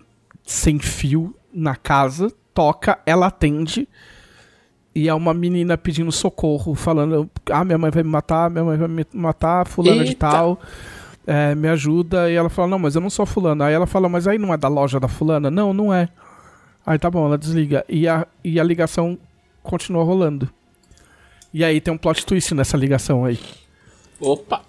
sem 0.45 0.79
fio 0.79 1.35
na 1.53 1.75
casa, 1.75 2.33
toca, 2.55 2.99
ela 3.05 3.27
atende. 3.27 3.89
E 4.95 5.09
é 5.09 5.15
uma 5.15 5.33
menina 5.33 5.79
pedindo 5.79 6.13
socorro, 6.13 6.75
falando: 6.75 7.29
Ah, 7.51 7.65
minha 7.65 7.79
mãe 7.79 7.91
vai 7.91 8.03
me 8.03 8.11
matar, 8.11 8.51
minha 8.51 8.65
mãe 8.65 8.77
vai 8.77 8.89
me 8.89 9.07
matar, 9.13 9.67
fulana 9.67 10.05
de 10.05 10.11
Eita. 10.11 10.29
tal. 10.29 10.61
é, 11.27 11.55
me 11.55 11.69
ajuda. 11.69 12.31
E 12.31 12.35
ela 12.35 12.51
fala: 12.51 12.69
Não, 12.69 12.79
mas 12.79 12.95
eu 12.95 13.01
não 13.01 13.09
sou 13.11 13.25
fulana. 13.25 13.67
Aí 13.67 13.75
ela 13.75 13.87
fala: 13.87 14.09
Mas 14.09 14.29
aí 14.29 14.39
não 14.39 14.53
é 14.53 14.57
da 14.57 14.69
loja 14.69 15.01
da 15.01 15.09
fulana? 15.09 15.51
Não, 15.51 15.73
não 15.73 15.93
é. 15.93 16.09
Aí 16.85 16.99
tá 16.99 17.11
bom, 17.11 17.27
ela 17.27 17.39
desliga. 17.39 17.85
E 17.89 18.09
a, 18.09 18.27
e 18.43 18.59
a 18.59 18.65
ligação 18.65 19.19
continua 19.63 20.03
rolando. 20.05 20.49
E 21.55 21.65
aí 21.65 21.81
tem 21.81 21.93
um 21.95 21.99
plot 21.99 22.25
twist 22.27 22.55
nessa 22.55 22.77
ligação 22.77 23.25
aí. 23.25 23.39
Opa! 24.21 24.63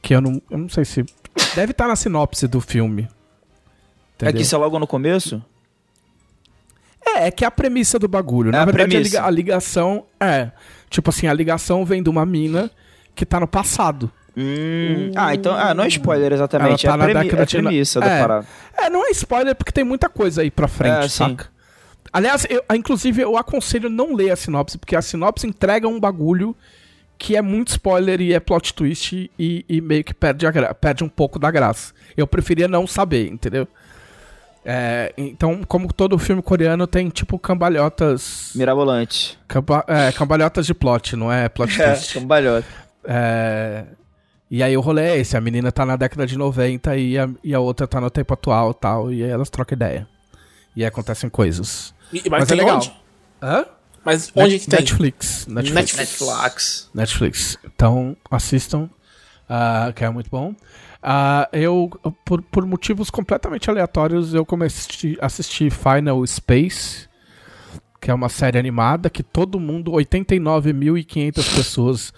Que 0.00 0.14
eu 0.14 0.20
não, 0.20 0.40
eu 0.50 0.58
não 0.58 0.68
sei 0.68 0.84
se. 0.84 1.04
Deve 1.54 1.72
estar 1.72 1.88
na 1.88 1.96
sinopse 1.96 2.46
do 2.46 2.60
filme. 2.60 3.02
É 3.02 3.06
Entendeu? 4.26 4.34
que 4.36 4.42
isso 4.42 4.54
é 4.54 4.58
logo 4.58 4.78
no 4.78 4.86
começo? 4.86 5.42
É, 7.04 7.26
é 7.26 7.30
que 7.30 7.44
é 7.44 7.48
a 7.48 7.50
premissa 7.50 7.98
do 7.98 8.06
bagulho. 8.06 8.50
É 8.50 8.52
Na 8.52 8.62
a 8.62 8.64
verdade, 8.64 8.84
a, 8.84 8.88
premissa. 8.90 9.08
liga- 9.16 9.26
a 9.26 9.30
ligação 9.30 10.06
é. 10.20 10.52
Tipo 10.88 11.10
assim, 11.10 11.26
a 11.26 11.32
ligação 11.34 11.84
vem 11.84 12.02
de 12.02 12.08
uma 12.10 12.24
mina 12.24 12.70
que 13.14 13.24
tá 13.26 13.40
no 13.40 13.48
passado. 13.48 14.10
Hum. 14.36 15.10
Ah, 15.14 15.34
então. 15.34 15.54
Ah, 15.54 15.74
não 15.74 15.84
é 15.84 15.88
spoiler 15.88 16.32
exatamente. 16.32 16.86
É 16.86 16.90
a, 16.90 16.96
premi 16.98 17.14
década 17.14 17.40
é 17.40 17.42
a 17.42 17.46
de- 17.46 17.56
premissa 17.58 18.00
da 18.00 18.06
É. 18.06 18.20
parada. 18.20 18.46
É, 18.76 18.88
não 18.90 19.06
é 19.06 19.10
spoiler 19.10 19.54
porque 19.54 19.72
tem 19.72 19.84
muita 19.84 20.08
coisa 20.08 20.42
aí 20.42 20.50
pra 20.50 20.66
frente, 20.68 21.04
É, 21.04 21.08
sim. 21.08 21.08
saca? 21.30 21.46
Aliás, 22.12 22.46
eu, 22.50 22.62
ah, 22.68 22.76
inclusive, 22.76 23.22
eu 23.22 23.36
aconselho 23.36 23.88
não 23.88 24.14
ler 24.14 24.30
a 24.30 24.36
sinopse, 24.36 24.76
porque 24.78 24.94
a 24.96 25.02
sinopse 25.02 25.46
entrega 25.46 25.88
um 25.88 25.98
bagulho 26.00 26.54
que 27.18 27.36
é 27.36 27.42
muito 27.42 27.68
spoiler 27.68 28.20
e 28.20 28.32
é 28.34 28.40
plot 28.40 28.74
twist 28.74 29.30
e, 29.38 29.64
e 29.68 29.80
meio 29.80 30.02
que 30.02 30.12
perde, 30.12 30.46
a 30.46 30.74
perde 30.74 31.04
um 31.04 31.08
pouco 31.08 31.38
da 31.38 31.50
graça. 31.50 31.92
Eu 32.16 32.26
preferia 32.26 32.66
não 32.68 32.86
saber, 32.86 33.28
entendeu? 33.30 33.66
É, 34.64 35.12
então, 35.16 35.62
como 35.66 35.92
todo 35.92 36.16
filme 36.18 36.40
coreano 36.42 36.86
tem, 36.86 37.08
tipo, 37.08 37.38
cambalhotas. 37.38 38.50
Mirabolante. 38.54 39.38
camba- 39.48 39.84
é, 39.88 40.12
cambalhotas 40.12 40.66
de 40.66 40.74
plot, 40.74 41.16
não 41.16 41.32
é 41.32 41.48
plot 41.48 41.74
twist. 41.78 42.14
cambalhota. 42.14 42.66
É, 43.04 43.84
E 44.54 44.62
aí 44.62 44.76
o 44.76 44.82
rolê 44.82 45.02
é 45.02 45.16
esse, 45.16 45.34
a 45.34 45.40
menina 45.40 45.72
tá 45.72 45.86
na 45.86 45.96
década 45.96 46.26
de 46.26 46.36
90 46.36 46.94
e 46.94 47.18
a, 47.18 47.26
e 47.42 47.54
a 47.54 47.58
outra 47.58 47.86
tá 47.88 47.98
no 47.98 48.10
tempo 48.10 48.34
atual 48.34 48.72
e 48.72 48.74
tal, 48.74 49.10
e 49.10 49.24
aí 49.24 49.30
elas 49.30 49.48
trocam 49.48 49.74
ideia. 49.74 50.06
E 50.76 50.82
aí 50.82 50.86
acontecem 50.86 51.30
coisas. 51.30 51.94
E- 52.12 52.20
Mas, 52.28 52.40
Mas 52.40 52.50
é 52.50 52.54
legal. 52.56 52.76
onde? 52.76 52.92
Hã? 53.42 53.64
Mas 54.04 54.30
onde 54.36 54.58
que 54.58 54.66
tem? 54.68 54.80
Netflix. 54.80 55.46
Netflix. 55.46 55.96
Netflix. 55.96 56.90
Netflix. 56.92 57.58
Então, 57.64 58.14
assistam, 58.30 58.90
ah, 59.48 59.90
que 59.96 60.04
é 60.04 60.10
muito 60.10 60.28
bom. 60.28 60.54
Ah, 61.02 61.48
eu, 61.50 61.88
por, 62.22 62.42
por 62.42 62.66
motivos 62.66 63.08
completamente 63.08 63.70
aleatórios, 63.70 64.34
eu 64.34 64.44
comecei 64.44 65.16
a 65.18 65.26
assistir 65.26 65.72
Final 65.72 66.26
Space, 66.26 67.08
que 68.02 68.10
é 68.10 68.14
uma 68.14 68.28
série 68.28 68.58
animada 68.58 69.08
que 69.08 69.22
todo 69.22 69.58
mundo, 69.58 69.92
89.500 69.92 71.56
pessoas 71.56 72.12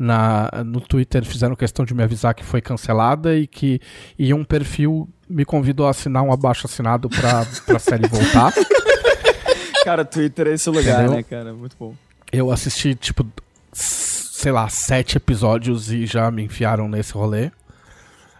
na, 0.00 0.48
no 0.64 0.80
Twitter 0.80 1.22
fizeram 1.26 1.54
questão 1.54 1.84
de 1.84 1.92
me 1.92 2.02
avisar 2.02 2.34
que 2.34 2.42
foi 2.42 2.62
cancelada 2.62 3.36
e 3.36 3.46
que 3.46 3.78
e 4.18 4.32
um 4.32 4.42
perfil 4.42 5.06
me 5.28 5.44
convidou 5.44 5.86
a 5.86 5.90
assinar 5.90 6.22
um 6.22 6.32
abaixo 6.32 6.66
assinado 6.66 7.10
pra, 7.10 7.44
pra 7.66 7.78
série 7.78 8.08
voltar. 8.08 8.50
Cara, 9.84 10.02
Twitter 10.02 10.46
é 10.46 10.54
esse 10.54 10.70
lugar, 10.70 11.00
Entendeu? 11.00 11.16
né, 11.16 11.22
cara? 11.22 11.52
Muito 11.52 11.76
bom. 11.78 11.94
Eu 12.32 12.50
assisti, 12.50 12.94
tipo, 12.94 13.26
sei 13.72 14.50
lá, 14.52 14.68
sete 14.70 15.18
episódios 15.18 15.92
e 15.92 16.06
já 16.06 16.30
me 16.30 16.44
enfiaram 16.44 16.88
nesse 16.88 17.12
rolê. 17.12 17.50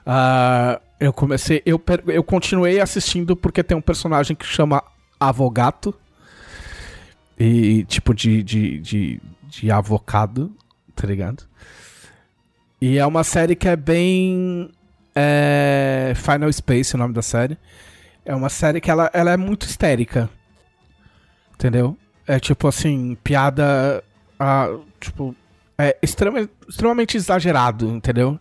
Ah, 0.06 0.80
eu 0.98 1.12
comecei. 1.12 1.62
Eu, 1.66 1.80
eu 2.06 2.22
continuei 2.24 2.80
assistindo 2.80 3.36
porque 3.36 3.62
tem 3.62 3.76
um 3.76 3.82
personagem 3.82 4.34
que 4.34 4.46
chama 4.46 4.82
Avogato. 5.18 5.94
E, 7.38 7.84
tipo, 7.84 8.14
de, 8.14 8.42
de, 8.42 8.78
de, 8.78 9.20
de 9.46 9.70
avocado, 9.70 10.54
tá 11.00 11.06
ligado? 11.06 11.44
E 12.80 12.98
é 12.98 13.06
uma 13.06 13.24
série 13.24 13.56
que 13.56 13.68
é 13.68 13.76
bem. 13.76 14.70
É, 15.14 16.12
Final 16.14 16.52
Space, 16.52 16.94
o 16.94 16.98
nome 16.98 17.14
da 17.14 17.22
série. 17.22 17.56
É 18.24 18.34
uma 18.34 18.48
série 18.48 18.80
que 18.80 18.90
ela, 18.90 19.10
ela 19.12 19.32
é 19.32 19.36
muito 19.36 19.66
histérica. 19.66 20.28
Entendeu? 21.54 21.96
É 22.26 22.38
tipo 22.38 22.68
assim, 22.68 23.16
piada. 23.22 24.04
tipo. 25.00 25.34
É 25.78 25.96
extrema, 26.02 26.46
extremamente 26.68 27.16
exagerado, 27.16 27.88
entendeu? 27.88 28.38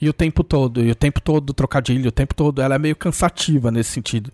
E 0.00 0.08
o 0.08 0.12
tempo 0.12 0.42
todo, 0.42 0.82
e 0.82 0.90
o 0.90 0.94
tempo 0.94 1.20
todo 1.20 1.52
trocadilho, 1.52 2.08
o 2.08 2.12
tempo 2.12 2.34
todo. 2.34 2.62
Ela 2.62 2.76
é 2.76 2.78
meio 2.78 2.96
cansativa 2.96 3.70
nesse 3.70 3.90
sentido. 3.90 4.32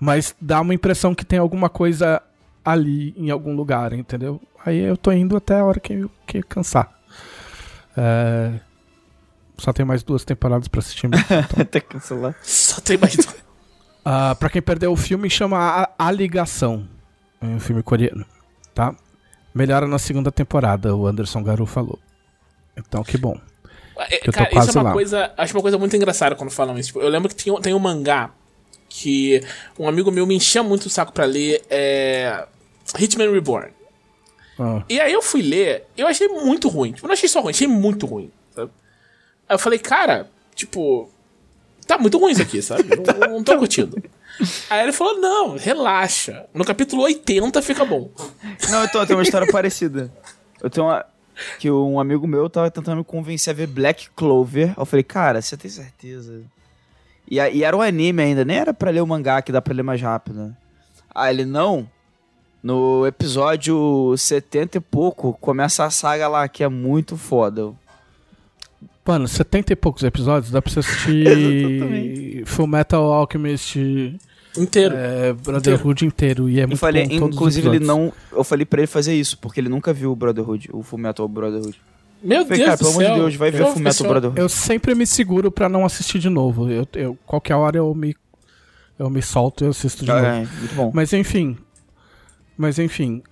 Mas 0.00 0.34
dá 0.40 0.60
uma 0.60 0.74
impressão 0.74 1.14
que 1.14 1.24
tem 1.24 1.38
alguma 1.38 1.68
coisa 1.68 2.22
ali 2.64 3.14
em 3.16 3.30
algum 3.30 3.54
lugar, 3.54 3.92
entendeu? 3.92 4.40
Aí 4.64 4.78
eu 4.78 4.96
tô 4.96 5.12
indo 5.12 5.36
até 5.36 5.60
a 5.60 5.64
hora 5.64 5.78
que 5.78 6.08
que 6.26 6.42
cansar. 6.42 6.93
É, 7.96 8.52
Só 9.58 9.72
tem 9.72 9.84
mais 9.86 10.02
duas 10.02 10.24
temporadas 10.24 10.68
pra 10.68 10.80
assistir. 10.80 11.08
mesmo. 11.08 11.24
Até 11.60 11.80
cancelar. 11.80 12.34
Só 12.42 12.80
tem 12.80 12.96
mais 12.98 13.14
dois. 13.16 13.34
Ah, 14.06 14.34
pra 14.38 14.50
quem 14.50 14.60
perdeu 14.60 14.92
o 14.92 14.96
filme, 14.96 15.30
chama 15.30 15.56
A, 15.58 16.08
A 16.08 16.10
Ligação. 16.10 16.86
É 17.40 17.46
um 17.46 17.58
filme 17.58 17.82
coreano, 17.82 18.26
tá? 18.74 18.94
Melhora 19.54 19.86
na 19.86 19.98
segunda 19.98 20.30
temporada, 20.30 20.94
o 20.94 21.06
Anderson 21.06 21.42
Garu 21.42 21.64
falou. 21.64 21.98
Então, 22.76 23.02
que 23.02 23.16
bom. 23.16 23.34
É, 23.96 24.18
Que 24.18 24.28
eu 24.28 24.32
tô 24.34 24.38
Cara, 24.40 24.48
isso 24.50 24.54
quase 24.58 24.76
é 24.76 24.80
uma 24.80 24.88
lá. 24.88 24.92
coisa. 24.92 25.32
Acho 25.38 25.54
uma 25.56 25.62
coisa 25.62 25.78
muito 25.78 25.96
engraçada 25.96 26.34
quando 26.36 26.50
falam 26.50 26.78
isso. 26.78 26.88
Tipo, 26.88 27.00
eu 27.00 27.08
lembro 27.08 27.30
que 27.30 27.34
tinha, 27.34 27.58
tem 27.62 27.72
um 27.72 27.78
mangá 27.78 28.30
que 28.90 29.40
um 29.78 29.88
amigo 29.88 30.10
meu 30.10 30.26
me 30.26 30.34
enchia 30.36 30.62
muito 30.62 30.84
o 30.84 30.90
saco 30.90 31.10
pra 31.10 31.24
ler, 31.24 31.64
é. 31.70 32.46
Hitman 32.98 33.32
Reborn. 33.32 33.72
Ah. 34.58 34.84
E 34.88 35.00
aí 35.00 35.12
eu 35.12 35.22
fui 35.22 35.42
ler, 35.42 35.86
eu 35.96 36.06
achei 36.06 36.28
muito 36.28 36.68
ruim. 36.68 36.92
Tipo, 36.92 37.06
eu 37.06 37.08
não 37.08 37.14
achei 37.14 37.28
só 37.28 37.40
ruim, 37.40 37.50
achei 37.50 37.66
muito 37.66 38.06
ruim. 38.06 38.30
Sabe? 38.54 38.70
Aí 39.48 39.54
eu 39.54 39.58
falei, 39.58 39.78
cara, 39.78 40.30
tipo, 40.54 41.10
tá 41.86 41.98
muito 41.98 42.18
ruim 42.18 42.32
isso 42.32 42.42
aqui, 42.42 42.62
sabe? 42.62 42.84
Não, 42.96 43.34
não 43.34 43.44
tô 43.44 43.56
curtindo. 43.58 44.02
Aí 44.68 44.82
ele 44.82 44.92
falou, 44.92 45.20
não, 45.20 45.56
relaxa. 45.56 46.46
No 46.52 46.64
capítulo 46.64 47.02
80 47.02 47.60
fica 47.62 47.84
bom. 47.84 48.10
Não, 48.70 48.84
então, 48.84 49.00
eu 49.00 49.06
tenho 49.06 49.18
uma 49.18 49.22
história 49.22 49.50
parecida. 49.50 50.12
Eu 50.60 50.70
tenho 50.70 50.86
uma. 50.86 51.04
Que 51.58 51.68
um 51.68 51.98
amigo 51.98 52.28
meu 52.28 52.48
tava 52.48 52.70
tentando 52.70 52.98
me 52.98 53.04
convencer 53.04 53.52
a 53.52 53.56
ver 53.56 53.66
Black 53.66 54.08
Clover. 54.10 54.72
Eu 54.76 54.86
falei, 54.86 55.02
cara, 55.02 55.42
você 55.42 55.56
tem 55.56 55.70
certeza? 55.70 56.42
E, 57.28 57.36
e 57.36 57.64
era 57.64 57.76
um 57.76 57.82
anime 57.82 58.22
ainda, 58.22 58.44
nem 58.44 58.56
era 58.56 58.72
pra 58.72 58.90
ler 58.90 59.00
o 59.00 59.06
mangá 59.06 59.42
que 59.42 59.50
dá 59.50 59.60
pra 59.60 59.74
ler 59.74 59.82
mais 59.82 60.00
rápido. 60.00 60.54
Ah, 61.12 61.30
ele 61.30 61.44
não. 61.44 61.88
No 62.64 63.06
episódio 63.06 64.14
70 64.16 64.78
e 64.78 64.80
pouco, 64.80 65.36
começa 65.38 65.84
a 65.84 65.90
saga 65.90 66.26
lá 66.28 66.48
que 66.48 66.64
é 66.64 66.68
muito 66.68 67.14
foda. 67.14 67.72
Mano, 69.06 69.28
70 69.28 69.74
e 69.74 69.76
poucos 69.76 70.02
episódios, 70.02 70.50
dá 70.50 70.62
pra 70.62 70.72
você 70.72 70.80
assistir 70.80 71.26
Exatamente. 71.28 72.42
Full 72.46 72.66
Metal 72.66 73.12
Alchemist 73.12 73.76
Inteiro. 74.56 74.94
é, 74.96 75.34
Brotherhood 75.34 76.06
inteiro. 76.06 76.48
E 76.48 76.58
é 76.58 76.62
Eu 76.62 76.68
muito 76.68 76.78
falei, 76.80 77.02
bom, 77.02 77.18
todos 77.18 77.28
os 77.28 77.34
inclusive, 77.36 77.68
ele 77.68 77.80
não. 77.84 78.10
Eu 78.32 78.42
falei 78.42 78.64
pra 78.64 78.80
ele 78.80 78.86
fazer 78.86 79.12
isso, 79.14 79.36
porque 79.38 79.60
ele 79.60 79.68
nunca 79.68 79.92
viu 79.92 80.10
o 80.10 80.16
Brotherhood, 80.16 80.70
o 80.72 80.82
Full 80.82 80.98
Metal 80.98 81.28
Brotherhood. 81.28 81.78
Meu 82.22 82.38
Eu 82.38 82.44
falei, 82.46 82.58
Deus 82.64 82.66
cara, 82.70 82.76
do 82.76 82.78
pelo 82.78 82.90
amor 82.92 83.02
céu. 83.02 83.12
de 83.14 83.20
Deus, 83.20 83.34
vai 83.36 83.50
ver 83.50 83.60
Eu 83.60 83.66
o 83.66 83.72
Full 83.72 83.82
Metal. 83.82 84.08
Brotherhood. 84.08 84.40
Eu 84.40 84.48
sempre 84.48 84.94
me 84.94 85.06
seguro 85.06 85.50
pra 85.52 85.68
não 85.68 85.84
assistir 85.84 86.18
de 86.18 86.30
novo. 86.30 86.70
Eu, 86.70 86.88
eu- 86.94 87.18
qualquer 87.26 87.56
hora 87.56 87.76
eu 87.76 87.94
me, 87.94 88.16
eu 88.98 89.10
me 89.10 89.20
solto 89.20 89.64
e 89.64 89.66
eu 89.66 89.70
assisto 89.70 90.02
de 90.02 90.10
novo. 90.10 90.24
É, 90.24 90.38
muito 90.38 90.74
bom. 90.74 90.90
Mas 90.94 91.12
enfim. 91.12 91.58
Mas 92.56 92.78
enfim. 92.78 93.22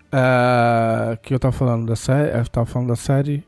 O 1.12 1.16
que 1.22 1.32
eu 1.34 1.38
tava 1.38 1.52
falando 1.52 1.86
da 1.86 1.96
série? 1.96 2.36
Eu 2.38 2.46
tava 2.48 2.66
falando 2.66 2.88
da 2.88 2.96
série. 2.96 3.44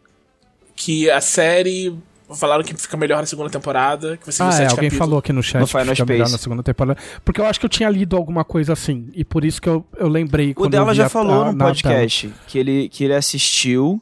Que 0.77 1.11
a 1.11 1.21
série. 1.21 1.97
Falaram 2.37 2.65
que 2.65 2.75
fica 2.75 2.97
melhor 2.97 3.21
na 3.21 3.27
segunda 3.27 3.51
temporada. 3.51 4.17
Que 4.17 4.27
você 4.33 4.43
Ah, 4.43 4.47
é, 4.47 4.63
alguém 4.63 4.69
capítulos. 4.77 4.99
falou 4.99 5.19
aqui 5.19 5.33
no 5.33 5.43
chat 5.43 5.61
No 5.61 5.67
que 5.67 5.73
Final 5.73 5.95
fica 5.95 6.07
melhor 6.07 6.25
Space. 6.25 6.33
na 6.33 6.39
segunda 6.39 6.63
temporada. 6.63 6.99
Porque 7.25 7.41
eu 7.41 7.45
acho 7.47 7.61
que 7.61 7.67
eu 7.67 7.71
tinha 7.71 7.89
lido 7.89 8.17
alguma 8.17 8.45
coisa 8.45 8.73
assim. 8.73 9.09
E 9.15 9.25
por 9.25 9.45
isso 9.45 9.61
que 9.61 9.69
eu, 9.69 9.85
eu 9.99 10.09
lembrei. 10.09 10.51
O 10.53 10.55
quando 10.55 10.73
dela 10.73 10.95
já 10.95 11.09
falou 11.09 11.45
a- 11.45 11.53
no 11.53 11.59
podcast 11.59 12.33
que 12.49 12.59
ele, 12.59 12.89
que 12.89 13.05
ele 13.05 13.15
assistiu 13.15 14.01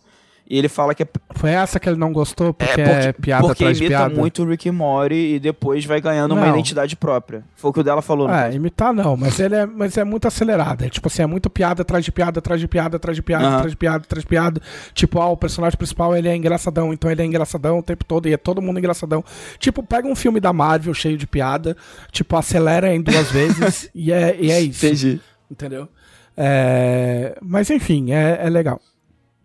e 0.52 0.58
ele 0.58 0.68
fala 0.68 0.94
que 0.94 1.02
é. 1.02 1.06
Foi 1.30 1.48
essa 1.48 1.80
que 1.80 1.88
ele 1.88 1.96
não 1.96 2.12
gostou? 2.12 2.52
Porque 2.52 2.78
é, 2.78 3.06
porque, 3.06 3.22
piada 3.22 3.40
porque 3.46 3.64
atrás 3.64 3.78
de 3.78 3.84
imita 3.84 4.00
piada? 4.00 4.14
muito 4.14 4.42
o 4.42 4.46
Rick 4.46 4.70
Morty 4.70 5.14
e 5.14 5.40
depois 5.40 5.82
vai 5.86 5.98
ganhando 5.98 6.32
uma 6.32 6.42
Não. 6.42 6.52
identidade 6.52 6.94
própria. 6.94 7.42
Foi 7.54 7.70
o 7.70 7.72
que 7.72 7.80
o 7.80 7.82
dela 7.82 8.02
falou. 8.02 8.28
É, 8.28 8.32
podcast. 8.32 8.56
imitar 8.58 8.92
não, 8.92 9.16
mas 9.16 9.40
ele 9.40 9.54
é, 9.54 9.64
mas 9.64 9.96
é 9.96 10.04
muito 10.04 10.28
acelerado. 10.28 10.84
É 10.84 10.90
tipo 10.90 11.08
assim, 11.08 11.22
é 11.22 11.26
muito 11.26 11.48
piada 11.48 11.80
atrás 11.80 12.04
de 12.04 12.12
piada, 12.12 12.38
atrás 12.38 12.60
de 12.60 12.68
piada, 12.68 12.98
atrás 12.98 13.16
de 13.16 13.22
piada, 13.22 13.46
Aham. 13.46 13.54
atrás 13.54 13.70
de 13.70 13.76
piada, 13.78 14.04
atrás 14.04 14.22
de 14.24 14.28
piada. 14.28 14.60
Tipo, 14.92 15.20
ah, 15.22 15.30
o 15.30 15.38
personagem 15.38 15.78
principal 15.78 16.14
ele 16.14 16.28
é 16.28 16.36
engraçadão, 16.36 16.92
então 16.92 17.10
ele 17.10 17.22
é 17.22 17.24
engraçadão 17.24 17.78
o 17.78 17.82
tempo 17.82 18.04
todo 18.04 18.28
e 18.28 18.34
é 18.34 18.36
todo 18.36 18.60
mundo 18.60 18.78
engraçadão. 18.78 19.24
Tipo, 19.58 19.82
pega 19.82 20.06
um 20.06 20.14
filme 20.14 20.38
da 20.38 20.52
Marvel 20.52 20.92
cheio 20.92 21.16
de 21.16 21.26
piada, 21.26 21.74
tipo, 22.10 22.36
acelera 22.36 22.94
em 22.94 23.00
duas 23.00 23.26
vezes 23.32 23.88
e, 23.94 24.12
é, 24.12 24.36
e 24.38 24.50
é 24.50 24.60
isso. 24.60 24.84
Entendi. 24.84 25.18
Entendeu? 25.50 25.88
É, 26.36 27.38
mas 27.40 27.70
enfim, 27.70 28.12
é, 28.12 28.38
é 28.42 28.50
legal. 28.50 28.78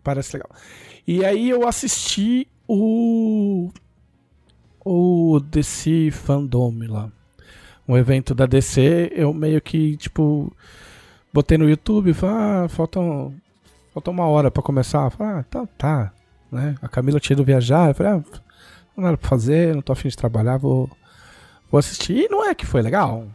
Parece 0.04 0.36
legal. 0.36 0.50
E 1.10 1.24
aí 1.24 1.48
eu 1.48 1.66
assisti 1.66 2.46
o. 2.68 3.70
O 4.84 5.40
DC 5.40 6.10
Fandom 6.10 6.70
lá. 6.86 7.10
Um 7.88 7.96
evento 7.96 8.34
da 8.34 8.44
DC, 8.44 9.10
eu 9.14 9.32
meio 9.32 9.58
que, 9.62 9.96
tipo, 9.96 10.52
botei 11.32 11.56
no 11.56 11.66
YouTube 11.68 12.10
e 12.10 12.14
falei, 12.14 12.36
ah, 12.36 12.68
faltam, 12.68 13.34
falta 13.94 14.10
uma 14.10 14.26
hora 14.26 14.50
pra 14.50 14.62
começar. 14.62 15.08
Falei, 15.08 15.36
ah, 15.36 15.42
tá, 15.44 15.66
tá. 15.78 16.12
Né? 16.52 16.74
A 16.82 16.88
Camila 16.88 17.18
tinha 17.18 17.34
ido 17.34 17.44
viajar, 17.44 17.88
eu 17.88 17.94
falei, 17.94 18.12
ah, 18.12 18.22
não 18.94 19.04
nada 19.04 19.16
pra 19.16 19.30
fazer, 19.30 19.74
não 19.74 19.80
tô 19.80 19.94
afim 19.94 20.08
de 20.08 20.16
trabalhar, 20.16 20.58
vou, 20.58 20.90
vou 21.70 21.78
assistir. 21.78 22.26
E 22.26 22.28
não 22.28 22.44
é 22.44 22.54
que 22.54 22.66
foi 22.66 22.82
legal. 22.82 23.26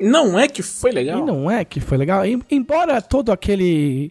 Não 0.00 0.38
é 0.38 0.48
que 0.48 0.62
foi 0.62 0.90
legal? 0.92 1.18
E 1.18 1.22
não 1.22 1.50
é 1.50 1.62
que 1.66 1.80
foi 1.80 1.98
legal. 1.98 2.24
Em- 2.24 2.42
Embora 2.50 3.02
todo 3.02 3.30
aquele. 3.30 4.10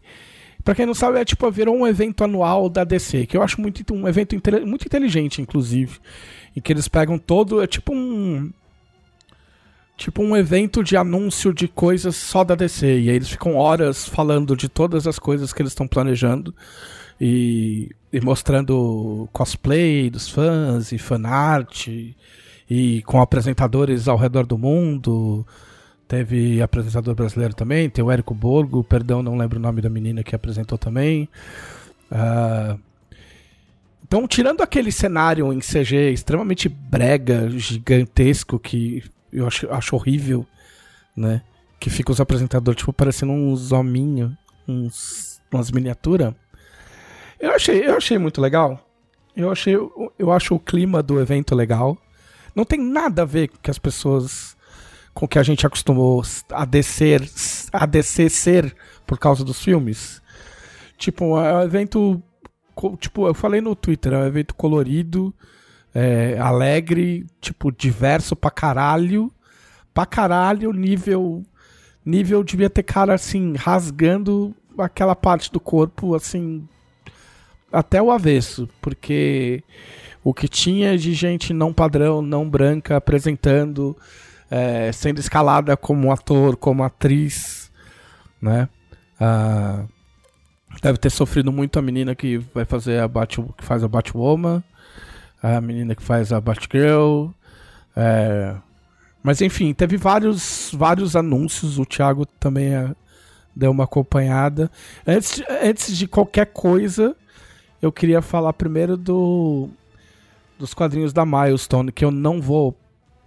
Pra 0.70 0.76
quem 0.76 0.86
não 0.86 0.94
sabe, 0.94 1.18
é 1.18 1.26
tipo, 1.26 1.50
virou 1.50 1.76
um 1.76 1.88
evento 1.88 2.24
anual 2.24 2.70
da 2.70 2.84
DC, 2.84 3.26
que 3.26 3.36
eu 3.36 3.42
acho 3.42 3.60
muito, 3.60 3.92
um 3.92 4.08
evento 4.08 4.36
muito 4.68 4.86
inteligente, 4.86 5.42
inclusive. 5.42 5.98
Em 6.56 6.62
que 6.62 6.72
eles 6.72 6.88
pegam 6.88 7.18
todo. 7.18 7.60
É 7.60 7.66
tipo 7.66 7.92
um. 7.92 8.54
Tipo 9.98 10.22
um 10.22 10.38
evento 10.38 10.84
de 10.84 10.96
anúncio 10.96 11.52
de 11.56 11.68
coisas 11.68 12.16
só 12.16 12.44
da 12.44 12.54
DC. 12.54 12.86
E 12.86 13.10
aí 13.10 13.16
eles 13.16 13.30
ficam 13.30 13.56
horas 13.56 14.08
falando 14.08 14.56
de 14.56 14.70
todas 14.70 15.08
as 15.08 15.18
coisas 15.18 15.52
que 15.52 15.60
eles 15.60 15.72
estão 15.72 15.88
planejando. 15.88 16.54
E, 17.20 17.90
e 18.14 18.22
mostrando 18.22 19.28
cosplay 19.34 20.08
dos 20.12 20.30
fãs 20.30 20.92
e 20.92 21.00
fanart. 21.00 21.88
E 22.70 23.02
com 23.08 23.20
apresentadores 23.20 24.08
ao 24.08 24.18
redor 24.18 24.46
do 24.46 24.56
mundo. 24.56 25.44
Teve 26.10 26.60
apresentador 26.60 27.14
brasileiro 27.14 27.54
também, 27.54 27.88
tem 27.88 28.04
o 28.04 28.10
Érico 28.10 28.34
Borgo, 28.34 28.84
perdão, 28.84 29.22
não 29.22 29.38
lembro 29.38 29.60
o 29.60 29.62
nome 29.62 29.80
da 29.80 29.92
menina 29.92 30.24
que 30.24 30.36
apresentou 30.36 30.76
também. 30.76 31.30
Ah, 32.10 32.76
então, 34.04 34.28
tirando 34.28 34.62
aquele 34.62 34.92
cenário 34.92 35.54
em 35.54 35.60
CG 35.60 36.12
extremamente 36.12 36.68
brega, 36.68 37.48
gigantesco, 37.52 38.58
que 38.58 39.04
eu 39.32 39.46
acho, 39.46 39.70
acho 39.72 39.96
horrível, 39.96 40.48
né? 41.16 41.44
Que 41.80 41.92
fica 41.92 42.12
os 42.12 42.20
apresentadores, 42.20 42.80
tipo, 42.80 42.92
parecendo 42.92 43.32
uns 43.32 43.72
hominhos, 43.72 44.32
uns, 44.68 45.40
umas 45.54 45.70
miniaturas. 45.70 46.34
Eu 47.40 47.52
achei, 47.52 47.86
eu 47.86 47.96
achei 47.96 48.18
muito 48.18 48.42
legal. 48.42 48.84
Eu 49.38 49.52
achei, 49.52 49.76
eu 50.18 50.32
acho 50.32 50.56
o 50.56 50.60
clima 50.60 51.04
do 51.04 51.22
evento 51.22 51.54
legal. 51.54 51.96
Não 52.56 52.66
tem 52.66 52.80
nada 52.80 53.22
a 53.22 53.26
ver 53.26 53.50
com 53.50 53.58
que 53.62 53.70
as 53.70 53.78
pessoas 53.78 54.58
com 55.20 55.28
que 55.28 55.38
a 55.38 55.44
gente 55.44 55.68
acostumou 55.68 56.24
a 56.50 56.64
descer, 56.64 57.30
a 57.74 57.86
descer 57.86 58.32
ser 58.32 58.74
por 59.06 59.20
causa 59.20 59.44
dos 59.44 59.62
filmes. 59.62 60.22
Tipo, 60.98 61.38
é 61.38 61.58
um 61.58 61.62
evento. 61.62 62.24
Tipo, 63.00 63.28
eu 63.28 63.34
falei 63.34 63.60
no 63.60 63.76
Twitter, 63.76 64.14
é 64.14 64.18
um 64.18 64.26
evento 64.26 64.56
colorido, 64.56 65.34
é, 65.94 66.40
alegre, 66.40 67.28
tipo, 67.42 67.70
diverso 67.70 68.34
pra 68.34 68.50
caralho. 68.50 69.30
Pra 69.94 70.06
caralho, 70.06 70.72
nível. 70.72 71.44
Nível 72.06 72.42
devia 72.42 72.70
ter 72.70 72.84
cara 72.84 73.14
assim, 73.14 73.56
rasgando 73.58 74.56
aquela 74.78 75.18
parte 75.18 75.52
do 75.52 75.60
corpo, 75.60 76.16
assim. 76.16 76.66
Até 77.70 78.02
o 78.02 78.10
avesso, 78.10 78.70
porque 78.82 79.62
o 80.24 80.34
que 80.34 80.48
tinha 80.48 80.98
de 80.98 81.14
gente 81.14 81.52
não 81.52 81.74
padrão, 81.74 82.22
não 82.22 82.50
branca, 82.50 82.96
apresentando 82.96 83.98
é, 84.50 84.92
sendo 84.92 85.20
escalada 85.20 85.76
como 85.78 86.12
ator, 86.12 86.56
como 86.58 86.84
atriz, 86.84 87.72
né? 88.42 88.68
Ah, 89.20 89.84
deve 90.82 90.98
ter 90.98 91.10
sofrido 91.10 91.52
muito 91.52 91.78
a 91.78 91.82
menina 91.82 92.16
que 92.16 92.38
vai 92.54 92.66
fazer 92.66 93.00
a 93.00 93.08
Bat, 93.08 93.42
que 93.58 93.66
faz 93.66 93.84
a 93.84 93.88
Batwoman, 93.88 94.64
a 95.42 95.60
menina 95.62 95.96
que 95.96 96.04
faz 96.04 96.32
a 96.32 96.40
Batgirl. 96.42 97.30
é, 97.96 98.56
mas 99.22 99.42
enfim, 99.42 99.74
teve 99.74 99.98
vários, 99.98 100.72
vários 100.74 101.16
anúncios. 101.16 101.78
O 101.78 101.86
Thiago 101.86 102.26
também 102.26 102.74
é, 102.74 102.96
deu 103.56 103.72
uma 103.72 103.84
acompanhada. 103.84 104.72
Antes, 105.06 105.36
de- 105.36 105.46
antes 105.62 105.98
de 105.98 106.08
qualquer 106.08 106.46
coisa, 106.48 107.14
eu 107.82 107.92
queria 107.92 108.22
falar 108.22 108.54
primeiro 108.54 108.96
do 108.96 109.70
dos 110.58 110.74
quadrinhos 110.74 111.14
da 111.14 111.26
Milestone, 111.26 111.92
que 111.92 112.04
eu 112.04 112.12
não 112.12 112.42
vou 112.42 112.76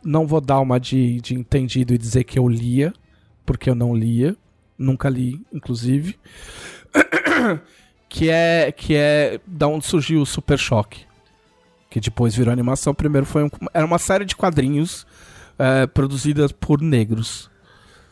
não 0.05 0.27
vou 0.27 0.41
dar 0.41 0.61
uma 0.61 0.79
de, 0.79 1.21
de 1.21 1.35
entendido 1.35 1.95
e 1.95 1.99
dizer 1.99 2.25
que 2.25 2.39
eu 2.39 2.49
lia, 2.49 2.93
porque 3.45 3.71
eu 3.71 3.75
não 3.75 3.95
lia, 3.95 4.37
nunca 4.79 5.09
li, 5.09 5.41
inclusive. 5.53 6.19
que 8.09 8.29
é 8.29 8.71
que 8.73 8.95
é 8.95 9.41
da 9.47 9.67
onde 9.67 9.87
surgiu 9.87 10.21
o 10.21 10.27
Super 10.27 10.59
Choque, 10.59 11.07
que 11.89 12.01
depois 12.01 12.35
virou 12.35 12.53
animação. 12.53 12.95
Primeiro 12.95 13.27
foi 13.27 13.45
um, 13.45 13.51
era 13.73 13.87
uma 13.87 13.99
série 13.99 14.25
de 14.25 14.37
quadrinhos 14.37 15.07
é, 15.59 15.87
produzidas 15.87 16.53
por 16.53 16.81
negros. 16.81 17.51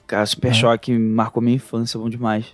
Cara, 0.06 0.26
Super 0.26 0.50
É. 0.50 0.54
Choque 0.54 0.98
marcou 0.98 1.42
minha 1.42 1.56
infância, 1.56 1.98
bom 1.98 2.08
demais. 2.08 2.46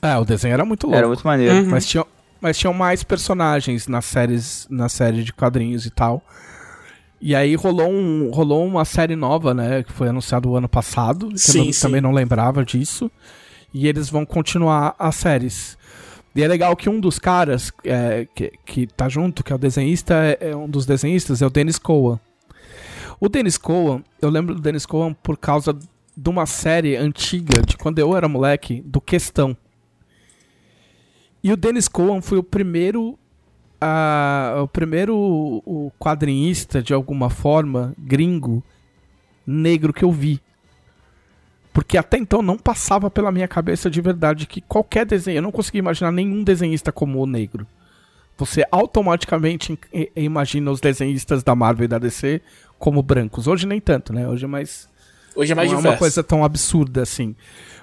É, 0.00 0.16
o 0.16 0.24
desenho 0.24 0.54
era 0.54 0.64
muito 0.64 0.84
louco. 0.84 0.98
Era 0.98 1.06
muito 1.06 1.26
maneiro. 1.26 1.54
Uhum. 1.56 1.68
Mas 1.68 1.86
tinham, 1.86 2.06
mas 2.40 2.58
tinham 2.58 2.72
mais 2.72 3.02
personagens 3.02 3.86
nas 3.86 4.04
séries, 4.04 4.66
na 4.70 4.88
série 4.88 5.22
de 5.22 5.32
quadrinhos 5.32 5.84
e 5.84 5.90
tal. 5.90 6.22
E 7.20 7.34
aí 7.34 7.54
rolou, 7.54 7.90
um, 7.90 8.30
rolou 8.30 8.66
uma 8.66 8.84
série 8.84 9.14
nova, 9.14 9.52
né? 9.52 9.82
Que 9.82 9.92
foi 9.92 10.08
anunciado 10.08 10.48
o 10.48 10.56
ano 10.56 10.68
passado. 10.68 11.28
Que 11.28 11.38
Sim, 11.38 11.66
eu 11.66 11.72
sim. 11.72 11.82
também 11.82 12.00
não 12.00 12.12
lembrava 12.12 12.64
disso. 12.64 13.10
E 13.74 13.86
eles 13.86 14.08
vão 14.08 14.24
continuar 14.24 14.94
as 14.98 15.16
séries. 15.16 15.78
E 16.34 16.42
é 16.42 16.48
legal 16.48 16.76
que 16.76 16.88
um 16.88 17.00
dos 17.00 17.18
caras 17.18 17.72
é, 17.84 18.26
que, 18.34 18.52
que 18.64 18.86
tá 18.86 19.08
junto, 19.08 19.42
que 19.42 19.52
é 19.52 19.56
o 19.56 19.58
desenhista, 19.58 20.14
é, 20.14 20.50
é 20.50 20.56
um 20.56 20.68
dos 20.68 20.86
desenhistas, 20.86 21.42
é 21.42 21.46
o 21.46 21.50
Dennis 21.50 21.78
Coa. 21.78 22.20
O 23.18 23.28
Dennis 23.28 23.58
Cohen, 23.58 24.02
eu 24.22 24.30
lembro 24.30 24.54
do 24.54 24.60
Dennis 24.60 24.86
Cohen 24.86 25.14
por 25.22 25.36
causa 25.36 25.76
de 26.16 26.30
uma 26.30 26.46
série 26.46 26.96
antiga, 26.96 27.60
de 27.62 27.76
quando 27.76 27.98
eu 27.98 28.16
era 28.16 28.28
moleque, 28.28 28.80
do 28.86 29.00
Questão. 29.00 29.56
E 31.42 31.52
o 31.52 31.56
Dennis 31.56 31.88
Cohen 31.88 32.20
foi 32.20 32.38
o 32.38 32.42
primeiro. 32.42 33.18
Ah, 33.80 34.60
o 34.62 34.68
primeiro 34.68 35.16
o 35.16 35.90
quadrinista, 35.98 36.82
de 36.82 36.92
alguma 36.92 37.30
forma, 37.30 37.94
gringo, 37.98 38.62
negro 39.46 39.92
que 39.92 40.04
eu 40.04 40.12
vi. 40.12 40.40
Porque 41.72 41.96
até 41.96 42.18
então 42.18 42.42
não 42.42 42.58
passava 42.58 43.10
pela 43.10 43.30
minha 43.30 43.46
cabeça 43.46 43.88
de 43.88 44.00
verdade 44.00 44.46
que 44.46 44.60
qualquer 44.60 45.06
desenho. 45.06 45.38
Eu 45.38 45.42
não 45.42 45.52
conseguia 45.52 45.78
imaginar 45.78 46.10
nenhum 46.10 46.42
desenhista 46.42 46.90
como 46.90 47.20
o 47.22 47.26
negro. 47.26 47.66
Você 48.36 48.64
automaticamente 48.72 49.78
imagina 50.16 50.70
os 50.70 50.80
desenhistas 50.80 51.42
da 51.42 51.54
Marvel 51.54 51.84
e 51.84 51.88
da 51.88 51.98
DC 51.98 52.40
como 52.78 53.02
brancos. 53.02 53.46
Hoje 53.46 53.66
nem 53.66 53.80
tanto, 53.80 54.12
né? 54.12 54.26
Hoje 54.26 54.44
é 54.44 54.48
mais. 54.48 54.88
Hoje 55.36 55.52
é 55.52 55.54
mais 55.54 55.68
não 55.70 55.76
é 55.78 55.80
diverso. 55.80 55.94
uma 55.94 55.98
coisa 55.98 56.24
tão 56.24 56.42
absurda 56.44 57.02
assim. 57.02 57.36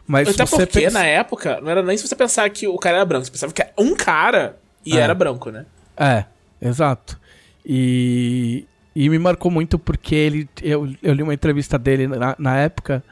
Mas 0.06 0.28
Até 0.30 0.46
você 0.46 0.66
porque, 0.66 0.82
pensa- 0.82 1.00
na 1.00 1.06
época, 1.06 1.62
não 1.62 1.70
era 1.70 1.82
nem 1.84 1.96
se 1.98 2.08
você 2.08 2.16
pensar 2.16 2.50
que 2.50 2.68
o 2.68 2.78
cara 2.78 2.98
era 2.98 3.06
branco. 3.06 3.26
Você 3.26 3.32
pensava 3.32 3.54
que 3.54 3.62
era 3.62 3.72
um 3.78 3.96
cara 3.96 4.58
e 4.86 4.98
É. 4.98 5.02
era 5.02 5.14
branco, 5.14 5.50
né? 5.52 5.66
É, 5.98 6.26
exato. 6.62 7.20
E, 7.66 8.66
e 8.96 9.10
me 9.10 9.20
marcou 9.20 9.52
muito 9.52 9.78
porque 9.78 10.16
ele. 10.16 10.50
Eu, 10.62 10.90
eu 11.04 11.14
li 11.14 11.24
uma 11.24 11.34
entrevista 11.34 11.78
dele 11.78 12.08
na, 12.08 12.36
na 12.40 12.58
época 12.58 13.04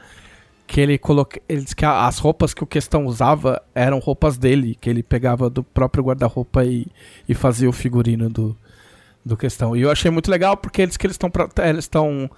que 0.66 0.80
ele 0.80 0.96
coloca. 0.98 1.40
Ele 1.48 1.62
disse 1.62 1.76
que 1.76 1.84
a- 1.84 2.06
as 2.06 2.18
roupas 2.18 2.54
que 2.54 2.64
o 2.64 2.66
Questão 2.66 3.04
usava 3.06 3.62
eram 3.74 3.98
roupas 3.98 4.38
dele, 4.38 4.76
que 4.80 4.88
ele 4.88 5.02
pegava 5.02 5.50
do 5.50 5.62
próprio 5.62 6.02
guarda-roupa 6.04 6.64
e, 6.64 6.86
e 7.28 7.34
fazia 7.34 7.68
o 7.68 7.72
figurino 7.72 8.28
do, 8.30 8.56
do 9.24 9.36
Questão. 9.36 9.76
E 9.76 9.82
eu 9.82 9.90
achei 9.90 10.10
muito 10.10 10.30
legal 10.30 10.56
porque 10.56 10.82
eles 10.82 10.96
que 10.96 11.06
eles 11.06 11.14
estão 11.14 11.30
eles 11.64 11.84
estão 11.84 12.30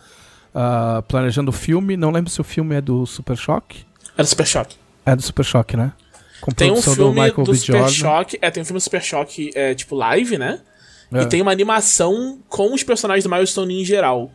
ah, 0.54 1.02
planejando 1.06 1.50
o 1.50 1.52
filme. 1.52 1.96
Não 1.96 2.10
lembro 2.10 2.30
se 2.30 2.40
o 2.40 2.44
filme 2.44 2.74
é 2.74 2.80
do 2.80 3.06
Super 3.06 3.36
Choque. 3.36 3.84
Era 4.16 4.26
Super 4.26 4.46
Choque. 4.46 4.76
É 5.06 5.14
do 5.16 5.22
Super 5.22 5.44
Choque, 5.44 5.76
né? 5.76 5.92
Com 6.40 6.52
Tem 6.52 6.70
um 6.70 6.80
filme 6.80 6.96
do 6.96 7.10
Michael 7.10 7.44
do. 7.44 7.54
Super. 7.54 7.88
Choque. 7.88 8.38
É, 8.40 8.50
tem 8.50 8.62
um 8.62 8.66
filme 8.66 8.78
do 8.78 8.82
Super 8.82 9.02
Choque, 9.02 9.50
é, 9.54 9.74
tipo, 9.74 9.96
live, 9.96 10.38
né? 10.38 10.60
É. 11.12 11.22
E 11.22 11.26
tem 11.26 11.40
uma 11.40 11.50
animação 11.50 12.38
com 12.48 12.74
os 12.74 12.82
personagens 12.82 13.24
do 13.24 13.30
Milestone 13.30 13.80
em 13.80 13.84
geral. 13.84 14.30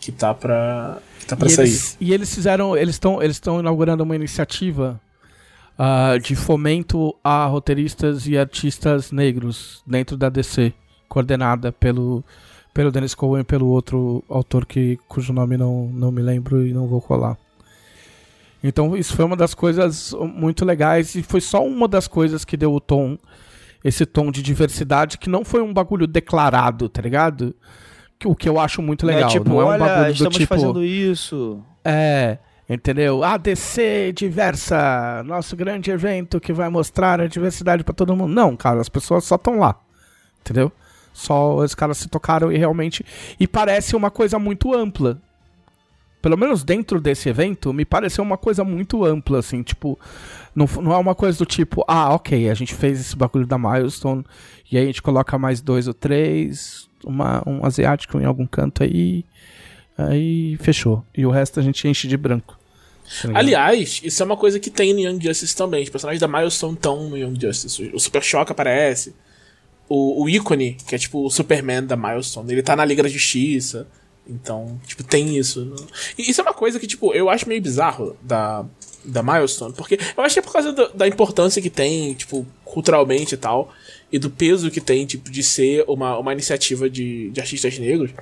Que 0.00 0.12
tá 0.12 0.34
pra. 0.34 0.98
Que 1.20 1.26
tá 1.26 1.36
pra 1.36 1.46
e 1.46 1.50
sair. 1.50 1.66
Eles, 1.66 1.96
e 2.00 2.12
eles 2.12 2.34
fizeram. 2.34 2.76
Eles 2.76 2.94
estão 2.94 3.22
eles 3.22 3.40
inaugurando 3.44 4.02
uma 4.02 4.14
iniciativa 4.14 5.00
ah, 5.78 6.18
de 6.18 6.36
fomento 6.36 7.14
a 7.24 7.46
roteiristas 7.46 8.26
e 8.26 8.36
artistas 8.36 9.10
negros 9.10 9.82
dentro 9.86 10.16
da 10.16 10.28
DC, 10.28 10.72
coordenada 11.08 11.72
pelo, 11.72 12.22
pelo 12.74 12.92
Dennis 12.92 13.14
Cohen 13.14 13.40
e 13.40 13.44
pelo 13.44 13.66
outro 13.66 14.22
autor 14.28 14.66
que, 14.66 14.98
cujo 15.08 15.32
nome 15.32 15.56
não, 15.56 15.88
não 15.92 16.12
me 16.12 16.22
lembro 16.22 16.66
e 16.66 16.72
não 16.72 16.86
vou 16.86 17.00
colar. 17.00 17.36
Então 18.62 18.96
isso 18.96 19.14
foi 19.16 19.24
uma 19.24 19.36
das 19.36 19.54
coisas 19.54 20.14
muito 20.34 20.64
legais 20.64 21.14
e 21.14 21.22
foi 21.22 21.40
só 21.40 21.64
uma 21.64 21.88
das 21.88 22.06
coisas 22.06 22.44
que 22.44 22.56
deu 22.56 22.72
o 22.72 22.80
tom, 22.80 23.18
esse 23.82 24.06
tom 24.06 24.30
de 24.30 24.40
diversidade, 24.42 25.18
que 25.18 25.28
não 25.28 25.44
foi 25.44 25.60
um 25.62 25.72
bagulho 25.72 26.06
declarado, 26.06 26.88
tá 26.88 27.02
ligado? 27.02 27.54
Que- 28.18 28.28
O 28.28 28.36
que 28.36 28.48
eu 28.48 28.60
acho 28.60 28.80
muito 28.80 29.04
legal. 29.04 29.28
é 29.28 29.32
tipo, 29.32 29.48
não 29.48 29.60
é 29.60 29.64
um 29.64 29.68
olha, 29.68 29.78
bagulho 29.84 30.06
do 30.06 30.12
estamos 30.12 30.36
tipo. 30.36 30.46
fazendo 30.54 30.84
isso. 30.84 31.60
É, 31.84 32.38
entendeu? 32.70 33.24
A 33.24 33.36
DC 33.36 34.12
diversa, 34.14 35.24
nosso 35.24 35.56
grande 35.56 35.90
evento 35.90 36.38
que 36.40 36.52
vai 36.52 36.68
mostrar 36.68 37.20
a 37.20 37.26
diversidade 37.26 37.82
pra 37.82 37.92
todo 37.92 38.14
mundo. 38.14 38.32
Não, 38.32 38.56
cara, 38.56 38.80
as 38.80 38.88
pessoas 38.88 39.24
só 39.24 39.34
estão 39.34 39.58
lá. 39.58 39.74
Entendeu? 40.40 40.70
Só 41.12 41.56
os 41.56 41.74
caras 41.74 41.98
se 41.98 42.08
tocaram 42.08 42.52
e 42.52 42.56
realmente. 42.56 43.04
E 43.40 43.46
parece 43.48 43.94
uma 43.96 44.10
coisa 44.10 44.38
muito 44.38 44.72
ampla. 44.72 45.20
Pelo 46.22 46.38
menos 46.38 46.62
dentro 46.62 47.00
desse 47.00 47.28
evento, 47.28 47.72
me 47.72 47.84
pareceu 47.84 48.22
uma 48.22 48.38
coisa 48.38 48.62
muito 48.62 49.04
ampla, 49.04 49.40
assim, 49.40 49.62
tipo. 49.62 49.98
Não, 50.54 50.66
não 50.80 50.92
é 50.92 50.96
uma 50.96 51.14
coisa 51.14 51.36
do 51.36 51.44
tipo, 51.44 51.84
ah, 51.88 52.14
ok, 52.14 52.48
a 52.48 52.54
gente 52.54 52.74
fez 52.74 53.00
esse 53.00 53.16
bagulho 53.16 53.46
da 53.46 53.58
Milestone, 53.58 54.24
e 54.70 54.76
aí 54.78 54.84
a 54.84 54.86
gente 54.86 55.02
coloca 55.02 55.36
mais 55.36 55.60
dois 55.60 55.88
ou 55.88 55.94
três, 55.94 56.88
uma, 57.04 57.42
um 57.46 57.64
asiático 57.64 58.18
em 58.20 58.24
algum 58.24 58.46
canto 58.46 58.82
aí, 58.82 59.24
aí 59.98 60.56
fechou. 60.60 61.04
E 61.16 61.26
o 61.26 61.30
resto 61.30 61.58
a 61.58 61.62
gente 61.62 61.86
enche 61.88 62.06
de 62.06 62.16
branco. 62.16 62.58
Tá? 63.22 63.30
Aliás, 63.34 64.00
isso 64.04 64.22
é 64.22 64.26
uma 64.26 64.36
coisa 64.36 64.58
que 64.58 64.70
tem 64.70 64.94
no 64.94 65.00
Young 65.00 65.20
Justice 65.20 65.54
também. 65.54 65.82
Os 65.82 65.90
personagens 65.90 66.20
da 66.20 66.28
Milestone 66.28 66.74
estão 66.74 67.08
no 67.08 67.16
Young 67.16 67.38
Justice. 67.40 67.90
O 67.92 67.98
Super 67.98 68.22
Shock 68.22 68.52
aparece. 68.52 69.14
O, 69.88 70.22
o 70.22 70.28
ícone, 70.28 70.76
que 70.86 70.94
é 70.94 70.98
tipo 70.98 71.26
o 71.26 71.30
Superman 71.30 71.84
da 71.84 71.96
Milestone, 71.96 72.52
ele 72.52 72.62
tá 72.62 72.74
na 72.76 72.84
Liga 72.84 73.02
da 73.02 73.08
Justiça. 73.08 73.86
Então, 74.26 74.80
tipo, 74.86 75.02
tem 75.02 75.36
isso. 75.36 75.74
E 76.16 76.30
isso 76.30 76.40
é 76.40 76.44
uma 76.44 76.54
coisa 76.54 76.78
que, 76.78 76.86
tipo, 76.86 77.12
eu 77.12 77.28
acho 77.28 77.48
meio 77.48 77.60
bizarro 77.60 78.16
da, 78.22 78.64
da 79.04 79.22
Milestone, 79.22 79.74
porque 79.74 79.98
eu 80.16 80.22
acho 80.22 80.34
que 80.34 80.38
é 80.38 80.42
por 80.42 80.52
causa 80.52 80.72
do- 80.72 80.90
da 80.94 81.08
importância 81.08 81.60
que 81.60 81.68
tem, 81.70 82.14
tipo, 82.14 82.46
culturalmente 82.64 83.34
e 83.34 83.36
tal, 83.38 83.72
e 84.12 84.18
do 84.18 84.30
peso 84.30 84.70
que 84.70 84.80
tem, 84.80 85.04
tipo, 85.06 85.28
de 85.30 85.42
ser 85.42 85.84
uma, 85.88 86.16
uma 86.18 86.32
iniciativa 86.32 86.88
de, 86.88 87.30
de 87.30 87.40
artistas 87.40 87.78
negros. 87.78 88.12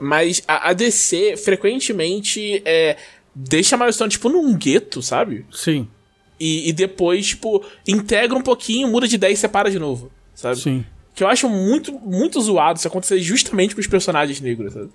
Mas 0.00 0.42
a, 0.48 0.70
a 0.70 0.72
DC 0.72 1.36
frequentemente 1.36 2.62
é, 2.64 2.96
deixa 3.34 3.76
a 3.76 3.78
Milestone, 3.78 4.10
tipo, 4.10 4.28
num 4.28 4.56
gueto, 4.56 5.02
sabe? 5.02 5.44
Sim, 5.52 5.86
E, 6.40 6.68
e 6.68 6.72
depois, 6.72 7.26
tipo, 7.28 7.64
integra 7.86 8.36
um 8.36 8.42
pouquinho, 8.42 8.88
muda 8.88 9.06
de 9.06 9.14
ideia 9.16 9.32
e 9.32 9.36
separa 9.36 9.70
de 9.70 9.78
novo, 9.78 10.10
sabe? 10.34 10.56
sim. 10.60 10.84
Que 11.14 11.22
eu 11.24 11.28
acho 11.28 11.48
muito, 11.48 11.92
muito 11.92 12.38
zoado 12.42 12.78
isso 12.78 12.86
acontecer 12.88 13.18
justamente 13.20 13.74
com 13.74 13.80
os 13.80 13.86
personagens 13.86 14.38
negros, 14.38 14.74
sabe? 14.74 14.90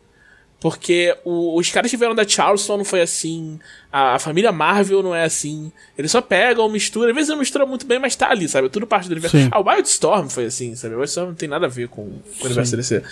Porque 0.61 1.17
o- 1.25 1.59
os 1.59 1.69
caras 1.71 1.89
que 1.89 1.97
vieram 1.97 2.13
da 2.15 2.25
Charleston 2.25 2.77
não 2.77 2.85
foi 2.85 3.01
assim, 3.01 3.59
a, 3.91 4.13
a 4.13 4.19
família 4.19 4.51
Marvel 4.51 5.01
não 5.01 5.13
é 5.13 5.23
assim. 5.23 5.71
Eles 5.97 6.11
só 6.11 6.21
pegam, 6.21 6.69
misturam, 6.69 7.09
às 7.09 7.15
vezes 7.15 7.29
não 7.29 7.37
mistura 7.39 7.65
muito 7.65 7.85
bem, 7.85 7.97
mas 7.97 8.15
tá 8.15 8.29
ali, 8.29 8.47
sabe? 8.47 8.69
Tudo 8.69 8.85
parte 8.85 9.07
do 9.09 9.11
universo. 9.13 9.35
Sim. 9.37 9.49
Ah, 9.51 9.59
o 9.59 9.67
Wildstorm 9.67 10.27
foi 10.29 10.45
assim, 10.45 10.75
sabe? 10.75 10.93
O 10.93 10.99
Wildstorm 10.99 11.29
não 11.29 11.35
tem 11.35 11.49
nada 11.49 11.65
a 11.65 11.69
ver 11.69 11.87
com, 11.89 12.03
com 12.05 12.43
o 12.43 12.45
universo 12.45 12.77
DC. 12.77 13.03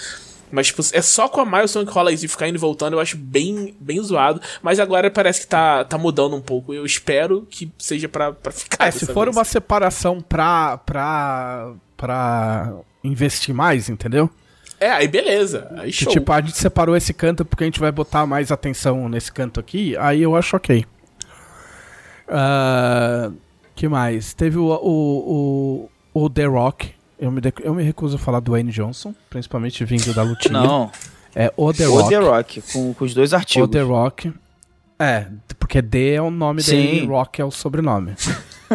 Mas, 0.52 0.68
tipo, 0.68 0.82
é 0.94 1.02
só 1.02 1.28
com 1.28 1.42
a 1.42 1.46
Milestone 1.46 1.86
que 1.86 1.92
rola 1.92 2.12
isso 2.12 2.26
e 2.26 2.28
ficar 2.28 2.48
indo 2.48 2.56
e 2.56 2.60
voltando, 2.60 2.94
eu 2.94 3.00
acho 3.00 3.18
bem, 3.18 3.76
bem 3.80 4.02
zoado. 4.02 4.42
Mas 4.64 4.80
agora 4.80 5.10
parece 5.12 5.42
que 5.42 5.48
tá, 5.48 5.84
tá 5.84 5.96
mudando 5.98 6.36
um 6.36 6.42
pouco. 6.42 6.74
Eu 6.74 6.86
espero 6.86 7.48
que 7.50 7.72
seja 7.78 8.08
pra, 8.10 8.32
pra 8.32 8.52
ficar. 8.52 8.88
É, 8.88 8.92
se 8.92 9.06
for 9.08 9.26
vez. 9.26 9.36
uma 9.36 9.44
separação 9.44 10.20
pra, 10.22 10.78
pra, 10.78 11.74
pra 11.96 12.74
investir 13.04 13.54
mais, 13.54 13.90
entendeu? 13.90 14.28
É, 14.80 14.90
aí 14.92 15.08
beleza. 15.08 15.68
Aí 15.78 15.92
Que 15.92 16.04
show. 16.06 16.14
tipo, 16.14 16.32
a 16.32 16.40
gente 16.42 16.58
separou 16.58 16.96
esse 16.96 17.14
canto 17.14 17.44
porque 17.44 17.64
a 17.64 17.68
gente 17.68 17.80
vai 17.80 17.92
botar 17.92 18.26
mais 18.26 18.52
atenção 18.52 19.10
nesse 19.10 19.32
canto 19.32 19.60
aqui, 19.60 19.96
aí 19.98 20.22
eu 20.22 20.36
acho 20.36 20.56
ok. 20.56 20.86
Ah, 22.28 23.32
que 23.76 23.88
mais? 23.88 24.34
Teve 24.34 24.58
o, 24.58 24.66
o, 24.66 25.90
o, 26.14 26.24
o 26.26 26.30
The 26.30 26.46
Rock. 26.46 26.92
Eu 27.20 27.32
me, 27.32 27.42
eu 27.62 27.74
me 27.74 27.84
recuso 27.84 28.16
a 28.16 28.20
falar 28.20 28.40
do 28.40 28.52
Wayne 28.52 28.72
Johnson, 28.72 29.14
principalmente 29.30 29.84
vindo 29.84 30.14
da 30.14 30.24
lutinha. 30.24 30.54
Não, 30.62 30.92
É 31.36 31.52
o 31.58 31.74
The 31.74 31.88
o 31.88 31.96
Rock. 31.96 32.10
The 32.10 32.18
Rock, 32.18 32.62
com, 32.72 32.94
com 32.94 33.06
os 33.06 33.14
dois 33.14 33.34
O 33.34 33.36
artigos. 33.36 33.70
The 33.70 33.82
Rock. 33.82 34.34
É, 34.98 35.28
porque 35.58 35.82
D 35.82 36.14
é 36.14 36.22
o 36.22 36.30
nome 36.30 36.62
Sim. 36.62 36.72
dele 36.76 37.04
e 37.04 37.06
Rock 37.06 37.42
é 37.42 37.46
o 37.46 37.52
sobrenome. 37.52 38.14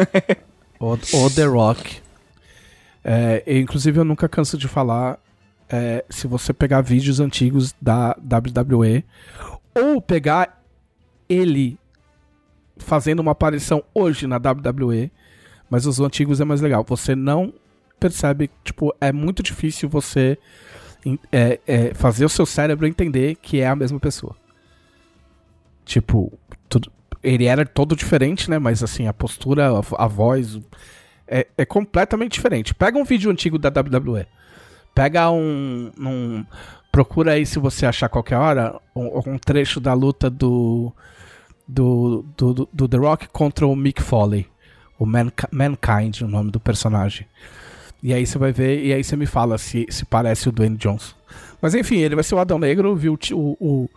o, 0.80 0.92
o 0.92 1.30
The 1.30 1.44
Rock. 1.44 1.98
É, 3.02 3.42
inclusive, 3.46 3.98
eu 4.00 4.04
nunca 4.04 4.28
canso 4.28 4.56
de 4.58 4.66
falar. 4.68 5.18
É, 5.68 6.04
se 6.08 6.26
você 6.26 6.52
pegar 6.52 6.80
vídeos 6.80 7.20
antigos 7.20 7.74
da 7.80 8.16
WWE 8.20 9.04
ou 9.74 10.00
pegar 10.00 10.62
ele 11.28 11.78
fazendo 12.76 13.20
uma 13.20 13.32
aparição 13.32 13.82
hoje 13.94 14.26
na 14.26 14.36
WWE, 14.36 15.10
mas 15.70 15.86
os 15.86 16.00
antigos 16.00 16.40
é 16.40 16.44
mais 16.44 16.60
legal. 16.60 16.84
Você 16.86 17.14
não 17.14 17.52
percebe, 17.98 18.50
tipo, 18.62 18.94
é 19.00 19.12
muito 19.12 19.42
difícil 19.42 19.88
você 19.88 20.38
é, 21.30 21.60
é, 21.66 21.94
fazer 21.94 22.24
o 22.24 22.28
seu 22.28 22.46
cérebro 22.46 22.86
entender 22.86 23.36
que 23.36 23.60
é 23.60 23.66
a 23.66 23.76
mesma 23.76 23.98
pessoa. 23.98 24.36
Tipo, 25.84 26.32
tudo, 26.68 26.90
ele 27.22 27.44
era 27.44 27.64
todo 27.64 27.96
diferente, 27.96 28.50
né? 28.50 28.58
Mas 28.58 28.82
assim, 28.82 29.06
a 29.06 29.12
postura, 29.12 29.68
a, 29.70 30.04
a 30.04 30.06
voz 30.06 30.58
é, 31.26 31.46
é 31.56 31.64
completamente 31.64 32.32
diferente. 32.32 32.74
Pega 32.74 32.98
um 32.98 33.04
vídeo 33.04 33.30
antigo 33.30 33.58
da 33.58 33.68
WWE. 33.68 34.26
Pega 34.94 35.30
um, 35.30 35.90
um- 35.98 36.44
Procura 36.92 37.32
aí 37.32 37.44
se 37.44 37.58
você 37.58 37.86
achar 37.86 38.08
qualquer 38.08 38.36
hora 38.36 38.80
um, 38.94 39.32
um 39.32 39.36
trecho 39.38 39.80
da 39.80 39.92
luta 39.94 40.30
do, 40.30 40.92
do, 41.66 42.24
do, 42.36 42.68
do 42.72 42.88
The 42.88 42.96
Rock 42.96 43.28
contra 43.28 43.66
o 43.66 43.74
Mick 43.74 44.00
Foley. 44.00 44.46
O 44.96 45.04
Mank- 45.04 45.48
Mankind, 45.50 46.20
o 46.22 46.28
nome 46.28 46.52
do 46.52 46.60
personagem. 46.60 47.26
E 48.00 48.12
aí 48.14 48.24
você 48.24 48.38
vai 48.38 48.52
ver, 48.52 48.84
e 48.84 48.92
aí 48.92 49.02
você 49.02 49.16
me 49.16 49.26
fala 49.26 49.58
se, 49.58 49.86
se 49.90 50.04
parece 50.04 50.48
o 50.48 50.52
Dwayne 50.52 50.76
Johnson. 50.76 51.14
Mas 51.60 51.74
enfim, 51.74 51.96
ele 51.96 52.14
vai 52.14 52.22
ser 52.22 52.36
o 52.36 52.38
Adão 52.38 52.58
Negro, 52.60 52.94
viu 52.94 53.14
o, 53.32 53.34
o, 53.34 53.56
o, 53.58 53.90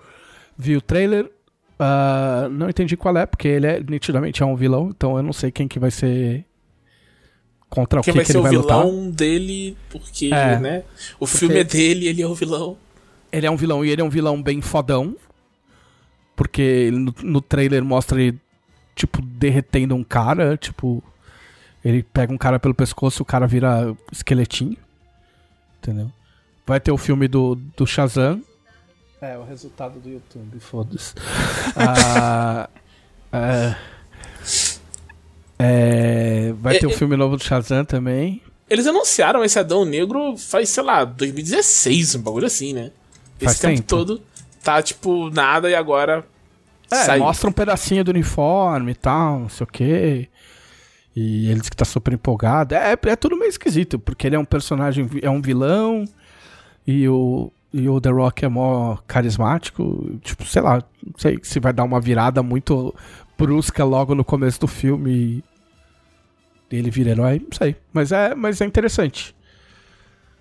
vi 0.57 0.76
o 0.76 0.82
trailer. 0.82 1.30
ah, 1.78 2.48
não 2.49 2.68
entendi 2.69 2.98
qual 2.98 3.15
é, 3.15 3.26
porque 3.28 3.48
ele 3.48 3.68
é, 3.68 3.80
nitidamente 3.80 4.41
é 4.41 4.45
um 4.45 4.56
vilão, 4.56 4.90
então 4.90 5.18
eu 5.18 5.22
não 5.24 5.34
sei 5.34 5.52
quem 5.52 5.68
que 5.68 5.78
vai 5.78 5.91
ser. 5.91 6.45
Contra 7.69 7.99
o 7.99 8.03
que, 8.03 8.11
vai 8.11 8.23
que 8.23 8.31
ser 8.31 8.38
ele 8.38 8.39
o 8.39 8.44
vai 8.44 8.52
lutar. 8.53 8.80
vilão 8.81 9.10
dele, 9.11 9.77
porque, 9.89 10.30
É, 10.34 10.57
né? 10.60 10.84
O 11.19 11.27
filme 11.27 11.60
é 11.60 11.64
dele, 11.64 12.07
ele 12.07 12.22
é 12.22 12.27
o 12.27 12.34
vilão. 12.34 12.77
Ele 13.31 13.45
é 13.45 13.52
um 13.52 13.57
vilão 13.57 13.84
e 13.84 13.89
ele 13.89 14.02
é 14.02 14.03
um 14.06 14.10
vilão 14.10 14.41
bem 14.41 14.61
fodão. 14.61 15.15
Porque 16.35 16.89
no, 16.91 17.14
no 17.23 17.41
trailer 17.41 17.84
mostra 17.84 18.22
ele, 18.22 18.39
tipo, 18.95 19.22
derretendo 19.22 19.95
um 19.95 20.03
cara, 20.03 20.56
tipo. 20.56 21.03
Ele 21.84 22.03
pega 22.03 22.34
um 22.34 22.38
cara 22.38 22.60
pelo 22.60 22.73
pescoço 22.73 23.22
e 23.22 23.23
o 23.23 23.26
cara 23.26 23.48
vira 23.48 23.95
esqueletinho. 24.11 24.77
Entendeu? 25.81 26.11
Vai 26.65 26.80
ter 26.80 26.91
o 26.91 26.98
filme 26.98 27.27
do, 27.27 27.56
do 27.56 27.85
Shazam. 27.88 28.41
É, 29.22 29.38
o 29.38 29.44
resultado 29.44 29.99
do 29.99 30.10
YouTube, 30.10 30.60
foda-se. 30.60 31.14
Ah, 31.76 32.69
é, 33.31 33.76
é, 35.60 36.54
vai 36.60 36.78
ter 36.80 36.86
o 36.86 36.90
É, 36.90 36.94
é- 36.94 36.98
filme 36.98 37.16
novo 37.16 37.38
do 37.38 37.44
Shazam 37.44 37.84
também. 37.86 38.42
Eles 38.70 38.86
anunciaram 38.86 39.44
esse 39.44 39.58
Adão 39.58 39.86
Negro 39.86 40.36
faz, 40.38 40.70
sei 40.70 40.84
lá, 40.84 41.06
2016, 41.06 42.16
um 42.16 42.22
bagulho 42.22 42.46
assim, 42.48 42.74
né? 42.74 42.92
Faz 43.40 43.54
Esse 43.54 43.62
tempo, 43.62 43.76
tempo. 43.76 43.88
todo 43.88 44.22
tá, 44.62 44.82
tipo, 44.82 45.30
nada 45.30 45.70
e 45.70 45.76
agora. 45.76 46.26
É, 46.92 46.96
saiu. 46.96 47.24
mostra 47.24 47.50
um 47.50 47.54
pedacinho 47.54 48.04
do 48.04 48.10
uniforme 48.12 48.92
e 48.92 48.96
tal, 48.96 49.40
não 49.40 49.50
sei 49.50 49.64
o 49.64 49.68
quê. 49.68 50.30
E 51.16 51.50
ele 51.50 51.60
diz 51.62 51.70
que 51.70 51.76
tá 51.78 51.86
super 51.86 52.14
empolgado. 52.14 52.76
É, 52.76 52.92
é 53.02 53.16
tudo 53.16 53.38
meio 53.38 53.50
esquisito, 53.50 53.98
porque 53.98 54.28
ele 54.28 54.36
é 54.36 54.40
um 54.40 54.46
personagem, 54.46 55.10
é 55.22 55.30
um 55.30 55.42
vilão, 55.42 56.06
e 56.86 57.08
o, 57.08 57.52
e 57.74 57.88
o 57.90 58.00
The 58.02 58.10
Rock 58.10 58.44
é 58.46 58.50
mó 58.50 58.98
carismático. 59.08 60.18
Tipo, 60.22 60.46
sei 60.46 60.62
lá, 60.62 60.84
não 61.06 61.14
sei 61.18 61.40
se 61.42 61.60
vai 61.60 61.72
dar 61.74 61.84
uma 61.86 62.00
virada 62.02 62.44
muito 62.44 62.94
brusca 63.38 63.84
logo 63.84 64.16
no 64.16 64.24
começo 64.24 64.60
do 64.60 64.68
filme 64.68 65.44
e 66.72 66.78
ele 66.78 66.90
vira 66.90 67.12
herói, 67.12 67.40
não 67.40 67.58
sei. 67.58 67.76
Mas 67.94 68.12
é, 68.12 68.36
mas 68.36 68.60
é 68.62 68.66
interessante. 68.66 69.36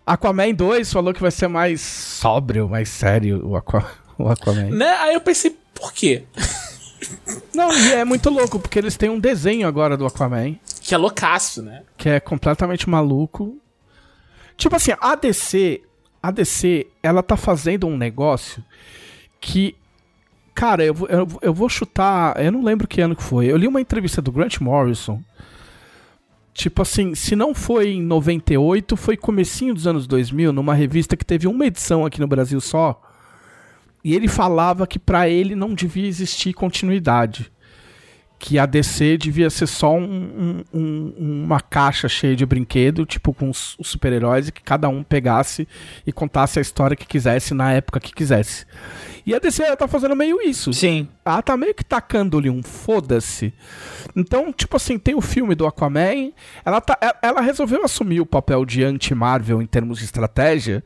Aquaman 0.05 0.55
2 0.55 0.93
falou 0.93 1.12
que 1.12 1.20
vai 1.20 1.31
ser 1.31 1.48
mais 1.48 1.81
sóbrio, 1.81 2.68
mais 2.68 2.89
sério 2.89 3.44
o, 3.47 3.56
Aqua, 3.56 3.90
o 4.16 4.28
Aquaman. 4.28 4.70
Né? 4.70 4.89
Aí 4.89 5.14
eu 5.14 5.20
pensei, 5.20 5.56
por 5.74 5.93
quê? 5.93 6.24
Não, 7.55 7.73
e 7.73 7.93
é 7.93 8.05
muito 8.05 8.31
louco, 8.31 8.59
porque 8.59 8.78
eles 8.78 8.97
têm 8.97 9.10
um 9.10 9.18
desenho 9.18 9.66
agora 9.66 9.97
do 9.97 10.06
Aquaman, 10.06 10.56
Que 10.81 10.94
é 10.94 10.98
loucaço, 10.98 11.62
né? 11.62 11.82
que 11.97 12.09
é 12.09 12.20
completamente 12.20 12.89
maluco. 12.89 13.59
Tipo 14.56 14.77
assim, 14.77 14.93
a 15.01 15.14
DC, 15.14 15.82
a 16.23 16.31
DC, 16.31 16.86
ela 17.02 17.23
tá 17.23 17.36
fazendo 17.36 17.86
um 17.86 17.97
negócio 17.97 18.64
que. 19.40 19.77
Cara, 20.56 20.82
eu, 20.82 20.96
eu, 21.10 21.28
eu 21.42 21.52
vou 21.52 21.68
chutar. 21.68 22.42
Eu 22.42 22.50
não 22.50 22.64
lembro 22.64 22.88
que 22.88 23.02
ano 23.02 23.14
que 23.14 23.22
foi. 23.22 23.44
Eu 23.44 23.58
li 23.58 23.68
uma 23.68 23.80
entrevista 23.80 24.22
do 24.22 24.32
Grant 24.32 24.58
Morrison. 24.58 25.22
Tipo 26.54 26.80
assim, 26.80 27.14
se 27.14 27.36
não 27.36 27.54
foi 27.54 27.90
em 27.90 28.02
98, 28.02 28.96
foi 28.96 29.18
comecinho 29.18 29.74
dos 29.74 29.86
anos 29.86 30.06
2000, 30.06 30.54
numa 30.54 30.72
revista 30.72 31.14
que 31.14 31.26
teve 31.26 31.46
uma 31.46 31.66
edição 31.66 32.06
aqui 32.06 32.18
no 32.18 32.26
Brasil 32.26 32.58
só. 32.58 32.98
E 34.02 34.14
ele 34.14 34.28
falava 34.28 34.86
que 34.86 34.98
pra 34.98 35.28
ele 35.28 35.54
não 35.54 35.74
devia 35.74 36.08
existir 36.08 36.54
continuidade. 36.54 37.52
Que 38.38 38.58
a 38.58 38.66
DC 38.66 39.16
devia 39.16 39.48
ser 39.48 39.66
só 39.66 39.94
um- 39.94 40.62
um- 40.72 40.78
um- 40.78 41.42
uma 41.44 41.58
caixa 41.60 42.06
cheia 42.08 42.36
de 42.36 42.44
brinquedo, 42.44 43.06
tipo 43.06 43.32
com 43.32 43.48
os, 43.48 43.74
os 43.78 43.88
super-heróis, 43.88 44.48
e 44.48 44.52
que 44.52 44.62
cada 44.62 44.88
um 44.90 45.02
pegasse 45.02 45.66
e 46.06 46.12
contasse 46.12 46.58
a 46.58 46.62
história 46.62 46.94
que 46.96 47.06
quisesse 47.06 47.54
na 47.54 47.72
época 47.72 47.98
que 47.98 48.12
quisesse. 48.12 48.66
E 49.24 49.34
a 49.34 49.38
DC 49.38 49.62
ela 49.62 49.76
tá 49.76 49.88
fazendo 49.88 50.14
meio 50.14 50.40
isso. 50.42 50.72
Sim. 50.72 51.08
Ela 51.24 51.42
tá 51.42 51.56
meio 51.56 51.74
que 51.74 51.82
tacando-lhe 51.82 52.48
um 52.50 52.62
foda-se. 52.62 53.52
Então, 54.14 54.52
tipo 54.52 54.76
assim, 54.76 54.98
tem 54.98 55.14
o 55.16 55.20
filme 55.20 55.54
do 55.54 55.66
Aquaman. 55.66 56.30
Ela, 56.64 56.80
tá, 56.80 56.96
ela- 57.00 57.16
ela 57.22 57.40
resolveu 57.40 57.84
assumir 57.84 58.20
o 58.20 58.26
papel 58.26 58.64
de 58.64 58.84
anti-Marvel 58.84 59.60
em 59.60 59.66
termos 59.66 59.98
de 59.98 60.04
estratégia. 60.04 60.84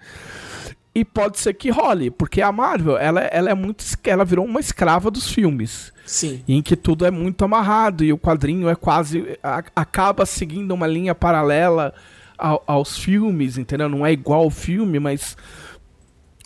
E 0.92 1.04
pode 1.04 1.38
ser 1.38 1.54
que 1.54 1.70
role, 1.70 2.10
porque 2.10 2.42
a 2.42 2.50
Marvel, 2.50 2.96
ela, 2.98 3.20
ela 3.20 3.48
é 3.50 3.54
muito. 3.54 3.84
Ela 4.04 4.24
virou 4.24 4.44
uma 4.44 4.58
escrava 4.58 5.08
dos 5.10 5.30
filmes. 5.30 5.92
Sim. 6.04 6.42
Em 6.48 6.60
que 6.60 6.74
tudo 6.74 7.06
é 7.06 7.10
muito 7.12 7.44
amarrado 7.44 8.02
e 8.02 8.12
o 8.12 8.18
quadrinho 8.18 8.68
é 8.68 8.74
quase. 8.74 9.38
a- 9.42 9.62
acaba 9.76 10.26
seguindo 10.26 10.72
uma 10.72 10.88
linha 10.88 11.14
paralela 11.14 11.94
ao- 12.36 12.64
aos 12.66 12.98
filmes, 12.98 13.56
entendeu? 13.56 13.88
Não 13.88 14.04
é 14.04 14.12
igual 14.12 14.42
ao 14.42 14.50
filme, 14.50 14.98
mas 14.98 15.36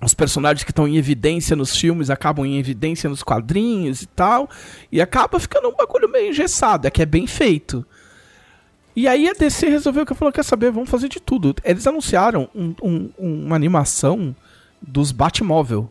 os 0.03 0.13
personagens 0.13 0.63
que 0.63 0.71
estão 0.73 0.87
em 0.87 0.97
evidência 0.99 1.57
nos 1.57 1.75
filmes 1.75 2.11
acabam 2.11 2.45
em 2.45 2.59
evidência 2.59 3.09
nos 3.09 3.23
quadrinhos 3.23 4.03
e 4.03 4.07
tal. 4.07 4.51
E 4.93 5.01
acaba 5.01 5.41
ficando 5.41 5.69
um 5.69 5.75
bagulho 5.75 6.07
meio 6.09 6.29
engessado, 6.29 6.87
é 6.87 6.91
que 6.91 7.01
é 7.01 7.07
bem 7.07 7.27
feito. 7.27 7.87
E 8.97 9.09
aí 9.09 9.29
a 9.29 9.33
DC 9.33 9.69
resolveu 9.69 10.07
que 10.07 10.15
falou: 10.15 10.33
quer 10.33 10.45
saber, 10.45 10.71
vamos 10.71 10.89
fazer 10.91 11.09
de 11.09 11.21
tudo. 11.21 11.55
Eles 11.65 11.87
anunciaram 11.87 12.49
um- 12.55 12.75
um- 12.83 13.11
uma 13.19 13.57
animação 13.57 14.35
dos 14.81 15.11
Batmóvel. 15.13 15.91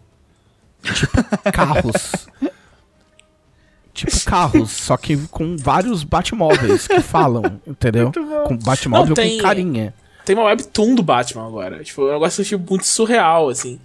Tipo, 0.82 1.18
carros. 1.52 2.28
tipo 3.94 4.12
carros, 4.26 4.72
só 4.72 4.98
que 4.98 5.16
com 5.28 5.56
vários 5.58 6.04
Batmóveis 6.04 6.88
que 6.88 7.00
falam, 7.02 7.60
entendeu? 7.68 8.12
Com 8.48 8.58
Batmóvel 8.58 9.08
Não, 9.08 9.14
tem- 9.16 9.38
com 9.38 9.44
carinha. 9.44 9.94
Tem 10.26 10.36
uma 10.36 10.46
webtoon 10.46 10.96
do 10.96 11.04
Batman 11.04 11.46
agora. 11.46 11.84
Tipo, 11.84 12.04
é 12.08 12.12
um 12.12 12.14
negócio 12.14 12.44
tipo, 12.46 12.70
muito 12.70 12.86
surreal, 12.88 13.50
assim. 13.50 13.80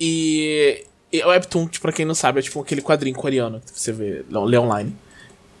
E. 0.00 0.84
e 1.12 1.20
a 1.20 1.26
webtoon, 1.28 1.66
tipo, 1.66 1.82
pra 1.82 1.92
quem 1.92 2.04
não 2.04 2.14
sabe, 2.14 2.38
é 2.38 2.42
tipo 2.42 2.60
aquele 2.60 2.80
quadrinho 2.80 3.16
coreano 3.16 3.60
que 3.60 3.78
você 3.78 3.90
vê, 3.92 4.24
lê 4.30 4.56
online. 4.58 4.96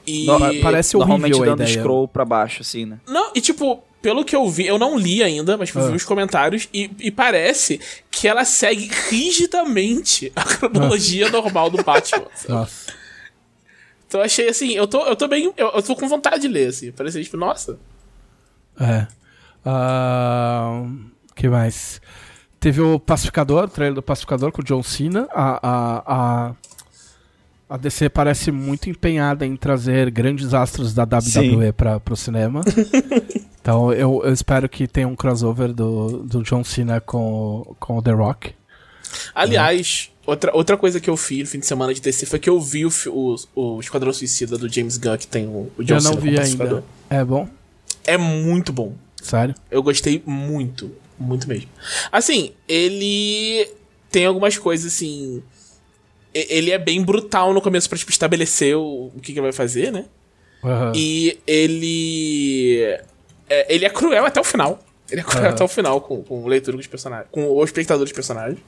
E. 0.06 0.26
No- 0.26 0.38
parece 0.62 0.96
Normalmente 0.96 1.32
horrível 1.34 1.52
a 1.52 1.56
dando 1.56 1.62
ideia. 1.68 1.80
scroll 1.80 2.08
pra 2.08 2.24
baixo, 2.24 2.62
assim, 2.62 2.84
né? 2.86 2.98
Não, 3.06 3.30
e 3.34 3.40
tipo, 3.40 3.82
pelo 4.00 4.24
que 4.24 4.34
eu 4.34 4.48
vi, 4.48 4.66
eu 4.66 4.78
não 4.78 4.98
li 4.98 5.22
ainda, 5.22 5.56
mas 5.56 5.68
tipo, 5.68 5.78
eu 5.80 5.86
vi 5.86 5.92
Ah. 5.92 5.96
os 5.96 6.04
comentários 6.04 6.68
e, 6.74 6.90
e 7.00 7.10
parece 7.10 7.80
que 8.10 8.26
ela 8.26 8.44
segue 8.44 8.90
rigidamente 9.10 10.32
a 10.34 10.42
cronologia 10.44 11.30
normal 11.30 11.70
do 11.70 11.82
Batman. 11.82 12.26
Nossa. 12.48 12.92
Então 14.08 14.20
eu 14.20 14.24
achei 14.26 14.48
assim, 14.48 14.72
eu 14.72 14.86
tô, 14.86 15.02
eu 15.06 15.16
tô 15.16 15.26
bem. 15.28 15.52
Eu, 15.56 15.68
eu 15.68 15.82
tô 15.82 15.96
com 15.96 16.06
vontade 16.08 16.42
de 16.42 16.48
ler, 16.48 16.68
assim. 16.68 16.92
Parece 16.92 17.22
tipo, 17.24 17.36
nossa. 17.36 17.78
É. 18.78 19.06
O 19.64 21.34
que 21.34 21.48
mais? 21.48 22.00
Teve 22.60 22.80
o 22.80 22.98
Pacificador, 23.00 23.64
o 23.64 23.68
trailer 23.68 23.94
do 23.94 24.02
Pacificador 24.02 24.52
com 24.52 24.60
o 24.60 24.64
John 24.64 24.82
Cena. 24.82 25.26
A, 25.32 25.58
a, 25.62 26.02
a, 26.06 26.54
a 27.72 27.78
DC 27.78 28.10
parece 28.10 28.52
muito 28.52 28.90
empenhada 28.90 29.46
em 29.46 29.56
trazer 29.56 30.10
grandes 30.10 30.52
astros 30.52 30.92
da 30.92 31.04
WWE 31.04 31.72
para 31.72 31.98
pro 31.98 32.14
cinema. 32.14 32.60
então 33.62 33.90
eu, 33.94 34.20
eu 34.22 34.30
espero 34.30 34.68
que 34.68 34.86
tenha 34.86 35.08
um 35.08 35.16
crossover 35.16 35.72
do, 35.72 36.18
do 36.18 36.42
John 36.42 36.62
Cena 36.62 37.00
com, 37.00 37.74
com 37.80 37.96
o 37.96 38.02
The 38.02 38.10
Rock. 38.10 38.52
Aliás, 39.34 40.10
outra, 40.26 40.54
outra 40.54 40.76
coisa 40.76 41.00
que 41.00 41.08
eu 41.08 41.16
fiz 41.16 41.40
no 41.40 41.46
fim 41.46 41.60
de 41.60 41.66
semana 41.66 41.94
de 41.94 42.02
DC 42.02 42.26
foi 42.26 42.38
que 42.38 42.50
eu 42.50 42.60
vi 42.60 42.84
o, 42.84 42.92
o, 43.06 43.36
o 43.54 43.80
Esquadrão 43.80 44.12
Suicida 44.12 44.58
do 44.58 44.68
James 44.68 44.98
Gunn, 44.98 45.16
que 45.16 45.26
tem 45.26 45.46
o, 45.46 45.72
o 45.78 45.82
John 45.82 45.94
eu 45.94 46.02
não 46.02 46.12
Cena 46.12 46.20
vi 46.20 46.38
ainda. 46.38 46.84
É 47.08 47.24
bom? 47.24 47.48
É 48.04 48.18
muito 48.18 48.70
bom. 48.70 48.92
Sério? 49.22 49.54
Eu 49.70 49.82
gostei 49.82 50.22
muito, 50.26 50.94
muito 51.18 51.48
mesmo. 51.48 51.70
Assim, 52.10 52.52
ele 52.68 53.66
tem 54.10 54.26
algumas 54.26 54.58
coisas 54.58 54.92
assim. 54.92 55.42
Ele 56.34 56.70
é 56.70 56.78
bem 56.78 57.02
brutal 57.02 57.52
no 57.52 57.60
começo 57.60 57.88
pra 57.88 57.98
tipo, 57.98 58.10
estabelecer 58.10 58.76
o, 58.76 59.12
o 59.14 59.20
que, 59.20 59.32
que 59.32 59.38
ele 59.38 59.42
vai 59.42 59.52
fazer, 59.52 59.92
né? 59.92 60.06
Aham. 60.64 60.92
E 60.94 61.38
ele. 61.46 62.98
é, 63.48 63.74
ele 63.74 63.84
é 63.84 63.90
cruel 63.90 64.24
até 64.24 64.40
o 64.40 64.44
final. 64.44 64.82
Ele 65.10 65.20
é 65.20 65.24
cruel 65.24 65.44
Aham. 65.44 65.54
até 65.54 65.64
o 65.64 65.68
final 65.68 66.00
com, 66.00 66.22
com 66.22 66.42
o 66.42 66.48
leitor 66.48 66.74
dos 66.74 66.86
personagens. 66.86 67.28
Com 67.30 67.44
o 67.46 67.62
espectador 67.62 68.04
dos 68.04 68.12
personagens. 68.12 68.58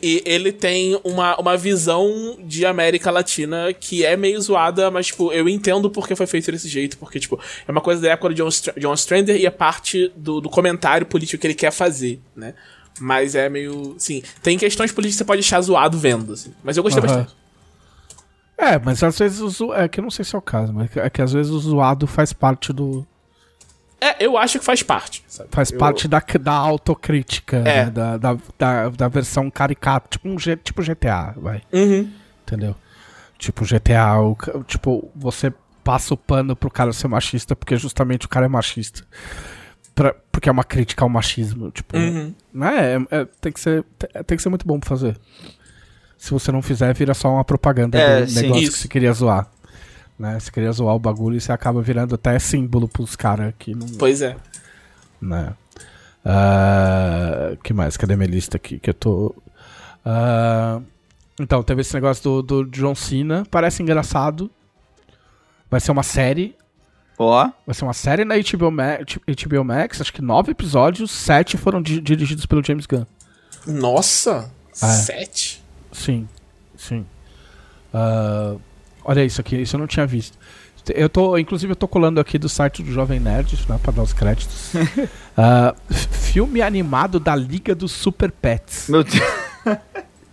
E 0.00 0.22
ele 0.24 0.50
tem 0.50 0.98
uma, 1.04 1.38
uma 1.38 1.56
visão 1.58 2.38
de 2.42 2.64
América 2.64 3.10
Latina 3.10 3.70
que 3.74 4.02
é 4.02 4.16
meio 4.16 4.40
zoada, 4.40 4.90
mas, 4.90 5.06
tipo, 5.08 5.30
eu 5.30 5.46
entendo 5.46 5.90
porque 5.90 6.16
foi 6.16 6.26
feito 6.26 6.50
desse 6.50 6.68
jeito. 6.68 6.96
Porque, 6.96 7.20
tipo, 7.20 7.38
é 7.68 7.70
uma 7.70 7.82
coisa 7.82 8.00
da 8.00 8.10
época 8.12 8.30
do 8.30 8.34
John, 8.34 8.50
Str 8.50 8.72
John 8.78 8.94
Strander 8.94 9.36
e 9.36 9.44
é 9.44 9.50
parte 9.50 10.10
do, 10.16 10.40
do 10.40 10.48
comentário 10.48 11.06
político 11.06 11.40
que 11.40 11.46
ele 11.46 11.54
quer 11.54 11.70
fazer, 11.70 12.18
né? 12.34 12.54
Mas 13.00 13.34
é 13.34 13.48
meio. 13.48 13.96
Sim, 13.98 14.22
tem 14.42 14.56
questões 14.56 14.92
políticas 14.92 15.16
que 15.16 15.18
você 15.18 15.24
pode 15.24 15.40
achar 15.40 15.60
zoado 15.60 15.98
vendo, 15.98 16.32
assim. 16.32 16.54
Mas 16.62 16.76
eu 16.76 16.82
gostei 16.82 17.02
Aham. 17.02 17.08
bastante. 17.18 17.36
É, 18.56 18.78
mas 18.78 19.02
às 19.02 19.18
vezes 19.18 19.40
o 19.40 19.48
zo... 19.48 19.72
É 19.74 19.88
que 19.88 19.98
eu 19.98 20.02
não 20.02 20.10
sei 20.12 20.24
se 20.24 20.34
é 20.34 20.38
o 20.38 20.42
caso, 20.42 20.72
mas 20.72 20.88
é 20.96 21.10
que 21.10 21.20
às 21.20 21.32
vezes 21.32 21.50
o 21.50 21.58
zoado 21.58 22.06
faz 22.06 22.32
parte 22.32 22.72
do. 22.72 23.04
É, 24.00 24.24
eu 24.24 24.38
acho 24.38 24.58
que 24.60 24.64
faz 24.64 24.80
parte. 24.82 25.24
Sabe? 25.26 25.48
Faz 25.50 25.72
Eu- 25.72 25.78
parte 25.78 26.06
da, 26.06 26.22
da 26.40 26.52
autocrítica, 26.52 27.56
É. 27.58 27.62
né? 27.86 27.90
da, 27.90 28.16
da, 28.16 28.38
da, 28.58 28.88
da 28.90 29.08
versão 29.08 29.50
caricata, 29.50 30.06
tipo 30.10 30.28
um 30.28 30.38
G- 30.38 30.56
tipo 30.56 30.82
GTA, 30.82 31.34
vai. 31.36 31.62
Uhum. 31.72 32.08
Entendeu? 32.42 32.76
Tipo 33.38 33.64
GTA, 33.64 34.20
o 34.20 34.36
tipo, 34.68 35.10
você 35.16 35.52
passa 35.82 36.14
o 36.14 36.16
pano 36.16 36.54
pro 36.54 36.70
cara 36.70 36.92
ser 36.92 37.08
machista 37.08 37.56
porque 37.56 37.76
justamente 37.76 38.26
o 38.26 38.28
cara 38.28 38.46
é 38.46 38.48
machista. 38.48 39.02
Pra- 39.94 40.14
porque 40.32 40.48
é 40.48 40.52
uma 40.52 40.64
crítica 40.64 41.04
ao 41.04 41.08
machismo, 41.08 41.70
tipo, 41.70 41.96
Uhum. 41.96 42.34
né? 42.52 42.94
É, 42.94 43.20
é- 43.20 43.28
tem, 43.40 43.52
que 43.52 43.60
ser, 43.60 43.84
te- 43.98 44.08
tem 44.24 44.36
que 44.36 44.42
ser 44.42 44.48
muito 44.48 44.66
bom 44.66 44.78
pra 44.80 44.88
fazer. 44.88 45.16
Se 46.18 46.30
você 46.32 46.50
não 46.50 46.62
fizer, 46.62 46.92
vira 46.94 47.14
só 47.14 47.30
uma 47.32 47.44
propaganda 47.44 47.98
É, 47.98 48.22
do 48.22 48.30
sim. 48.30 48.42
negócio 48.42 48.62
Isso. 48.64 48.72
que 48.72 48.78
você 48.78 48.88
queria 48.88 49.12
zoar. 49.12 49.48
Né? 50.18 50.38
Você 50.40 50.50
queria 50.50 50.72
zoar 50.72 50.94
o 50.94 50.98
bagulho 50.98 51.36
e 51.36 51.40
você 51.40 51.52
acaba 51.52 51.80
virando 51.82 52.14
até 52.14 52.38
símbolo 52.38 52.88
pros 52.88 53.14
caras 53.16 53.52
que 53.58 53.74
não, 53.74 53.86
Pois 53.98 54.22
é. 54.22 54.36
né? 55.20 55.52
Ah, 56.24 57.56
que 57.62 57.72
mais? 57.72 57.96
Cadê 57.96 58.16
minha 58.16 58.28
lista 58.28 58.56
aqui? 58.56 58.78
Que 58.78 58.90
eu 58.90 58.94
tô. 58.94 59.34
Ah, 60.04 60.80
então, 61.38 61.62
teve 61.62 61.82
esse 61.82 61.92
negócio 61.94 62.22
do, 62.42 62.42
do 62.42 62.70
John 62.70 62.94
Cena. 62.94 63.44
Parece 63.50 63.82
engraçado. 63.82 64.50
Vai 65.70 65.80
ser 65.80 65.90
uma 65.92 66.02
série. 66.02 66.56
Ó, 67.18 67.48
Vai 67.66 67.74
ser 67.74 67.84
uma 67.84 67.92
série 67.92 68.24
na 68.24 68.34
HBO 68.36 68.70
Max, 68.70 69.16
HBO 69.44 69.64
Max 69.64 70.00
acho 70.00 70.12
que 70.12 70.20
nove 70.22 70.50
episódios, 70.52 71.10
sete 71.10 71.56
foram 71.56 71.80
di- 71.80 72.00
dirigidos 72.00 72.44
pelo 72.46 72.64
James 72.64 72.86
Gunn. 72.86 73.04
Nossa! 73.66 74.50
É. 74.72 74.86
Sete? 74.86 75.62
Sim, 75.92 76.28
sim. 76.76 77.06
Ah, 77.92 78.56
olha 79.04 79.24
isso 79.24 79.40
aqui, 79.40 79.56
isso 79.62 79.76
eu 79.76 79.80
não 79.80 79.86
tinha 79.86 80.06
visto. 80.06 80.36
Eu 80.94 81.08
tô, 81.08 81.38
inclusive, 81.38 81.72
eu 81.72 81.76
tô 81.76 81.88
colando 81.88 82.20
aqui 82.20 82.36
do 82.36 82.46
site 82.48 82.82
do 82.82 82.92
Jovem 82.92 83.18
Nerd, 83.18 83.58
né, 83.68 83.78
pra 83.82 83.90
dar 83.90 84.02
os 84.02 84.12
créditos. 84.12 84.72
F- 85.90 86.08
filme 86.32 86.60
animado 86.60 87.18
da 87.18 87.34
Liga 87.34 87.74
dos 87.74 87.90
Super 87.92 88.30
Pets. 88.30 88.88
meu 88.88 89.02
Deus. 89.02 89.22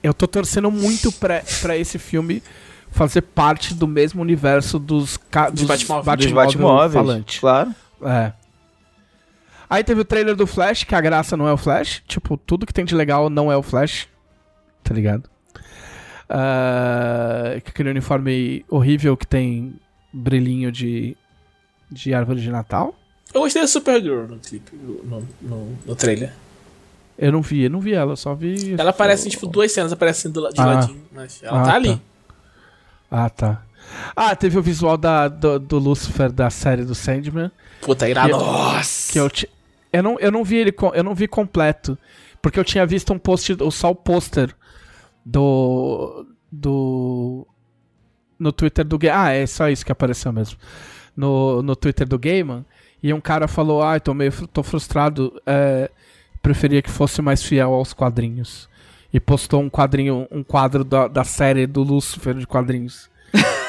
Eu 0.04 0.14
tô 0.14 0.28
torcendo 0.28 0.70
muito 0.70 1.10
pra, 1.12 1.42
pra 1.62 1.78
esse 1.78 1.98
filme 2.00 2.42
fazer 2.92 3.22
parte 3.22 3.74
do 3.74 3.88
mesmo 3.88 4.22
universo 4.22 4.78
dos, 4.78 5.18
ca- 5.18 5.50
dos 5.50 5.64
Batmóvel. 5.64 6.16
Dos 6.18 6.32
Batmóveis. 6.32 6.94
falante. 6.94 7.40
Claro. 7.40 7.74
É. 8.04 8.34
Aí 9.70 9.84
teve 9.84 10.02
o 10.02 10.06
trailer 10.06 10.36
do 10.36 10.46
Flash, 10.46 10.84
que 10.84 10.94
a 10.94 11.00
graça 11.02 11.36
não 11.38 11.48
é 11.48 11.54
o 11.54 11.58
Flash. 11.58 12.04
Tipo, 12.08 12.36
tudo 12.38 12.66
que 12.66 12.74
tem 12.74 12.84
de 12.86 12.94
legal 12.94 13.30
não 13.30 13.52
é 13.52 13.56
o 13.56 13.64
Flash. 13.64 14.08
Tá 14.84 14.94
ligado? 14.94 15.30
Que 17.64 17.70
aquele 17.70 17.90
uniforme 17.90 18.66
horrível 18.70 19.16
que 19.16 19.26
tem 19.28 19.76
brilhinho 20.14 20.72
de, 20.72 21.16
de 21.90 22.14
árvore 22.14 22.42
de 22.42 22.50
Natal. 22.50 22.96
Eu 23.34 23.42
gostei 23.42 23.62
da 23.62 23.68
Supergirl 23.68 24.24
no 24.28 24.38
clipe, 24.40 24.72
no, 24.76 25.26
no, 25.42 25.78
no 25.86 25.96
trailer. 25.96 26.34
Eu 27.18 27.32
não 27.32 27.42
vi, 27.42 27.64
eu 27.64 27.70
não 27.70 27.80
vi 27.80 27.94
ela, 27.94 28.12
eu 28.14 28.18
só 28.18 28.34
vi. 28.34 28.74
Ela 28.78 28.90
aparece, 28.90 29.30
tipo, 29.30 29.46
duas 29.48 29.72
cenas 29.72 29.92
do 29.94 30.42
la- 30.42 30.50
de 30.50 30.60
Ah. 30.60 30.66
ladinho, 30.66 31.02
mas 31.14 31.42
ela 31.44 31.62
Ah, 31.62 31.66
tá 31.66 31.76
ali. 31.76 32.02
Ah, 33.12 33.30
tá. 33.30 33.62
Ah, 34.16 34.34
teve 34.36 34.58
o 34.58 34.62
visual 34.62 34.96
da, 34.98 35.28
do, 35.28 35.60
do 35.60 35.78
Lucifer 35.78 36.32
da 36.32 36.50
série 36.50 36.86
do 36.86 36.96
Sandman. 36.96 37.52
Puta, 37.82 38.08
irado. 38.10 38.32
Nossa. 38.32 39.12
Que 39.12 39.20
eu, 39.20 39.30
ti- 39.30 39.50
eu, 39.92 40.02
não, 40.02 40.18
eu 40.20 40.32
não 40.32 40.44
vi 40.46 40.56
ele, 40.56 40.74
eu 40.94 41.04
não 41.04 41.14
vi 41.14 41.28
completo. 41.28 41.98
Porque 42.42 42.58
eu 42.60 42.64
tinha 42.64 42.86
visto 42.86 43.12
um 43.12 43.20
post, 43.20 43.56
só 43.72 43.92
o 43.92 43.96
pôster 43.96 44.56
do. 45.26 46.26
Do. 46.52 47.48
No 48.40 48.52
Twitter 48.52 48.86
do 48.86 48.98
Game. 48.98 49.16
Ah, 49.16 49.30
é 49.32 49.46
só 49.46 49.70
isso 49.70 49.86
que 49.86 49.92
apareceu 49.92 50.32
mesmo. 50.34 50.58
No, 51.16 51.62
no 51.62 51.76
Twitter 51.76 52.08
do 52.08 52.18
Gaiman. 52.18 52.66
E 53.04 53.14
um 53.14 53.22
cara 53.22 53.48
falou: 53.48 53.82
Ah, 53.84 54.00
tô 54.00 54.14
meio 54.14 54.32
tô 54.48 54.64
frustrado. 54.64 55.40
é, 55.46 55.90
preferia 56.42 56.82
que 56.82 56.90
fosse 56.90 57.22
mais 57.22 57.44
fiel 57.44 57.74
aos 57.74 57.94
quadrinhos. 57.94 58.68
E 59.14 59.20
postou 59.20 59.62
um 59.62 59.70
quadrinho, 59.70 60.28
um 60.32 60.44
quadro 60.44 60.84
da, 60.84 61.08
da 61.08 61.24
série 61.24 61.68
do 61.68 61.84
Lucifer 61.84 62.34
de 62.34 62.48
quadrinhos. 62.48 63.10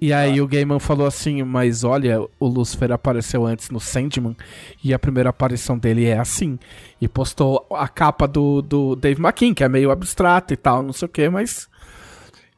E 0.00 0.12
aí 0.12 0.40
o 0.40 0.46
Gaiman 0.46 0.78
falou 0.78 1.06
assim, 1.06 1.42
mas 1.42 1.84
olha, 1.84 2.20
o 2.38 2.46
Lucifer 2.46 2.92
apareceu 2.92 3.44
antes 3.44 3.70
no 3.70 3.80
Sandman 3.80 4.36
e 4.84 4.94
a 4.94 4.98
primeira 4.98 5.30
aparição 5.30 5.76
dele 5.76 6.06
é 6.06 6.18
assim. 6.18 6.58
E 7.00 7.08
postou 7.08 7.66
a 7.70 7.88
capa 7.88 8.28
do, 8.28 8.62
do 8.62 8.94
Dave 8.94 9.20
McKean, 9.20 9.52
que 9.52 9.64
é 9.64 9.68
meio 9.68 9.90
abstrato 9.90 10.54
e 10.54 10.56
tal, 10.56 10.82
não 10.82 10.92
sei 10.92 11.06
o 11.06 11.08
que, 11.08 11.28
mas... 11.28 11.68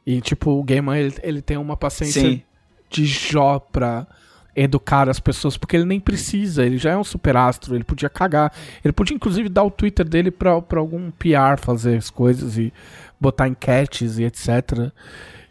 E 0.05 0.21
tipo, 0.21 0.51
o 0.51 0.63
Gaiman, 0.63 0.97
ele, 0.97 1.15
ele 1.23 1.41
tem 1.41 1.57
uma 1.57 1.75
paciência 1.75 2.21
Sim. 2.21 2.41
de 2.89 3.05
Jó 3.05 3.59
pra 3.59 4.05
educar 4.55 5.09
as 5.09 5.19
pessoas, 5.19 5.57
porque 5.57 5.75
ele 5.75 5.85
nem 5.85 5.99
precisa, 5.99 6.65
ele 6.65 6.77
já 6.77 6.91
é 6.91 6.97
um 6.97 7.03
superastro, 7.03 7.75
ele 7.75 7.83
podia 7.83 8.09
cagar. 8.09 8.53
Ele 8.83 8.91
podia 8.91 9.15
inclusive 9.15 9.49
dar 9.49 9.63
o 9.63 9.71
Twitter 9.71 10.07
dele 10.07 10.29
pra, 10.31 10.61
pra 10.61 10.79
algum 10.79 11.09
PR 11.11 11.57
fazer 11.59 11.97
as 11.97 12.09
coisas 12.09 12.57
e 12.57 12.71
botar 13.19 13.47
enquetes 13.47 14.17
e 14.19 14.23
etc. 14.23 14.91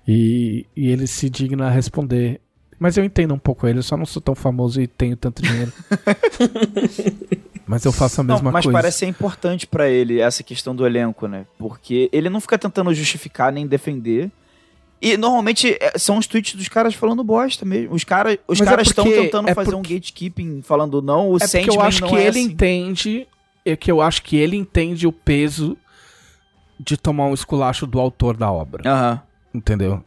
E, 0.06 0.66
e 0.76 0.90
ele 0.90 1.06
se 1.06 1.28
digna 1.28 1.66
a 1.66 1.70
responder. 1.70 2.40
Mas 2.78 2.96
eu 2.96 3.04
entendo 3.04 3.32
um 3.34 3.38
pouco 3.38 3.66
ele, 3.66 3.78
eu 3.78 3.82
só 3.82 3.96
não 3.96 4.06
sou 4.06 4.20
tão 4.20 4.34
famoso 4.34 4.80
e 4.80 4.86
tenho 4.86 5.16
tanto 5.16 5.42
dinheiro. 5.42 5.72
Mas 7.66 7.84
eu 7.84 7.92
faço 7.92 8.20
a 8.20 8.24
mesma 8.24 8.42
Não, 8.42 8.52
mas 8.52 8.64
coisa. 8.64 8.76
parece 8.76 8.98
ser 8.98 9.06
importante 9.06 9.66
pra 9.66 9.88
ele 9.88 10.20
essa 10.20 10.42
questão 10.42 10.74
do 10.74 10.84
elenco, 10.84 11.26
né? 11.28 11.46
Porque 11.56 12.10
ele 12.12 12.28
não 12.28 12.40
fica 12.40 12.58
tentando 12.58 12.92
justificar 12.92 13.52
nem 13.52 13.66
defender. 13.66 14.30
E 15.04 15.16
normalmente 15.16 15.76
é, 15.80 15.98
são 15.98 16.16
os 16.16 16.28
tweets 16.28 16.54
dos 16.54 16.68
caras 16.68 16.94
falando 16.94 17.24
bosta 17.24 17.64
mesmo. 17.64 17.92
Os, 17.92 18.04
cara, 18.04 18.38
os 18.46 18.60
Mas 18.60 18.68
é 18.68 18.70
caras 18.70 18.86
estão 18.86 19.04
porque- 19.04 19.20
tentando 19.20 19.48
é 19.48 19.54
fazer 19.54 19.74
um 19.74 19.82
porque- 19.82 19.94
gatekeeping 19.94 20.62
falando 20.62 21.02
não, 21.02 21.30
o 21.32 21.36
É 21.36 21.40
porque 21.40 21.56
eu 21.58 21.64
Sandman 21.72 21.86
acho 21.86 22.02
que 22.06 22.14
é 22.14 22.20
ele 22.20 22.28
assim. 22.28 22.42
entende. 22.42 23.26
É 23.64 23.76
que 23.76 23.90
eu 23.90 24.00
acho 24.00 24.22
que 24.22 24.36
ele 24.36 24.56
entende 24.56 25.06
o 25.06 25.12
peso 25.12 25.76
de 26.78 26.96
tomar 26.96 27.26
um 27.26 27.34
esculacho 27.34 27.86
do 27.86 27.98
autor 28.00 28.36
da 28.36 28.50
obra. 28.50 28.88
Aham. 28.88 29.20
Entendeu? 29.52 30.02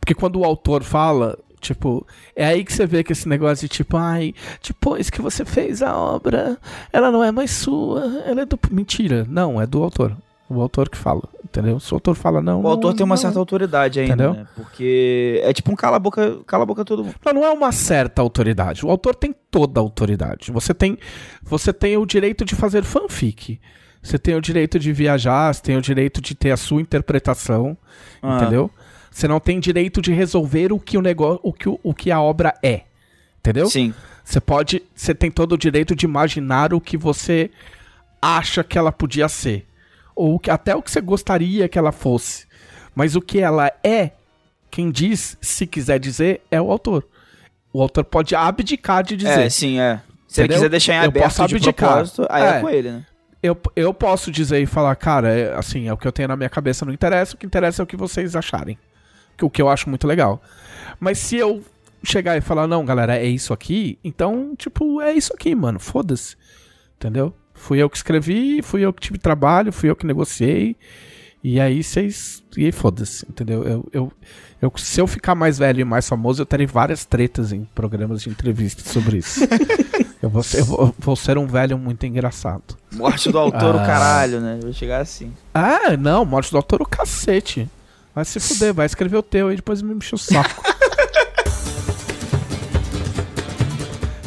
Porque 0.00 0.14
quando 0.14 0.38
o 0.40 0.44
autor 0.44 0.82
fala, 0.82 1.38
tipo, 1.60 2.04
é 2.34 2.44
aí 2.44 2.64
que 2.64 2.72
você 2.72 2.84
vê 2.86 3.02
que 3.04 3.12
esse 3.12 3.28
negócio 3.28 3.68
de 3.68 3.74
tipo, 3.74 3.96
ai, 3.96 4.34
depois 4.66 5.08
que 5.08 5.22
você 5.22 5.44
fez 5.44 5.82
a 5.82 5.96
obra, 5.96 6.58
ela 6.92 7.10
não 7.12 7.22
é 7.24 7.30
mais 7.32 7.50
sua, 7.52 8.22
ela 8.26 8.42
é 8.42 8.44
do. 8.44 8.58
Mentira, 8.70 9.24
não, 9.28 9.60
é 9.60 9.66
do 9.66 9.82
autor. 9.82 10.16
O 10.54 10.60
autor 10.60 10.88
que 10.90 10.96
fala, 10.98 11.22
entendeu? 11.44 11.78
Se 11.80 11.92
o 11.92 11.96
autor 11.96 12.14
fala 12.14 12.40
não. 12.42 12.62
O 12.62 12.66
autor 12.68 12.90
não- 12.90 12.96
tem 12.96 13.04
uma 13.04 13.14
não. 13.14 13.22
certa 13.22 13.38
autoridade 13.38 14.00
ainda, 14.00 14.12
Entendeu? 14.14 14.34
né? 14.34 14.46
Porque 14.54 15.40
é 15.44 15.52
tipo 15.52 15.70
um 15.72 15.76
cala-boca 15.76 16.38
cala 16.46 16.62
a 16.64 16.66
boca 16.66 16.84
todo 16.84 17.04
mundo. 17.04 17.14
Não, 17.24 17.32
não 17.32 17.44
é 17.44 17.50
uma 17.50 17.72
certa 17.72 18.20
autoridade. 18.22 18.84
O 18.84 18.90
autor 18.90 19.14
tem 19.14 19.34
toda 19.50 19.80
a 19.80 19.82
autoridade. 19.82 20.50
Você 20.52 20.74
tem, 20.74 20.98
você 21.42 21.72
tem 21.72 21.96
o 21.96 22.04
direito 22.06 22.44
de 22.44 22.54
fazer 22.54 22.82
fanfic. 22.84 23.60
Você 24.02 24.18
tem 24.18 24.34
o 24.34 24.40
direito 24.40 24.78
de 24.78 24.92
viajar, 24.92 25.54
você 25.54 25.62
tem 25.62 25.76
o 25.76 25.80
direito 25.82 26.20
de 26.20 26.34
ter 26.34 26.50
a 26.50 26.56
sua 26.56 26.80
interpretação, 26.80 27.76
Ah. 28.22 28.36
entendeu? 28.36 28.70
Você 29.10 29.28
não 29.28 29.38
tem 29.38 29.60
direito 29.60 30.00
de 30.02 30.12
resolver 30.12 30.72
o 30.72 30.80
que 30.80 30.98
o 30.98 31.02
negócio, 31.02 31.38
o 31.42 31.52
que, 31.52 31.68
o, 31.68 31.78
o 31.82 31.94
que 31.94 32.10
a 32.10 32.20
obra 32.20 32.52
é. 32.62 32.82
Entendeu? 33.38 33.66
Sim. 33.66 33.92
Você 34.24 34.40
pode, 34.40 34.82
você 34.94 35.14
tem 35.14 35.30
todo 35.30 35.52
o 35.52 35.58
direito 35.58 35.94
de 35.94 36.04
imaginar 36.06 36.72
o 36.74 36.80
que 36.80 36.96
você 36.96 37.50
acha 38.20 38.62
que 38.64 38.78
ela 38.78 38.92
podia 38.92 39.28
ser, 39.28 39.66
ou 40.14 40.38
que, 40.38 40.50
até 40.50 40.74
o 40.74 40.82
que 40.82 40.90
você 40.90 41.00
gostaria 41.00 41.68
que 41.68 41.78
ela 41.78 41.92
fosse. 41.92 42.46
Mas 42.94 43.16
o 43.16 43.20
que 43.20 43.40
ela 43.40 43.72
é, 43.82 44.12
quem 44.70 44.90
diz, 44.90 45.36
se 45.40 45.66
quiser 45.66 45.98
dizer, 45.98 46.42
é 46.50 46.60
o 46.60 46.70
autor. 46.70 47.06
O 47.72 47.80
autor 47.80 48.04
pode 48.04 48.34
abdicar 48.34 49.02
de 49.02 49.16
dizer. 49.16 49.46
É, 49.46 49.50
sim, 49.50 49.78
é. 49.80 50.00
Se 50.28 50.40
ele 50.40 50.46
Entendeu? 50.46 50.56
quiser 50.56 50.68
deixar 50.68 50.94
em 50.94 50.98
Eu 50.98 51.04
aberto 51.04 51.24
posso 51.24 51.48
de 51.48 51.54
abdicar. 51.56 51.88
propósito, 51.90 52.26
aí 52.28 52.42
é. 52.42 52.48
É. 52.56 52.60
com 52.60 52.70
ele, 52.70 52.90
né? 52.92 53.06
Eu, 53.42 53.58
eu 53.74 53.92
posso 53.92 54.30
dizer 54.30 54.60
e 54.62 54.66
falar, 54.66 54.94
cara, 54.94 55.28
é, 55.28 55.54
assim, 55.54 55.88
é 55.88 55.92
o 55.92 55.96
que 55.96 56.06
eu 56.06 56.12
tenho 56.12 56.28
na 56.28 56.36
minha 56.36 56.48
cabeça, 56.48 56.84
não 56.84 56.92
interessa, 56.92 57.34
o 57.34 57.36
que 57.38 57.44
interessa 57.44 57.82
é 57.82 57.84
o 57.84 57.86
que 57.86 57.96
vocês 57.96 58.36
acharem. 58.36 58.78
O 59.40 59.50
que 59.50 59.60
eu 59.60 59.68
acho 59.68 59.88
muito 59.88 60.06
legal. 60.06 60.40
Mas 61.00 61.18
se 61.18 61.36
eu 61.36 61.60
chegar 62.04 62.36
e 62.36 62.40
falar, 62.40 62.68
não, 62.68 62.84
galera, 62.84 63.16
é 63.16 63.26
isso 63.26 63.52
aqui, 63.52 63.98
então, 64.04 64.54
tipo, 64.56 65.00
é 65.00 65.12
isso 65.12 65.32
aqui, 65.34 65.54
mano, 65.54 65.80
foda-se. 65.80 66.36
Entendeu? 66.96 67.34
Fui 67.62 67.78
eu 67.78 67.88
que 67.88 67.96
escrevi, 67.96 68.60
fui 68.60 68.80
eu 68.82 68.92
que 68.92 69.00
tive 69.00 69.18
trabalho, 69.18 69.72
fui 69.72 69.88
eu 69.88 69.94
que 69.94 70.04
negociei. 70.04 70.76
E 71.44 71.60
aí 71.60 71.82
vocês. 71.82 72.42
E 72.56 72.64
aí 72.66 72.72
foda-se, 72.72 73.24
entendeu? 73.28 73.62
Eu, 73.64 73.88
eu, 73.92 74.12
eu, 74.60 74.72
se 74.76 75.00
eu 75.00 75.06
ficar 75.06 75.34
mais 75.36 75.58
velho 75.58 75.80
e 75.80 75.84
mais 75.84 76.08
famoso, 76.08 76.42
eu 76.42 76.46
terei 76.46 76.66
várias 76.66 77.04
tretas 77.04 77.52
em 77.52 77.64
programas 77.74 78.22
de 78.22 78.30
entrevista 78.30 78.82
sobre 78.88 79.18
isso. 79.18 79.40
eu, 80.20 80.28
vou 80.28 80.42
ser, 80.42 80.58
eu 80.60 80.64
vou- 80.64 80.94
vou 80.98 81.14
ser 81.16 81.38
um 81.38 81.46
velho 81.46 81.78
muito 81.78 82.04
engraçado. 82.04 82.76
Morte 82.92 83.30
do 83.30 83.38
autor, 83.38 83.76
o 83.76 83.78
Ah. 83.78 83.86
caralho, 83.86 84.40
né? 84.40 84.58
Vai 84.62 84.72
chegar 84.72 85.00
assim. 85.00 85.32
Ah, 85.54 85.96
não, 85.96 86.24
morte 86.24 86.50
do 86.50 86.56
autor 86.56 86.82
o 86.82 86.86
cacete. 86.86 87.68
Vai 88.14 88.24
se 88.24 88.38
fuder, 88.40 88.74
vai 88.74 88.86
escrever 88.86 89.16
o 89.16 89.22
teu 89.22 89.52
e 89.52 89.56
depois 89.56 89.80
me 89.82 89.94
enche 89.94 90.14
o 90.14 90.18
saco. 90.18 90.62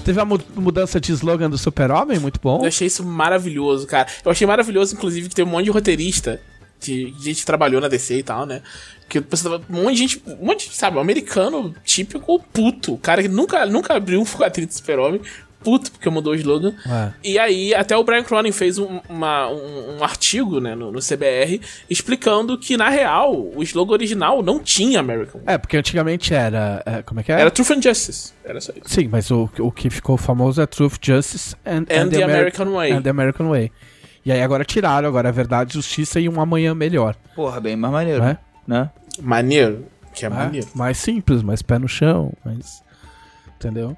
Teve 0.06 0.22
a 0.22 0.26
mu- 0.26 0.40
mudança 0.56 1.02
de 1.02 1.12
slogan 1.12 1.50
do 1.50 1.58
Super-Homem, 1.58 2.20
muito 2.20 2.40
bom. 2.42 2.62
Eu 2.62 2.68
achei 2.68 2.88
isso 2.88 3.04
maravilhoso, 3.04 3.88
cara. 3.88 4.08
Eu 4.24 4.32
achei 4.32 4.46
maravilhoso, 4.48 4.94
inclusive, 4.96 5.28
que 5.28 5.36
tem 5.36 5.44
um 5.44 5.48
monte 5.50 5.66
de 5.66 5.72
roteirista, 5.72 6.40
de 6.80 7.14
gente 7.20 7.40
que 7.40 7.46
trabalhou 7.46 7.82
na 7.82 7.88
DC 7.88 8.20
e 8.20 8.24
tal, 8.24 8.46
né? 8.46 8.62
Que 9.10 9.20
um 9.20 9.24
monte 9.70 9.94
de 9.94 9.98
gente, 9.98 10.24
um 10.28 10.46
monte 10.46 10.70
de, 10.70 10.76
sabe, 10.76 10.98
um 10.98 11.00
americano 11.00 11.74
típico 11.84 12.40
puto. 12.54 12.98
Cara 12.98 13.22
que 13.24 13.28
nunca, 13.28 13.66
nunca 13.66 13.96
abriu 13.96 14.22
um 14.22 14.26
quadrinho 14.26 14.68
do 14.68 14.74
Super-Homem, 14.74 15.22
puto, 15.66 15.92
porque 15.92 16.08
mudou 16.10 16.34
o 16.34 16.36
slogan. 16.36 16.74
É. 16.88 17.12
E 17.24 17.40
aí, 17.40 17.74
até 17.74 17.98
o 17.98 18.04
Brian 18.04 18.24
Cronin 18.24 18.52
fez 18.52 18.78
um, 18.78 19.00
uma- 19.10 19.50
um- 19.50 19.98
um 19.98 20.04
artigo, 20.04 20.60
né, 20.62 20.76
no, 20.76 20.92
no 20.92 21.00
CBR, 21.02 21.60
explicando 21.90 22.58
que, 22.58 22.78
na 22.78 22.88
real, 22.90 23.34
o 23.56 23.64
slogan 23.64 23.94
original 23.94 24.44
não 24.44 24.60
tinha 24.60 25.00
American. 25.00 25.42
É, 25.48 25.58
porque 25.58 25.76
antigamente 25.76 26.34
era. 26.34 26.84
é, 26.86 27.02
como 27.02 27.20
é 27.20 27.24
que 27.24 27.32
é? 27.32 27.42
Era 27.42 27.50
Truth 27.52 27.72
and 27.72 27.82
Justice. 27.82 28.32
Era 28.46 28.62
só 28.62 28.72
isso. 28.72 28.84
Sim, 28.86 29.08
mas 29.08 29.32
o, 29.32 29.50
o 29.60 29.72
que 29.72 29.90
ficou 29.90 30.16
famoso 30.18 30.62
é 30.62 30.66
Truth, 30.68 30.98
Justice 31.02 31.56
and, 31.66 31.82
And 31.90 32.10
the 32.10 32.22
Ameri- 32.22 32.24
American 32.24 32.72
Way. 32.72 32.92
and 32.92 33.02
the 33.02 33.10
American 33.10 33.50
Way. 33.50 33.72
E 34.24 34.32
aí 34.32 34.42
agora 34.42 34.64
tiraram, 34.64 35.08
agora 35.08 35.30
é 35.30 35.32
verdade, 35.32 35.74
justiça 35.74 36.20
e 36.20 36.30
um 36.30 36.40
amanhã 36.40 36.74
melhor. 36.76 37.16
Porra, 37.36 37.60
bem 37.60 37.76
mais 37.76 37.92
maneiro, 37.94 38.24
Né? 38.24 38.38
né? 38.68 38.90
Maneiro. 39.22 39.86
Que 40.14 40.26
é 40.26 40.28
É, 40.28 40.30
maneiro. 40.32 40.68
Mais 40.74 40.98
simples, 40.98 41.42
mais 41.44 41.62
pé 41.62 41.78
no 41.78 41.88
chão, 41.88 42.32
mais. 42.46 42.82
Entendeu? 43.58 43.96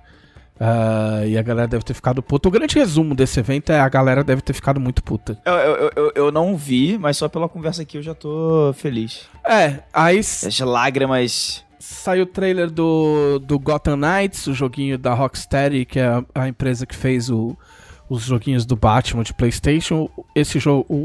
Ah, 0.60 1.22
e 1.26 1.38
a 1.38 1.42
galera 1.42 1.68
deve 1.68 1.84
ter 1.84 1.94
ficado 1.94 2.22
puta. 2.22 2.48
O 2.48 2.52
grande 2.52 2.76
resumo 2.76 3.14
desse 3.14 3.40
evento 3.40 3.72
é 3.72 3.80
a 3.80 3.88
galera 3.90 4.24
deve 4.24 4.42
ter 4.42 4.54
ficado 4.54 4.80
muito 4.80 5.04
puta. 5.04 5.38
Eu, 5.46 5.54
eu, 5.54 5.92
eu, 5.96 6.12
eu 6.16 6.32
não 6.32 6.56
vi, 6.58 6.98
mas 6.98 7.18
só 7.18 7.28
pela 7.30 7.48
conversa 7.48 7.82
aqui 7.84 7.98
eu 7.98 8.02
já 8.04 8.14
tô 8.16 8.74
feliz. 8.76 9.22
É, 9.48 9.80
aí 9.94 10.20
As 10.20 10.60
lágrimas. 10.60 11.64
saiu 11.80 12.24
o 12.24 12.28
trailer 12.28 12.70
do, 12.72 13.40
do 13.40 13.60
Gotham 13.60 13.98
Knights, 13.98 14.48
o 14.48 14.54
joguinho 14.54 14.98
da 14.98 15.14
Rocksteady, 15.14 15.86
que 15.86 16.00
é 16.00 16.08
a, 16.08 16.24
a 16.36 16.48
empresa 16.48 16.86
que 16.86 16.96
fez 16.96 17.30
o- 17.30 17.56
os 18.10 18.24
joguinhos 18.24 18.66
do 18.66 18.76
Batman 18.76 19.22
de 19.24 19.34
PlayStation. 19.34 20.10
Esse 20.34 20.60
jogo, 20.60 20.86
o, 20.88 20.96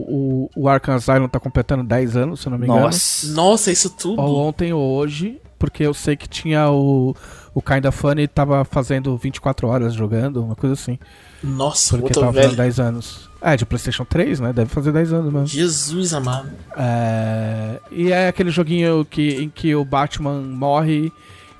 o, 0.57 0.63
o 0.63 0.69
Arkham 0.69 0.95
Asylum 0.95 1.29
tá 1.29 1.41
completando 1.41 1.83
10 1.83 2.17
anos, 2.17 2.41
se 2.41 2.47
eu 2.47 2.51
não 2.53 2.59
me 2.59 2.65
engano. 2.67 2.81
Nossa. 2.83 3.27
Nossa, 3.33 3.73
isso 3.73 3.91
tudo. 3.91 4.23
Ou 4.23 4.37
ontem 4.39 4.73
ou 4.73 4.81
hoje, 4.97 5.41
porque 5.63 5.85
eu 5.85 5.95
sei 5.95 6.17
que 6.17 6.29
tinha 6.29 6.69
o, 6.71 7.15
o 7.55 7.63
Kinda 7.63 7.93
Funny 7.93 8.27
tava 8.27 8.65
fazendo 8.65 9.17
24 9.17 9.69
horas 9.69 9.95
jogando, 9.95 10.43
uma 10.43 10.57
coisa 10.57 10.75
assim. 10.75 10.99
Nossa, 11.41 11.97
Porque 11.97 12.13
tava 12.13 12.33
fazendo 12.33 12.57
velho. 12.57 12.57
10 12.57 12.81
anos. 12.81 13.31
É, 13.41 13.57
de 13.57 13.65
PlayStation 13.65 14.05
3, 14.05 14.41
né? 14.41 14.53
Deve 14.53 14.69
fazer 14.69 14.91
10 14.91 15.13
anos 15.13 15.33
mesmo. 15.33 15.47
Jesus 15.47 16.15
amado. 16.15 16.51
É, 16.77 17.79
e 17.93 18.11
é 18.11 18.27
aquele 18.27 18.51
joguinho 18.51 19.05
que, 19.05 19.37
em 19.37 19.49
que 19.49 19.73
o 19.73 19.85
Batman 19.85 20.41
morre 20.41 21.13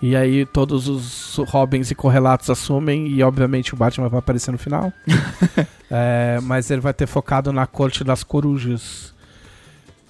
e 0.03 0.17
aí 0.17 0.45
todos 0.47 0.89
os 0.89 1.37
Robins 1.49 1.93
e 1.93 1.95
correlatos 1.95 2.51
assumem 2.51 3.07
e 3.07 3.23
obviamente 3.23 3.73
o 3.73 3.77
Batman 3.77 4.09
vai 4.09 4.19
aparecer 4.19 4.51
no 4.51 4.59
final. 4.59 4.93
É, 5.95 6.41
mas 6.43 6.71
ele 6.71 6.81
vai 6.81 6.95
ter 6.95 7.07
focado 7.07 7.53
na 7.53 7.67
Corte 7.67 8.03
das 8.03 8.25
Corujas, 8.25 9.13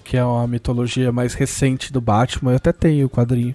que 0.01 0.15
é 0.15 0.23
uma 0.23 0.47
mitologia 0.47 1.11
mais 1.11 1.33
recente 1.33 1.91
do 1.91 1.99
Batman. 1.99 2.51
Eu 2.51 2.55
até 2.55 2.71
tenho 2.71 3.07
o 3.07 3.09
quadrinho. 3.09 3.53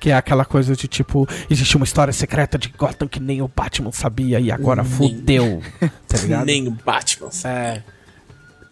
Que 0.00 0.10
é 0.10 0.14
aquela 0.14 0.44
coisa 0.44 0.76
de 0.76 0.86
tipo, 0.86 1.26
existe 1.50 1.76
uma 1.76 1.84
história 1.84 2.12
secreta 2.12 2.56
de 2.56 2.68
Gotham 2.68 3.08
que 3.08 3.18
nem 3.18 3.42
o 3.42 3.48
Batman 3.48 3.90
sabia 3.92 4.38
e 4.38 4.50
agora 4.50 4.82
Nem. 4.82 4.92
fudeu. 4.92 5.62
Tá 6.08 6.18
ligado? 6.18 6.46
Nem 6.46 6.68
o 6.68 6.70
Batman. 6.70 7.28
É. 7.44 7.82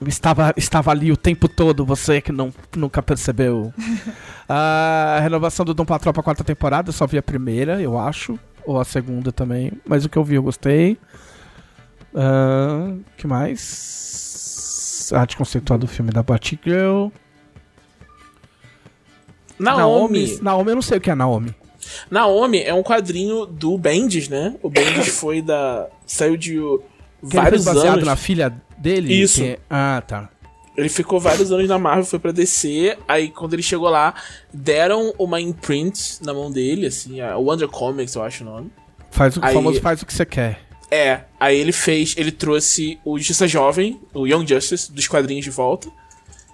Estava, 0.07 0.53
estava 0.57 0.91
ali 0.91 1.11
o 1.11 1.17
tempo 1.17 1.49
todo, 1.49 1.85
você 1.85 2.21
que 2.21 2.31
não, 2.31 2.53
nunca 2.77 3.03
percebeu. 3.03 3.73
a 4.49 5.19
renovação 5.23 5.65
do 5.65 5.75
Dom 5.75 5.85
Patrol 5.85 6.13
pra 6.13 6.23
quarta 6.23 6.45
temporada, 6.45 6.91
eu 6.91 6.93
só 6.93 7.07
vi 7.07 7.19
a 7.19 7.23
primeira, 7.23 7.81
eu 7.81 7.99
acho. 7.99 8.39
Ou 8.65 8.79
a 8.81 8.85
segunda 8.85 9.33
também. 9.33 9.73
Mas 9.87 10.05
o 10.05 10.09
que 10.09 10.17
eu 10.19 10.25
vi 10.25 10.35
eu 10.35 10.43
gostei. 10.43 10.99
Ah, 12.15 12.95
que 13.17 13.27
mais? 13.27 15.11
A 15.13 15.21
arte 15.21 15.37
conceitual 15.37 15.79
do 15.79 15.87
filme 15.87 16.11
da 16.11 16.23
Batgirl. 16.23 17.09
Naomi. 19.59 20.39
Naomi, 20.43 20.71
eu 20.71 20.75
não 20.75 20.83
sei 20.83 20.99
o 20.99 21.01
que 21.01 21.11
é 21.11 21.15
Naomi. 21.15 21.55
Naomi 22.11 22.63
é 22.63 22.75
um 22.75 22.83
quadrinho 22.83 23.47
do 23.47 23.77
Bendis, 23.79 24.29
né? 24.29 24.55
O 24.63 24.69
Bendis 24.69 25.09
foi 25.19 25.41
da. 25.43 25.87
saiu 26.07 26.37
de 26.37 26.53
Que 26.55 26.59
ele 26.59 26.81
vários 27.33 27.65
fez 27.65 27.77
baseado 27.77 27.95
anos. 27.95 28.07
na 28.07 28.17
filha 28.17 28.55
dele? 28.79 29.13
Isso. 29.15 29.41
Que- 29.41 29.59
Ah, 29.71 30.03
tá. 30.07 30.29
Ele 30.77 30.91
ficou 30.91 31.19
vários 31.19 31.51
anos 31.51 31.67
na 31.69 31.79
Marvel, 31.79 32.05
foi 32.05 32.19
pra 32.19 32.33
DC. 32.33 32.99
Aí 33.09 33.29
quando 33.31 33.55
ele 33.55 33.63
chegou 33.63 33.89
lá, 33.89 34.15
deram 34.53 35.15
uma 35.19 35.41
imprint 35.41 36.19
na 36.23 36.35
mão 36.35 36.51
dele, 36.51 36.87
assim, 36.87 37.19
a 37.21 37.37
Wonder 37.39 37.67
Comics, 37.69 38.15
eu 38.15 38.23
acho 38.23 38.45
o 38.45 38.47
nome. 38.47 38.71
Faz 39.11 39.37
o 39.37 39.41
Aí- 39.43 39.55
famoso 39.55 39.81
faz 39.81 40.03
o 40.03 40.07
que 40.07 40.13
você 40.13 40.27
quer. 40.27 40.61
É, 40.91 41.23
aí 41.41 41.59
ele 41.59 41.73
fez, 41.73 42.15
ele 42.19 42.31
trouxe 42.31 42.99
o 43.05 43.17
Justiça 43.19 43.49
Jovem, 43.49 43.99
o 44.15 44.27
Young 44.27 44.47
Justice, 44.47 44.93
dos 44.93 45.09
quadrinhos 45.09 45.45
de 45.45 45.51
volta. 45.51 45.89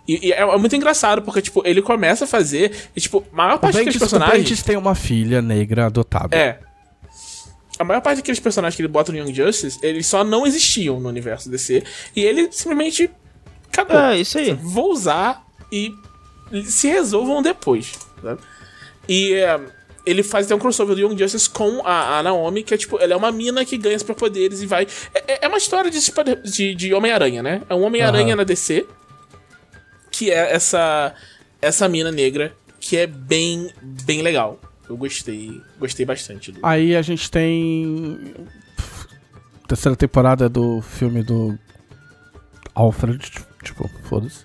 E, 0.06 0.28
e 0.28 0.32
é, 0.32 0.40
é 0.40 0.56
muito 0.58 0.74
engraçado, 0.74 1.22
porque, 1.22 1.40
tipo, 1.40 1.62
ele 1.64 1.80
começa 1.80 2.24
a 2.24 2.26
fazer, 2.26 2.88
e, 2.96 3.00
tipo, 3.00 3.24
a 3.32 3.36
maior 3.36 3.58
parte 3.58 3.74
daqueles 3.76 3.98
personagens... 3.98 4.62
Tem 4.62 4.76
uma 4.76 4.94
filha 4.94 5.40
negra 5.40 5.86
adotada. 5.86 6.36
É. 6.36 6.58
A 7.78 7.84
maior 7.84 8.00
parte 8.00 8.16
daqueles 8.18 8.38
personagens 8.40 8.76
que 8.76 8.82
ele 8.82 8.88
bota 8.88 9.10
no 9.12 9.18
Young 9.18 9.32
Justice, 9.34 9.78
eles 9.82 10.06
só 10.06 10.22
não 10.22 10.46
existiam 10.46 11.00
no 11.00 11.08
universo 11.08 11.48
DC. 11.50 11.82
E 12.14 12.20
ele 12.22 12.48
simplesmente. 12.52 13.10
Acabou. 13.72 13.96
É, 13.98 14.18
isso 14.18 14.38
aí. 14.38 14.52
Vou 14.52 14.92
usar 14.92 15.42
e 15.70 15.92
se 16.64 16.88
resolvam 16.88 17.40
depois. 17.42 17.92
sabe? 18.22 18.40
E 19.08 19.32
é, 19.34 19.58
ele 20.04 20.22
faz 20.22 20.46
até 20.46 20.54
um 20.54 20.58
crossover 20.58 20.94
do 20.94 21.00
Young 21.00 21.16
Justice 21.18 21.48
com 21.48 21.80
a, 21.84 22.18
a 22.18 22.22
Naomi, 22.22 22.62
que 22.62 22.74
é 22.74 22.76
tipo, 22.76 22.98
ela 23.00 23.14
é 23.14 23.16
uma 23.16 23.32
mina 23.32 23.64
que 23.64 23.78
ganha 23.78 23.98
superpoderes 23.98 24.60
e 24.60 24.66
vai. 24.66 24.86
É, 25.14 25.32
é- 25.32 25.38
é 25.42 25.48
uma 25.48 25.58
história 25.58 25.90
de, 25.90 25.98
de, 26.44 26.74
de 26.74 26.94
Homem-Aranha, 26.94 27.42
né? 27.42 27.62
É 27.68 27.74
um 27.74 27.82
Homem-Aranha 27.82 28.28
Aham. 28.28 28.36
na 28.36 28.44
DC. 28.44 28.86
Que 30.22 30.30
é 30.30 30.54
essa. 30.54 31.12
Essa 31.60 31.88
mina 31.88 32.12
negra, 32.12 32.54
que 32.78 32.96
é 32.96 33.08
bem, 33.08 33.72
bem 33.82 34.22
legal. 34.22 34.60
Eu 34.88 34.96
gostei. 34.96 35.60
Gostei 35.80 36.06
bastante 36.06 36.52
do. 36.52 36.60
Aí 36.64 36.94
a 36.94 37.02
gente 37.02 37.28
tem. 37.28 38.32
Terceira 39.66 39.96
temporada 39.96 40.48
do 40.48 40.80
filme 40.80 41.24
do. 41.24 41.58
Alfred, 42.72 43.18
tipo, 43.64 43.90
foda-se. 44.04 44.44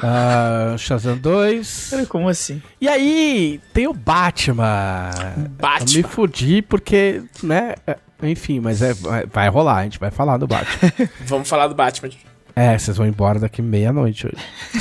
Ah, 0.00 0.76
Shazam 0.78 1.18
2. 1.18 1.88
Peraí, 1.90 2.06
como 2.06 2.28
assim? 2.28 2.62
E 2.80 2.86
aí, 2.86 3.60
tem 3.72 3.88
o 3.88 3.92
Batman. 3.92 5.10
Batman. 5.58 5.90
Eu 5.90 5.96
me 5.96 6.02
fudi 6.04 6.62
porque, 6.62 7.24
né? 7.42 7.74
é, 7.84 7.98
Enfim, 8.22 8.60
mas 8.60 8.80
é, 8.80 8.92
vai, 8.94 9.26
vai 9.26 9.48
rolar, 9.48 9.78
a 9.78 9.82
gente 9.82 9.98
vai 9.98 10.12
falar 10.12 10.36
do 10.36 10.46
Batman. 10.46 10.92
Vamos 11.26 11.48
falar 11.48 11.66
do 11.66 11.74
Batman. 11.74 12.10
É, 12.56 12.78
vocês 12.78 12.96
vão 12.96 13.06
embora 13.06 13.38
daqui 13.38 13.60
meia-noite 13.62 14.26
hoje. 14.26 14.36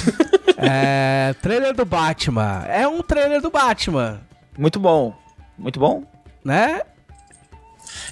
é, 0.57 1.33
trailer 1.41 1.73
do 1.73 1.85
Batman. 1.85 2.63
É 2.67 2.87
um 2.87 3.01
trailer 3.01 3.41
do 3.41 3.49
Batman, 3.49 4.21
Muito 4.57 4.79
bom. 4.79 5.15
Muito 5.57 5.79
bom? 5.79 6.03
né? 6.43 6.81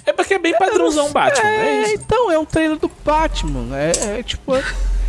É 0.06 0.12
porque 0.12 0.34
é 0.34 0.38
bem 0.38 0.56
padrãozão 0.56 1.12
Batman, 1.12 1.48
é, 1.48 1.66
É, 1.66 1.82
isso. 1.82 1.94
então, 1.94 2.30
é 2.30 2.38
um 2.38 2.44
trailer 2.44 2.78
do 2.78 2.90
Batman. 3.04 3.76
É, 3.76 4.18
é, 4.18 4.22
tipo. 4.22 4.52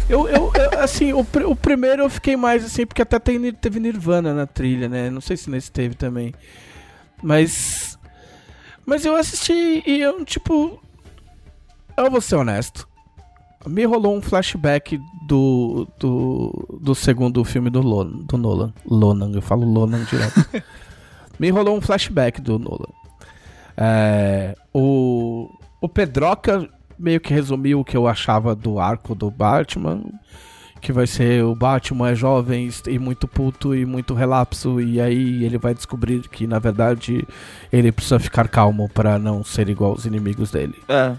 Eu, 0.09 0.27
eu, 0.27 0.51
eu, 0.53 0.80
assim, 0.80 1.13
o, 1.13 1.23
pr- 1.23 1.45
o 1.45 1.55
primeiro 1.55 2.03
eu 2.03 2.09
fiquei 2.09 2.35
mais 2.35 2.63
assim, 2.65 2.85
porque 2.85 3.01
até 3.01 3.17
tem, 3.19 3.51
teve 3.53 3.80
Nirvana 3.80 4.34
na 4.34 4.45
trilha, 4.45 4.89
né? 4.89 5.09
Não 5.09 5.21
sei 5.21 5.38
se 5.38 5.49
nesse 5.49 5.71
teve 5.71 5.95
também. 5.95 6.34
Mas. 7.21 7.97
Mas 8.85 9.05
eu 9.05 9.15
assisti 9.15 9.81
e 9.85 10.01
eu, 10.01 10.23
tipo. 10.25 10.81
Eu 11.95 12.11
vou 12.11 12.19
ser 12.21 12.35
honesto. 12.35 12.88
Me 13.65 13.85
rolou 13.85 14.15
um 14.15 14.22
flashback 14.22 14.99
do, 15.27 15.88
do, 15.99 16.80
do 16.81 16.94
segundo 16.94 17.44
filme 17.44 17.69
do, 17.69 17.81
Lon, 17.81 18.06
do 18.06 18.38
Nolan. 18.38 18.73
Lonan, 18.85 19.31
eu 19.34 19.41
falo 19.41 19.65
Lonan 19.65 20.03
direto. 20.03 20.45
Me 21.40 21.49
rolou 21.49 21.77
um 21.77 21.81
flashback 21.81 22.41
do 22.41 22.60
Nolan. 22.60 22.90
É, 23.76 24.56
o, 24.73 25.49
o 25.81 25.90
Pedroca 25.90 26.69
meio 26.98 27.19
que 27.19 27.34
resumiu 27.34 27.80
o 27.80 27.85
que 27.85 27.98
eu 27.98 28.07
achava 28.07 28.56
do 28.56 28.80
arco 28.80 29.15
do 29.15 29.31
Batman. 29.31 30.02
Que 30.80 30.91
vai 30.91 31.07
ser 31.07 31.45
o 31.45 31.56
Batman 31.56 32.10
é 32.10 32.15
jovem 32.15 32.69
e 32.88 32.99
muito 32.99 33.26
puto 33.26 33.73
e 33.73 33.85
muito 33.85 34.14
relapso. 34.14 34.81
E 34.81 34.99
aí 34.99 35.45
ele 35.45 35.57
vai 35.57 35.73
descobrir 35.73 36.27
que, 36.27 36.45
na 36.45 36.60
verdade, 36.60 37.26
ele 37.72 37.90
precisa 37.90 38.19
ficar 38.19 38.49
calmo 38.49 38.90
para 38.90 39.18
não 39.18 39.45
ser 39.45 39.69
igual 39.69 39.91
aos 39.91 40.06
inimigos 40.06 40.52
dele. 40.52 40.76
É. 40.90 41.15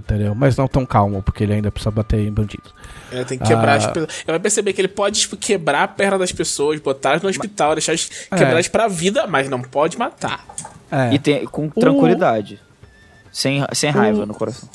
Entendeu? 0.00 0.34
Mas 0.34 0.56
não 0.56 0.66
tão 0.66 0.86
calmo, 0.86 1.22
porque 1.22 1.44
ele 1.44 1.52
ainda 1.52 1.70
precisa 1.70 1.90
bater 1.90 2.20
em 2.20 2.32
bandidos. 2.32 2.72
É, 3.12 3.22
tem 3.24 3.38
que 3.38 3.44
quebrar 3.46 3.72
Ah. 3.72 3.76
as 3.76 3.86
pessoas. 3.86 4.08
Ele 4.20 4.24
vai 4.32 4.40
perceber 4.40 4.72
que 4.72 4.80
ele 4.80 4.88
pode, 4.88 5.20
tipo, 5.20 5.36
quebrar 5.36 5.82
a 5.82 5.88
perna 5.88 6.18
das 6.18 6.32
pessoas, 6.32 6.80
botar 6.80 7.22
no 7.22 7.28
hospital, 7.28 7.74
deixar 7.74 7.92
elas 7.92 8.10
quebradas 8.30 8.68
pra 8.68 8.88
vida, 8.88 9.26
mas 9.26 9.48
não 9.48 9.60
pode 9.60 9.98
matar. 9.98 10.44
É. 10.90 11.12
E 11.14 11.18
tem, 11.18 11.44
com 11.44 11.68
tranquilidade. 11.68 12.58
Sem, 13.30 13.64
sem 13.72 13.90
raiva 13.90 14.24
no 14.26 14.34
coração. 14.34 14.68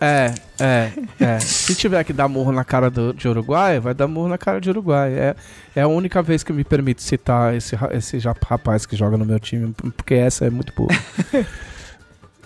É, 0.00 0.34
é, 0.58 0.90
é. 1.20 1.38
Se 1.38 1.76
tiver 1.76 2.02
que 2.02 2.12
dar 2.12 2.26
murro 2.26 2.50
na 2.50 2.64
cara 2.64 2.90
do, 2.90 3.14
de 3.14 3.28
Uruguai, 3.28 3.78
vai 3.78 3.94
dar 3.94 4.08
murro 4.08 4.26
na 4.28 4.36
cara 4.36 4.60
de 4.60 4.68
Uruguai. 4.68 5.12
É, 5.12 5.36
é 5.76 5.80
a 5.82 5.86
única 5.86 6.20
vez 6.20 6.42
que 6.42 6.52
me 6.52 6.64
permite 6.64 7.00
citar 7.02 7.54
esse, 7.54 7.78
esse 7.92 8.18
rapaz 8.48 8.84
que 8.84 8.96
joga 8.96 9.16
no 9.16 9.24
meu 9.24 9.38
time, 9.38 9.72
porque 9.96 10.14
essa 10.14 10.44
é 10.44 10.50
muito 10.50 10.72
boa. 10.74 10.90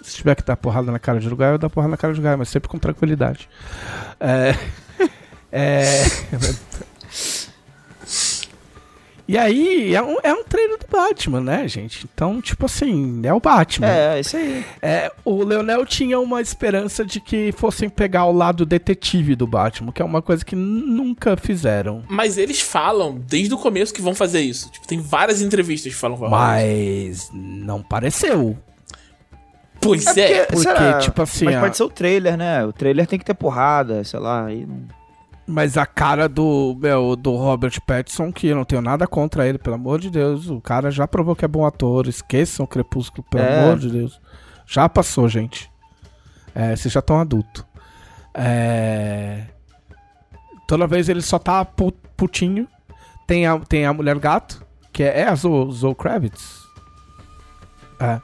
Se 0.06 0.14
tiver 0.14 0.36
que 0.36 0.44
dar 0.44 0.56
porrada 0.56 0.92
na 0.92 1.00
cara 1.00 1.18
de 1.18 1.26
Uruguai, 1.26 1.52
eu 1.52 1.58
dou 1.58 1.68
porrada 1.68 1.90
na 1.90 1.96
cara 1.96 2.12
de 2.12 2.20
Uruguai, 2.20 2.36
mas 2.36 2.48
sempre 2.48 2.68
com 2.68 2.78
tranquilidade. 2.78 3.48
É. 4.20 4.54
É. 5.50 6.04
E 9.28 9.36
aí, 9.36 9.92
é 9.92 10.00
um, 10.00 10.18
é 10.22 10.32
um 10.32 10.44
treino 10.44 10.78
do 10.78 10.86
Batman, 10.88 11.40
né, 11.40 11.66
gente? 11.66 12.06
Então, 12.14 12.40
tipo 12.40 12.66
assim, 12.66 13.20
é 13.24 13.34
o 13.34 13.40
Batman. 13.40 13.88
É, 13.88 14.20
isso 14.20 14.36
aí. 14.36 14.64
É, 14.80 15.10
o 15.24 15.42
Leonel 15.42 15.84
tinha 15.84 16.20
uma 16.20 16.40
esperança 16.40 17.04
de 17.04 17.18
que 17.18 17.50
fossem 17.50 17.88
pegar 17.88 18.26
o 18.26 18.32
lado 18.32 18.64
detetive 18.64 19.34
do 19.34 19.44
Batman, 19.44 19.90
que 19.90 20.00
é 20.00 20.04
uma 20.04 20.22
coisa 20.22 20.44
que 20.44 20.54
nunca 20.54 21.36
fizeram. 21.36 22.04
Mas 22.08 22.38
eles 22.38 22.60
falam 22.60 23.18
desde 23.18 23.52
o 23.52 23.58
começo 23.58 23.92
que 23.92 24.00
vão 24.00 24.14
fazer 24.14 24.42
isso. 24.42 24.70
Tipo, 24.70 24.86
tem 24.86 25.00
várias 25.00 25.42
entrevistas 25.42 25.92
que 25.92 25.98
falam 25.98 26.18
isso. 26.18 26.30
Mas 26.30 27.30
não 27.34 27.82
pareceu. 27.82 28.56
Pois 29.86 30.16
É 30.16 30.32
é. 30.32 30.44
porque- 30.46 30.64
Porque, 30.68 30.98
tipo 31.00 31.22
assim, 31.22 31.44
Mas 31.46 31.54
a- 31.56 31.60
pode 31.60 31.76
ser 31.76 31.82
o 31.84 31.88
trailer, 31.90 32.36
né? 32.36 32.64
O 32.64 32.72
trailer 32.72 33.06
tem 33.06 33.18
que 33.18 33.24
ter 33.24 33.34
porrada, 33.34 34.02
sei 34.04 34.20
lá. 34.20 34.44
Aí 34.46 34.66
não... 34.66 34.84
Mas 35.48 35.76
a 35.78 35.86
cara 35.86 36.28
do, 36.28 36.76
meu, 36.80 37.14
do 37.14 37.36
Robert 37.36 37.80
Pattinson, 37.86 38.32
que 38.32 38.48
eu 38.48 38.56
não 38.56 38.64
tenho 38.64 38.82
nada 38.82 39.06
contra 39.06 39.46
ele, 39.46 39.58
pelo 39.58 39.76
amor 39.76 40.00
de 40.00 40.10
Deus. 40.10 40.48
O 40.50 40.60
cara 40.60 40.90
já 40.90 41.06
provou 41.06 41.36
que 41.36 41.44
é 41.44 41.48
bom 41.48 41.64
ator. 41.64 42.08
Esqueçam 42.08 42.64
o 42.64 42.68
Crepúsculo, 42.68 43.24
pelo 43.30 43.44
É. 43.44 43.60
amor 43.62 43.78
de 43.78 43.88
Deus. 43.88 44.20
Já 44.66 44.88
passou, 44.88 45.28
gente. 45.28 45.70
É, 46.54 46.74
vocês 46.74 46.92
já 46.92 46.98
estão 47.00 47.20
adulto. 47.20 47.64
É... 48.34 49.44
Toda 50.66 50.86
vez 50.86 51.08
ele 51.08 51.22
só 51.22 51.38
tá 51.38 51.64
pu- 51.64 51.92
putinho. 52.16 52.66
Tem 53.26 53.46
a, 53.46 53.58
tem 53.60 53.86
a 53.86 53.92
mulher 53.92 54.18
gato, 54.18 54.64
que 54.92 55.02
é, 55.02 55.20
é 55.20 55.28
a 55.28 55.34
Zoe, 55.36 55.70
Zoe 55.72 55.94
Kravitz. 55.94 56.64
É. 58.00 58.20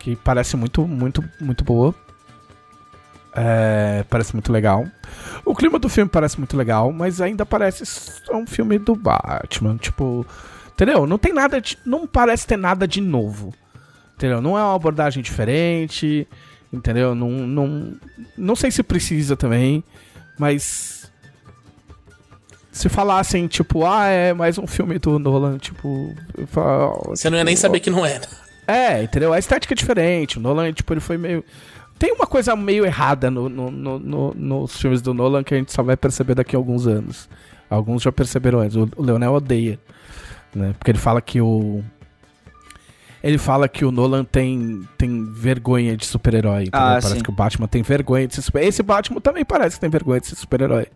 Que 0.00 0.16
parece 0.16 0.56
muito, 0.56 0.86
muito, 0.88 1.22
muito 1.40 1.62
boa. 1.62 1.94
É, 3.32 4.04
parece 4.08 4.34
muito 4.34 4.50
legal. 4.50 4.86
O 5.44 5.54
clima 5.54 5.78
do 5.78 5.88
filme 5.88 6.10
parece 6.10 6.38
muito 6.38 6.56
legal, 6.56 6.90
mas 6.90 7.20
ainda 7.20 7.46
parece 7.46 7.84
um 8.32 8.46
filme 8.46 8.78
do 8.78 8.96
Batman. 8.96 9.76
Tipo, 9.76 10.26
entendeu? 10.72 11.06
Não 11.06 11.18
tem 11.18 11.32
nada 11.32 11.60
de. 11.60 11.78
Não 11.84 12.06
parece 12.06 12.46
ter 12.46 12.56
nada 12.56 12.88
de 12.88 13.00
novo. 13.00 13.54
Entendeu? 14.16 14.40
Não 14.40 14.58
é 14.58 14.62
uma 14.62 14.74
abordagem 14.74 15.22
diferente. 15.22 16.26
Entendeu? 16.72 17.14
Não, 17.14 17.30
não, 17.30 17.96
não 18.36 18.56
sei 18.56 18.70
se 18.70 18.82
precisa 18.82 19.36
também, 19.36 19.84
mas. 20.38 21.10
Se 22.72 22.88
falassem, 22.88 23.48
tipo, 23.48 23.84
ah, 23.84 24.06
é 24.06 24.32
mais 24.32 24.56
um 24.56 24.66
filme 24.66 24.98
do 24.98 25.18
Nolan, 25.18 25.58
tipo. 25.58 26.14
falo, 26.46 27.10
Você 27.10 27.28
não 27.28 27.36
ia 27.36 27.44
nem 27.44 27.56
saber 27.56 27.80
que 27.80 27.90
não 27.90 28.06
era. 28.06 28.26
É, 28.66 29.02
entendeu? 29.02 29.32
A 29.32 29.38
estética 29.38 29.74
é 29.74 29.76
diferente. 29.76 30.38
O 30.38 30.40
Nolan, 30.40 30.72
tipo, 30.72 30.92
ele 30.92 31.00
foi 31.00 31.16
meio. 31.18 31.44
Tem 31.98 32.12
uma 32.12 32.26
coisa 32.26 32.56
meio 32.56 32.84
errada 32.86 33.30
no, 33.30 33.48
no- 33.48 33.70
no- 33.70 33.98
no- 33.98 34.34
nos 34.34 34.80
filmes 34.80 35.02
do 35.02 35.12
Nolan 35.12 35.42
que 35.44 35.54
a 35.54 35.56
gente 35.58 35.72
só 35.72 35.82
vai 35.82 35.96
perceber 35.96 36.34
daqui 36.34 36.56
a 36.56 36.58
alguns 36.58 36.86
anos. 36.86 37.28
Alguns 37.68 38.02
já 38.02 38.10
perceberam 38.10 38.60
antes. 38.60 38.76
O, 38.76 38.88
o 38.96 39.02
Leonel 39.02 39.32
odeia. 39.34 39.78
Né? 40.54 40.74
Porque 40.78 40.90
ele 40.90 40.98
fala 40.98 41.20
que 41.20 41.40
o. 41.40 41.82
Ele 43.22 43.36
fala 43.36 43.68
que 43.68 43.84
o 43.84 43.92
Nolan 43.92 44.24
tem, 44.24 44.80
tem 44.96 45.30
vergonha 45.30 45.94
de 45.94 46.06
super-herói. 46.06 46.68
Ah, 46.72 46.92
parece 47.00 47.16
sim. 47.16 47.20
que 47.20 47.28
o 47.28 47.32
Batman 47.34 47.68
tem 47.68 47.82
vergonha 47.82 48.26
de 48.26 48.34
ser 48.34 48.40
super 48.42 48.62
Esse 48.64 48.82
Batman 48.82 49.20
também 49.20 49.44
parece 49.44 49.76
que 49.76 49.80
tem 49.80 49.90
vergonha 49.90 50.20
de 50.20 50.28
ser 50.28 50.36
super-herói. 50.36 50.86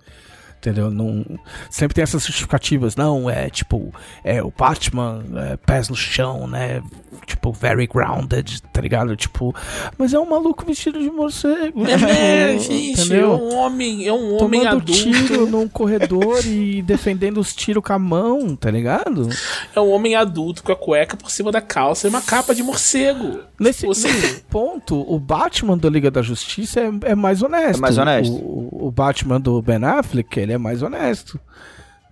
Entendeu? 0.65 0.91
Não, 0.91 1.23
sempre 1.69 1.95
tem 1.95 2.03
essas 2.03 2.24
justificativas. 2.24 2.97
Não, 2.97 3.28
é 3.28 3.51
tipo, 3.51 3.93
é 4.24 4.43
o 4.43 4.51
Batman, 4.57 5.23
é, 5.36 5.59
pés 5.59 5.91
no 5.91 5.95
chão, 5.95 6.47
né? 6.47 6.82
Tipo, 7.27 7.53
very 7.53 7.86
grounded, 7.86 8.62
tá 8.73 8.81
ligado? 8.81 9.15
Tipo, 9.15 9.55
mas 9.99 10.15
é 10.15 10.19
um 10.19 10.24
maluco 10.28 10.65
vestido 10.65 10.99
de 10.99 11.11
morcego. 11.11 11.85
É, 11.86 12.57
tipo, 12.57 12.73
gente, 12.73 12.73
é 13.01 13.03
entendeu? 13.03 13.32
um 13.32 13.55
homem, 13.57 14.07
é 14.09 14.12
um 14.12 14.36
homem 14.43 14.62
Tomando 14.62 14.66
adulto. 14.69 14.93
tiro 14.93 15.47
num 15.47 15.69
corredor 15.69 16.45
e 16.47 16.81
defendendo 16.82 17.39
os 17.39 17.55
tiros 17.55 17.82
com 17.85 17.93
a 17.93 17.99
mão, 17.99 18.57
tá 18.57 18.70
ligado? 18.70 19.28
É 19.77 19.81
um 19.81 19.91
homem 19.91 20.15
adulto 20.15 20.62
com 20.62 20.73
a 20.73 20.77
cueca 20.77 21.15
por 21.16 21.31
cima 21.31 21.53
da 21.53 21.61
calça 21.61 22.07
e 22.07 22.11
uma 22.11 22.23
capa 22.23 22.55
de 22.55 22.62
morcego. 22.62 23.41
Nesse, 23.61 23.86
Você- 23.86 24.09
nesse 24.11 24.41
ponto, 24.45 24.99
o 25.12 25.19
Batman 25.20 25.77
da 25.77 25.91
Liga 25.91 26.11
da 26.11 26.23
Justiça 26.23 26.81
é, 26.81 26.91
é 27.11 27.15
mais 27.15 27.43
honesto. 27.43 27.77
É 27.78 27.81
mais 27.81 27.99
honesto. 27.99 28.32
O, 28.35 28.86
o 28.89 28.91
Batman 28.91 29.41
do 29.41 29.61
Ben 29.62 29.82
Affleck, 29.85 30.39
ele 30.41 30.53
é 30.55 30.59
mais 30.59 30.83
honesto. 30.83 31.39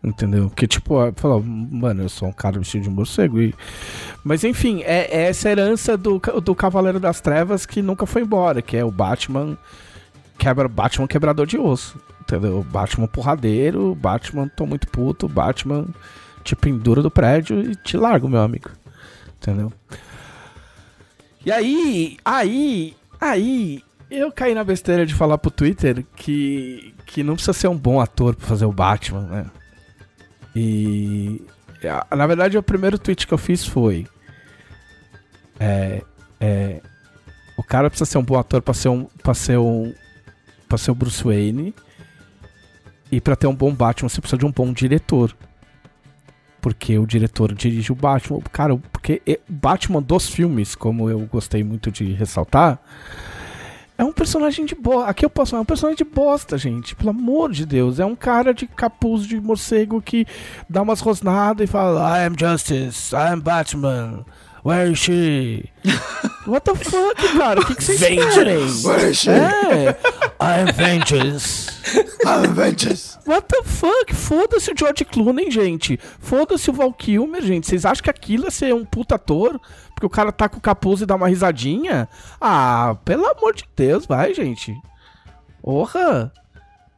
Entendeu? 0.02 0.50
Que 0.50 0.66
tipo, 0.66 0.96
falou, 1.14 1.40
mano, 1.42 2.02
eu 2.02 2.08
sou 2.08 2.28
um 2.28 2.32
cara 2.32 2.58
vestido 2.58 2.82
de 2.82 2.90
morcego. 2.90 3.40
E... 3.40 3.54
Mas 4.24 4.42
enfim, 4.42 4.82
é, 4.82 5.08
é 5.16 5.28
essa 5.28 5.48
herança 5.48 5.96
do, 5.96 6.18
do 6.18 6.54
Cavaleiro 6.54 6.98
das 6.98 7.20
Trevas 7.20 7.64
que 7.64 7.80
nunca 7.80 8.04
foi 8.04 8.22
embora, 8.22 8.60
que 8.60 8.76
é 8.76 8.84
o 8.84 8.90
Batman 8.90 9.56
quebra 10.36 10.66
Batman 10.66 11.06
quebrador 11.06 11.46
de 11.46 11.56
osso. 11.56 11.96
Entendeu? 12.20 12.64
Batman 12.68 13.06
porradeiro, 13.06 13.94
Batman 13.94 14.48
tô 14.48 14.66
muito 14.66 14.88
puto, 14.88 15.28
Batman 15.28 15.86
te 16.42 16.56
pendura 16.56 17.00
do 17.00 17.10
prédio 17.10 17.60
e 17.60 17.76
te 17.76 17.96
larga, 17.96 18.28
meu 18.28 18.40
amigo. 18.40 18.70
Entendeu? 19.40 19.72
E 21.44 21.50
aí, 21.50 22.16
aí, 22.24 22.96
aí, 23.20 23.82
eu 24.18 24.30
caí 24.30 24.54
na 24.54 24.64
besteira 24.64 25.06
de 25.06 25.14
falar 25.14 25.38
pro 25.38 25.50
Twitter 25.50 26.04
que, 26.16 26.94
que 27.06 27.22
não 27.22 27.34
precisa 27.34 27.52
ser 27.52 27.68
um 27.68 27.76
bom 27.76 28.00
ator 28.00 28.34
pra 28.34 28.46
fazer 28.46 28.64
o 28.64 28.72
Batman, 28.72 29.22
né? 29.22 29.46
E. 30.54 31.42
Na 32.14 32.26
verdade, 32.26 32.56
o 32.56 32.62
primeiro 32.62 32.98
tweet 32.98 33.26
que 33.26 33.34
eu 33.34 33.38
fiz 33.38 33.64
foi. 33.64 34.06
É. 35.58 36.02
é 36.40 36.80
o 37.56 37.62
cara 37.62 37.88
precisa 37.88 38.10
ser 38.10 38.18
um 38.18 38.24
bom 38.24 38.38
ator 38.38 38.62
pra 38.62 38.74
ser 38.74 38.88
um. 38.88 39.04
pra 39.22 39.34
ser 39.34 39.58
um. 39.58 39.94
pra 40.68 40.78
ser 40.78 40.90
o 40.90 40.94
Bruce 40.94 41.24
Wayne. 41.24 41.74
E 43.10 43.20
pra 43.20 43.36
ter 43.36 43.46
um 43.46 43.54
bom 43.54 43.74
Batman, 43.74 44.08
você 44.08 44.20
precisa 44.20 44.38
de 44.38 44.46
um 44.46 44.52
bom 44.52 44.72
diretor. 44.72 45.36
Porque 46.60 46.98
o 46.98 47.06
diretor 47.06 47.52
dirige 47.54 47.92
o 47.92 47.94
Batman. 47.94 48.40
Cara, 48.52 48.76
porque 48.76 49.20
Batman 49.48 50.00
dos 50.00 50.28
filmes, 50.28 50.74
como 50.74 51.10
eu 51.10 51.20
gostei 51.20 51.62
muito 51.64 51.90
de 51.90 52.12
ressaltar, 52.12 52.80
personagem 54.22 54.64
de 54.64 54.74
bosta. 54.74 55.10
Aqui 55.10 55.24
eu 55.24 55.30
posso 55.30 55.50
falar, 55.50 55.60
é 55.60 55.62
um 55.62 55.66
personagem 55.66 55.96
de 55.96 56.04
bosta, 56.04 56.56
gente. 56.56 56.94
Pelo 56.94 57.10
amor 57.10 57.50
de 57.50 57.66
Deus. 57.66 57.98
É 57.98 58.06
um 58.06 58.14
cara 58.14 58.54
de 58.54 58.66
capuz 58.66 59.26
de 59.26 59.40
morcego 59.40 60.00
que 60.00 60.26
dá 60.68 60.82
umas 60.82 61.00
rosnadas 61.00 61.68
e 61.68 61.70
fala: 61.70 62.18
I 62.18 62.26
am 62.26 62.34
Justice, 62.38 63.14
I 63.14 63.32
am 63.32 63.40
Batman. 63.40 64.24
Where 64.64 64.92
is 64.92 64.98
she? 65.00 65.68
What 66.46 66.64
the 66.64 66.76
fuck, 66.76 67.16
cara? 67.36 67.60
O 67.60 67.66
que, 67.66 67.74
que 67.74 67.82
vocês 67.82 67.98
querem? 67.98 68.58
Where 68.84 69.10
is 69.10 69.18
she? 69.18 69.30
É, 69.30 69.96
I 70.40 70.60
am 70.60 70.72
Vengeance. 70.72 71.68
Avengers. 72.24 73.11
What 73.26 73.46
the 73.48 73.62
fuck? 73.62 74.14
Foda-se 74.14 74.72
o 74.72 74.74
George 74.76 75.04
Clooney, 75.04 75.50
gente. 75.50 75.98
Foda-se 76.18 76.70
o 76.70 76.72
Val 76.72 76.92
Kilmer, 76.92 77.42
gente. 77.42 77.66
Vocês 77.66 77.84
acham 77.84 78.02
que 78.02 78.10
aquilo 78.10 78.46
é 78.46 78.50
ser 78.50 78.74
um 78.74 78.84
puta 78.84 79.14
ator? 79.14 79.60
Porque 79.94 80.06
o 80.06 80.10
cara 80.10 80.32
tá 80.32 80.48
com 80.48 80.58
o 80.58 80.60
capuz 80.60 81.00
e 81.00 81.06
dá 81.06 81.14
uma 81.14 81.28
risadinha? 81.28 82.08
Ah, 82.40 82.96
pelo 83.04 83.26
amor 83.26 83.54
de 83.54 83.64
Deus, 83.76 84.06
vai, 84.06 84.34
gente. 84.34 84.74
Porra. 85.62 86.32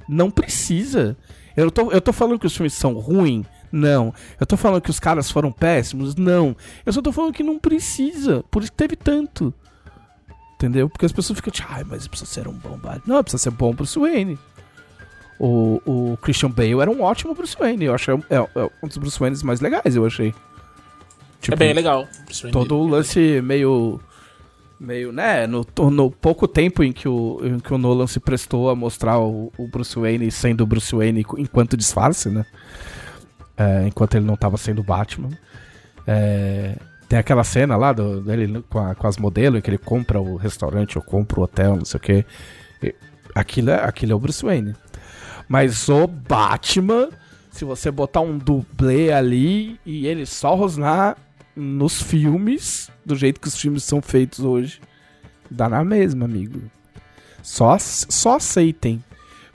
Não 0.08 0.30
precisa. 0.30 1.16
Eu 1.56 1.70
tô, 1.70 1.90
eu 1.90 2.00
tô 2.00 2.12
falando 2.12 2.38
que 2.38 2.46
os 2.46 2.56
filmes 2.56 2.74
são 2.74 2.94
ruins? 2.94 3.46
Não. 3.70 4.14
Eu 4.38 4.46
tô 4.46 4.56
falando 4.56 4.80
que 4.80 4.90
os 4.90 5.00
caras 5.00 5.30
foram 5.30 5.52
péssimos? 5.52 6.14
Não. 6.14 6.56
Eu 6.86 6.92
só 6.92 7.02
tô 7.02 7.12
falando 7.12 7.34
que 7.34 7.42
não 7.42 7.58
precisa. 7.58 8.44
Por 8.50 8.62
isso 8.62 8.72
que 8.72 8.78
teve 8.78 8.96
tanto. 8.96 9.52
Entendeu? 10.54 10.88
Porque 10.88 11.04
as 11.04 11.12
pessoas 11.12 11.38
ficam 11.38 11.52
tipo, 11.52 11.68
ai, 11.70 11.84
mas 11.84 12.06
precisa 12.06 12.30
ser 12.30 12.48
um 12.48 12.52
bom. 12.52 12.78
Não, 13.06 13.22
precisa 13.22 13.42
ser 13.42 13.50
bom 13.50 13.74
Bruce 13.74 13.98
Wayne. 13.98 14.38
O, 15.46 15.82
o 15.84 16.16
Christian 16.22 16.50
Bale 16.50 16.80
era 16.80 16.90
um 16.90 17.02
ótimo 17.02 17.34
Bruce 17.34 17.56
Wayne. 17.58 17.84
Eu 17.84 17.94
achei 17.94 18.14
é, 18.30 18.36
é 18.36 18.70
um 18.82 18.88
dos 18.88 18.96
Bruce 18.96 19.18
Waynes 19.18 19.42
mais 19.42 19.60
legais, 19.60 19.94
eu 19.94 20.06
achei. 20.06 20.32
Tipo, 21.40 21.54
é 21.54 21.56
bem 21.56 21.72
legal. 21.74 22.08
todo 22.50 22.76
o 22.78 22.86
lance 22.88 23.40
meio. 23.42 24.00
Meio, 24.80 25.12
né? 25.12 25.46
No, 25.46 25.64
no 25.90 26.10
pouco 26.10 26.48
tempo 26.48 26.82
em 26.82 26.92
que, 26.92 27.08
o, 27.08 27.40
em 27.42 27.58
que 27.58 27.72
o 27.72 27.78
Nolan 27.78 28.06
se 28.06 28.18
prestou 28.18 28.68
a 28.70 28.74
mostrar 28.74 29.18
o, 29.18 29.52
o 29.58 29.68
Bruce 29.68 29.98
Wayne 29.98 30.30
sendo 30.30 30.62
o 30.62 30.66
Bruce 30.66 30.94
Wayne 30.94 31.24
enquanto 31.38 31.76
disfarce, 31.76 32.28
né? 32.28 32.44
É, 33.56 33.86
enquanto 33.86 34.14
ele 34.16 34.24
não 34.26 34.36
tava 34.36 34.56
sendo 34.56 34.82
Batman. 34.82 35.30
É, 36.06 36.76
tem 37.08 37.18
aquela 37.18 37.44
cena 37.44 37.76
lá 37.76 37.92
do, 37.92 38.20
dele 38.20 38.62
com, 38.68 38.78
a- 38.78 38.94
com 38.94 39.06
as 39.06 39.16
modelos, 39.16 39.58
em 39.58 39.62
que 39.62 39.70
ele 39.70 39.78
compra 39.78 40.20
o 40.20 40.36
restaurante 40.36 40.98
ou 40.98 41.04
compra 41.04 41.40
o 41.40 41.42
hotel, 41.44 41.76
não 41.76 41.84
sei 41.84 41.98
o 41.98 42.00
quê. 42.00 42.24
E 42.82 42.94
Aquilo 43.34 43.70
é, 43.70 43.84
aquilo 43.84 44.12
é 44.12 44.14
o 44.14 44.18
Bruce 44.18 44.44
Wayne. 44.44 44.74
Mas 45.48 45.88
o 45.88 46.06
Batman, 46.06 47.08
se 47.50 47.64
você 47.64 47.90
botar 47.90 48.20
um 48.20 48.38
dublê 48.38 49.12
ali 49.12 49.78
e 49.84 50.06
ele 50.06 50.26
só 50.26 50.54
rosnar 50.54 51.16
nos 51.54 52.02
filmes, 52.02 52.90
do 53.04 53.14
jeito 53.14 53.40
que 53.40 53.48
os 53.48 53.56
filmes 53.58 53.84
são 53.84 54.00
feitos 54.02 54.40
hoje, 54.40 54.80
dá 55.50 55.68
na 55.68 55.84
mesma, 55.84 56.24
amigo. 56.24 56.62
Só, 57.42 57.76
só 57.78 58.36
aceitem. 58.36 59.04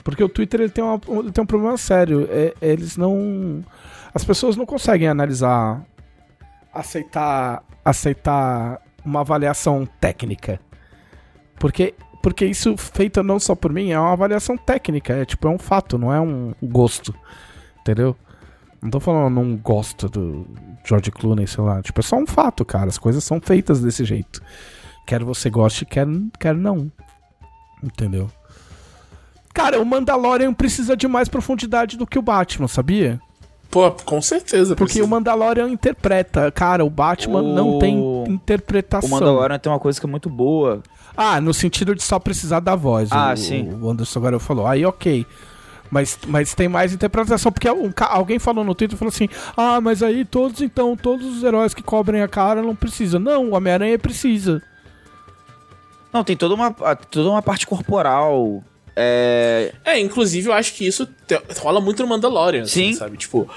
Porque 0.04 0.22
o 0.24 0.28
Twitter 0.28 0.60
ele 0.60 0.70
tem, 0.70 0.82
uma- 0.82 1.00
ele 1.20 1.32
tem 1.32 1.42
um 1.42 1.46
problema 1.46 1.76
sério. 1.76 2.26
É- 2.30 2.54
eles 2.62 2.96
não. 2.96 3.62
As 4.14 4.24
pessoas 4.24 4.56
não 4.56 4.64
conseguem 4.64 5.08
analisar. 5.08 5.84
Aceitar. 6.72 7.62
Aceitar 7.84 8.80
uma 9.04 9.20
avaliação 9.20 9.86
técnica. 10.00 10.60
Porque, 11.58 11.94
porque 12.22 12.44
isso 12.46 12.76
feito 12.76 13.22
não 13.22 13.38
só 13.38 13.54
por 13.54 13.72
mim, 13.72 13.90
é 13.90 13.98
uma 13.98 14.12
avaliação 14.12 14.56
técnica. 14.56 15.12
É 15.14 15.24
tipo, 15.24 15.46
é 15.48 15.50
um 15.50 15.58
fato, 15.58 15.96
não 15.98 16.12
é 16.12 16.20
um 16.20 16.52
gosto. 16.62 17.14
Entendeu? 17.80 18.16
Não 18.82 18.90
tô 18.90 19.00
falando 19.00 19.34
não 19.34 19.56
gosto 19.56 20.08
do 20.08 20.46
George 20.84 21.10
Clooney, 21.10 21.46
sei 21.46 21.62
lá. 21.62 21.82
Tipo, 21.82 22.00
é 22.00 22.02
só 22.02 22.16
um 22.16 22.26
fato, 22.26 22.64
cara. 22.64 22.88
As 22.88 22.98
coisas 22.98 23.22
são 23.24 23.40
feitas 23.40 23.80
desse 23.80 24.04
jeito. 24.04 24.42
Quer 25.06 25.22
você 25.24 25.50
goste, 25.50 25.84
quer, 25.84 26.06
quer 26.38 26.54
não. 26.54 26.90
Entendeu? 27.82 28.30
Cara, 29.52 29.80
o 29.80 29.84
Mandalorian 29.84 30.52
precisa 30.54 30.96
de 30.96 31.08
mais 31.08 31.28
profundidade 31.28 31.96
do 31.96 32.06
que 32.06 32.18
o 32.18 32.22
Batman, 32.22 32.68
sabia? 32.68 33.20
Pô, 33.70 33.90
com 33.90 34.20
certeza. 34.22 34.74
Porque 34.74 34.84
precisa. 34.94 35.04
o 35.04 35.08
Mandalorian 35.08 35.68
interpreta. 35.68 36.50
Cara, 36.50 36.84
o 36.84 36.90
Batman 36.90 37.40
O- 37.42 37.54
não 37.54 37.78
tem 37.78 37.98
O 37.98 38.24
interpretação. 38.28 39.10
Mandalorian 39.10 39.58
tem 39.58 39.70
uma 39.70 39.78
coisa 39.78 39.98
que 40.00 40.06
é 40.06 40.08
muito 40.10 40.28
boa. 40.30 40.82
Ah, 41.22 41.38
no 41.40 41.52
sentido 41.52 41.94
de 41.94 42.02
só 42.02 42.18
precisar 42.18 42.60
da 42.60 42.74
voz. 42.74 43.10
Ah, 43.12 43.34
o, 43.34 43.36
sim. 43.36 43.68
O 43.80 43.90
Anderson 43.90 44.18
agora 44.20 44.38
falou. 44.40 44.66
Aí, 44.66 44.86
ok. 44.86 45.26
Mas, 45.90 46.18
mas 46.26 46.54
tem 46.54 46.68
mais 46.68 46.92
interpretação, 46.94 47.50
porque 47.52 47.68
um 47.68 47.90
ca- 47.92 48.08
alguém 48.10 48.38
falou 48.38 48.64
no 48.64 48.74
Twitter 48.74 48.96
falou 48.96 49.10
assim: 49.12 49.28
Ah, 49.56 49.80
mas 49.80 50.02
aí 50.02 50.24
todos 50.24 50.62
então, 50.62 50.96
todos 50.96 51.26
os 51.36 51.42
heróis 51.42 51.74
que 51.74 51.82
cobrem 51.82 52.22
a 52.22 52.28
cara 52.28 52.62
não 52.62 52.74
precisam. 52.74 53.20
Não, 53.20 53.50
o 53.50 53.54
Homem-Aranha 53.54 53.98
precisa. 53.98 54.62
Não, 56.12 56.24
tem 56.24 56.36
toda 56.36 56.54
uma, 56.54 56.72
toda 56.72 57.28
uma 57.28 57.42
parte 57.42 57.66
corporal. 57.66 58.62
É. 58.96 59.72
É, 59.84 59.98
inclusive 60.00 60.48
eu 60.48 60.52
acho 60.52 60.74
que 60.74 60.86
isso 60.86 61.06
te- 61.26 61.40
rola 61.58 61.80
muito 61.80 62.02
no 62.02 62.08
Mandalorian, 62.08 62.62
assim, 62.62 62.92
Sim. 62.92 62.94
sabe? 62.94 63.16
Tipo, 63.16 63.48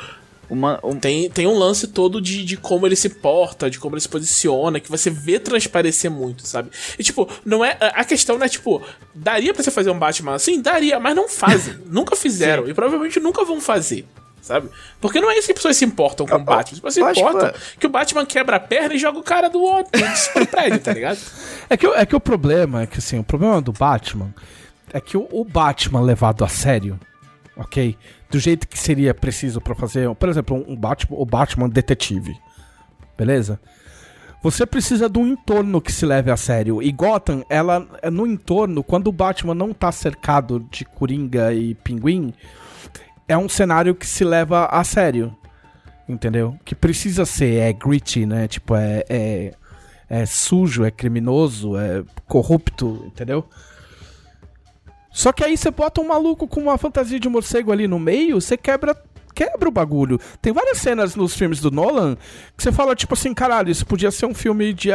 Uma, 0.50 0.80
um- 0.84 1.00
tem, 1.00 1.30
tem 1.30 1.48
um 1.48 1.58
lance 1.58 1.88
todo 1.88 2.22
de, 2.22 2.44
de 2.44 2.58
como 2.58 2.86
ele 2.86 2.96
se 2.96 3.10
porta, 3.10 3.70
de 3.70 3.80
como 3.80 3.96
ele 3.96 4.02
se 4.02 4.10
posiciona, 4.10 4.80
que 4.80 4.90
você 4.92 5.10
vê 5.10 5.40
transparecer 5.40 6.12
muito, 6.12 6.46
sabe? 6.46 6.70
E, 7.00 7.04
tipo, 7.04 7.28
não 7.46 7.64
é. 7.64 7.78
A 7.80 8.04
questão 8.04 8.38
não 8.38 8.46
é, 8.46 8.50
tipo, 8.50 8.82
daria 9.16 9.54
pra 9.54 9.64
você 9.64 9.72
fazer 9.72 9.90
um 9.90 9.98
Batman 9.98 10.36
assim? 10.36 10.62
Daria, 10.62 11.00
mas 11.00 11.16
não 11.16 11.28
fazem. 11.30 11.76
nunca 11.88 12.16
fizeram. 12.16 12.68
E 12.68 12.74
provavelmente 12.74 13.20
nunca 13.20 13.44
vão 13.46 13.60
fazer. 13.62 14.06
Sabe? 14.42 14.68
Porque 15.00 15.22
não 15.22 15.32
é 15.32 15.38
isso 15.38 15.46
que 15.48 15.54
as 15.54 15.58
pessoas 15.58 15.78
se 15.78 15.86
importam 15.86 16.28
com 16.28 16.36
o 16.36 16.40
Batman. 16.40 16.74
As 16.76 16.80
pessoas 16.82 17.16
se 17.16 17.22
importam 17.22 17.50
que- 17.54 17.78
que 17.80 17.88
o 17.88 17.90
Batman 17.90 18.26
quebra 18.26 18.58
a 18.58 18.60
perna 18.60 18.94
e 18.94 18.98
joga 19.00 19.18
o 19.18 19.24
cara 19.24 19.48
do 19.50 19.62
outro 19.62 19.90
do 20.38 20.46
prédio, 20.48 20.80
tá 20.82 20.92
ligado? 20.94 21.18
É 21.70 21.78
que, 21.78 21.88
o- 21.88 21.94
é 21.96 22.06
que 22.06 22.14
o 22.16 22.20
problema 22.20 22.82
é 22.82 22.86
que 22.86 23.00
assim, 23.00 23.18
o 23.18 23.24
problema 23.24 23.62
do 23.62 23.72
Batman 23.72 24.34
é 24.92 25.00
que 25.00 25.16
o, 25.16 25.26
o 25.32 25.46
Batman 25.46 26.02
levado 26.02 26.44
a 26.44 26.50
sério, 26.50 27.00
ok? 27.56 27.98
Do 28.30 28.40
jeito 28.40 28.68
que 28.68 28.78
seria 28.78 29.14
preciso 29.14 29.62
pra 29.62 29.76
fazer, 29.76 30.14
por 30.16 30.30
exemplo, 30.30 30.64
um 30.68 30.76
Batman, 30.76 31.18
o 31.18 31.26
Batman 31.26 31.70
detetive, 31.70 32.36
beleza? 33.18 33.60
Você 34.42 34.66
precisa 34.66 35.10
de 35.10 35.18
um 35.18 35.28
entorno 35.28 35.80
que 35.80 35.92
se 35.92 36.06
leve 36.06 36.30
a 36.30 36.36
sério. 36.36 36.82
E 36.82 36.92
Gotham, 36.92 37.46
ela 37.50 37.88
é 38.02 38.10
no 38.10 38.28
entorno, 38.28 38.84
quando 38.84 39.08
o 39.08 39.12
Batman 39.12 39.56
não 39.56 39.74
tá 39.74 39.90
cercado 39.90 40.60
de 40.70 40.84
Coringa 40.84 41.54
e 41.54 41.74
Pinguim, 41.76 42.34
é 43.26 43.38
um 43.38 43.48
cenário 43.48 43.96
que 43.96 44.06
se 44.06 44.26
leva 44.26 44.66
a 44.66 44.84
sério. 44.84 45.34
Entendeu? 46.10 46.58
Que 46.66 46.76
precisa 46.76 47.24
ser, 47.26 47.62
é 47.62 47.72
gritty, 47.72 48.26
né? 48.26 48.46
Tipo, 48.50 48.76
é, 48.76 49.06
é, 49.08 49.54
é 50.10 50.26
sujo, 50.26 50.84
é 50.84 50.92
criminoso, 50.92 51.78
é 51.78 52.04
corrupto, 52.28 53.02
entendeu? 53.08 53.48
Só 55.14 55.32
que 55.32 55.44
aí 55.44 55.56
você 55.56 55.70
bota 55.70 56.02
um 56.02 56.08
maluco 56.08 56.48
com 56.48 56.60
uma 56.60 56.78
fantasia 56.78 57.20
de 57.20 57.30
morcego 57.30 57.72
ali 57.72 57.88
no 57.88 58.00
meio, 58.00 58.42
você 58.42 58.58
quebra 58.58 58.98
quebra 59.34 59.70
o 59.70 59.72
bagulho. 59.72 60.20
Tem 60.42 60.54
várias 60.54 60.80
cenas 60.80 61.16
nos 61.16 61.36
filmes 61.36 61.60
do 61.60 61.72
Nolan 61.72 62.16
que 62.58 62.64
você 62.64 62.72
fala 62.72 62.96
tipo 62.96 63.14
assim, 63.14 63.34
caralho, 63.34 63.70
isso 63.70 63.86
podia 63.86 64.12
ser 64.12 64.26
um 64.26 64.34
filme 64.34 64.74
de 64.74 64.90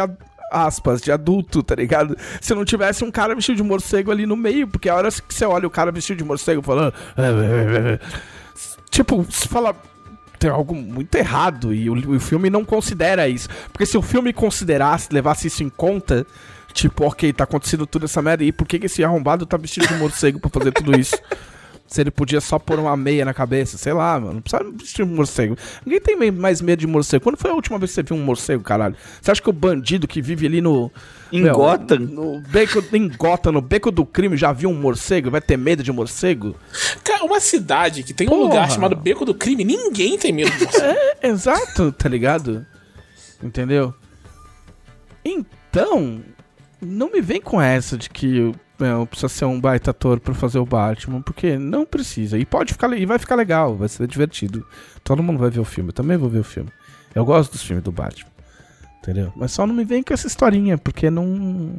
aspas, 0.51 1.01
de 1.01 1.13
adulto, 1.13 1.63
tá 1.63 1.75
ligado? 1.75 2.17
Se 2.41 2.55
não 2.55 2.65
tivesse 2.65 3.05
um 3.05 3.11
cara 3.11 3.35
vestido 3.35 3.57
de 3.57 3.63
morcego 3.63 4.11
ali 4.11 4.27
no 4.27 4.37
meio, 4.37 4.67
porque 4.67 4.89
a 4.89 4.95
hora 4.95 5.09
que 5.11 5.35
você 5.35 5.45
olha 5.45 5.67
o 5.67 5.71
cara 5.71 5.93
vestido 5.93 6.19
de 6.19 6.25
morcego 6.25 6.63
falando, 6.63 6.93
tipo, 8.91 9.23
você 9.23 9.47
fala 9.49 9.75
tem 10.39 10.51
algo 10.51 10.73
muito 10.75 11.13
errado 11.17 11.75
e 11.75 11.91
o, 11.91 12.17
o 12.17 12.21
filme 12.21 12.49
não 12.49 12.65
considera 12.65 13.29
isso. 13.29 13.49
Porque 13.73 13.85
se 13.85 13.99
o 13.99 14.03
filme 14.03 14.33
considerasse, 14.33 15.09
levasse 15.13 15.49
isso 15.49 15.65
em 15.65 15.69
conta, 15.69 16.25
tipo, 16.79 17.05
ok, 17.05 17.33
tá 17.33 17.45
acontecendo 17.45 17.87
tudo 17.87 18.05
essa 18.05 18.23
merda, 18.23 18.45
e 18.45 18.53
por 18.53 18.67
que, 18.67 18.79
que 18.79 18.87
esse 18.87 19.03
arrombado 19.05 19.47
tá 19.47 19.57
vestido 19.57 19.87
de 19.87 19.95
morcego 19.95 20.39
pra 20.39 20.51
fazer 20.51 20.73
tudo 20.73 20.99
isso? 20.99 21.17
Se 21.89 22.03
ele 22.03 22.11
podia 22.11 22.39
só 22.39 22.59
pôr 22.59 22.79
uma 22.79 22.95
meia 22.99 23.25
na 23.25 23.33
cabeça, 23.33 23.79
sei 23.79 23.95
lá, 23.95 24.21
mano. 24.21 24.35
Não 24.35 24.41
precisa 24.43 24.63
vestir 24.73 25.07
de 25.07 25.11
morcego. 25.11 25.57
Ninguém 25.87 26.01
tem 26.03 26.31
mais 26.31 26.61
medo 26.61 26.81
de 26.81 26.87
morcego. 26.87 27.25
Quando 27.25 27.39
foi 27.39 27.51
a 27.51 27.55
última 27.55 27.79
vez 27.79 27.91
que 27.91 27.95
você 27.95 28.03
viu 28.03 28.15
um 28.15 28.23
morcego, 28.23 28.63
caralho? 28.63 28.95
Você 29.23 29.31
acha 29.31 29.41
que 29.41 29.49
o 29.49 29.55
bandido 29.55 30.07
que 30.07 30.21
vive 30.21 30.45
ali 30.45 30.61
no. 30.61 30.93
Em 31.33 31.41
meu, 31.41 31.55
Gotham? 31.55 32.01
No 32.01 32.43
beco, 32.43 32.85
em 32.93 33.09
Gotham, 33.09 33.53
no 33.53 33.63
beco 33.63 33.91
do 33.91 34.05
crime, 34.05 34.37
já 34.37 34.53
viu 34.53 34.69
um 34.69 34.75
morcego? 34.75 35.31
Vai 35.31 35.41
ter 35.41 35.57
medo 35.57 35.83
de 35.83 35.91
morcego? 35.91 36.55
Cara, 37.03 37.25
uma 37.25 37.41
cidade 37.41 38.03
que 38.03 38.13
tem 38.13 38.27
um 38.27 38.33
Porra. 38.33 38.43
lugar 38.43 38.71
chamado 38.71 38.95
Beco 38.95 39.25
do 39.25 39.35
Crime, 39.35 39.65
ninguém 39.65 40.19
tem 40.19 40.31
medo 40.31 40.51
de 40.51 40.67
você. 40.67 40.79
É, 41.21 41.29
exato, 41.29 41.91
tá 41.91 42.09
ligado? 42.09 42.67
Entendeu? 43.43 43.95
Então, 45.25 46.23
não 46.81 47.11
me 47.11 47.21
vem 47.21 47.41
com 47.41 47.61
essa 47.61 47.97
de 47.97 48.09
que 48.11 48.53
meu, 48.79 49.07
precisa 49.07 49.29
ser 49.29 49.45
um 49.45 49.61
baita 49.61 49.91
ator 49.91 50.21
pra 50.21 50.33
fazer 50.35 50.59
o 50.59 50.65
Batman, 50.67 51.21
porque 51.21 51.59
não 51.59 51.85
precisa. 51.85 52.39
E 52.39 52.45
pode 52.47 52.73
ficar 52.73 52.93
e 52.97 53.05
vai 53.05 53.19
ficar 53.19 53.35
legal, 53.35 53.75
vai 53.77 53.89
ser 53.89 54.07
divertido. 54.07 54.65
Todo 55.03 55.23
mundo 55.23 55.39
vai 55.39 55.51
ver 55.51 55.61
o 55.61 55.65
filme, 55.65 55.91
eu 55.91 55.95
também 55.95 56.17
vou 56.17 56.29
ver 56.31 56.39
o 56.39 56.45
filme. 56.45 56.71
Eu 57.15 57.25
gosto 57.25 57.53
dos 57.53 57.63
filmes 57.63 57.83
do 57.85 57.91
Batman. 57.91 58.31
Entendeu? 59.03 59.33
Mas 59.35 59.53
só 59.53 59.67
não 59.67 59.75
me 59.75 59.85
vem 59.85 60.03
com 60.03 60.13
essa 60.15 60.27
historinha, 60.27 60.77
porque 60.79 61.11
não. 61.11 61.79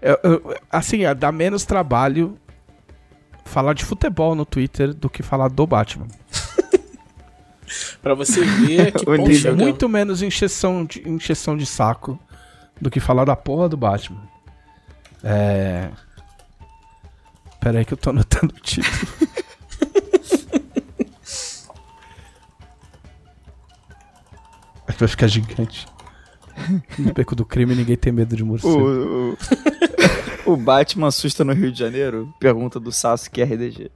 Eu- 0.00 0.18
eu- 0.22 0.56
assim, 0.70 1.04
é, 1.04 1.14
dá 1.14 1.32
menos 1.32 1.64
trabalho 1.64 2.38
falar 3.44 3.72
de 3.72 3.84
futebol 3.84 4.34
no 4.34 4.44
Twitter 4.44 4.94
do 4.94 5.08
que 5.10 5.22
falar 5.22 5.48
do 5.48 5.66
Batman. 5.66 6.06
Pra 8.02 8.14
você 8.14 8.44
ver 8.44 8.92
que 8.92 9.04
ponto. 9.06 9.56
Muito 9.56 9.88
menos 9.88 10.22
encheção 10.22 10.84
de, 10.84 11.06
encheção 11.08 11.56
de 11.56 11.66
saco 11.66 12.18
do 12.80 12.90
que 12.90 13.00
falar 13.00 13.24
da 13.24 13.36
porra 13.36 13.68
do 13.68 13.76
Batman. 13.76 14.22
É. 15.22 15.90
Pera 17.60 17.78
aí 17.78 17.84
que 17.84 17.92
eu 17.92 17.98
tô 17.98 18.10
anotando 18.10 18.54
o 18.54 18.60
título. 18.60 18.96
É 24.86 24.92
que 24.92 25.00
vai 25.00 25.08
ficar 25.08 25.26
gigante. 25.26 25.86
No 26.98 27.12
beco 27.12 27.36
do 27.36 27.44
crime 27.44 27.74
ninguém 27.74 27.96
tem 27.96 28.12
medo 28.12 28.34
de 28.34 28.42
morcego. 28.42 28.74
O, 28.74 29.36
o, 30.46 30.52
o 30.52 30.56
Batman 30.56 31.08
assusta 31.08 31.44
no 31.44 31.52
Rio 31.52 31.70
de 31.70 31.78
Janeiro? 31.78 32.32
Pergunta 32.40 32.80
do 32.80 32.90
Sasuke 32.90 33.42
RDG. 33.42 33.90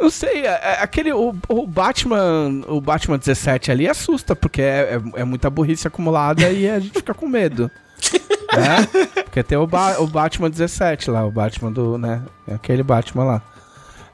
Não 0.00 0.10
sei, 0.10 0.46
é- 0.46 0.60
é 0.62 0.78
aquele. 0.80 1.12
O, 1.12 1.34
o 1.48 1.66
Batman. 1.66 2.62
O 2.68 2.80
Batman 2.80 3.18
17 3.18 3.70
ali 3.72 3.88
assusta, 3.88 4.36
porque 4.36 4.62
é, 4.62 5.00
é, 5.16 5.20
é 5.20 5.24
muita 5.24 5.50
burrice 5.50 5.86
acumulada 5.88 6.48
e 6.50 6.68
a 6.70 6.78
gente 6.78 6.92
fica 6.98 7.12
com 7.14 7.26
medo. 7.26 7.70
né? 8.56 8.86
Porque 9.24 9.42
tem 9.42 9.58
o, 9.58 9.66
Ba- 9.66 9.98
o 9.98 10.06
Batman 10.06 10.48
17 10.50 11.10
lá, 11.10 11.24
o 11.24 11.30
Batman 11.30 11.72
do. 11.72 11.98
né? 11.98 12.22
é 12.46 12.54
Aquele 12.54 12.82
Batman 12.82 13.24
lá. 13.24 13.42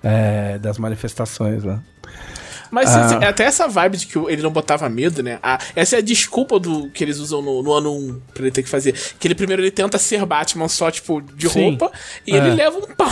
É, 0.03 0.59
das 0.59 0.79
manifestações 0.79 1.65
lá. 1.65 1.81
Mas 2.71 2.91
Ah. 2.95 3.29
até 3.29 3.45
essa 3.45 3.69
vibe 3.69 3.97
de 3.99 4.07
que 4.07 4.19
ele 4.19 4.43
não 4.43 4.51
botava 4.51 4.89
medo, 4.89 5.23
né? 5.23 5.39
Essa 5.77 5.97
é 5.97 5.99
a 6.01 6.03
desculpa 6.03 6.59
do 6.59 6.91
que 6.91 7.05
eles 7.05 7.19
usam 7.19 7.41
no, 7.41 7.63
no 7.63 7.73
ano 7.73 7.93
1 7.95 8.21
pra 8.35 8.43
ele 8.43 8.51
ter 8.51 8.63
que 8.63 8.69
fazer. 8.69 8.93
Que 9.19 9.29
ele 9.29 9.35
primeiro 9.35 9.63
ele 9.63 9.71
tenta 9.71 9.97
ser 9.97 10.25
Batman 10.27 10.67
só, 10.69 10.91
tipo, 10.91 11.21
de 11.23 11.49
Sim. 11.49 11.71
roupa, 11.71 11.93
e 12.27 12.33
É. 12.35 12.37
ele 12.39 12.51
leva 12.55 12.77
um 12.79 12.83
pau. 12.95 13.09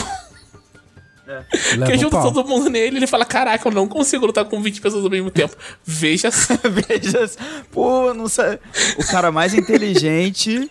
Leva 1.71 1.85
Porque 1.85 1.97
junta 1.97 2.21
todo 2.21 2.45
mundo 2.47 2.69
nele 2.69 2.97
ele 2.97 3.07
fala: 3.07 3.25
Caraca, 3.25 3.67
eu 3.67 3.71
não 3.73 3.87
consigo 3.87 4.25
lutar 4.25 4.45
com 4.45 4.61
20 4.61 4.81
pessoas 4.81 5.03
ao 5.03 5.09
mesmo 5.09 5.29
tempo. 5.31 5.55
Veja 5.85 6.29
só. 6.31 6.53
Veja, 6.63 7.29
pô, 7.71 8.13
não 8.13 8.27
sei. 8.27 8.59
O 8.97 9.05
cara 9.07 9.31
mais 9.31 9.53
inteligente 9.53 10.69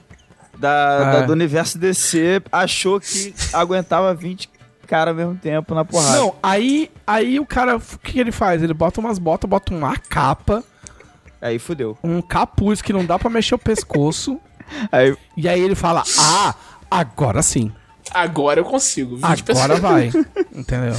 da, 0.59 0.69
É. 0.69 1.13
da- 1.21 1.27
do 1.27 1.33
universo 1.33 1.79
DC 1.79 2.43
achou 2.51 3.01
que 3.01 3.35
aguentava 3.53 4.15
20 4.15 4.49
caras 4.87 5.13
ao 5.13 5.17
mesmo 5.17 5.35
tempo 5.41 5.75
na 5.75 5.85
porrada. 5.85 6.19
Não, 6.19 6.35
aí, 6.43 6.91
aí 7.07 7.41
o 7.41 7.47
cara, 7.47 7.77
o 7.77 7.81
que, 8.03 8.13
que 8.13 8.21
ele 8.21 8.33
faz? 8.33 8.63
Ele 8.63 8.75
bota 8.75 9.01
umas 9.01 9.19
botas, 9.19 9.49
bota 9.49 9.73
uma 9.75 9.97
capa, 9.97 10.63
Aí 11.41 11.59
fudeu. 11.59 11.97
um 12.05 12.21
capuz 12.23 12.83
que 12.83 12.93
não 12.93 13.05
dá 13.05 13.19
pra 13.19 13.31
mexer 13.31 13.55
o 13.55 13.59
pescoço, 13.59 14.39
Aí, 14.93 15.17
e 15.37 15.49
aí 15.49 15.61
ele 15.61 15.75
fala: 15.75 16.03
Ah, 16.19 16.55
agora 16.91 17.43
sim. 17.43 17.73
Agora 18.13 18.61
eu 18.61 18.65
consigo. 18.65 19.17
20 19.17 19.25
Agora 19.25 19.43
pessoas. 19.45 19.81
vai. 19.81 20.11
Entendeu? 20.55 20.95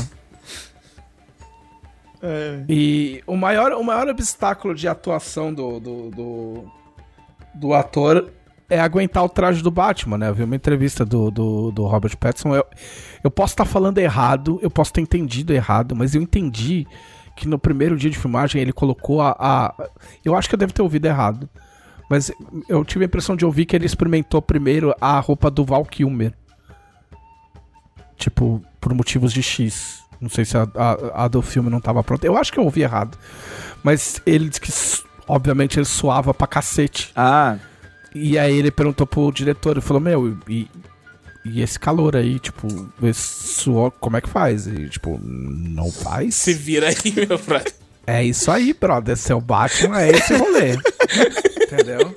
E 2.70 3.22
o 3.28 3.36
maior, 3.36 3.74
o 3.74 3.84
maior 3.84 4.08
obstáculo 4.08 4.74
de 4.74 4.88
atuação 4.88 5.54
do, 5.54 5.80
do, 5.80 6.10
do, 6.10 6.64
do 7.54 7.74
ator 7.74 8.32
é 8.70 8.80
aguentar 8.80 9.24
o 9.26 9.30
traje 9.30 9.62
do 9.62 9.70
Batman, 9.70 10.18
né? 10.18 10.30
Eu 10.30 10.34
vi 10.36 10.44
uma 10.44 10.56
entrevista 10.56 11.04
do, 11.04 11.30
do, 11.30 11.72
do 11.72 11.86
Robert 11.86 12.18
Pattinson. 12.18 12.56
Eu, 12.56 12.66
eu 13.24 13.30
posso 13.30 13.54
estar 13.54 13.66
falando 13.66 13.98
errado, 13.98 14.58
eu 14.62 14.72
posso 14.72 14.94
ter 14.94 15.02
entendido 15.02 15.54
errado, 15.54 15.96
mas 15.96 16.16
eu 16.16 16.22
entendi 16.22 16.88
que 17.36 17.46
no 17.48 17.60
primeiro 17.60 17.98
dia 17.98 18.10
de 18.10 18.18
filmagem 18.18 18.62
ele 18.62 18.72
colocou 18.72 19.20
a. 19.22 19.36
a- 19.38 19.90
eu 20.24 20.34
acho 20.34 20.48
que 20.48 20.56
eu 20.56 20.60
devo 20.60 20.72
ter 20.74 20.82
ouvido 20.82 21.06
errado. 21.06 21.50
Mas 22.10 22.32
eu 22.70 22.86
tive 22.86 23.04
a 23.04 23.08
impressão 23.08 23.36
de 23.36 23.46
ouvir 23.46 23.66
que 23.66 23.76
ele 23.76 23.86
experimentou 23.86 24.42
primeiro 24.42 24.94
a 25.02 25.20
roupa 25.20 25.50
do 25.50 25.66
Val 25.66 25.84
Kilmer. 25.84 26.34
Tipo, 28.24 28.64
por 28.80 28.94
motivos 28.94 29.34
de 29.34 29.44
X. 29.44 30.02
Não 30.22 30.30
sei 30.30 30.46
se 30.46 30.56
a, 30.58 30.66
a- 30.76 31.26
a 31.26 31.28
do 31.28 31.42
filme 31.42 31.70
não 31.70 31.82
tava 31.82 32.02
pronta. 32.04 32.26
Eu 32.26 32.38
acho 32.38 32.52
que 32.54 32.58
eu 32.60 32.64
ouvi 32.64 32.82
errado. 32.82 33.18
Mas 33.84 34.22
ele 34.26 34.48
disse 34.48 34.62
que, 34.62 34.72
obviamente, 35.28 35.78
ele 35.78 35.86
suava 35.86 36.34
pra 36.34 36.48
cacete. 36.48 37.12
ah, 37.16 37.58
E 38.16 38.40
aí 38.40 38.56
ele 38.58 38.72
perguntou 38.72 39.06
pro 39.06 39.32
diretor, 39.32 39.72
ele 39.72 39.82
falou, 39.82 40.00
meu, 40.02 40.38
e, 40.48 40.70
e 41.44 41.62
esse 41.62 41.78
calor 41.78 42.16
aí, 42.16 42.40
tipo, 42.40 42.66
esse 43.02 43.56
suor, 43.56 43.92
como 44.00 44.16
é 44.16 44.22
que 44.22 44.30
faz? 44.30 44.68
E, 44.68 44.88
tipo, 44.88 45.20
não 45.22 45.92
faz? 45.92 46.36
Se 46.36 46.54
vira 46.54 46.88
aí, 46.88 47.28
meu 47.28 47.38
brother. 47.40 47.74
É 48.08 48.24
isso 48.24 48.50
aí, 48.52 48.74
brother. 48.74 49.18
Seu 49.18 49.42
Batman 49.42 50.00
é 50.02 50.12
esse 50.12 50.34
rolê. 50.38 50.78
Entendeu? 51.62 52.16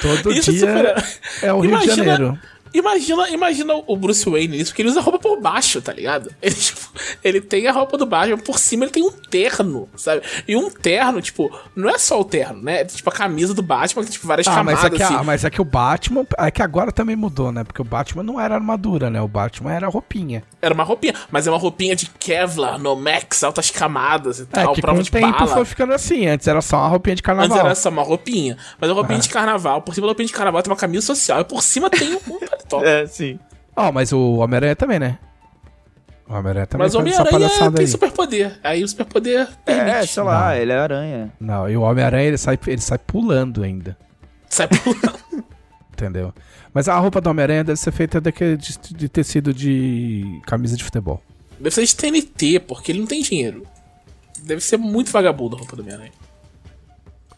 Todo 0.00 0.32
Isso 0.32 0.50
dia 0.52 0.60
supera- 0.60 1.04
é 1.42 1.52
o 1.52 1.60
Rio 1.60 1.78
de 1.78 1.86
Janeiro. 1.86 2.38
Imagina, 2.74 3.28
imagina 3.30 3.74
o 3.86 3.96
Bruce 3.96 4.28
Wayne 4.28 4.56
nisso, 4.56 4.70
porque 4.70 4.82
ele 4.82 4.88
usa 4.88 5.00
roupa 5.00 5.18
por 5.18 5.40
baixo, 5.40 5.80
tá 5.82 5.92
ligado? 5.92 6.30
Ele, 6.42 6.54
tipo, 6.54 6.80
ele 7.22 7.40
tem 7.40 7.66
a 7.66 7.72
roupa 7.72 7.96
do 7.98 8.06
Batman, 8.06 8.38
por 8.38 8.58
cima 8.58 8.84
ele 8.84 8.92
tem 8.92 9.02
um 9.02 9.10
terno, 9.10 9.88
sabe? 9.96 10.22
E 10.48 10.56
um 10.56 10.70
terno, 10.70 11.20
tipo, 11.20 11.50
não 11.76 11.88
é 11.88 11.98
só 11.98 12.20
o 12.20 12.24
terno, 12.24 12.62
né? 12.62 12.80
É, 12.80 12.84
tipo 12.84 13.08
a 13.08 13.12
camisa 13.12 13.52
do 13.54 13.62
Batman, 13.62 14.02
que 14.02 14.08
tem 14.08 14.12
tipo, 14.14 14.26
várias 14.26 14.46
Ah, 14.48 14.62
mas 14.64 14.80
camadas, 14.80 14.84
é, 14.84 14.96
que, 14.96 15.02
assim. 15.02 15.14
ah, 15.14 15.22
mas 15.24 15.44
é 15.44 15.50
que 15.50 15.60
o 15.60 15.64
Batman. 15.64 16.24
É 16.38 16.50
que 16.50 16.62
agora 16.62 16.90
também 16.92 17.14
mudou, 17.16 17.52
né? 17.52 17.64
Porque 17.64 17.80
o 17.80 17.84
Batman 17.84 18.22
não 18.22 18.40
era 18.40 18.54
armadura, 18.54 19.10
né? 19.10 19.20
O 19.20 19.28
Batman 19.28 19.72
era 19.72 19.88
roupinha. 19.88 20.42
Era 20.60 20.72
uma 20.74 20.84
roupinha, 20.84 21.14
mas 21.30 21.46
é 21.46 21.50
uma 21.50 21.58
roupinha 21.58 21.94
de 21.94 22.06
Kevlar, 22.18 22.78
Nomex, 22.78 23.42
altas 23.44 23.70
camadas 23.70 24.38
e 24.40 24.42
É, 24.42 24.46
tal, 24.46 24.74
que 24.74 24.80
com 24.80 24.86
prova 24.86 25.00
o 25.00 25.02
de 25.02 25.10
tempo 25.10 25.32
bala. 25.38 25.46
foi 25.48 25.64
ficando 25.64 25.92
assim. 25.92 26.26
Antes 26.26 26.46
era 26.48 26.60
só 26.62 26.78
uma 26.78 26.88
roupinha 26.88 27.14
de 27.16 27.20
Antes 27.20 27.26
carnaval. 27.26 27.58
era 27.66 27.74
só 27.74 27.88
uma 27.90 28.02
roupinha. 28.02 28.56
Mas 28.80 28.90
a 28.90 28.92
roupinha 28.94 29.18
de 29.18 29.28
carnaval, 29.28 29.82
por 29.82 29.94
cima 29.94 30.06
da 30.06 30.10
roupinha 30.10 30.26
de 30.26 30.32
carnaval 30.32 30.62
tem 30.62 30.70
uma 30.70 30.78
camisa 30.78 31.06
social 31.06 31.40
e 31.40 31.44
por 31.44 31.62
cima 31.62 31.88
tem 31.90 32.14
um 32.14 32.20
paletó. 32.78 32.88
É, 32.88 33.06
sim. 33.06 33.38
Ó, 33.74 33.90
mas 33.92 34.12
o 34.12 34.36
Homem-Aranha 34.36 34.76
também, 34.76 34.98
né? 34.98 35.18
O 36.28 36.34
Homem-Aranha 36.34 36.66
também 36.66 36.84
Mas 36.84 36.94
o 36.94 36.98
Homem-Aranha 36.98 37.72
tem 37.72 37.86
superpoder. 37.86 38.58
Aí 38.62 38.82
o 38.82 38.88
superpoder 38.88 39.48
permite. 39.64 39.96
É, 39.96 40.06
sei 40.06 40.22
lá, 40.22 40.56
ele 40.56 40.72
é 40.72 40.78
aranha. 40.78 41.32
Não, 41.40 41.68
e 41.68 41.76
o 41.76 41.82
Homem-Aranha 41.82 42.28
ele 42.28 42.38
sai, 42.38 42.58
ele 42.66 42.80
sai 42.80 42.98
pulando 42.98 43.62
ainda. 43.62 43.96
Sai 44.48 44.68
pulando. 44.68 45.22
Entendeu? 45.92 46.32
Mas 46.72 46.88
a 46.88 46.98
roupa 46.98 47.20
do 47.20 47.28
Homem-Aranha 47.30 47.64
deve 47.64 47.78
ser 47.78 47.92
feita 47.92 48.20
daquele, 48.20 48.56
de, 48.56 48.78
de 48.78 49.08
tecido 49.08 49.52
de 49.52 50.40
camisa 50.46 50.76
de 50.76 50.82
futebol. 50.82 51.22
Deve 51.58 51.74
ser 51.74 51.84
de 51.84 51.94
TNT, 51.94 52.60
porque 52.60 52.92
ele 52.92 53.00
não 53.00 53.06
tem 53.06 53.22
dinheiro. 53.22 53.66
Deve 54.42 54.60
ser 54.60 54.76
muito 54.76 55.12
vagabundo 55.12 55.56
a 55.56 55.58
roupa 55.58 55.76
do 55.76 55.82
Homem-Aranha. 55.82 56.12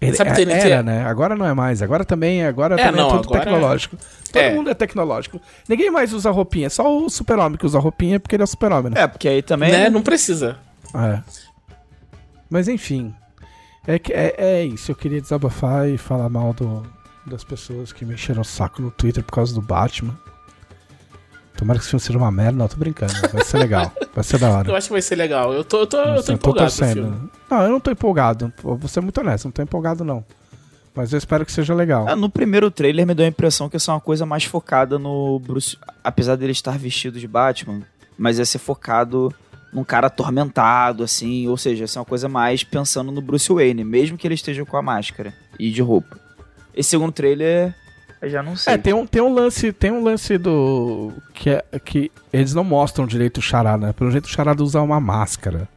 Ele 0.01 0.17
Sabe 0.17 0.31
é- 0.31 0.35
TNT? 0.35 0.69
era, 0.71 0.83
né? 0.83 1.05
Agora 1.07 1.35
não 1.37 1.47
é 1.47 1.55
mais. 1.55 1.81
Agora 1.83 2.05
também, 2.05 2.45
agora 2.45 2.75
É, 2.75 2.85
também 2.87 3.01
não, 3.01 3.09
é 3.09 3.13
tudo 3.13 3.29
agora 3.29 3.41
tecnológico. 3.45 3.97
Todo 4.33 4.43
É. 4.43 4.55
mundo 4.55 4.71
é 4.71 4.75
tecnológico. 4.75 5.41
Ninguém 5.69 5.91
mais 5.91 6.13
usa 6.13 6.31
roupinha. 6.31 6.69
Só 6.69 6.97
o 6.99 7.09
super-homem 7.09 7.57
que 7.59 7.65
usa 7.65 7.79
roupinha 7.79 8.19
porque 8.21 8.35
ele 8.37 8.43
é 8.43 8.45
o 8.45 8.49
super-homem, 8.49 8.93
né? 8.93 9.03
É, 9.03 9.07
porque 9.07 9.29
aí 9.29 9.43
também. 9.43 9.71
Né? 9.73 9.89
Não 9.89 10.03
precisa. 10.03 10.57
É. 10.95 11.21
Mas 12.51 12.69
enfim. 12.69 13.15
É, 13.87 13.99
que- 13.99 14.13
é, 14.13 14.35
é 14.39 14.65
isso. 14.65 14.91
Eu 14.91 14.97
queria 14.97 15.21
desabafar 15.21 15.89
e 15.89 15.97
falar 15.99 16.29
mal 16.29 16.53
do, 16.53 16.83
das 17.27 17.45
pessoas 17.45 17.93
que 17.93 18.05
me 18.05 18.15
encheram 18.15 18.43
o 18.43 18.45
saco 18.45 18.81
no 18.83 18.91
Twitter 18.91 19.23
por 19.23 19.33
causa 19.33 19.55
do 19.55 19.61
Batman. 19.63 20.19
Tomara 21.57 21.79
que 21.79 21.85
esse 21.85 21.91
filme 21.91 22.01
seja 22.01 22.19
uma 22.19 22.31
merda. 22.31 22.59
Não, 22.59 22.69
tô 22.69 22.77
brincando. 22.77 23.13
Vai 23.33 23.45
ser 23.45 23.59
legal. 23.59 23.93
Vai 24.15 24.25
ser 24.25 24.39
da 24.39 24.51
hora. 24.51 24.69
Eu 24.71 24.77
acho 24.77 24.89
que 24.89 24.93
vai 24.93 25.03
ser 25.03 25.17
legal. 25.17 25.53
Eu 25.53 25.65
tô, 25.65 25.81
eu 25.81 25.87
tô, 25.87 25.99
eu 25.99 26.23
tô 26.23 26.33
empolgado 26.33 26.71
filme. 26.71 27.31
Não, 27.51 27.63
eu 27.63 27.71
não 27.71 27.81
tô 27.81 27.91
empolgado. 27.91 28.53
Vou 28.63 28.89
ser 28.89 29.01
muito 29.01 29.19
honesto. 29.21 29.45
Não 29.45 29.53
tô 29.53 29.63
empolgado, 29.63 30.05
não. 30.05 30.25
Mas 30.95 31.13
eu 31.13 31.19
espero 31.19 31.45
que 31.45 31.53
seja 31.53 31.75
legal. 31.75 32.07
Ah, 32.09 32.15
no 32.15 32.29
primeiro 32.29 32.71
trailer 32.71 33.07
me 33.07 33.15
deu 33.15 33.27
a 33.27 33.29
impressão 33.29 33.69
que 33.69 33.77
ia 33.77 33.81
ser 33.81 33.91
uma 33.91 34.01
coisa 34.01 34.25
mais 34.25 34.45
focada 34.45 34.99
no 34.99 35.41
Bruce. 35.41 35.77
Apesar 36.03 36.37
dele 36.37 36.53
estar 36.53 36.79
vestido 36.79 37.19
de 37.19 37.27
Batman, 37.27 37.83
mas 38.17 38.39
ia 38.39 38.45
ser 38.45 38.59
focado 38.59 39.35
num 39.73 39.83
cara 39.83 40.07
atormentado, 40.07 41.03
assim. 41.03 41.49
Ou 41.49 41.57
seja, 41.57 41.83
ia 41.83 41.89
ser 41.89 41.99
uma 41.99 42.05
coisa 42.05 42.29
mais 42.29 42.63
pensando 42.63 43.11
no 43.11 43.21
Bruce 43.21 43.53
Wayne, 43.53 43.83
mesmo 43.83 44.17
que 44.17 44.27
ele 44.27 44.35
esteja 44.35 44.65
com 44.65 44.77
a 44.77 44.83
máscara 44.83 45.35
e 45.59 45.71
de 45.71 45.83
roupa. 45.83 46.19
Esse 46.75 46.91
segundo 46.91 47.13
trailer, 47.13 47.75
eu 48.25 48.31
já 48.31 48.43
não 48.43 48.57
sei. 48.57 48.75
É, 48.75 48.79
tem 48.79 48.93
um, 48.93 49.07
tem 49.07 49.23
um 49.23 49.33
lance, 49.33 49.73
tem 49.73 49.91
um 49.91 50.03
lance 50.03 50.37
do 50.39 51.13
que 51.33 51.51
é 51.51 51.65
que 51.85 52.11
eles 52.33 52.53
não 52.55 52.65
mostram 52.65 53.07
direito 53.07 53.39
o 53.39 53.43
charada, 53.43 53.87
né? 53.89 53.93
Pelo 53.93 54.11
jeito 54.11 54.25
o 54.27 54.29
charada 54.31 54.63
usa 54.63 54.81
uma 54.81 55.01
máscara. 55.01 55.69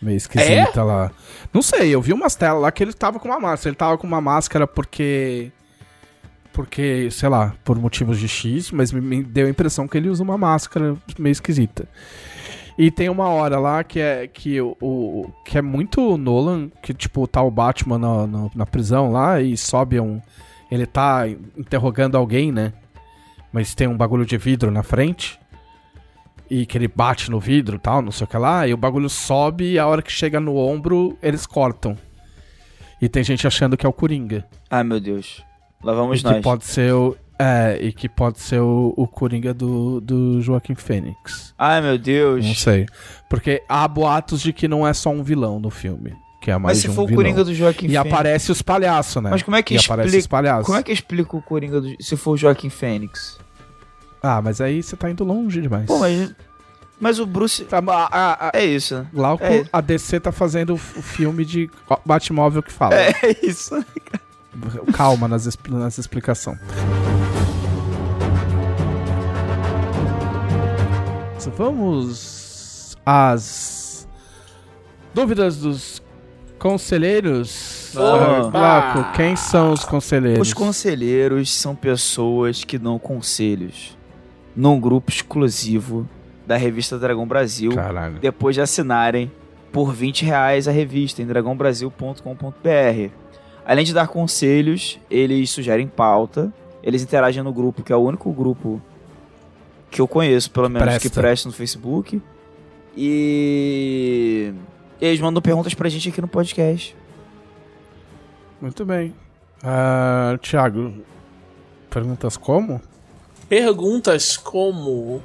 Meio 0.00 0.16
esquisita 0.16 0.82
lá. 0.82 1.10
Não 1.54 1.62
sei, 1.62 1.94
eu 1.94 2.02
vi 2.02 2.12
umas 2.12 2.34
telas 2.34 2.60
lá 2.62 2.72
que 2.72 2.82
ele 2.82 2.92
tava 2.92 3.20
com 3.20 3.28
uma 3.28 3.38
máscara. 3.38 3.68
Ele 3.70 3.76
tava 3.76 3.96
com 3.98 4.06
uma 4.06 4.20
máscara 4.20 4.66
porque 4.66 5.52
porque, 6.52 7.08
sei 7.10 7.28
lá, 7.28 7.54
por 7.64 7.78
motivos 7.78 8.18
de 8.18 8.28
X, 8.28 8.70
mas 8.72 8.92
me, 8.92 9.00
me 9.00 9.22
deu 9.22 9.46
a 9.46 9.50
impressão 9.50 9.88
que 9.88 9.96
ele 9.96 10.08
usa 10.10 10.22
uma 10.22 10.36
máscara 10.36 10.96
meio 11.18 11.32
esquisita. 11.32 11.88
E 12.76 12.90
tem 12.90 13.08
uma 13.08 13.28
hora 13.28 13.58
lá 13.58 13.82
que 13.84 14.00
é 14.00 14.26
que 14.26 14.60
o, 14.60 14.76
o- 14.80 15.30
que 15.46 15.56
é 15.56 15.62
muito 15.62 16.16
Nolan, 16.18 16.68
que 16.82 16.92
tipo 16.92 17.26
tá 17.26 17.40
o 17.42 17.50
Batman 17.50 17.98
na, 17.98 18.26
na, 18.26 18.50
na 18.54 18.66
prisão 18.66 19.10
lá 19.10 19.40
e 19.40 19.56
sobe 19.56 19.98
um 20.00 20.20
ele 20.72 20.86
tá 20.86 21.28
interrogando 21.56 22.16
alguém, 22.16 22.50
né? 22.50 22.72
Mas 23.52 23.74
tem 23.74 23.86
um 23.86 23.96
bagulho 23.96 24.24
de 24.24 24.38
vidro 24.38 24.70
na 24.70 24.82
frente. 24.82 25.38
E 26.48 26.64
que 26.64 26.78
ele 26.78 26.88
bate 26.88 27.30
no 27.30 27.38
vidro 27.38 27.76
e 27.76 27.78
tal, 27.78 28.00
não 28.00 28.10
sei 28.10 28.24
o 28.24 28.28
que 28.28 28.38
lá. 28.38 28.66
E 28.66 28.72
o 28.72 28.76
bagulho 28.76 29.08
sobe 29.08 29.72
e 29.72 29.78
a 29.78 29.86
hora 29.86 30.00
que 30.00 30.10
chega 30.10 30.40
no 30.40 30.56
ombro, 30.56 31.16
eles 31.22 31.46
cortam. 31.46 31.94
E 33.00 33.08
tem 33.08 33.22
gente 33.22 33.46
achando 33.46 33.76
que 33.76 33.84
é 33.84 33.88
o 33.88 33.92
Coringa. 33.92 34.46
Ai, 34.70 34.82
meu 34.82 34.98
Deus. 34.98 35.44
Lá 35.82 35.92
vamos 35.92 36.20
e 36.20 36.24
nós. 36.24 36.36
que 36.36 36.42
pode 36.42 36.64
ser 36.64 36.94
o. 36.94 37.16
É, 37.38 37.78
e 37.80 37.92
que 37.92 38.08
pode 38.08 38.40
ser 38.40 38.60
o, 38.60 38.94
o 38.96 39.06
Coringa 39.06 39.52
do, 39.52 40.00
do 40.00 40.40
Joaquim 40.40 40.74
Fênix. 40.74 41.52
Ai, 41.58 41.82
meu 41.82 41.98
Deus. 41.98 42.46
Não 42.46 42.54
sei. 42.54 42.86
Porque 43.28 43.62
há 43.68 43.86
boatos 43.86 44.40
de 44.40 44.52
que 44.52 44.68
não 44.68 44.86
é 44.86 44.94
só 44.94 45.10
um 45.10 45.22
vilão 45.22 45.58
no 45.58 45.68
filme. 45.68 46.14
Que 46.42 46.50
é 46.50 46.58
mais 46.58 46.76
Mas 46.76 46.82
se 46.82 46.90
um 46.90 46.94
for 46.94 47.02
o 47.02 47.06
vilão. 47.06 47.22
Coringa 47.22 47.44
do 47.44 47.54
Joaquim 47.54 47.86
E 47.86 47.90
Fênix. 47.90 48.12
aparece 48.12 48.50
os 48.52 48.60
palhaços, 48.60 49.22
né? 49.22 49.30
Mas 49.30 49.42
como 49.44 49.56
é 49.56 49.62
que 49.62 49.74
e 49.74 49.78
aparece 49.78 50.08
os 50.08 50.14
explica- 50.14 50.28
palhaços. 50.28 50.66
Como 50.66 50.76
é 50.76 50.82
que 50.82 50.90
explica 50.92 51.36
o 51.36 51.40
Coringa 51.40 51.80
do... 51.80 51.94
se 52.02 52.16
for 52.16 52.32
o 52.32 52.36
Joaquim 52.36 52.68
Fênix? 52.68 53.38
Ah, 54.20 54.42
mas 54.42 54.60
aí 54.60 54.82
você 54.82 54.96
tá 54.96 55.08
indo 55.08 55.22
longe 55.24 55.60
demais. 55.62 55.86
Pô, 55.86 55.98
mas. 56.00 56.34
Mas 57.00 57.18
o 57.20 57.26
Bruce. 57.26 57.64
Tá, 57.64 57.78
a, 57.88 58.48
a, 58.48 58.50
É 58.54 58.64
isso, 58.64 58.96
né? 58.98 59.06
Glauco, 59.12 59.44
É. 59.44 59.64
a 59.72 59.80
DC 59.80 60.18
tá 60.20 60.30
fazendo 60.32 60.70
o 60.70 60.74
o 60.74 60.78
filme 61.02 61.44
de 61.44 61.70
Batmóvel 62.04 62.62
que 62.62 62.72
fala. 62.72 62.94
É 62.96 63.12
isso. 63.42 63.74
Calma 64.94 65.26
nas, 65.28 65.48
nas 65.68 65.96
explicações. 65.98 66.58
Vamos 71.56 72.96
às 73.04 74.08
dúvidas 75.14 75.56
dos 75.58 76.01
conselheiros. 76.62 77.90
Glauco, 77.92 79.12
quem 79.16 79.34
são 79.34 79.72
os 79.72 79.84
conselheiros? 79.84 80.46
Os 80.46 80.54
conselheiros 80.54 81.52
são 81.52 81.74
pessoas 81.74 82.62
que 82.62 82.78
dão 82.78 83.00
conselhos 83.00 83.98
num 84.54 84.78
grupo 84.78 85.10
exclusivo 85.10 86.08
da 86.46 86.56
revista 86.56 86.96
Dragão 86.98 87.26
Brasil, 87.26 87.74
Caralho. 87.74 88.20
depois 88.20 88.54
de 88.54 88.60
assinarem 88.60 89.30
por 89.72 89.92
20 89.92 90.24
reais 90.24 90.68
a 90.68 90.70
revista 90.70 91.20
em 91.20 91.26
dragãobrasil.com.br. 91.26 93.10
Além 93.66 93.84
de 93.84 93.92
dar 93.92 94.06
conselhos, 94.06 95.00
eles 95.10 95.50
sugerem 95.50 95.88
pauta, 95.88 96.52
eles 96.82 97.02
interagem 97.02 97.42
no 97.42 97.52
grupo, 97.52 97.82
que 97.82 97.92
é 97.92 97.96
o 97.96 98.00
único 98.00 98.32
grupo 98.32 98.80
que 99.90 100.00
eu 100.00 100.06
conheço, 100.06 100.50
pelo 100.50 100.68
menos, 100.68 100.94
que 100.94 101.08
Presta. 101.08 101.20
presta 101.20 101.48
no 101.48 101.54
Facebook. 101.54 102.22
E 102.96 104.52
eles 105.06 105.20
mandam 105.20 105.42
perguntas 105.42 105.74
pra 105.74 105.88
gente 105.88 106.08
aqui 106.08 106.20
no 106.20 106.28
podcast. 106.28 106.96
Muito 108.60 108.84
bem. 108.84 109.14
Ah, 109.62 110.36
Thiago, 110.40 110.94
perguntas 111.90 112.36
como? 112.36 112.80
Perguntas 113.48 114.36
como 114.36 115.22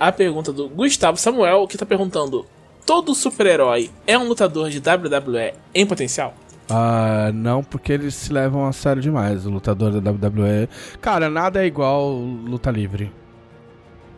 a 0.00 0.10
pergunta 0.10 0.52
do 0.52 0.68
Gustavo 0.68 1.16
Samuel, 1.16 1.66
que 1.66 1.78
tá 1.78 1.86
perguntando: 1.86 2.46
Todo 2.84 3.14
super-herói 3.14 3.90
é 4.06 4.18
um 4.18 4.26
lutador 4.26 4.70
de 4.70 4.78
WWE 4.78 5.52
em 5.74 5.86
potencial? 5.86 6.34
Ah, 6.68 7.30
não, 7.32 7.62
porque 7.62 7.92
eles 7.92 8.14
se 8.14 8.32
levam 8.32 8.66
a 8.66 8.72
sério 8.72 9.00
demais, 9.00 9.46
o 9.46 9.50
lutador 9.50 10.00
da 10.00 10.10
WWE. 10.10 10.68
Cara, 11.00 11.30
nada 11.30 11.62
é 11.62 11.66
igual 11.66 12.10
luta 12.12 12.70
livre. 12.70 13.12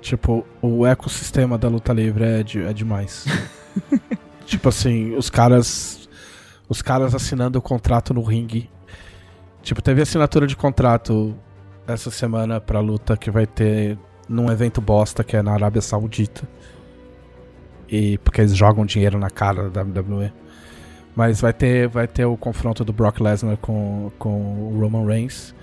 Tipo, 0.01 0.47
o 0.63 0.87
ecossistema 0.87 1.59
da 1.59 1.69
luta 1.69 1.93
livre 1.93 2.25
é, 2.25 2.43
de- 2.43 2.63
é 2.63 2.73
demais. 2.73 3.27
tipo 4.49 4.69
assim, 4.69 5.15
os 5.15 5.31
caras. 5.31 6.09
Os 6.69 6.83
caras 6.83 7.15
assinando 7.15 7.59
o 7.59 7.63
contrato 7.63 8.13
no 8.13 8.23
ringue. 8.23 8.69
Tipo, 9.63 9.81
teve 9.81 10.03
assinatura 10.03 10.47
de 10.47 10.55
contrato 10.55 11.35
essa 11.87 12.11
semana 12.11 12.61
pra 12.61 12.81
luta 12.81 13.17
que 13.17 13.31
vai 13.31 13.47
ter 13.47 13.99
num 14.29 14.51
evento 14.51 14.79
bosta 14.79 15.25
que 15.25 15.35
é 15.35 15.43
na 15.43 15.53
Arábia 15.53 15.81
Saudita. 15.81 16.47
E 17.89 18.19
porque 18.19 18.43
eles 18.43 18.55
jogam 18.55 18.85
dinheiro 18.85 19.19
na 19.19 19.31
cara 19.31 19.71
da 19.71 19.81
WWE. 19.83 20.31
Mas 21.17 21.41
vai 21.41 21.55
ter, 21.55 21.89
vai 21.89 22.07
ter 22.07 22.27
o 22.27 22.37
confronto 22.37 22.85
do 22.85 22.93
Brock 22.93 23.19
Lesnar 23.19 23.57
com, 23.57 24.13
com 24.19 24.71
o 24.71 24.79
Roman 24.79 25.07
Reigns. 25.07 25.55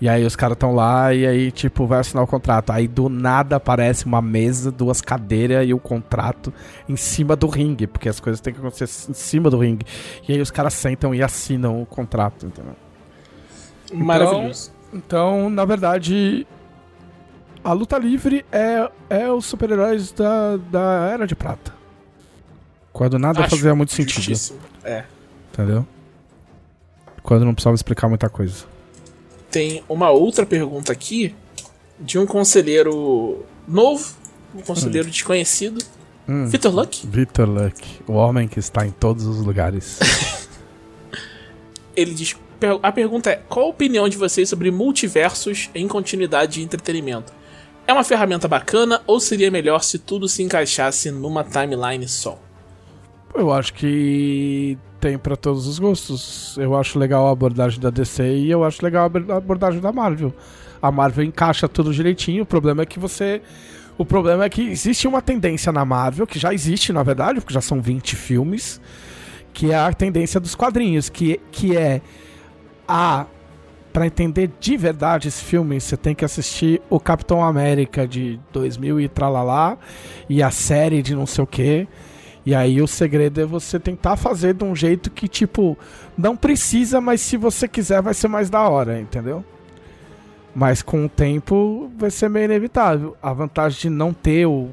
E 0.00 0.08
aí 0.08 0.24
os 0.24 0.36
caras 0.36 0.56
estão 0.56 0.74
lá 0.74 1.14
e 1.14 1.26
aí, 1.26 1.50
tipo, 1.50 1.86
vai 1.86 2.00
assinar 2.00 2.24
o 2.24 2.26
contrato. 2.26 2.70
Aí 2.70 2.86
do 2.86 3.08
nada 3.08 3.56
aparece 3.56 4.04
uma 4.04 4.20
mesa, 4.20 4.70
duas 4.70 5.00
cadeiras 5.00 5.66
e 5.66 5.72
o 5.72 5.78
contrato 5.78 6.52
em 6.88 6.96
cima 6.96 7.36
do 7.36 7.46
ringue. 7.46 7.86
Porque 7.86 8.08
as 8.08 8.20
coisas 8.20 8.40
têm 8.40 8.52
que 8.52 8.60
acontecer 8.60 9.10
em 9.10 9.14
cima 9.14 9.48
do 9.48 9.58
ringue. 9.58 9.86
E 10.28 10.32
aí 10.32 10.40
os 10.40 10.50
caras 10.50 10.74
sentam 10.74 11.14
e 11.14 11.22
assinam 11.22 11.80
o 11.80 11.86
contrato, 11.86 12.46
entendeu? 12.46 12.74
Maravilhoso. 13.92 14.72
Então, 14.92 15.48
na 15.48 15.64
verdade, 15.64 16.46
a 17.62 17.72
luta 17.72 17.96
livre 17.98 18.44
é, 18.52 18.90
é 19.08 19.30
os 19.30 19.46
super-heróis 19.46 20.12
da, 20.12 20.56
da 20.56 21.10
Era 21.12 21.26
de 21.26 21.34
Prata. 21.34 21.72
Quando 22.92 23.18
nada 23.18 23.40
Acho 23.40 23.56
fazia 23.56 23.74
muito 23.74 23.92
sentido. 23.92 24.38
É. 24.84 25.04
Entendeu? 25.52 25.86
Quando 27.22 27.44
não 27.44 27.54
precisava 27.54 27.74
explicar 27.74 28.08
muita 28.08 28.28
coisa. 28.28 28.73
Tem 29.54 29.84
uma 29.88 30.10
outra 30.10 30.44
pergunta 30.44 30.90
aqui 30.90 31.32
de 32.00 32.18
um 32.18 32.26
conselheiro 32.26 33.44
novo, 33.68 34.16
um 34.52 34.60
conselheiro 34.60 35.08
desconhecido, 35.08 35.78
Hum. 36.28 36.46
Victor 36.46 36.74
Luck? 36.74 37.06
Victor 37.06 37.48
Luck, 37.48 38.00
o 38.08 38.14
homem 38.14 38.48
que 38.48 38.58
está 38.58 38.84
em 38.84 38.90
todos 38.90 39.26
os 39.26 39.44
lugares. 39.44 40.00
Ele 41.94 42.14
diz. 42.14 42.34
A 42.82 42.90
pergunta 42.90 43.30
é: 43.30 43.36
qual 43.48 43.66
a 43.66 43.68
opinião 43.68 44.08
de 44.08 44.16
vocês 44.16 44.48
sobre 44.48 44.70
multiversos 44.70 45.70
em 45.74 45.86
continuidade 45.86 46.54
de 46.54 46.62
entretenimento? 46.62 47.32
É 47.86 47.92
uma 47.92 48.02
ferramenta 48.02 48.48
bacana 48.48 49.02
ou 49.06 49.20
seria 49.20 49.50
melhor 49.50 49.84
se 49.84 49.98
tudo 49.98 50.26
se 50.26 50.42
encaixasse 50.42 51.10
numa 51.10 51.44
timeline 51.44 52.08
só? 52.08 52.38
Eu 53.34 53.52
acho 53.52 53.74
que 53.74 54.78
tem 55.04 55.18
pra 55.18 55.36
todos 55.36 55.66
os 55.66 55.78
gostos. 55.78 56.56
Eu 56.56 56.74
acho 56.74 56.98
legal 56.98 57.26
a 57.28 57.30
abordagem 57.30 57.78
da 57.78 57.90
DC 57.90 58.22
e 58.22 58.50
eu 58.50 58.64
acho 58.64 58.82
legal 58.82 59.02
a 59.02 59.06
abor- 59.06 59.30
a 59.30 59.36
abordagem 59.36 59.78
da 59.78 59.92
Marvel. 59.92 60.32
A 60.80 60.90
Marvel 60.90 61.22
encaixa 61.26 61.68
tudo 61.68 61.92
direitinho. 61.92 62.44
O 62.44 62.46
problema 62.46 62.82
é 62.82 62.86
que 62.86 62.98
você. 62.98 63.42
O 63.98 64.04
problema 64.06 64.44
é 64.44 64.48
que 64.48 64.62
existe 64.62 65.06
uma 65.06 65.20
tendência 65.20 65.70
na 65.70 65.84
Marvel, 65.84 66.26
que 66.26 66.38
já 66.38 66.54
existe, 66.54 66.90
na 66.90 67.02
verdade, 67.02 67.38
porque 67.38 67.52
já 67.52 67.60
são 67.60 67.82
20 67.82 68.16
filmes, 68.16 68.80
que 69.52 69.72
é 69.72 69.76
a 69.76 69.92
tendência 69.92 70.40
dos 70.40 70.54
quadrinhos, 70.54 71.10
que, 71.10 71.38
que 71.52 71.76
é 71.76 72.00
a. 72.88 73.26
Pra 73.92 74.06
entender 74.06 74.50
de 74.58 74.76
verdade 74.76 75.28
esse 75.28 75.44
filme, 75.44 75.78
você 75.80 75.98
tem 75.98 76.14
que 76.14 76.24
assistir 76.24 76.80
o 76.88 76.98
Capitão 76.98 77.44
América 77.44 78.08
de 78.08 78.40
2000 78.52 79.00
e 79.02 79.08
tralalá, 79.08 79.76
e 80.28 80.42
a 80.42 80.50
série 80.50 81.02
de 81.02 81.14
não 81.14 81.26
sei 81.26 81.44
o 81.44 81.46
que. 81.46 81.86
E 82.46 82.54
aí 82.54 82.82
o 82.82 82.86
segredo 82.86 83.40
é 83.40 83.44
você 83.46 83.80
tentar 83.80 84.16
fazer 84.16 84.54
de 84.54 84.64
um 84.64 84.76
jeito 84.76 85.10
que, 85.10 85.26
tipo, 85.26 85.78
não 86.16 86.36
precisa, 86.36 87.00
mas 87.00 87.20
se 87.20 87.36
você 87.36 87.66
quiser 87.66 88.02
vai 88.02 88.12
ser 88.12 88.28
mais 88.28 88.50
da 88.50 88.68
hora, 88.68 89.00
entendeu? 89.00 89.42
Mas 90.54 90.82
com 90.82 91.06
o 91.06 91.08
tempo 91.08 91.90
vai 91.96 92.10
ser 92.10 92.28
meio 92.28 92.44
inevitável. 92.44 93.16
A 93.22 93.32
vantagem 93.32 93.80
de 93.80 93.90
não 93.90 94.12
ter 94.12 94.46
o, 94.46 94.70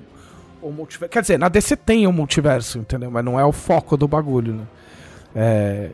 o 0.62 0.70
multiverso. 0.70 1.12
Quer 1.12 1.22
dizer, 1.22 1.40
na 1.40 1.50
DC 1.50 1.76
tem 1.78 2.06
o 2.06 2.12
multiverso, 2.12 2.78
entendeu? 2.78 3.10
Mas 3.10 3.24
não 3.24 3.40
é 3.40 3.46
o 3.46 3.52
foco 3.52 3.96
do 3.96 4.08
bagulho, 4.08 4.54
né? 4.54 4.64
É. 5.36 5.92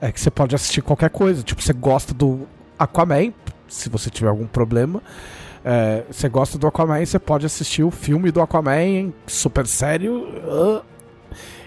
É 0.00 0.12
que 0.12 0.20
você 0.20 0.30
pode 0.30 0.54
assistir 0.54 0.82
qualquer 0.82 1.08
coisa. 1.08 1.42
Tipo, 1.42 1.62
você 1.62 1.72
gosta 1.72 2.12
do 2.12 2.46
Aquaman, 2.78 3.32
se 3.66 3.88
você 3.88 4.10
tiver 4.10 4.28
algum 4.28 4.46
problema. 4.46 5.02
É, 5.64 6.04
você 6.10 6.28
gosta 6.28 6.58
do 6.58 6.66
Aquaman, 6.66 7.04
você 7.04 7.18
pode 7.18 7.46
assistir 7.46 7.82
o 7.82 7.90
filme 7.90 8.30
do 8.30 8.40
Aquaman, 8.42 9.12
super 9.26 9.66
sério. 9.66 10.26
ah, 10.46 10.82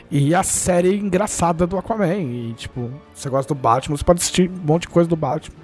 e 0.10 0.34
a 0.34 0.41
série 0.44 0.95
engraçada 0.98 1.65
do 1.68 1.78
Aquaman. 1.78 2.15
E, 2.15 2.53
tipo, 2.53 2.91
você 3.14 3.30
gosta 3.30 3.53
do 3.53 3.60
Batman, 3.60 3.98
você 3.98 4.03
pode 4.03 4.19
assistir 4.22 4.49
um 4.49 4.65
monte 4.65 4.84
de 4.84 4.88
coisa 4.90 5.10
do 5.10 5.15
Batman. 5.15 5.56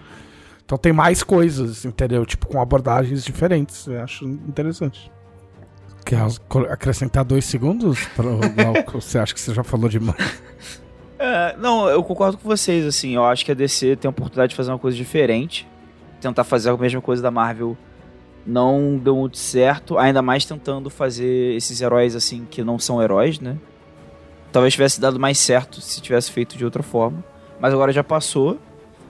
Então 0.65 0.77
tem 0.77 0.91
mais 0.91 1.21
coisas, 1.23 1.85
entendeu? 1.85 2.25
Tipo, 2.25 2.47
com 2.47 2.59
abordagens 2.59 3.23
diferentes. 3.23 3.85
Eu 3.87 4.01
acho 4.01 4.25
interessante. 4.25 5.11
Quer 6.05 6.19
ac- 6.21 6.41
acrescentar 6.69 7.23
dois 7.23 7.45
segundos? 7.45 7.99
Para 8.15 8.25
você 8.93 9.19
acha 9.19 9.33
que 9.33 9.39
você 9.39 9.53
já 9.53 9.63
falou 9.63 9.87
demais? 9.87 10.41
É, 11.19 11.55
não, 11.57 11.87
eu 11.87 12.03
concordo 12.03 12.37
com 12.37 12.49
vocês, 12.49 12.85
assim. 12.85 13.15
Eu 13.15 13.23
acho 13.23 13.45
que 13.45 13.51
a 13.51 13.55
DC 13.55 13.95
tem 13.97 14.07
a 14.07 14.09
oportunidade 14.09 14.49
de 14.49 14.55
fazer 14.55 14.71
uma 14.71 14.79
coisa 14.79 14.97
diferente. 14.97 15.65
Tentar 16.19 16.43
fazer 16.43 16.69
a 16.71 16.75
mesma 16.77 17.01
coisa 17.01 17.21
da 17.21 17.31
Marvel 17.31 17.77
não 18.45 18.99
deu 19.01 19.15
muito 19.15 19.37
certo. 19.37 19.97
Ainda 19.97 20.21
mais 20.21 20.45
tentando 20.45 20.89
fazer 20.89 21.55
esses 21.55 21.81
heróis, 21.81 22.15
assim, 22.15 22.45
que 22.49 22.63
não 22.63 22.77
são 22.77 23.01
heróis, 23.01 23.39
né? 23.39 23.57
Talvez 24.51 24.73
tivesse 24.73 25.01
dado 25.01 25.19
mais 25.19 25.37
certo 25.37 25.81
se 25.81 25.99
tivesse 26.01 26.31
feito 26.31 26.57
de 26.57 26.63
outra 26.63 26.83
forma. 26.83 27.23
Mas 27.59 27.73
agora 27.73 27.91
já 27.91 28.03
passou. 28.03 28.59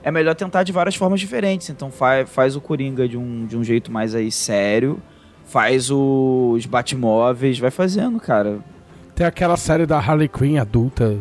É 0.02 0.10
melhor 0.10 0.34
tentar 0.34 0.62
de 0.62 0.72
várias 0.72 0.94
formas 0.94 1.20
diferentes. 1.20 1.68
Então 1.70 1.90
faz, 1.90 2.28
faz 2.28 2.56
o 2.56 2.60
Coringa 2.60 3.08
de 3.08 3.16
um, 3.16 3.46
de 3.46 3.56
um 3.56 3.64
jeito 3.64 3.90
mais 3.90 4.14
aí 4.14 4.30
sério. 4.30 5.00
Faz 5.46 5.90
os 5.90 6.64
Batmóveis. 6.66 7.58
Vai 7.58 7.70
fazendo, 7.70 8.20
cara. 8.20 8.58
Tem 9.14 9.26
aquela 9.26 9.56
série 9.56 9.86
da 9.86 9.98
Harley 9.98 10.28
Quinn 10.28 10.58
adulta. 10.58 11.18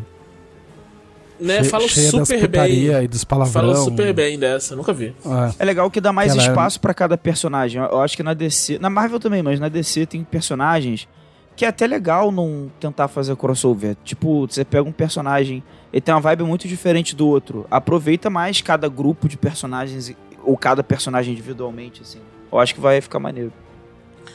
Né? 1.39 1.63
che- 1.63 1.69
Falam 1.69 1.87
super 1.89 2.47
bem. 2.47 2.85
e 3.03 3.07
dos 3.07 3.23
palavrão. 3.23 3.51
Falam 3.73 3.83
super 3.83 4.13
bem 4.13 4.37
dessa, 4.39 4.75
nunca 4.75 4.93
vi. 4.93 5.13
É. 5.25 5.63
É 5.63 5.65
legal 5.65 5.89
que 5.91 5.99
dá 5.99 6.13
mais 6.13 6.31
Que 6.31 6.37
ela 6.39 6.47
é- 6.47 6.49
espaço 6.51 6.79
pra 6.79 6.93
cada 6.93 7.17
personagem. 7.17 7.81
Eu 7.81 8.01
acho 8.01 8.15
que 8.15 8.23
na 8.23 8.33
DC, 8.33 8.77
na 8.79 8.89
Marvel 8.89 9.19
também, 9.19 9.41
mas 9.43 9.59
na 9.59 9.67
DC 9.69 10.05
tem 10.05 10.23
personagens 10.23 11.07
que 11.55 11.65
é 11.65 11.67
até 11.67 11.85
legal 11.85 12.31
não 12.31 12.71
tentar 12.79 13.07
fazer 13.07 13.35
crossover. 13.35 13.95
Tipo, 14.03 14.47
você 14.47 14.65
pega 14.65 14.87
um 14.87 14.91
personagem, 14.91 15.63
ele 15.91 16.01
tem 16.01 16.13
uma 16.13 16.19
vibe 16.21 16.43
muito 16.43 16.67
diferente 16.67 17.15
do 17.15 17.27
outro. 17.27 17.65
Aproveita 17.69 18.27
mais 18.29 18.59
cada 18.61 18.87
grupo 18.89 19.27
de 19.29 19.37
personagens 19.37 20.11
ou 20.43 20.57
cada 20.57 20.83
personagem 20.83 21.33
individualmente, 21.33 22.01
assim. 22.01 22.19
Eu 22.51 22.59
acho 22.59 22.73
que 22.73 22.81
vai 22.81 22.99
ficar 23.01 23.19
maneiro. 23.19 23.53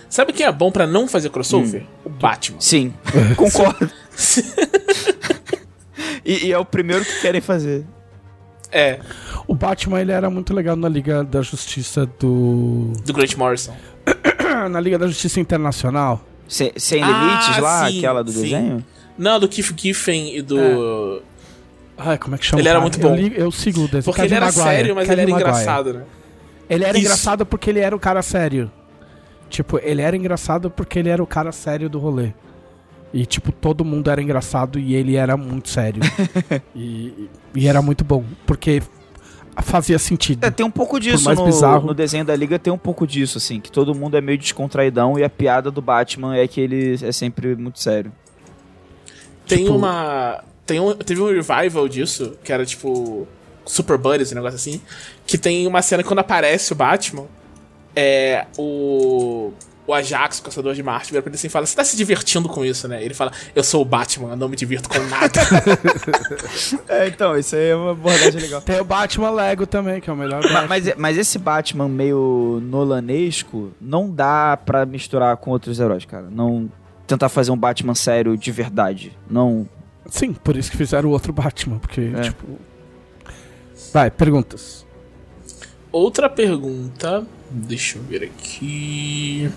Sabe 0.08 0.32
quem 0.32 0.46
é 0.46 0.52
bom 0.52 0.70
pra 0.70 0.86
não 0.86 1.06
fazer 1.08 1.28
crossover? 1.30 1.82
Hum. 1.82 1.86
O 2.06 2.08
Batman. 2.08 2.60
Sim, 2.60 2.94
concordo. 3.36 3.90
e, 6.30 6.46
e 6.46 6.52
é 6.52 6.58
o 6.58 6.64
primeiro 6.64 7.04
que 7.04 7.20
querem 7.20 7.40
fazer. 7.40 7.84
É, 8.70 9.00
O 9.46 9.54
Batman 9.54 10.00
ele 10.00 10.12
era 10.12 10.28
muito 10.28 10.52
legal 10.52 10.76
na 10.76 10.88
Liga 10.88 11.24
da 11.24 11.40
Justiça 11.40 12.04
do. 12.20 12.92
do 13.04 13.12
Grant 13.14 13.34
Morrison. 13.36 13.74
na 14.70 14.78
Liga 14.80 14.98
da 14.98 15.06
Justiça 15.06 15.40
Internacional. 15.40 16.22
Sem, 16.46 16.72
sem 16.76 17.02
Ah, 17.02 17.06
limites 17.06 17.58
lá, 17.58 17.88
sim, 17.90 17.98
aquela 17.98 18.22
do 18.24 18.30
sim. 18.32 18.42
desenho? 18.42 18.84
Não, 19.16 19.40
do 19.40 19.48
Keith 19.48 19.72
Giffen 19.76 20.36
e 20.36 20.42
do. 20.42 21.22
Ai, 21.96 22.16
como 22.18 22.34
é 22.34 22.38
que 22.38 22.44
chama? 22.46 22.60
Ele 22.62 22.68
era 22.68 22.80
muito 22.80 22.98
bom. 23.00 23.08
Eu, 23.08 23.14
li- 23.16 23.34
eu 23.36 23.50
sigo 23.50 23.80
o 23.80 23.84
desenho. 23.86 24.04
Porque 24.04 24.20
Kevin 24.22 24.34
ele 24.34 24.44
era 24.44 24.46
Maguire, 24.46 24.64
sério, 24.76 24.94
mas 24.94 25.08
Kevin 25.08 25.22
ele 25.22 25.30
era 25.32 25.40
Maguire. 25.40 25.50
engraçado, 25.62 25.94
né? 25.94 26.02
Ele 26.70 26.84
era 26.84 26.92
Isso. 26.98 27.06
engraçado 27.06 27.46
porque 27.46 27.70
ele 27.70 27.80
era 27.80 27.96
o 27.96 27.98
cara 27.98 28.22
sério. 28.22 28.70
Tipo, 29.50 29.80
ele 29.82 30.02
era 30.02 30.14
engraçado 30.16 30.70
porque 30.70 30.98
ele 30.98 31.08
era 31.08 31.22
o 31.22 31.26
cara 31.26 31.50
sério 31.52 31.88
do 31.88 31.98
rolê. 31.98 32.32
E, 33.12 33.24
tipo, 33.24 33.50
todo 33.52 33.84
mundo 33.84 34.10
era 34.10 34.20
engraçado 34.22 34.78
e 34.78 34.94
ele 34.94 35.16
era 35.16 35.36
muito 35.36 35.68
sério. 35.70 36.02
e, 36.76 37.28
e 37.54 37.66
era 37.66 37.80
muito 37.80 38.04
bom. 38.04 38.24
Porque 38.46 38.82
fazia 39.62 39.98
sentido. 39.98 40.44
É, 40.44 40.50
tem 40.50 40.64
um 40.64 40.70
pouco 40.70 41.00
disso 41.00 41.24
mais 41.24 41.38
no, 41.38 41.44
bizarro. 41.44 41.86
no 41.86 41.94
desenho 41.94 42.24
da 42.24 42.36
Liga, 42.36 42.58
tem 42.58 42.72
um 42.72 42.78
pouco 42.78 43.06
disso, 43.06 43.38
assim, 43.38 43.60
que 43.60 43.72
todo 43.72 43.94
mundo 43.94 44.16
é 44.16 44.20
meio 44.20 44.38
descontraidão 44.38 45.18
e 45.18 45.24
a 45.24 45.30
piada 45.30 45.70
do 45.70 45.80
Batman 45.82 46.36
é 46.36 46.46
que 46.46 46.60
ele 46.60 46.98
é 47.02 47.12
sempre 47.12 47.56
muito 47.56 47.80
sério. 47.80 48.12
Tem 49.46 49.64
Tipo- 49.64 49.76
uma. 49.76 50.44
Tem 50.66 50.78
um, 50.78 50.94
teve 50.94 51.20
um 51.22 51.26
revival 51.32 51.88
disso, 51.88 52.36
que 52.44 52.52
era 52.52 52.64
tipo. 52.64 53.26
Super 53.64 53.98
Buddies, 53.98 54.32
um 54.32 54.34
negócio 54.36 54.56
assim. 54.56 54.80
Que 55.26 55.36
tem 55.36 55.66
uma 55.66 55.82
cena 55.82 56.02
que 56.02 56.08
quando 56.08 56.20
aparece 56.20 56.72
o 56.72 56.76
Batman, 56.76 57.26
é. 57.96 58.46
O. 58.58 59.52
O 59.88 59.94
Ajax, 59.94 60.38
o 60.38 60.42
caçador 60.42 60.74
de 60.74 60.82
Marte, 60.82 61.10
vira 61.10 61.22
pra 61.22 61.30
ele 61.30 61.36
assim 61.36 61.46
e 61.46 61.50
fala: 61.50 61.64
Você 61.64 61.74
tá 61.74 61.82
se 61.82 61.96
divertindo 61.96 62.46
com 62.46 62.62
isso, 62.62 62.86
né? 62.86 63.02
Ele 63.02 63.14
fala: 63.14 63.32
Eu 63.54 63.64
sou 63.64 63.80
o 63.80 63.84
Batman, 63.86 64.30
eu 64.32 64.36
não 64.36 64.46
me 64.48 64.54
divirto 64.54 64.86
com 64.88 64.98
nada. 65.04 65.32
É, 66.88 67.08
então, 67.08 67.36
isso 67.38 67.54
aí 67.56 67.68
é 67.70 67.74
uma 67.76 67.92
abordagem 67.92 68.40
legal. 68.40 68.60
Tem 68.60 68.80
o 68.80 68.84
Batman 68.84 69.30
Lego 69.30 69.66
também, 69.66 70.00
que 70.00 70.10
é 70.10 70.12
o 70.12 70.16
melhor. 70.16 70.42
Ma- 70.52 70.66
Mas, 70.66 70.94
mas 70.96 71.16
esse 71.16 71.38
Batman 71.38 71.88
meio 71.88 72.60
nolanesco 72.62 73.70
não 73.80 74.10
dá 74.10 74.56
pra 74.56 74.84
misturar 74.84 75.36
com 75.38 75.50
outros 75.50 75.80
heróis, 75.80 76.04
cara. 76.04 76.26
Não 76.30 76.70
tentar 77.06 77.28
fazer 77.30 77.50
um 77.50 77.56
Batman 77.56 77.94
sério 77.94 78.36
de 78.36 78.52
verdade. 78.52 79.16
Não. 79.30 79.66
Sim, 80.06 80.32
por 80.34 80.56
isso 80.56 80.70
que 80.70 80.76
fizeram 80.76 81.08
o 81.08 81.12
outro 81.12 81.32
Batman. 81.32 81.78
Porque, 81.78 82.12
É. 82.14 82.20
tipo. 82.22 82.46
Vai, 83.92 84.10
perguntas. 84.10 84.84
Outra 85.90 86.28
pergunta. 86.28 87.26
Deixa 87.50 87.96
eu 87.98 88.02
ver 88.02 88.24
aqui. 88.24 89.50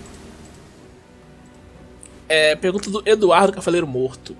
É, 2.34 2.56
pergunta 2.56 2.88
do 2.88 3.02
Eduardo 3.04 3.52
Cavaleiro 3.52 3.86
Morto. 3.86 4.34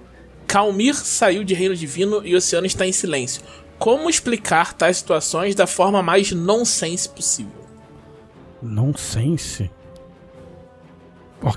Calmir 0.47 0.95
saiu 0.95 1.45
de 1.45 1.53
Reino 1.53 1.77
Divino 1.77 2.23
e 2.25 2.35
o 2.35 2.39
oceano 2.39 2.67
está 2.67 2.87
em 2.87 2.93
silêncio. 2.93 3.43
Como 3.79 4.09
explicar 4.09 4.73
tais 4.73 4.97
situações 4.97 5.55
da 5.55 5.67
forma 5.67 6.03
mais 6.03 6.33
nonsense 6.33 7.07
possível? 7.07 7.53
Nonsense? 8.63 9.71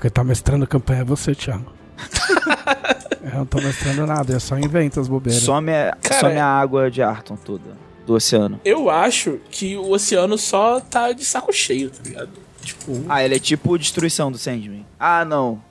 Quem 0.02 0.10
tá 0.10 0.22
mestrando 0.22 0.66
campanha 0.66 1.00
é 1.00 1.04
você, 1.04 1.34
Thiago. 1.34 1.72
eu 3.24 3.38
não 3.38 3.46
tô 3.46 3.58
mestrando 3.58 4.06
nada, 4.06 4.34
eu 4.34 4.40
só 4.40 4.58
invento 4.58 5.00
as 5.00 5.08
bobeiras. 5.08 5.42
Some, 5.42 5.70
a- 5.72 5.96
Cara, 6.02 6.20
some 6.20 6.34
é- 6.34 6.40
a 6.40 6.46
água 6.46 6.90
de 6.90 7.02
Arton 7.02 7.36
toda. 7.36 7.76
Do 8.06 8.12
oceano. 8.12 8.60
Eu 8.62 8.90
acho 8.90 9.40
que 9.50 9.74
o 9.76 9.90
oceano 9.90 10.36
só 10.36 10.80
tá 10.80 11.12
de 11.12 11.24
saco 11.24 11.50
cheio, 11.50 11.88
tá 11.90 12.02
ligado? 12.04 12.30
Tipo. 12.62 13.04
Ah, 13.08 13.24
ele 13.24 13.36
é 13.36 13.38
tipo 13.38 13.78
destruição 13.78 14.30
do 14.30 14.36
Sandman. 14.36 14.84
Ah, 15.00 15.24
não. 15.24 15.64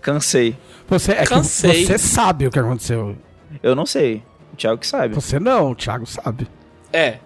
Cansei. 0.00 0.56
Você, 0.88 1.12
é 1.12 1.26
Cansei. 1.26 1.84
que 1.84 1.86
você 1.86 1.98
sabe 1.98 2.46
o 2.46 2.50
que 2.50 2.58
aconteceu. 2.58 3.16
Eu 3.62 3.74
não 3.74 3.84
sei. 3.86 4.22
O 4.52 4.56
Thiago 4.56 4.78
que 4.78 4.86
sabe. 4.86 5.14
Você 5.14 5.38
não, 5.38 5.72
o 5.72 5.74
Thiago 5.74 6.06
sabe. 6.06 6.48
É. 6.92 7.18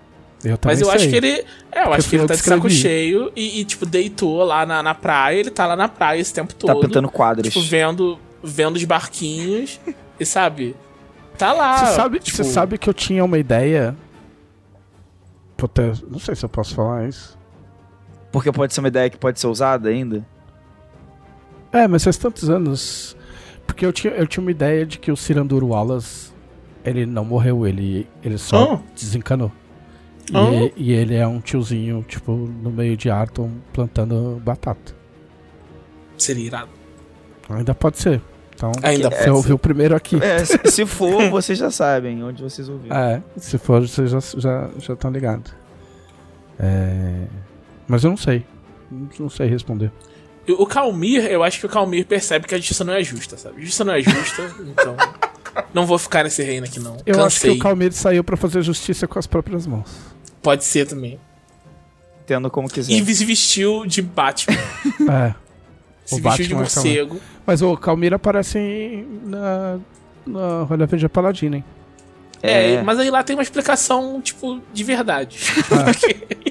Eu 0.44 0.58
também 0.58 0.76
Mas 0.76 0.80
eu 0.80 0.86
sei. 0.86 0.96
acho 0.96 1.08
que 1.08 1.16
ele. 1.16 1.28
É, 1.28 1.38
eu 1.38 1.44
Porque 1.84 1.96
acho 1.96 2.08
que 2.08 2.16
ele 2.16 2.26
tá 2.26 2.34
de 2.34 2.40
saco 2.40 2.70
cheio 2.70 3.32
e, 3.36 3.60
e, 3.60 3.64
tipo, 3.64 3.86
deitou 3.86 4.42
lá 4.42 4.66
na, 4.66 4.82
na 4.82 4.94
praia. 4.94 5.38
Ele 5.38 5.50
tá 5.50 5.66
lá 5.66 5.76
na 5.76 5.88
praia 5.88 6.20
esse 6.20 6.34
tempo 6.34 6.54
todo. 6.54 6.74
Tá 6.74 6.86
pintando 6.86 7.08
quadros. 7.08 7.52
Tipo, 7.52 7.64
vendo, 7.64 8.18
vendo 8.42 8.76
os 8.76 8.84
barquinhos. 8.84 9.80
e 10.18 10.26
sabe? 10.26 10.74
Tá 11.38 11.52
lá. 11.52 11.78
Você 11.78 11.94
sabe, 11.94 12.18
tipo, 12.18 12.36
você 12.36 12.44
sabe 12.44 12.76
que 12.78 12.88
eu 12.88 12.94
tinha 12.94 13.24
uma 13.24 13.38
ideia. 13.38 13.96
Puta, 15.56 15.92
não 16.10 16.18
sei 16.18 16.34
se 16.34 16.44
eu 16.44 16.48
posso 16.48 16.74
falar 16.74 17.08
isso. 17.08 17.38
Porque 18.32 18.50
pode 18.50 18.74
ser 18.74 18.80
uma 18.80 18.88
ideia 18.88 19.08
que 19.08 19.16
pode 19.16 19.38
ser 19.38 19.46
usada 19.46 19.90
ainda. 19.90 20.26
É, 21.72 21.88
mas 21.88 22.04
faz 22.04 22.16
tantos 22.16 22.48
anos. 22.50 23.16
porque 23.66 23.86
eu 23.86 23.92
tinha, 23.92 24.12
eu 24.14 24.26
tinha 24.26 24.42
uma 24.42 24.50
ideia 24.50 24.84
de 24.84 24.98
que 24.98 25.10
o 25.10 25.16
Cirandur 25.16 25.64
Wallace, 25.64 26.30
ele 26.84 27.06
não 27.06 27.24
morreu, 27.24 27.66
ele, 27.66 28.06
ele 28.22 28.36
só 28.36 28.74
Ah. 28.74 28.80
desencanou. 28.94 29.50
E, 30.30 30.36
Ah. 30.36 30.52
e- 30.52 30.72
e 30.76 30.92
ele 30.92 31.14
é 31.14 31.26
um 31.26 31.40
tiozinho, 31.40 32.04
tipo, 32.06 32.32
no 32.32 32.70
meio 32.70 32.96
de 32.96 33.08
Arton 33.08 33.50
plantando 33.72 34.40
batata. 34.44 34.94
Seria 36.18 36.44
irado. 36.46 36.68
Ainda 37.48 37.74
pode 37.74 37.98
ser. 37.98 38.20
Então, 38.54 38.70
Ainda 38.82 39.08
você 39.10 39.16
pode 39.18 39.30
ouviu 39.30 39.58
primeiro 39.58 39.96
aqui. 39.96 40.16
É, 40.22 40.44
se, 40.44 40.58
se 40.70 40.86
for, 40.86 41.30
vocês 41.30 41.58
já 41.58 41.70
sabem 41.70 42.22
onde 42.22 42.42
vocês 42.42 42.68
ouviram. 42.68 42.94
É, 42.96 43.22
se 43.36 43.56
for, 43.58 43.80
vocês 43.80 44.10
já 44.10 44.18
estão 44.18 44.40
já, 44.40 44.70
já 44.78 44.92
estão 44.94 45.10
ligados. 45.10 45.52
É, 46.60 47.26
Mas 47.88 48.04
eu 48.04 48.10
não 48.10 48.16
sei. 48.16 48.44
Não 49.18 49.28
sei 49.30 49.48
responder. 49.48 49.90
O 50.48 50.66
Calmir, 50.66 51.24
eu 51.26 51.42
acho 51.44 51.60
que 51.60 51.66
o 51.66 51.68
Calmir 51.68 52.04
percebe 52.06 52.46
que 52.48 52.54
a 52.54 52.58
justiça 52.58 52.82
não 52.84 52.92
é 52.94 53.02
justa, 53.04 53.36
sabe? 53.36 53.60
Justiça 53.62 53.84
não 53.84 53.94
é 53.94 54.02
justa, 54.02 54.54
então. 54.66 54.96
Não 55.72 55.86
vou 55.86 55.98
ficar 55.98 56.24
nesse 56.24 56.42
reino 56.42 56.66
aqui, 56.66 56.80
não. 56.80 56.96
Eu 57.06 57.22
acho 57.24 57.36
que 57.40 57.46
Cansei. 57.46 57.50
o 57.50 57.58
Calmir 57.58 57.92
saiu 57.92 58.24
pra 58.24 58.36
fazer 58.36 58.62
justiça 58.62 59.06
com 59.06 59.18
as 59.18 59.26
próprias 59.26 59.66
mãos. 59.66 59.88
Pode 60.42 60.64
ser 60.64 60.86
também. 60.86 61.18
Tendo 62.26 62.50
como 62.50 62.68
quiser. 62.68 62.92
E 62.92 63.14
se 63.14 63.24
vestiu 63.24 63.84
de 63.86 64.00
Batman. 64.02 64.56
É. 65.10 65.34
Se 66.04 66.14
O 66.16 66.22
vestiu 66.22 66.46
de 66.46 66.54
Batman 66.54 66.66
é 66.66 66.68
Calmir. 66.68 66.98
morcego. 67.06 67.20
Mas 67.46 67.62
o 67.62 67.76
Calmir 67.76 68.12
aparece 68.14 68.58
em- 68.58 69.06
na, 69.24 69.78
na 70.26 70.62
Rolha 70.64 70.86
Verde 70.86 71.08
Paladina, 71.08 71.56
hein? 71.56 71.64
É. 72.42 72.72
É. 72.74 72.82
mas 72.82 72.98
aí 72.98 73.08
lá 73.10 73.22
tem 73.22 73.36
uma 73.36 73.42
explicação, 73.42 74.20
tipo, 74.20 74.60
de 74.72 74.82
verdade. 74.82 75.38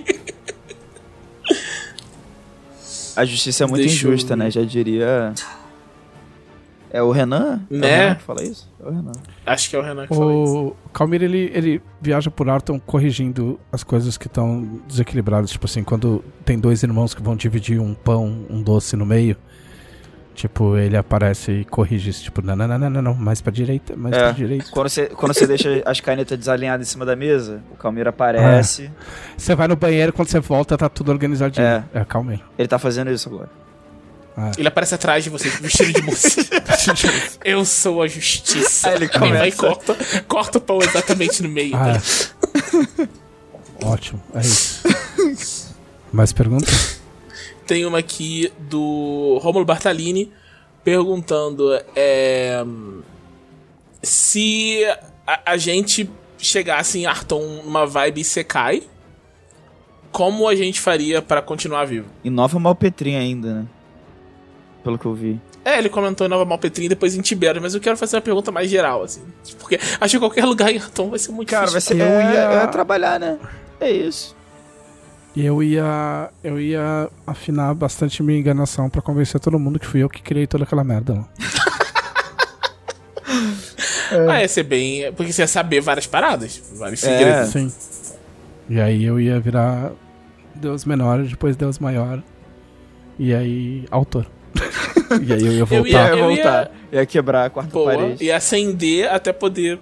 A 3.16 3.26
justiça 3.26 3.64
é 3.64 3.68
muito 3.68 3.82
Deixa 3.82 4.08
eu 4.08 4.12
injusta, 4.14 4.36
ver. 4.36 4.44
né? 4.44 4.52
Já 4.52 4.62
diria. 4.64 5.34
É 6.94 7.02
o 7.02 7.10
Renan? 7.12 7.62
É 7.72 7.74
o 7.74 7.78
Né? 7.78 7.98
Renan 8.04 8.16
que 8.16 8.24
fala 8.24 8.44
isso? 8.44 8.70
É 8.84 8.86
o 8.88 8.92
Renan. 8.92 9.12
Acho 9.46 9.70
que 9.70 9.76
é 9.76 9.80
o 9.80 9.82
Renan 9.82 10.08
que 10.08 10.14
falou 10.14 10.44
isso. 10.44 10.76
O 10.86 10.90
Calmir, 10.90 11.24
ele, 11.24 11.50
ele 11.54 11.82
viaja 12.02 12.30
por 12.30 12.50
Arton 12.50 12.78
corrigindo 12.80 13.58
as 13.72 13.82
coisas 13.84 14.18
que 14.18 14.28
estão 14.28 14.82
desequilibradas. 14.88 15.52
Tipo 15.52 15.66
assim, 15.68 15.84
quando 15.84 16.22
tem 16.44 16.60
dois 16.60 16.84
irmãos 16.84 17.14
que 17.14 17.22
vão 17.22 17.36
dividir 17.36 17.80
um 17.80 17.94
pão, 17.94 18.46
um 18.50 18.62
doce 18.62 18.98
no 18.98 19.06
meio, 19.06 19.38
tipo, 20.36 20.78
ele 20.78 20.96
aparece 20.98 21.52
e 21.52 21.66
corrige 21.66 22.10
isso. 22.10 22.24
Tipo, 22.24 22.42
não, 22.42 22.56
não, 22.56 22.68
não, 22.68 22.90
não, 22.90 23.02
não, 23.02 23.14
mais 23.14 23.42
pra 23.42 23.52
direita, 23.52 23.96
mais 23.96 24.16
É. 24.16 24.20
pra 24.20 24.32
direita. 24.32 24.66
Quando 24.72 24.90
você, 24.90 25.06
quando 25.08 25.34
você 25.34 25.46
deixa 25.48 25.82
as 25.86 26.00
canetas 26.00 26.38
desalinhadas 26.38 26.88
em 26.88 26.92
cima 26.92 27.06
da 27.06 27.16
mesa, 27.16 27.62
o 27.72 27.76
Calmeiro 27.76 28.10
aparece. 28.10 28.90
Você 29.38 29.56
vai 29.56 29.68
no 29.68 29.76
banheiro, 29.76 30.12
quando 30.14 30.28
você 30.30 30.40
volta, 30.40 30.78
tá 30.78 30.90
tudo 30.90 31.12
organizadinho. 31.12 31.66
É. 31.66 31.84
É, 31.94 32.06
Calmir. 32.06 32.40
Ele 32.58 32.68
tá 32.68 32.80
fazendo 32.80 33.12
isso 33.12 33.30
agora. 33.30 33.50
Ele 34.58 34.68
aparece 34.70 34.96
atrás 34.96 35.24
de 35.26 35.30
você, 35.30 35.50
vestido 35.50 35.92
de 35.94 36.02
morcego. 36.02 36.48
Eu 37.44 37.66
sou 37.66 38.02
a 38.02 38.08
justiça. 38.08 38.88
Aí 38.90 38.96
ele 38.96 39.08
vai 39.08 39.50
e 39.50 39.52
começa. 39.52 39.58
corta, 39.58 40.24
corta 40.28 40.58
o 40.58 40.62
pão 40.62 40.80
exatamente 40.82 41.44
no 41.44 41.50
meio. 41.50 41.76
Ah, 41.76 41.94
tá? 41.94 43.04
é. 43.84 43.86
Ótimo, 43.86 44.22
é 44.34 44.40
isso. 44.40 44.82
Mais 46.14 46.32
perguntas? 46.32 47.01
Tem 47.72 47.86
uma 47.86 48.00
aqui 48.00 48.52
do 48.60 49.40
Romulo 49.42 49.64
Bartalini 49.64 50.30
perguntando 50.84 51.72
é, 51.96 52.62
se 54.04 54.84
a, 55.26 55.40
a 55.54 55.56
gente 55.58 56.10
chegasse 56.38 57.00
em 57.00 57.06
Arton 57.06 57.62
numa 57.64 57.86
vibe 57.86 58.26
Sekai, 58.26 58.84
como 60.12 60.50
a 60.50 60.54
gente 60.54 60.82
faria 60.82 61.22
pra 61.22 61.42
continuar 61.42 61.86
vivo? 61.86 62.08
E 62.26 62.30
Nova 62.30 62.60
Malpetrinha 62.60 63.20
ainda, 63.22 63.54
né? 63.54 63.66
Pelo 64.84 64.98
que 65.00 65.06
eu 65.06 65.14
vi. 65.14 65.40
É, 65.64 65.78
ele 65.78 65.88
comentou 65.88 66.28
em 66.28 66.30
Nova 66.30 66.44
Malpetrim 66.44 66.84
e 66.88 66.90
depois 66.90 67.16
em 67.16 67.22
Tibério, 67.22 67.62
mas 67.62 67.74
eu 67.74 67.80
quero 67.80 67.96
fazer 67.96 68.18
uma 68.18 68.22
pergunta 68.22 68.52
mais 68.52 68.70
geral, 68.70 69.02
assim. 69.02 69.22
Porque 69.58 69.80
acho 70.02 70.12
que 70.16 70.20
qualquer 70.20 70.44
lugar 70.44 70.70
em 70.74 70.78
Arton 70.78 71.10
vai 71.10 71.20
ser 71.20 71.32
muito 71.32 71.48
Cara, 71.48 71.68
vai 71.72 71.80
difícil. 71.80 71.96
ser. 71.96 72.04
Eu 72.04 72.20
é, 72.20 72.34
ia- 72.34 72.64
é 72.64 72.68
trabalhar, 72.68 73.18
né? 73.18 73.40
É 73.80 73.90
isso. 73.90 74.36
E 75.36 75.46
eu 75.46 75.64
ia. 75.64 76.30
Eu 76.44 76.60
ia 76.60 77.10
afinar 77.26 77.74
bastante 77.74 78.22
minha 78.22 78.38
enganação 78.40 78.90
pra 78.90 79.02
convencer 79.02 79.40
todo 79.40 79.58
mundo 79.58 79.80
que 79.80 79.88
fui 79.88 80.02
eu 80.04 80.10
que 80.10 80.22
criei 80.22 80.46
toda 80.46 80.64
aquela 80.66 80.84
merda 80.84 81.14
lá. 81.14 81.28
Ah, 84.30 84.42
ia 84.42 84.48
ser 84.48 84.64
bem. 84.64 85.12
Porque 85.14 85.32
você 85.32 85.42
ia 85.42 85.48
saber 85.48 85.80
várias 85.80 86.06
paradas, 86.06 86.62
vários 86.78 87.02
É. 87.04 87.08
segredos. 87.18 87.50
Sim. 87.50 87.72
E 88.70 88.80
aí 88.80 89.04
eu 89.06 89.20
ia 89.20 89.40
virar 89.40 89.92
Deus 90.54 90.84
menor, 90.84 91.24
depois 91.24 91.56
Deus 91.56 91.80
maior. 91.80 92.22
E 93.18 93.34
aí, 93.34 93.86
autor. 93.90 94.26
e 95.26 95.32
aí 95.34 95.46
eu 95.46 95.54
ia 95.54 95.66
voltar. 95.66 95.88
ia- 95.90 96.02
Ia 96.02 96.10
eu 96.10 96.26
voltar. 96.28 96.72
Ia, 96.92 97.06
quebrar 97.06 97.46
a 97.46 97.50
quarta 97.50 97.72
Boa, 97.72 97.94
parede. 97.96 98.24
ia 98.26 98.36
acender 98.36 99.10
até 99.10 99.32
poder 99.32 99.80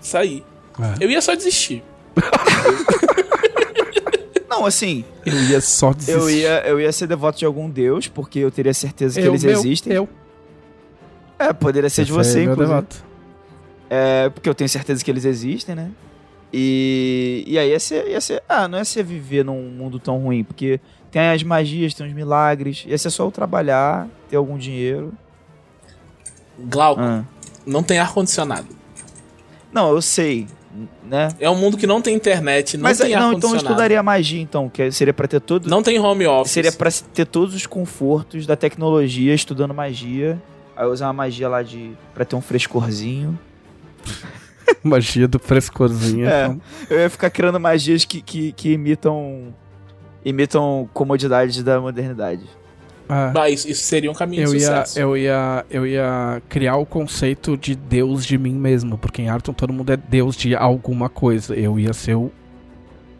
sair. 0.00 0.44
É. 0.98 1.04
Eu 1.04 1.08
ia 1.10 1.20
só 1.22 1.34
desistir. 1.36 1.82
Não, 4.60 4.66
assim, 4.66 5.04
Eu 5.24 5.34
ia 5.44 5.60
só 5.60 5.92
desistir. 5.92 6.18
eu 6.20 6.30
ia, 6.30 6.62
eu 6.68 6.80
ia 6.80 6.92
ser 6.92 7.06
devoto 7.06 7.38
de 7.38 7.44
algum 7.44 7.68
deus, 7.68 8.06
porque 8.08 8.38
eu 8.40 8.50
teria 8.50 8.74
certeza 8.74 9.20
que 9.20 9.26
Eu, 9.26 9.32
eles 9.32 9.42
meu, 9.44 9.52
existem. 9.58 9.92
Eu. 9.92 10.08
É, 11.38 11.52
poderia 11.52 11.88
ser 11.88 12.04
de 12.04 12.12
você, 12.12 12.40
é 12.40 12.42
meu 12.44 12.52
inclusive. 12.52 12.74
devoto. 12.76 13.04
É, 13.88 14.28
porque 14.28 14.48
eu 14.48 14.54
tenho 14.54 14.68
certeza 14.68 15.02
que 15.04 15.10
eles 15.10 15.24
existem, 15.24 15.74
né? 15.74 15.90
E, 16.52 17.44
e 17.46 17.58
aí 17.58 17.70
ia 17.70 17.80
ser, 17.80 18.06
ia 18.08 18.20
ser. 18.20 18.42
Ah, 18.48 18.68
não 18.68 18.78
ia 18.78 18.84
ser 18.84 19.02
viver 19.02 19.44
num 19.44 19.62
mundo 19.70 19.98
tão 19.98 20.18
ruim, 20.18 20.44
porque 20.44 20.78
tem 21.10 21.22
as 21.30 21.42
magias, 21.42 21.94
tem 21.94 22.06
os 22.06 22.12
milagres. 22.12 22.84
Ia 22.86 22.98
ser 22.98 23.10
só 23.10 23.24
eu 23.24 23.30
trabalhar, 23.30 24.06
ter 24.28 24.36
algum 24.36 24.58
dinheiro. 24.58 25.12
Glauco, 26.58 27.00
Ah. 27.00 27.24
não 27.66 27.82
tem 27.82 27.98
ar-condicionado. 27.98 28.66
Não, 29.72 29.90
eu 29.92 30.02
sei, 30.02 30.46
né? 31.04 31.28
É 31.40 31.50
um 31.50 31.56
mundo 31.56 31.76
que 31.76 31.86
não 31.86 32.00
tem 32.00 32.14
internet, 32.14 32.76
não 32.76 32.84
Mas 32.84 32.98
tem 32.98 33.14
aí- 33.14 33.20
não, 33.20 33.32
então 33.32 33.50
eu 33.50 33.56
estudaria 33.56 34.02
magia, 34.02 34.40
então, 34.40 34.68
que 34.68 34.90
seria 34.92 35.12
pra 35.12 35.26
ter 35.26 35.40
todo. 35.40 35.68
Não 35.68 35.82
tem 35.82 35.98
home 35.98 36.26
office. 36.26 36.52
Seria 36.52 36.72
pra 36.72 36.90
ter 37.12 37.26
todos 37.26 37.54
os 37.54 37.66
confortos 37.66 38.46
da 38.46 38.56
tecnologia, 38.56 39.34
estudando 39.34 39.74
magia. 39.74 40.40
Aí 40.76 40.86
usar 40.86 41.06
uma 41.08 41.12
magia 41.12 41.48
lá 41.48 41.62
de. 41.62 41.92
pra 42.14 42.24
ter 42.24 42.36
um 42.36 42.40
frescorzinho. 42.40 43.38
Magia 44.82 45.28
do 45.28 45.38
frescorzinho. 45.38 46.26
É. 46.26 46.44
então. 46.46 46.60
Eu 46.88 47.00
ia 47.00 47.10
ficar 47.10 47.28
criando 47.28 47.60
magias 47.60 48.04
que, 48.04 48.22
que, 48.22 48.52
que 48.52 48.72
imitam. 48.72 49.54
imitam 50.24 50.88
comodidades 50.94 51.62
da 51.62 51.78
modernidade. 51.80 52.44
Bah, 53.32 53.50
isso, 53.50 53.68
isso 53.68 53.82
seria 53.82 54.10
um 54.10 54.14
caminho 54.14 54.42
Eu 54.44 54.50
de 54.50 54.58
ia, 54.58 54.60
sucesso. 54.60 54.98
eu, 54.98 55.16
ia, 55.16 55.66
eu 55.68 55.86
ia 55.86 56.40
criar 56.48 56.76
o 56.76 56.86
conceito 56.86 57.56
de 57.56 57.74
Deus 57.74 58.24
de 58.24 58.38
mim 58.38 58.54
mesmo, 58.54 58.96
porque 58.96 59.20
em 59.22 59.28
Arton 59.28 59.52
todo 59.52 59.72
mundo 59.72 59.92
é 59.92 59.96
Deus 59.96 60.36
de 60.36 60.54
alguma 60.54 61.08
coisa. 61.08 61.54
Eu 61.54 61.78
ia 61.78 61.92
ser 61.92 62.14
o, 62.14 62.30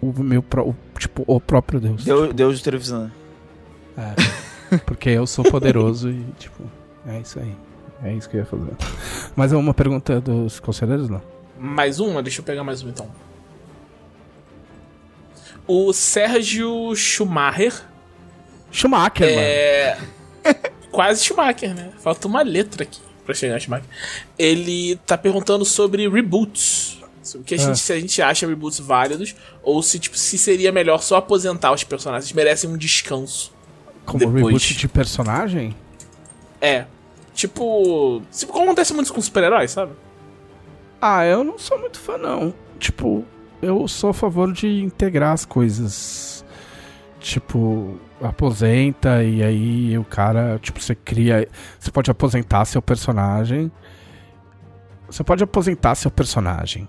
o 0.00 0.12
meu 0.22 0.44
o, 0.58 0.74
tipo 0.98 1.24
o 1.26 1.40
próprio 1.40 1.80
Deus. 1.80 2.04
Deus, 2.04 2.32
Deus 2.32 2.58
de 2.58 2.64
televisão. 2.64 3.10
É. 3.98 4.78
Porque 4.86 5.10
eu 5.10 5.26
sou 5.26 5.44
poderoso 5.44 6.10
e 6.10 6.24
tipo 6.38 6.62
é 7.06 7.18
isso 7.18 7.40
aí. 7.40 7.54
É 8.02 8.14
isso 8.14 8.30
que 8.30 8.36
eu 8.36 8.40
ia 8.40 8.46
fazer. 8.46 8.72
Mas 9.34 9.52
é 9.52 9.56
uma 9.56 9.74
pergunta 9.74 10.20
dos 10.20 10.60
conselheiros 10.60 11.08
não? 11.08 11.20
Mais 11.58 11.98
uma? 12.00 12.22
Deixa 12.22 12.40
eu 12.40 12.44
pegar 12.44 12.62
mais 12.62 12.80
uma 12.82 12.90
então. 12.90 13.08
O 15.66 15.92
Sérgio 15.92 16.94
Schumacher 16.94 17.89
Schumacher, 18.70 19.26
mano. 19.28 19.40
é. 19.40 19.98
Quase 20.90 21.24
Schumacher, 21.24 21.74
né? 21.74 21.90
Falta 22.00 22.26
uma 22.26 22.42
letra 22.42 22.82
aqui 22.82 23.00
pra 23.24 23.34
chegar 23.34 23.56
a 23.56 23.60
Schumacher. 23.60 23.86
Ele 24.38 24.96
tá 25.06 25.16
perguntando 25.16 25.64
sobre 25.64 26.08
reboots. 26.08 26.98
Sobre 27.22 27.42
o 27.42 27.44
que 27.44 27.54
a 27.54 27.58
Ah. 27.58 27.60
gente, 27.66 27.78
se 27.78 27.92
a 27.92 28.00
gente 28.00 28.22
acha 28.22 28.46
reboots 28.46 28.80
válidos 28.80 29.34
ou 29.62 29.82
se, 29.82 29.98
tipo, 29.98 30.16
se 30.18 30.36
seria 30.38 30.72
melhor 30.72 31.00
só 31.02 31.16
aposentar 31.16 31.72
os 31.72 31.84
personagens. 31.84 32.24
Eles 32.26 32.34
merecem 32.34 32.68
um 32.70 32.76
descanso. 32.76 33.52
Como 34.06 34.18
depois. 34.18 34.44
reboot 34.46 34.74
de 34.76 34.88
personagem? 34.88 35.76
É. 36.60 36.86
Tipo. 37.34 38.22
Tipo, 38.32 38.52
como 38.52 38.64
acontece 38.64 38.92
muito 38.94 39.12
com 39.12 39.20
super-heróis, 39.20 39.70
sabe? 39.70 39.92
Ah, 41.00 41.24
eu 41.24 41.44
não 41.44 41.58
sou 41.58 41.78
muito 41.78 41.98
fã, 42.00 42.18
não. 42.18 42.52
Tipo, 42.78 43.24
eu 43.62 43.86
sou 43.86 44.10
a 44.10 44.14
favor 44.14 44.52
de 44.52 44.66
integrar 44.82 45.32
as 45.32 45.44
coisas. 45.44 46.44
Tipo, 47.20 47.98
aposenta 48.20 49.22
e 49.22 49.42
aí 49.42 49.98
o 49.98 50.04
cara, 50.04 50.58
tipo, 50.60 50.80
você 50.80 50.94
cria. 50.94 51.48
Você 51.78 51.90
pode 51.90 52.10
aposentar 52.10 52.64
seu 52.64 52.82
personagem. 52.82 53.70
Você 55.08 55.24
pode 55.24 55.42
aposentar 55.42 55.94
seu 55.94 56.10
personagem. 56.10 56.88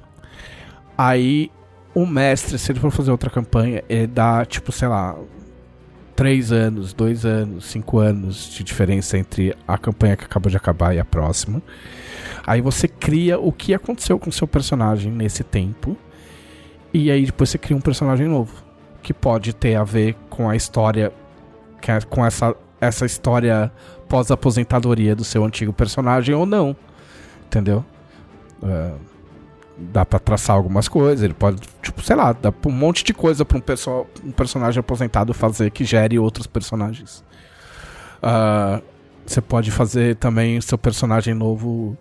Aí 0.97 1.51
o 1.93 2.05
mestre, 2.05 2.57
se 2.57 2.71
ele 2.71 2.79
for 2.79 2.91
fazer 2.91 3.11
outra 3.11 3.29
campanha, 3.29 3.83
ele 3.89 4.07
dá, 4.07 4.45
tipo, 4.45 4.71
sei 4.71 4.87
lá, 4.87 5.15
três 6.15 6.51
anos, 6.51 6.93
dois 6.93 7.25
anos, 7.25 7.65
cinco 7.65 7.97
anos 7.97 8.49
de 8.51 8.63
diferença 8.63 9.17
entre 9.17 9.55
a 9.67 9.77
campanha 9.77 10.15
que 10.15 10.25
acabou 10.25 10.49
de 10.49 10.57
acabar 10.57 10.95
e 10.95 10.99
a 10.99 11.05
próxima. 11.05 11.61
Aí 12.45 12.61
você 12.61 12.87
cria 12.87 13.39
o 13.39 13.51
que 13.51 13.73
aconteceu 13.73 14.19
com 14.19 14.31
seu 14.31 14.47
personagem 14.47 15.11
nesse 15.11 15.43
tempo. 15.43 15.97
E 16.93 17.09
aí 17.09 17.25
depois 17.25 17.49
você 17.49 17.57
cria 17.57 17.75
um 17.75 17.81
personagem 17.81 18.27
novo. 18.27 18.53
Que 19.01 19.13
pode 19.13 19.53
ter 19.53 19.75
a 19.75 19.83
ver 19.83 20.15
com 20.29 20.49
a 20.49 20.55
história. 20.55 21.11
É- 21.89 22.01
Com 22.01 22.25
essa, 22.25 22.53
essa 22.79 23.05
história 23.05 23.71
após 24.03 24.29
a 24.29 24.33
aposentadoria 24.33 25.15
do 25.15 25.23
seu 25.23 25.45
antigo 25.45 25.71
personagem 25.71 26.35
ou 26.35 26.45
não. 26.45 26.75
Entendeu? 27.47 27.83
É, 28.61 28.91
dá 29.77 30.05
pra 30.05 30.19
traçar 30.19 30.55
algumas 30.55 30.87
coisas, 30.87 31.23
ele 31.23 31.33
pode, 31.33 31.61
tipo, 31.81 32.01
sei 32.03 32.15
lá, 32.15 32.33
dá 32.33 32.53
um 32.65 32.71
monte 32.71 33.03
de 33.03 33.13
coisa 33.13 33.43
pra 33.45 33.57
um, 33.57 33.61
perso 33.61 34.05
um 34.23 34.31
personagem 34.31 34.79
aposentado 34.79 35.33
fazer 35.33 35.71
que 35.71 35.83
gere 35.85 36.19
outros 36.19 36.45
personagens. 36.45 37.23
Uh, 38.21 38.83
você 39.25 39.41
pode 39.41 39.71
fazer 39.71 40.17
também 40.17 40.59
seu 40.61 40.77
personagem 40.77 41.33
novo 41.33 41.97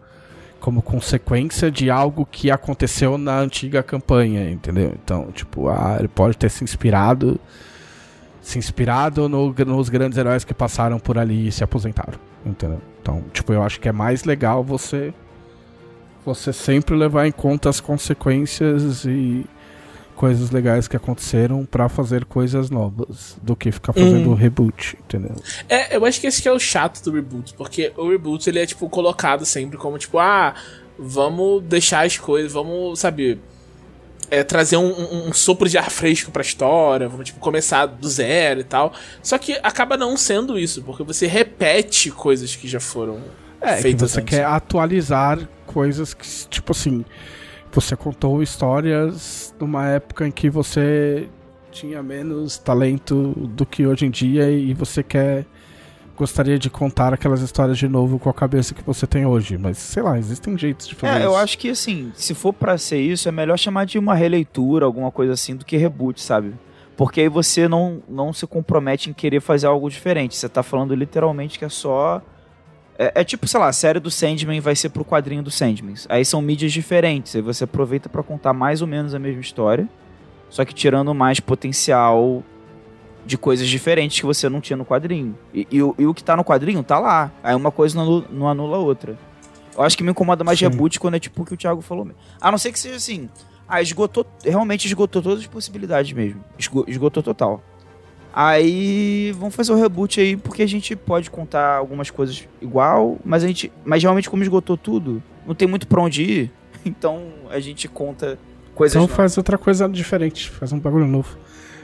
como 0.61 0.83
consequência 0.83 1.71
de 1.71 1.91
algo 1.91 2.27
que 2.27 2.51
aconteceu 2.51 3.17
na 3.17 3.39
antiga 3.39 3.83
campanha, 3.83 4.51
entendeu? 4.51 4.93
Então, 5.03 5.31
tipo, 5.33 5.69
ah, 5.69 5.97
ele 5.99 6.09
pode 6.09 6.37
ter 6.37 6.51
se 6.51 6.63
inspirado 6.63 7.41
se 8.41 8.59
inspirado 8.59 9.29
no, 9.29 9.53
nos 9.53 9.89
grandes 9.89 10.19
heróis 10.19 10.45
que 10.45 10.55
passaram 10.55 10.99
por 10.99 11.19
ali 11.19 11.49
e 11.49 11.53
se 11.53 11.63
aposentaram, 11.63 12.19
entendeu? 12.45 12.81
Então, 13.01 13.25
tipo, 13.33 13.53
eu 13.53 13.63
acho 13.63 13.81
que 13.81 13.89
é 13.89 13.93
mais 13.93 14.25
legal 14.25 14.63
você 14.65 15.13
você 16.25 16.53
sempre 16.53 16.95
levar 16.95 17.27
em 17.27 17.33
conta 17.33 17.71
as 17.71 17.81
consequências 17.81 19.05
e 19.05 19.47
coisas 20.15 20.51
legais 20.51 20.87
que 20.87 20.95
aconteceram 20.95 21.65
para 21.65 21.89
fazer 21.89 22.27
coisas 22.27 22.69
novas 22.69 23.39
do 23.43 23.57
que 23.57 23.73
ficar 23.73 23.95
fazendo 23.95 24.31
hum. 24.31 24.35
reboot, 24.35 24.99
entendeu? 25.03 25.35
É, 25.67 25.97
eu 25.97 26.05
acho 26.05 26.21
que 26.21 26.27
esse 26.27 26.43
que 26.43 26.49
é 26.49 26.53
o 26.53 26.59
chato 26.59 27.03
do 27.03 27.11
reboot, 27.11 27.55
porque 27.55 27.91
o 27.97 28.11
reboot 28.11 28.47
ele 28.51 28.59
é 28.59 28.67
tipo 28.67 28.87
colocado 28.91 29.47
sempre 29.47 29.79
como 29.79 29.97
tipo, 29.97 30.19
ah, 30.19 30.55
vamos 30.99 31.63
deixar 31.63 32.05
as 32.05 32.19
coisas, 32.19 32.53
vamos, 32.53 32.99
sabe, 32.99 33.41
é, 34.31 34.45
trazer 34.45 34.77
um, 34.77 34.89
um, 34.89 35.29
um, 35.29 35.33
sopro 35.33 35.69
de 35.69 35.77
ar 35.77 35.91
fresco 35.91 36.31
pra 36.31 36.43
história, 36.43 37.09
vamos 37.09 37.27
tipo 37.27 37.41
começar 37.41 37.87
do 37.87 38.09
zero 38.09 38.61
e 38.61 38.65
tal. 38.65 38.93
Só 39.23 39.37
que 39.37 39.59
acaba 39.63 39.97
não 39.97 40.17
sendo 40.17 40.59
isso, 40.59 40.83
porque 40.83 41.03
você 41.03 41.27
repete 41.27 42.11
coisas 42.11 42.55
que 42.55 42.69
já 42.69 42.81
foram 42.81 43.21
é, 43.61 43.77
feitas. 43.77 44.11
Que 44.11 44.15
você 44.15 44.21
antes. 44.21 44.39
quer 44.39 44.45
atualizar 44.45 45.39
coisas 45.67 46.15
que, 46.15 46.27
tipo 46.49 46.73
assim, 46.73 47.05
você 47.73 47.97
contou 47.97 48.43
histórias 48.43 49.55
numa 49.59 49.89
época 49.89 50.27
em 50.27 50.31
que 50.31 50.49
você 50.49 51.29
tinha 51.73 52.03
menos 52.03 52.59
talento 52.59 53.33
do 53.33 53.65
que 53.65 53.87
hoje 53.87 54.07
em 54.07 54.11
dia 54.11 54.51
e 54.51 54.75
você 54.75 55.03
quer 55.03 55.45
gostaria 56.21 56.59
de 56.59 56.69
contar 56.69 57.15
aquelas 57.15 57.41
histórias 57.41 57.79
de 57.79 57.89
novo 57.89 58.19
com 58.19 58.29
a 58.29 58.35
cabeça 58.35 58.75
que 58.75 58.83
você 58.83 59.07
tem 59.07 59.25
hoje, 59.25 59.57
mas 59.57 59.79
sei 59.79 60.03
lá, 60.03 60.19
existem 60.19 60.57
jeitos 60.59 60.87
de 60.87 60.95
fazer 60.95 61.15
é, 61.15 61.17
isso. 61.21 61.27
eu 61.27 61.35
acho 61.35 61.57
que 61.57 61.71
assim, 61.71 62.13
se 62.15 62.35
for 62.35 62.53
para 62.53 62.77
ser 62.77 63.01
isso, 63.01 63.27
é 63.27 63.33
melhor 63.33 63.59
chamar 63.59 63.87
de 63.87 63.99
uma 63.99 64.15
releitura, 64.15 64.85
alguma 64.85 65.11
coisa 65.11 65.33
assim, 65.33 65.57
do 65.57 65.65
que 65.65 65.79
reboot, 65.79 66.21
sabe? 66.21 66.53
Porque 66.95 67.23
aí 67.23 67.29
você 67.31 67.67
não, 67.67 68.03
não 68.07 68.35
se 68.35 68.47
compromete 68.47 69.09
em 69.09 69.15
querer 69.15 69.41
fazer 69.41 69.67
algo 69.67 69.89
diferente. 69.89 70.37
Você 70.37 70.47
tá 70.47 70.63
falando 70.63 70.95
literalmente 70.95 71.59
que 71.59 71.65
é 71.65 71.71
só 71.71 72.21
é, 72.99 73.13
é, 73.15 73.25
tipo, 73.25 73.49
sei 73.49 73.59
lá, 73.59 73.69
a 73.69 73.73
série 73.73 73.99
do 73.99 74.11
Sandman 74.11 74.61
vai 74.61 74.77
ser 74.77 74.91
pro 74.91 75.03
quadrinho 75.03 75.43
do 75.43 75.51
Sandman. 75.51 75.95
Aí 76.07 76.23
são 76.23 76.43
mídias 76.43 76.71
diferentes. 76.71 77.35
Aí 77.35 77.41
você 77.41 77.65
aproveita 77.65 78.11
para 78.11 78.23
contar 78.23 78.53
mais 78.53 78.83
ou 78.83 78.87
menos 78.87 79.15
a 79.15 79.19
mesma 79.19 79.41
história. 79.41 79.89
Só 80.51 80.67
que 80.67 80.75
tirando 80.75 81.15
mais 81.15 81.41
potencial 81.41 82.45
de 83.31 83.39
coisas 83.39 83.69
diferentes 83.69 84.19
que 84.19 84.27
você 84.27 84.49
não 84.49 84.61
tinha 84.61 84.77
no 84.77 84.85
quadrinho. 84.85 85.39
E, 85.55 85.61
e, 85.71 85.77
e 85.77 86.07
o 86.07 86.13
que 86.13 86.23
tá 86.23 86.37
no 86.37 86.45
quadrinho 86.45 86.83
tá 86.83 86.99
lá. 86.99 87.31
Aí 87.43 87.55
uma 87.55 87.71
coisa 87.71 87.95
não 87.97 88.03
anula, 88.03 88.25
não 88.29 88.49
anula 88.49 88.77
a 88.77 88.81
outra. 88.81 89.17
Eu 89.77 89.85
acho 89.85 89.97
que 89.97 90.03
me 90.03 90.11
incomoda 90.11 90.43
mais 90.43 90.59
Sim. 90.59 90.67
reboot 90.67 90.99
quando 90.99 91.15
é 91.15 91.21
tipo 91.21 91.41
o 91.41 91.47
que 91.47 91.55
o 91.55 91.57
Thiago 91.57 91.81
falou 91.81 92.05
mesmo. 92.05 92.19
A 92.41 92.51
não 92.51 92.59
ser 92.59 92.73
que 92.73 92.79
seja 92.79 92.97
assim. 92.97 93.31
Ah, 93.69 93.81
esgotou. 93.81 94.27
Realmente 94.45 94.85
esgotou 94.87 95.23
todas 95.23 95.39
as 95.39 95.47
possibilidades 95.47 96.13
mesmo. 96.13 96.45
Esgotou 96.59 97.23
total. 97.23 97.63
Aí 98.33 99.33
vamos 99.39 99.55
fazer 99.55 99.73
o 99.73 99.77
reboot 99.77 100.21
aí, 100.21 100.37
porque 100.37 100.63
a 100.63 100.67
gente 100.67 100.97
pode 100.97 101.31
contar 101.31 101.77
algumas 101.77 102.11
coisas 102.11 102.49
igual, 102.61 103.17
mas 103.25 103.45
a 103.45 103.47
gente. 103.47 103.73
Mas 103.85 104.03
realmente, 104.03 104.29
como 104.29 104.43
esgotou 104.43 104.77
tudo, 104.77 105.23
não 105.47 105.55
tem 105.55 105.69
muito 105.69 105.87
pra 105.87 106.03
onde 106.03 106.23
ir. 106.23 106.51
Então 106.83 107.27
a 107.51 107.61
gente 107.61 107.87
conta 107.87 108.39
coisas. 108.75 108.97
Então 108.97 109.07
faz 109.07 109.37
outra 109.37 109.59
coisa 109.59 109.87
diferente, 109.87 110.49
faz 110.51 110.73
um 110.73 110.79
bagulho 110.79 111.07
novo. 111.07 111.37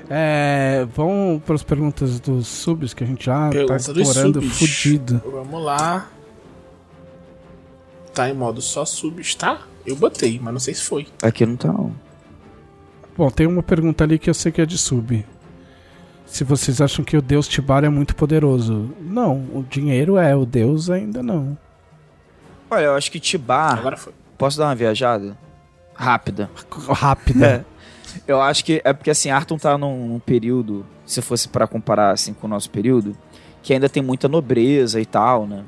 É, 0.08 0.86
vamos 0.94 1.42
para 1.42 1.54
as 1.54 1.62
perguntas 1.62 2.20
dos 2.20 2.46
subs 2.46 2.94
que 2.94 3.02
a 3.02 3.06
gente 3.06 3.26
já 3.26 3.46
tá 3.46 3.50
Pergunta 3.50 3.94
tá 3.94 4.00
explorando 4.00 4.42
fudido. 4.42 5.22
Vamos 5.24 5.64
lá. 5.64 6.08
Tá 8.14 8.30
em 8.30 8.34
modo 8.34 8.62
só 8.62 8.84
subs, 8.84 9.34
tá? 9.34 9.62
Eu 9.84 9.96
botei, 9.96 10.38
mas 10.42 10.52
não 10.52 10.60
sei 10.60 10.74
se 10.74 10.82
foi. 10.82 11.06
Aqui 11.22 11.44
não 11.44 11.56
tá 11.56 11.72
não. 11.72 11.92
Bom, 13.16 13.30
tem 13.30 13.46
uma 13.46 13.62
pergunta 13.62 14.04
ali 14.04 14.18
que 14.18 14.28
eu 14.30 14.34
sei 14.34 14.52
que 14.52 14.60
é 14.60 14.66
de 14.66 14.78
sub 14.78 15.24
se 16.26 16.44
vocês 16.44 16.80
acham 16.80 17.04
que 17.04 17.16
o 17.16 17.22
deus 17.22 17.48
Tibar 17.48 17.84
é 17.84 17.88
muito 17.88 18.14
poderoso. 18.14 18.90
Não, 19.00 19.36
o 19.54 19.64
dinheiro 19.68 20.18
é, 20.18 20.34
o 20.34 20.44
deus 20.44 20.90
ainda 20.90 21.22
não. 21.22 21.56
Olha, 22.70 22.86
eu 22.86 22.94
acho 22.94 23.10
que 23.10 23.20
Tibar. 23.20 23.78
Agora 23.78 23.96
foi. 23.96 24.12
Posso 24.36 24.58
dar 24.58 24.66
uma 24.66 24.74
viajada? 24.74 25.38
Rápida. 25.94 26.50
Rápida. 26.70 27.46
É. 27.46 27.75
Eu 28.26 28.40
acho 28.40 28.64
que 28.64 28.80
é 28.84 28.92
porque 28.92 29.10
assim, 29.10 29.30
Arton 29.30 29.56
tá 29.56 29.76
num, 29.76 30.08
num 30.08 30.18
período, 30.18 30.84
se 31.04 31.20
fosse 31.22 31.48
para 31.48 31.66
comparar 31.66 32.10
assim 32.10 32.32
com 32.32 32.46
o 32.46 32.50
nosso 32.50 32.70
período, 32.70 33.16
que 33.62 33.72
ainda 33.72 33.88
tem 33.88 34.02
muita 34.02 34.28
nobreza 34.28 35.00
e 35.00 35.06
tal, 35.06 35.46
né? 35.46 35.64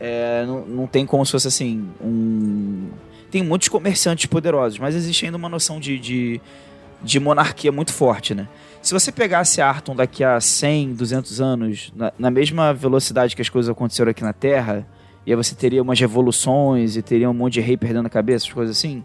É, 0.00 0.44
não, 0.44 0.66
não 0.66 0.86
tem 0.88 1.06
como 1.06 1.24
se 1.24 1.30
fosse 1.30 1.46
assim, 1.46 1.88
um. 2.00 2.88
Tem 3.30 3.42
muitos 3.42 3.68
comerciantes 3.68 4.26
poderosos, 4.26 4.78
mas 4.78 4.96
existe 4.96 5.24
ainda 5.24 5.38
uma 5.38 5.48
noção 5.48 5.78
de, 5.78 5.98
de, 5.98 6.40
de 7.00 7.20
monarquia 7.20 7.70
muito 7.70 7.92
forte, 7.92 8.34
né? 8.34 8.48
Se 8.82 8.92
você 8.92 9.12
pegasse 9.12 9.60
Arton 9.60 9.94
daqui 9.94 10.24
a 10.24 10.40
100, 10.40 10.94
200 10.94 11.40
anos, 11.40 11.92
na, 11.94 12.12
na, 12.18 12.30
mesma 12.32 12.74
velocidade 12.74 13.36
que 13.36 13.40
as 13.40 13.48
coisas 13.48 13.70
aconteceram 13.70 14.10
aqui 14.10 14.24
na 14.24 14.32
Terra, 14.32 14.84
e 15.24 15.30
aí 15.30 15.36
você 15.36 15.54
teria 15.54 15.80
umas 15.80 16.00
revoluções 16.00 16.96
e 16.96 17.02
teria 17.02 17.30
um 17.30 17.34
monte 17.34 17.54
de 17.54 17.60
rei 17.60 17.76
perdendo 17.76 18.06
a 18.06 18.10
cabeça, 18.10 18.44
as 18.46 18.52
coisas 18.52 18.76
assim, 18.76 19.04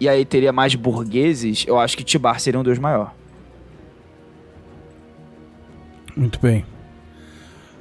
e 0.00 0.08
aí 0.08 0.24
teria 0.24 0.52
mais 0.52 0.74
burgueses, 0.74 1.64
eu 1.66 1.78
acho 1.78 1.96
que 1.96 2.04
Tibar 2.04 2.40
seria 2.40 2.58
um 2.58 2.62
deus 2.62 2.78
maior. 2.78 3.14
Muito 6.16 6.38
bem. 6.40 6.64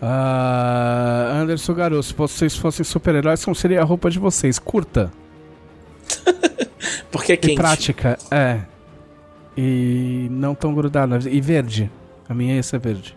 Uh, 0.02 1.41
Anderson 1.41 1.73
Garoto, 1.73 2.03
se 2.03 2.14
vocês 2.14 2.56
fossem 2.56 2.84
super-heróis, 2.84 3.44
como 3.44 3.56
seria 3.56 3.81
a 3.81 3.84
roupa 3.84 4.10
de 4.10 4.19
vocês? 4.19 4.60
Curta. 4.60 5.11
Porque 7.11 7.34
é 7.34 7.38
quente. 7.38 7.53
E 7.53 7.56
prática, 7.56 8.18
é. 8.30 8.61
E 9.56 10.27
não 10.31 10.56
tão 10.56 10.73
grudado. 10.73 11.30
E 11.30 11.40
verde. 11.40 11.90
A 12.27 12.34
minha 12.34 12.56
ia 12.56 12.64
ser 12.64 12.80
verde. 12.80 13.15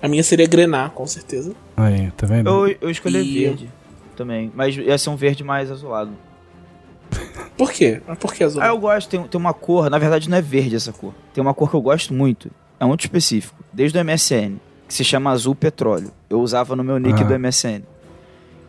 A 0.00 0.08
minha 0.08 0.22
seria 0.22 0.46
grenar, 0.46 0.90
com 0.90 1.06
certeza. 1.06 1.54
Aí, 1.76 2.10
tá 2.16 2.26
vendo? 2.26 2.48
Eu, 2.48 2.76
eu 2.80 2.90
escolhi 2.90 3.18
e... 3.18 3.44
verde 3.44 3.70
também. 4.16 4.50
Mas 4.54 4.76
ia 4.76 4.98
ser 4.98 5.10
um 5.10 5.16
verde 5.16 5.44
mais 5.44 5.70
azulado. 5.70 6.10
Por 7.56 7.72
quê? 7.72 8.00
Por 8.20 8.32
que 8.32 8.44
azulado? 8.44 8.70
Ah, 8.70 8.72
eu 8.72 8.78
gosto. 8.78 9.08
Tem, 9.08 9.22
tem 9.22 9.40
uma 9.40 9.52
cor, 9.52 9.90
na 9.90 9.98
verdade 9.98 10.30
não 10.30 10.38
é 10.38 10.42
verde 10.42 10.76
essa 10.76 10.92
cor. 10.92 11.12
Tem 11.34 11.42
uma 11.42 11.52
cor 11.54 11.68
que 11.68 11.74
eu 11.74 11.82
gosto 11.82 12.14
muito. 12.14 12.50
É 12.78 12.84
muito 12.84 13.00
específico. 13.00 13.58
Desde 13.72 13.98
o 13.98 14.04
MSN. 14.04 14.58
Que 14.86 14.94
se 14.94 15.04
chama 15.04 15.30
azul 15.30 15.54
petróleo. 15.54 16.12
Eu 16.30 16.40
usava 16.40 16.76
no 16.76 16.84
meu 16.84 16.98
nick 16.98 17.20
ah. 17.20 17.24
do 17.24 17.38
MSN. 17.38 17.82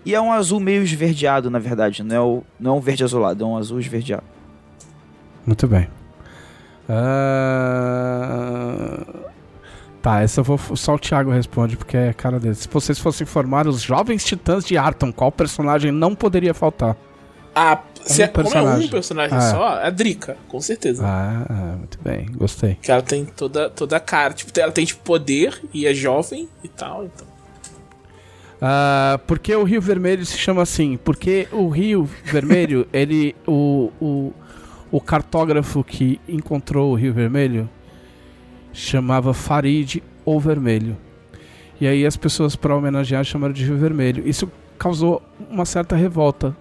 E 0.05 0.15
é 0.15 0.21
um 0.21 0.31
azul 0.31 0.59
meio 0.59 0.81
esverdeado, 0.81 1.49
na 1.49 1.59
verdade. 1.59 2.03
Não 2.03 2.15
é, 2.15 2.19
o, 2.19 2.43
não 2.59 2.71
é 2.71 2.73
um 2.77 2.79
verde 2.79 3.03
azulado, 3.03 3.43
é 3.43 3.47
um 3.47 3.57
azul 3.57 3.79
esverdeado. 3.79 4.23
Muito 5.45 5.67
bem. 5.67 5.87
Uh... 6.89 7.69
Tá, 10.01 10.21
essa 10.21 10.39
eu 10.39 10.43
vou. 10.43 10.57
Só 10.57 10.95
o 10.95 10.99
Thiago 10.99 11.29
responde, 11.29 11.75
porque 11.77 11.97
é 11.97 12.13
cara 12.13 12.39
dele. 12.39 12.55
Se 12.55 12.67
vocês 12.69 12.97
fossem 12.97 13.27
formar 13.27 13.67
os 13.67 13.81
jovens 13.81 14.23
titãs 14.23 14.63
de 14.63 14.77
Arton, 14.77 15.11
qual 15.11 15.31
personagem 15.31 15.91
não 15.91 16.15
poderia 16.15 16.53
faltar? 16.53 16.95
Ah, 17.53 17.77
se 18.05 18.21
um 18.21 18.25
é, 18.25 18.27
personagem. 18.27 18.69
como 18.69 18.83
é 18.83 18.85
um 18.85 18.89
personagem 18.89 19.37
ah. 19.37 19.51
só, 19.51 19.79
é 19.79 19.87
a 19.87 19.89
Drika, 19.89 20.37
com 20.47 20.59
certeza. 20.59 21.03
Ah, 21.05 21.75
muito 21.77 21.99
bem, 22.01 22.25
gostei. 22.33 22.77
Que 22.81 22.91
ela 22.91 23.01
tem 23.01 23.25
toda, 23.25 23.69
toda 23.69 23.97
a 23.97 23.99
cara. 23.99 24.33
Tipo, 24.33 24.57
ela 24.59 24.71
tem 24.71 24.85
tipo, 24.85 25.01
poder 25.03 25.61
e 25.73 25.85
é 25.85 25.93
jovem 25.93 26.47
e 26.63 26.67
tal, 26.67 27.05
então. 27.05 27.27
Uh, 28.59 29.17
por 29.19 29.39
que 29.39 29.55
o 29.55 29.63
Rio 29.63 29.81
Vermelho 29.81 30.25
se 30.25 30.37
chama 30.37 30.61
assim? 30.61 30.97
Porque 30.97 31.47
o 31.51 31.69
Rio 31.69 32.09
Vermelho, 32.25 32.87
ele. 32.91 33.35
O, 33.47 33.91
o, 34.01 34.33
o 34.91 34.99
cartógrafo 34.99 35.83
que 35.83 36.19
encontrou 36.27 36.91
o 36.91 36.95
Rio 36.95 37.13
Vermelho 37.13 37.69
chamava 38.73 39.33
Farid 39.33 40.01
ou 40.25 40.39
Vermelho. 40.39 40.97
E 41.79 41.87
aí 41.87 42.05
as 42.05 42.17
pessoas, 42.17 42.55
para 42.55 42.75
homenagear, 42.75 43.23
chamaram 43.23 43.53
de 43.53 43.63
Rio 43.63 43.77
Vermelho. 43.77 44.27
Isso 44.27 44.51
causou 44.77 45.21
uma 45.49 45.65
certa 45.65 45.95
revolta 45.95 46.55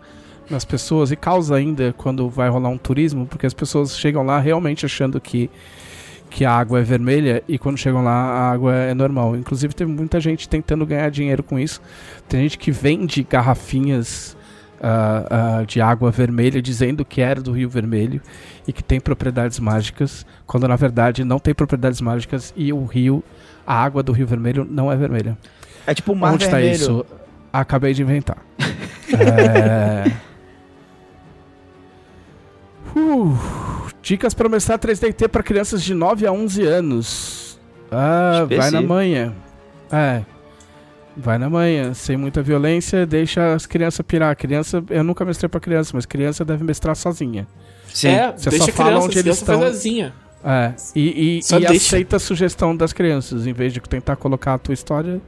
nas 0.51 0.65
pessoas 0.65 1.11
e 1.11 1.17
causa 1.17 1.57
ainda 1.57 1.95
quando 1.97 2.29
vai 2.29 2.49
rolar 2.49 2.69
um 2.69 2.79
turismo, 2.79 3.27
porque 3.27 3.47
as 3.47 3.55
pessoas 3.55 3.99
chegam 3.99 4.23
lá 4.23 4.39
realmente 4.39 4.87
achando 4.87 5.21
que, 5.21 5.51
que 6.31 6.45
a 6.45 6.53
água 6.53 6.81
é 6.81 6.83
vermelha 6.83 7.43
e 7.47 7.59
quando 7.59 7.77
chegam 7.77 8.03
lá 8.03 8.13
a 8.13 8.51
água 8.51 8.75
é 8.75 8.95
normal. 8.95 9.37
Inclusive 9.37 9.75
teve 9.75 9.91
muita 9.91 10.21
gente 10.21 10.49
tentando 10.49 10.87
ganhar 10.87 11.11
dinheiro 11.11 11.43
com 11.43 11.59
isso. 11.59 11.81
Tem 12.29 12.43
gente 12.43 12.59
que 12.59 12.71
vende 12.71 13.27
garrafinhas 13.29 14.37
uh, 14.79 15.63
uh, 15.63 15.67
de 15.67 15.81
água 15.81 16.11
vermelha 16.11 16.63
dizendo 16.63 17.05
que 17.05 17.21
era 17.21 17.41
do 17.41 17.53
Rio 17.53 17.69
Vermelho 17.69 18.21
e 18.67 18.73
que 18.73 18.83
tem 18.83 19.01
propriedades 19.01 19.59
mágicas, 19.59 20.25
quando 20.47 20.67
na 20.67 20.77
verdade 20.77 21.25
não 21.25 21.39
tem 21.39 21.55
propriedades 21.55 22.01
mágicas 22.01 22.53
e 22.57 22.73
o 22.73 22.85
rio, 22.85 23.23
a 23.67 23.75
água 23.75 24.03
do 24.03 24.13
Rio 24.13 24.27
Vermelho 24.27 24.67
não 24.69 24.91
é 24.91 24.97
vermelha. 24.97 25.37
É 25.87 25.95
tipo 25.95 26.13
o 26.13 26.17
Mar 26.17 26.35
Onde 26.35 26.47
tá 26.47 26.57
Vermelho. 26.57 26.75
isso? 26.75 27.07
Acabei 27.53 27.95
de 27.95 28.03
inventar. 28.03 28.39
é... 28.59 30.11
Uh, 32.97 33.37
dicas 34.03 34.35
para 34.35 34.49
mestrar 34.49 34.79
3DT 34.79 35.29
para 35.29 35.43
crianças 35.43 35.83
de 35.83 35.95
9 35.95 36.27
a 36.27 36.33
11 36.33 36.63
anos. 36.65 37.61
Ah, 37.91 38.47
vai 38.49 38.71
na 38.71 38.83
manhã. 38.83 39.33
É. 39.91 40.23
Vai 41.17 41.37
na 41.37 41.51
manhã, 41.51 41.93
sem 41.95 42.17
muita 42.17 42.41
violência, 42.43 43.05
deixa 43.05 43.55
as 43.55 43.67
crianças 43.67 44.05
pirar. 44.07 44.37
Criança, 44.37 44.85
eu 44.89 45.03
nunca 45.03 45.25
mestrei 45.25 45.49
pra 45.49 45.59
criança, 45.59 45.91
mas 45.95 46.07
criança 46.07 46.45
deve 46.45 46.63
mestrar 46.63 46.95
sozinha. 46.95 47.47
Sim. 47.89 48.09
É, 48.09 48.33
Você 48.37 48.51
deixa 48.51 48.67
só 48.67 48.71
a 48.71 48.75
fala 48.75 48.89
criança, 48.91 49.07
onde 49.07 49.19
eles 49.19 49.37
estão. 49.37 49.61
sozinha. 49.61 50.15
É, 50.45 50.73
e, 50.95 51.41
e, 51.41 51.59
e 51.61 51.67
aceita 51.67 52.17
a 52.17 52.19
sugestão 52.21 52.77
das 52.77 52.93
crianças. 52.93 53.47
Em 53.47 53.53
vez 53.53 53.73
de 53.73 53.81
tentar 53.81 54.15
colocar 54.15 54.55
a 54.55 54.59
tua 54.59 54.73
história, 54.73 55.21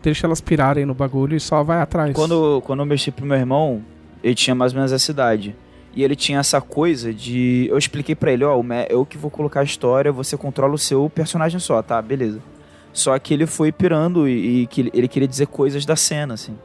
deixa 0.00 0.26
elas 0.28 0.40
pirarem 0.40 0.86
no 0.86 0.94
bagulho 0.94 1.36
e 1.36 1.40
só 1.40 1.64
vai 1.64 1.80
atrás. 1.80 2.14
Quando, 2.14 2.62
quando 2.64 2.80
eu 2.80 2.86
mexi 2.86 3.10
pro 3.10 3.26
meu 3.26 3.36
irmão, 3.36 3.82
ele 4.22 4.36
tinha 4.36 4.54
mais 4.54 4.72
ou 4.72 4.76
menos 4.76 4.92
essa 4.92 5.10
idade. 5.10 5.56
E 5.94 6.02
ele 6.02 6.16
tinha 6.16 6.38
essa 6.38 6.60
coisa 6.60 7.12
de. 7.12 7.66
Eu 7.70 7.76
expliquei 7.76 8.14
pra 8.14 8.32
ele: 8.32 8.44
ó, 8.44 8.58
o 8.58 8.62
me- 8.62 8.86
eu 8.88 9.04
que 9.04 9.18
vou 9.18 9.30
colocar 9.30 9.60
a 9.60 9.64
história, 9.64 10.10
você 10.10 10.36
controla 10.36 10.74
o 10.74 10.78
seu 10.78 11.10
personagem 11.10 11.60
só, 11.60 11.82
tá? 11.82 12.00
Beleza. 12.00 12.40
Só 12.92 13.18
que 13.18 13.32
ele 13.34 13.46
foi 13.46 13.70
pirando 13.72 14.28
e, 14.28 14.62
e 14.62 14.66
que 14.66 14.90
ele- 14.92 15.08
queria 15.08 15.28
dizer 15.28 15.46
coisas 15.46 15.84
da 15.84 15.96
cena, 15.96 16.34
assim. 16.34 16.56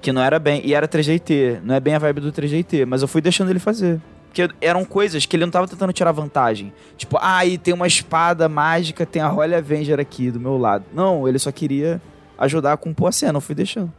Que 0.00 0.12
não 0.12 0.22
era 0.22 0.38
bem. 0.38 0.60
E 0.64 0.74
era 0.74 0.86
3DT, 0.88 1.60
não 1.64 1.74
é 1.74 1.80
bem 1.80 1.94
a 1.94 1.98
vibe 1.98 2.20
do 2.20 2.32
3DT, 2.32 2.84
mas 2.86 3.02
eu 3.02 3.08
fui 3.08 3.20
deixando 3.20 3.50
ele 3.50 3.58
fazer. 3.58 4.00
Porque 4.28 4.48
eram 4.60 4.84
coisas 4.84 5.24
que 5.24 5.34
ele 5.34 5.44
não 5.46 5.50
tava 5.50 5.66
tentando 5.66 5.92
tirar 5.94 6.12
vantagem. 6.12 6.70
Tipo, 6.98 7.16
ah, 7.16 7.38
aí 7.38 7.56
tem 7.56 7.72
uma 7.72 7.86
espada 7.86 8.48
mágica, 8.50 9.06
tem 9.06 9.22
a 9.22 9.32
Holy 9.32 9.54
Avenger 9.54 9.98
aqui 9.98 10.30
do 10.30 10.38
meu 10.38 10.58
lado. 10.58 10.84
Não, 10.94 11.26
ele 11.26 11.38
só 11.38 11.50
queria 11.50 12.00
ajudar 12.38 12.74
a 12.74 12.76
compor 12.76 13.08
a 13.08 13.12
cena, 13.12 13.38
eu 13.38 13.40
fui 13.40 13.54
deixando. 13.54 13.90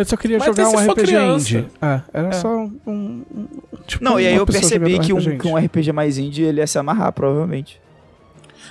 Eu 0.00 0.04
só 0.06 0.16
queria 0.16 0.38
Mas 0.38 0.46
jogar 0.46 0.68
um 0.68 0.90
RPG 0.90 1.14
indie. 1.16 1.66
É, 1.82 2.00
era 2.12 2.28
É. 2.28 2.32
só 2.32 2.48
um. 2.48 2.72
um- 2.86 3.24
tipo, 3.86 4.02
Não, 4.02 4.18
e 4.18 4.26
aí 4.26 4.34
eu 4.34 4.46
percebi 4.46 4.98
que 4.98 5.12
um, 5.12 5.18
RPG 5.18 5.38
que 5.38 5.46
um 5.48 5.56
RPG 5.56 5.92
mais 5.92 6.16
indie 6.18 6.42
ele 6.44 6.60
ia 6.60 6.66
se 6.66 6.78
amarrar, 6.78 7.12
provavelmente. 7.12 7.80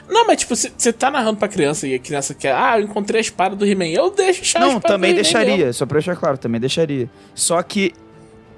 Não, 0.09 0.25
mas 0.25 0.37
tipo, 0.39 0.55
você 0.55 0.91
tá 0.91 1.11
narrando 1.11 1.37
pra 1.37 1.47
criança 1.47 1.87
e 1.87 1.93
a 1.93 1.99
criança 1.99 2.33
quer, 2.33 2.53
ah, 2.55 2.79
eu 2.79 2.85
encontrei 2.85 3.19
a 3.19 3.21
espada 3.21 3.55
do 3.55 3.65
He-Man. 3.65 3.85
Eu 3.89 4.09
deixo 4.09 4.57
a 4.57 4.61
Não, 4.61 4.79
também 4.79 5.13
deixaria, 5.13 5.71
só 5.71 5.85
pra 5.85 5.99
deixar 5.99 6.15
claro, 6.15 6.37
também 6.37 6.59
deixaria. 6.59 7.07
Só 7.35 7.61
que 7.61 7.93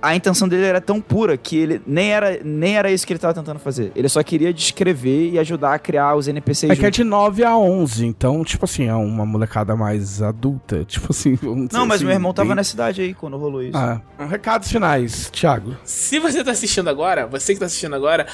a 0.02 0.16
intenção 0.16 0.48
dele 0.48 0.64
era 0.66 0.82
tão 0.82 1.00
pura 1.00 1.38
que 1.38 1.56
ele 1.58 1.82
nem 1.86 2.12
era, 2.12 2.40
nem 2.44 2.76
era 2.78 2.92
isso 2.92 3.06
que 3.06 3.14
ele 3.14 3.20
tava 3.20 3.34
tentando 3.34 3.60
fazer. 3.60 3.92
Ele 3.96 4.10
só 4.10 4.24
queria 4.24 4.52
descrever 4.54 5.30
e 5.32 5.38
ajudar 5.40 5.74
a 5.76 5.80
criar 5.80 6.16
os 6.16 6.28
NPCs 6.28 6.72
É 6.72 6.76
que 6.76 6.86
é 6.86 6.90
de 6.90 7.04
9 7.04 7.44
a 7.44 7.56
11, 7.58 8.06
então, 8.06 8.44
tipo 8.44 8.66
assim, 8.66 8.88
é 8.88 8.96
uma 8.96 9.26
molecada 9.26 9.76
mais 9.76 10.22
adulta. 10.22 10.84
Tipo 10.92 11.08
assim. 11.12 11.36
vamos 11.36 11.68
dizer 11.68 11.78
Não, 11.78 11.86
mas 11.86 11.98
assim, 11.98 12.06
meu 12.06 12.14
irmão 12.14 12.34
tava 12.34 12.48
bem- 12.50 12.56
nessa 12.56 12.74
idade 12.74 13.02
aí 13.02 13.14
quando 13.14 13.38
rolou 13.38 13.62
isso. 13.62 13.78
Ah, 13.78 14.02
recados 14.30 14.72
finais, 14.72 15.30
Thiago. 15.32 15.76
Se 15.84 16.20
você 16.20 16.44
tá 16.44 16.52
assistindo 16.52 16.90
agora, 16.90 17.28
você 17.28 17.54
que 17.54 17.60
tá 17.60 17.66
assistindo 17.68 17.96
agora, 17.96 18.26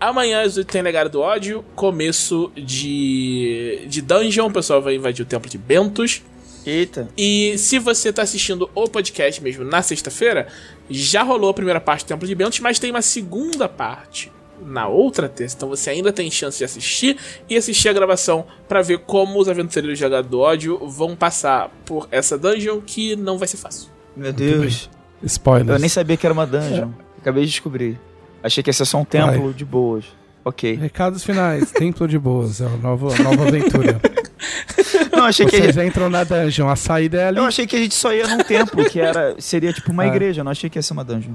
amanhã 0.00 0.42
às 0.42 0.56
8 0.56 0.66
tem 0.66 0.80
Legado 0.82 1.10
do 1.10 1.20
Ódio, 1.20 1.64
começo 1.74 2.50
de, 2.56 3.82
de 3.88 4.00
Dungeon, 4.02 4.46
o 4.46 4.50
pessoal 4.52 4.80
vai 4.80 4.94
invadir 4.96 5.22
o 5.22 5.26
Templo 5.26 5.50
de 5.50 5.58
Bentos. 5.58 6.22
Eita. 6.64 7.08
E 7.16 7.56
se 7.58 7.78
você 7.78 8.12
tá 8.12 8.22
assistindo 8.22 8.70
o 8.74 8.88
podcast 8.88 9.42
mesmo 9.42 9.64
na 9.64 9.82
sexta-feira, 9.82 10.48
já 10.88 11.22
rolou 11.22 11.50
a 11.50 11.54
primeira 11.54 11.80
parte 11.80 12.04
do 12.04 12.08
Templo 12.08 12.26
de 12.26 12.34
Bentos, 12.34 12.60
mas 12.60 12.78
tem 12.78 12.90
uma 12.90 13.02
segunda 13.02 13.68
parte 13.68 14.30
na 14.64 14.86
outra 14.86 15.28
terça. 15.28 15.56
Então 15.56 15.68
você 15.68 15.90
ainda 15.90 16.12
tem 16.12 16.30
chance 16.30 16.58
de 16.58 16.64
assistir 16.64 17.16
e 17.48 17.56
assistir 17.56 17.88
a 17.88 17.92
gravação 17.92 18.46
pra 18.68 18.82
ver 18.82 18.98
como 19.00 19.40
os 19.40 19.48
aventureiros 19.48 19.98
de 19.98 20.22
do 20.22 20.40
Ódio 20.40 20.78
vão 20.86 21.16
passar 21.16 21.70
por 21.84 22.08
essa 22.10 22.36
dungeon 22.36 22.80
que 22.80 23.16
não 23.16 23.38
vai 23.38 23.48
ser 23.48 23.56
fácil. 23.56 23.88
Meu 24.16 24.32
Deus. 24.32 24.90
Spoilers. 25.22 25.68
Eu 25.68 25.78
nem 25.78 25.88
sabia 25.88 26.16
que 26.16 26.26
era 26.26 26.32
uma 26.32 26.46
dungeon. 26.46 26.90
Acabei 27.18 27.44
de 27.44 27.50
descobrir. 27.50 27.98
Achei 28.42 28.62
que 28.62 28.70
ia 28.70 28.74
ser 28.74 28.86
só 28.86 28.98
um 28.98 29.04
templo 29.04 29.52
de 29.52 29.64
boas. 29.64 30.04
Ok. 30.44 30.74
Recados 30.76 31.22
finais, 31.24 31.70
Templo 31.72 32.08
de 32.08 32.18
Boas, 32.18 32.60
é 32.60 32.66
a 32.66 32.68
nova, 32.70 33.14
a 33.14 33.22
nova 33.22 33.48
aventura. 33.48 34.00
Não, 35.12 35.24
achei 35.24 35.44
que 35.46 35.54
a 35.56 35.58
Vocês 35.60 35.74
gente, 35.74 35.86
entram 35.88 36.08
na 36.08 36.24
dungeon, 36.24 36.68
a 36.68 36.76
saída 36.76 37.20
é 37.20 37.26
ali. 37.28 37.36
eu 37.38 37.44
achei 37.44 37.66
que 37.66 37.76
a 37.76 37.78
gente 37.78 37.94
só 37.94 38.12
ia 38.12 38.26
num 38.26 38.38
templo, 38.42 38.82
que 38.88 38.98
era 38.98 39.34
seria 39.38 39.72
tipo 39.72 39.92
uma 39.92 40.04
Ah. 40.04 40.06
igreja. 40.08 40.40
Eu 40.40 40.44
não 40.44 40.52
achei 40.52 40.70
que 40.70 40.78
ia 40.78 40.82
ser 40.82 40.92
uma 40.94 41.04
dungeon. 41.04 41.32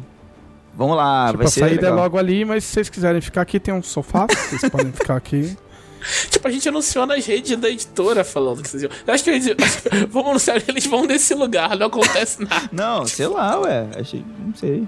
Vamos 0.75 0.97
lá, 0.97 1.27
tipo, 1.27 1.37
vai 1.37 1.47
a 1.47 1.49
ser 1.49 1.59
saída 1.61 1.75
legal. 1.83 1.97
é 1.99 2.01
logo 2.01 2.17
ali, 2.17 2.43
mas 2.43 2.63
se 2.63 2.73
vocês 2.73 2.89
quiserem 2.89 3.21
ficar 3.21 3.41
aqui, 3.41 3.59
tem 3.59 3.73
um 3.73 3.81
sofá, 3.83 4.25
vocês 4.27 4.69
podem 4.69 4.91
ficar 4.91 5.15
aqui. 5.15 5.55
Tipo, 6.29 6.47
a 6.47 6.51
gente 6.51 6.67
anunciou 6.67 7.05
nas 7.05 7.25
redes 7.25 7.55
da 7.57 7.69
editora 7.69 8.23
falando 8.23 8.61
que 8.61 8.69
vocês 8.69 8.83
iam. 8.83 8.91
Eu 9.07 9.13
acho 9.13 9.23
que 9.23 9.29
eles 9.29 9.45
vamos 10.09 10.29
anunciar 10.31 10.61
que 10.61 10.69
eles 10.71 10.85
vão 10.85 11.05
nesse 11.05 11.33
lugar, 11.33 11.77
não 11.77 11.87
acontece 11.87 12.43
nada. 12.43 12.69
Não, 12.71 13.05
sei 13.05 13.27
lá, 13.27 13.59
ué. 13.61 13.87
Achei, 13.99 14.23
não 14.45 14.53
sei. 14.55 14.87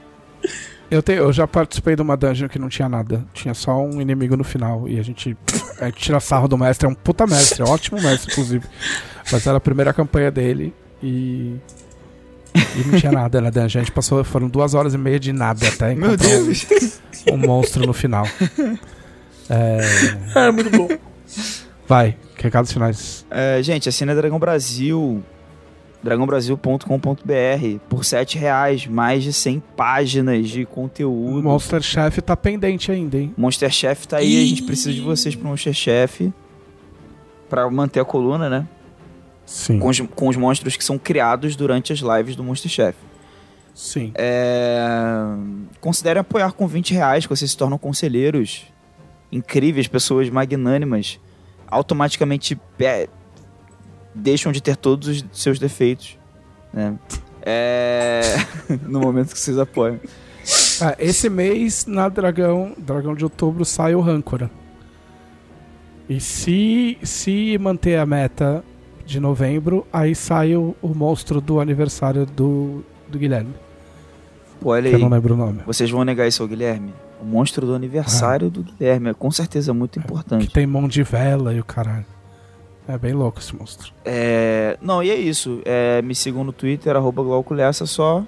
Eu, 0.89 1.01
te- 1.03 1.13
eu 1.13 1.33
já 1.33 1.45
participei 1.45 1.95
de 1.95 2.01
uma 2.01 2.15
dungeon 2.15 2.47
que 2.47 2.57
não 2.57 2.69
tinha 2.69 2.87
nada. 2.87 3.25
Tinha 3.33 3.53
só 3.53 3.77
um 3.83 3.99
inimigo 4.01 4.37
no 4.37 4.43
final. 4.43 4.87
E 4.87 4.97
a 4.99 5.03
gente, 5.03 5.35
a 5.81 5.85
gente 5.85 5.97
tira 5.97 6.19
sarro 6.19 6.47
do 6.47 6.57
mestre. 6.57 6.87
É 6.87 6.89
um 6.89 6.93
puta 6.95 7.27
mestre, 7.27 7.61
é 7.61 7.65
um 7.65 7.69
ótimo 7.69 8.01
mestre, 8.01 8.31
inclusive. 8.31 8.65
Mas 9.31 9.45
era 9.45 9.57
a 9.57 9.61
primeira 9.61 9.93
campanha 9.93 10.31
dele 10.31 10.73
e. 11.03 11.55
E 12.55 12.87
não 12.87 12.97
tinha 12.97 13.11
nada 13.11 13.41
na 13.41 13.49
dungeon. 13.49 13.81
A 13.81 13.83
gente 13.83 13.91
passou, 13.91 14.23
foram 14.23 14.47
duas 14.47 14.73
horas 14.73 14.93
e 14.93 14.97
meia 14.97 15.19
de 15.19 15.31
nada 15.33 15.67
até 15.67 15.93
Meu 15.93 16.13
encontrar 16.13 16.29
um- 16.37 16.45
Deus. 16.45 16.67
um, 17.31 17.37
monstro 17.37 17.85
no 17.85 17.93
final. 17.93 18.25
É, 19.49 19.79
É 20.47 20.51
muito 20.51 20.69
bom. 20.71 20.87
vai, 21.87 22.17
recados 22.37 22.71
finais. 22.71 23.25
É, 23.29 23.61
gente, 23.61 23.87
assina 23.89 24.15
Dragão 24.15 24.39
Brasil. 24.39 25.23
dragãobrasil.com.br 26.07 27.79
por 27.89 28.05
7 28.05 28.37
reais, 28.37 28.87
mais 28.87 29.23
de 29.23 29.33
100 29.33 29.61
páginas 29.75 30.47
de 30.47 30.63
O 30.63 30.67
conteúdo. 30.67 31.43
Monster 31.43 31.81
Chef 31.81 32.21
tá 32.21 32.37
pendente 32.37 32.89
ainda, 32.89 33.17
hein? 33.17 33.33
Monster 33.35 33.69
Chef 33.69 34.07
tá 34.07 34.17
aí, 34.17 34.41
a 34.41 34.45
gente 34.47 34.63
precisa 34.63 34.93
de 34.93 35.01
vocês 35.01 35.35
pro 35.35 35.49
Monster 35.49 35.73
Chef. 35.73 36.31
Pra 37.49 37.69
manter 37.69 37.99
a 37.99 38.05
coluna, 38.05 38.49
né? 38.49 38.65
Sim. 39.45 39.79
Com 39.79 39.89
os, 39.89 39.99
com 39.99 40.27
os 40.29 40.37
monstros 40.37 40.77
que 40.77 40.83
são 40.83 40.97
criados 40.97 41.57
durante 41.57 41.91
as 41.91 41.99
lives 41.99 42.37
do 42.37 42.43
Monster 42.43 42.71
Chef. 42.71 42.95
Sim. 43.75 44.13
É... 44.15 45.11
Considere 45.81 46.19
apoiar 46.19 46.53
com 46.53 46.65
20 46.67 46.93
reais, 46.93 47.25
que 47.25 47.35
vocês 47.35 47.51
se 47.51 47.57
tornam 47.57 47.77
conselheiros 47.77 48.63
incríveis, 49.29 49.89
pessoas 49.89 50.29
magnânimas. 50.29 51.19
Automaticamente 51.69 52.57
deixam 54.13 54.51
de 54.51 54.61
ter 54.61 54.75
todos 54.75 55.07
os 55.07 55.25
seus 55.31 55.59
defeitos. 55.59 56.17
Né? 56.73 56.95
É... 57.41 58.21
no 58.87 58.99
momento 58.99 59.33
que 59.33 59.39
vocês 59.39 59.57
apoiam. 59.57 59.99
Ah, 60.81 60.95
esse 60.99 61.29
mês, 61.29 61.85
na 61.85 62.07
Dragão, 62.09 62.73
Dragão 62.77 63.15
de 63.15 63.23
Outubro, 63.23 63.65
sai 63.65 63.95
o 63.95 64.01
Rancora. 64.01 64.49
E 66.09 66.19
se, 66.21 66.97
se 67.03 67.57
manter 67.57 67.97
a 67.97 68.05
meta 68.05 68.63
de 69.05 69.19
novembro, 69.19 69.85
aí 69.91 70.15
sai 70.15 70.55
o, 70.55 70.75
o 70.81 70.89
monstro 70.89 71.41
do 71.41 71.59
aniversário 71.59 72.25
do, 72.25 72.83
do 73.09 73.17
Guilherme. 73.19 73.53
Pô, 74.61 74.69
olha 74.69 74.89
Que 74.89 74.95
eu 74.95 74.97
aí. 74.97 75.01
não 75.03 75.09
lembro 75.09 75.33
o 75.33 75.37
nome. 75.37 75.61
Vocês 75.65 75.89
vão 75.89 76.03
negar 76.05 76.27
isso 76.27 76.41
ao 76.41 76.47
Guilherme? 76.47 76.93
O 77.21 77.25
monstro 77.25 77.65
do 77.65 77.73
aniversário 77.73 78.49
do 78.49 78.63
Guilherme. 78.63 79.09
É 79.09 79.13
com 79.13 79.29
certeza 79.31 79.73
muito 79.73 79.99
Que 79.99 80.05
importante. 80.05 80.49
tem 80.51 80.65
mão 80.65 80.87
de 80.87 81.03
vela 81.03 81.53
e 81.53 81.59
o 81.59 81.63
caralho. 81.65 82.05
É 82.87 82.97
bem 82.97 83.13
louco 83.13 83.39
esse 83.39 83.55
monstro. 83.55 83.91
É... 84.05 84.77
Não, 84.81 85.03
e 85.03 85.09
é 85.09 85.15
isso. 85.15 85.61
É, 85.65 86.01
Me 86.01 86.15
sigam 86.15 86.43
no 86.43 86.53
Twitter, 86.53 86.95
arroba 86.95 87.21
Glauco 87.21 87.53
Lessa 87.53 87.85
só. 87.85 88.23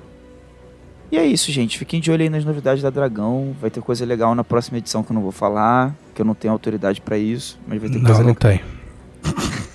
E 1.11 1.17
é 1.17 1.25
isso, 1.25 1.51
gente. 1.51 1.77
Fiquem 1.77 1.99
de 1.99 2.11
olho 2.11 2.21
aí 2.21 2.29
nas 2.29 2.45
novidades 2.45 2.83
da 2.83 2.89
Dragão. 2.89 3.55
Vai 3.59 3.69
ter 3.69 3.81
coisa 3.81 4.05
legal 4.05 4.35
na 4.35 4.43
próxima 4.43 4.77
edição 4.77 5.01
que 5.01 5.11
eu 5.11 5.15
não 5.15 5.21
vou 5.21 5.31
falar, 5.31 5.95
que 6.13 6.21
eu 6.21 6.25
não 6.25 6.35
tenho 6.35 6.51
autoridade 6.51 7.01
pra 7.01 7.17
isso, 7.17 7.57
mas 7.67 7.79
vai 7.81 7.89
ter 7.89 7.99
coisa 7.99 8.13
Não, 8.13 8.19
não 8.19 8.35
legal. 8.35 8.35
tem. 8.35 8.61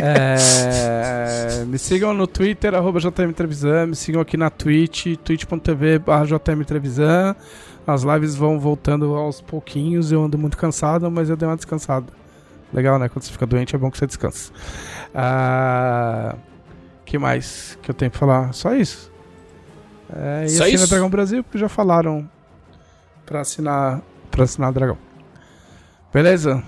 É, 0.00 1.64
me 1.66 1.78
sigam 1.78 2.12
no 2.14 2.26
Twitter, 2.26 2.74
arroba 2.74 2.98
JM 3.00 3.32
Trevisan, 3.34 3.86
me 3.86 3.96
sigam 3.96 4.20
aqui 4.20 4.36
na 4.36 4.50
Twitch, 4.50 5.16
twitch.tv 5.24 5.98
barra 6.00 6.24
JM 6.24 6.64
Trevisan. 6.66 7.34
As 7.86 8.02
lives 8.02 8.34
vão 8.34 8.58
voltando 8.60 9.14
aos 9.14 9.40
pouquinhos, 9.40 10.12
eu 10.12 10.22
ando 10.22 10.36
muito 10.36 10.56
cansado, 10.56 11.10
mas 11.10 11.30
eu 11.30 11.36
dei 11.36 11.48
uma 11.48 11.56
descansada. 11.56 12.06
Legal, 12.72 12.98
né? 12.98 13.08
Quando 13.08 13.22
você 13.24 13.32
fica 13.32 13.46
doente 13.46 13.74
é 13.74 13.78
bom 13.78 13.90
que 13.90 13.96
você 13.98 14.06
descansa. 14.06 14.52
Ah, 15.14 16.34
que 17.04 17.18
mais 17.18 17.78
que 17.82 17.90
eu 17.90 17.94
tenho 17.94 18.10
pra 18.10 18.20
falar? 18.20 18.52
Só 18.52 18.74
isso. 18.74 19.10
É, 20.14 20.44
e 20.44 20.48
Só 20.50 20.64
assina 20.64 20.76
isso? 20.82 20.88
Dragão 20.90 21.08
Brasil, 21.10 21.42
porque 21.44 21.58
já 21.58 21.68
falaram 21.68 22.28
pra 23.26 23.40
assinar, 23.40 24.00
pra 24.30 24.44
assinar 24.44 24.72
Dragão. 24.72 24.98
Beleza? 26.12 26.62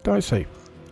Então 0.00 0.14
é 0.14 0.18
isso 0.18 0.34
aí. 0.34 0.46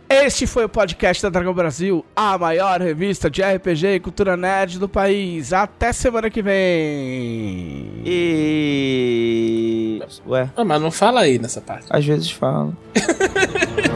Este 0.09 0.47
foi 0.47 0.63
o 0.63 0.69
podcast 0.69 1.21
da 1.21 1.27
Dragão 1.29 1.53
Brasil, 1.53 2.05
a 2.15 2.37
maior 2.37 2.79
revista 2.81 3.29
de 3.29 3.41
RPG 3.41 3.87
e 3.95 3.99
cultura 3.99 4.37
nerd 4.37 4.79
do 4.79 4.87
país. 4.87 5.51
Até 5.51 5.91
semana 5.91 6.29
que 6.29 6.41
vem. 6.41 8.01
E. 8.77 10.01
Ué, 10.25 10.49
Ah, 10.55 10.63
mas 10.63 10.81
não 10.81 10.91
fala 10.91 11.19
aí 11.21 11.37
nessa 11.37 11.59
parte. 11.59 11.87
às 11.89 12.05
vezes 12.05 12.31
falo. 12.31 12.75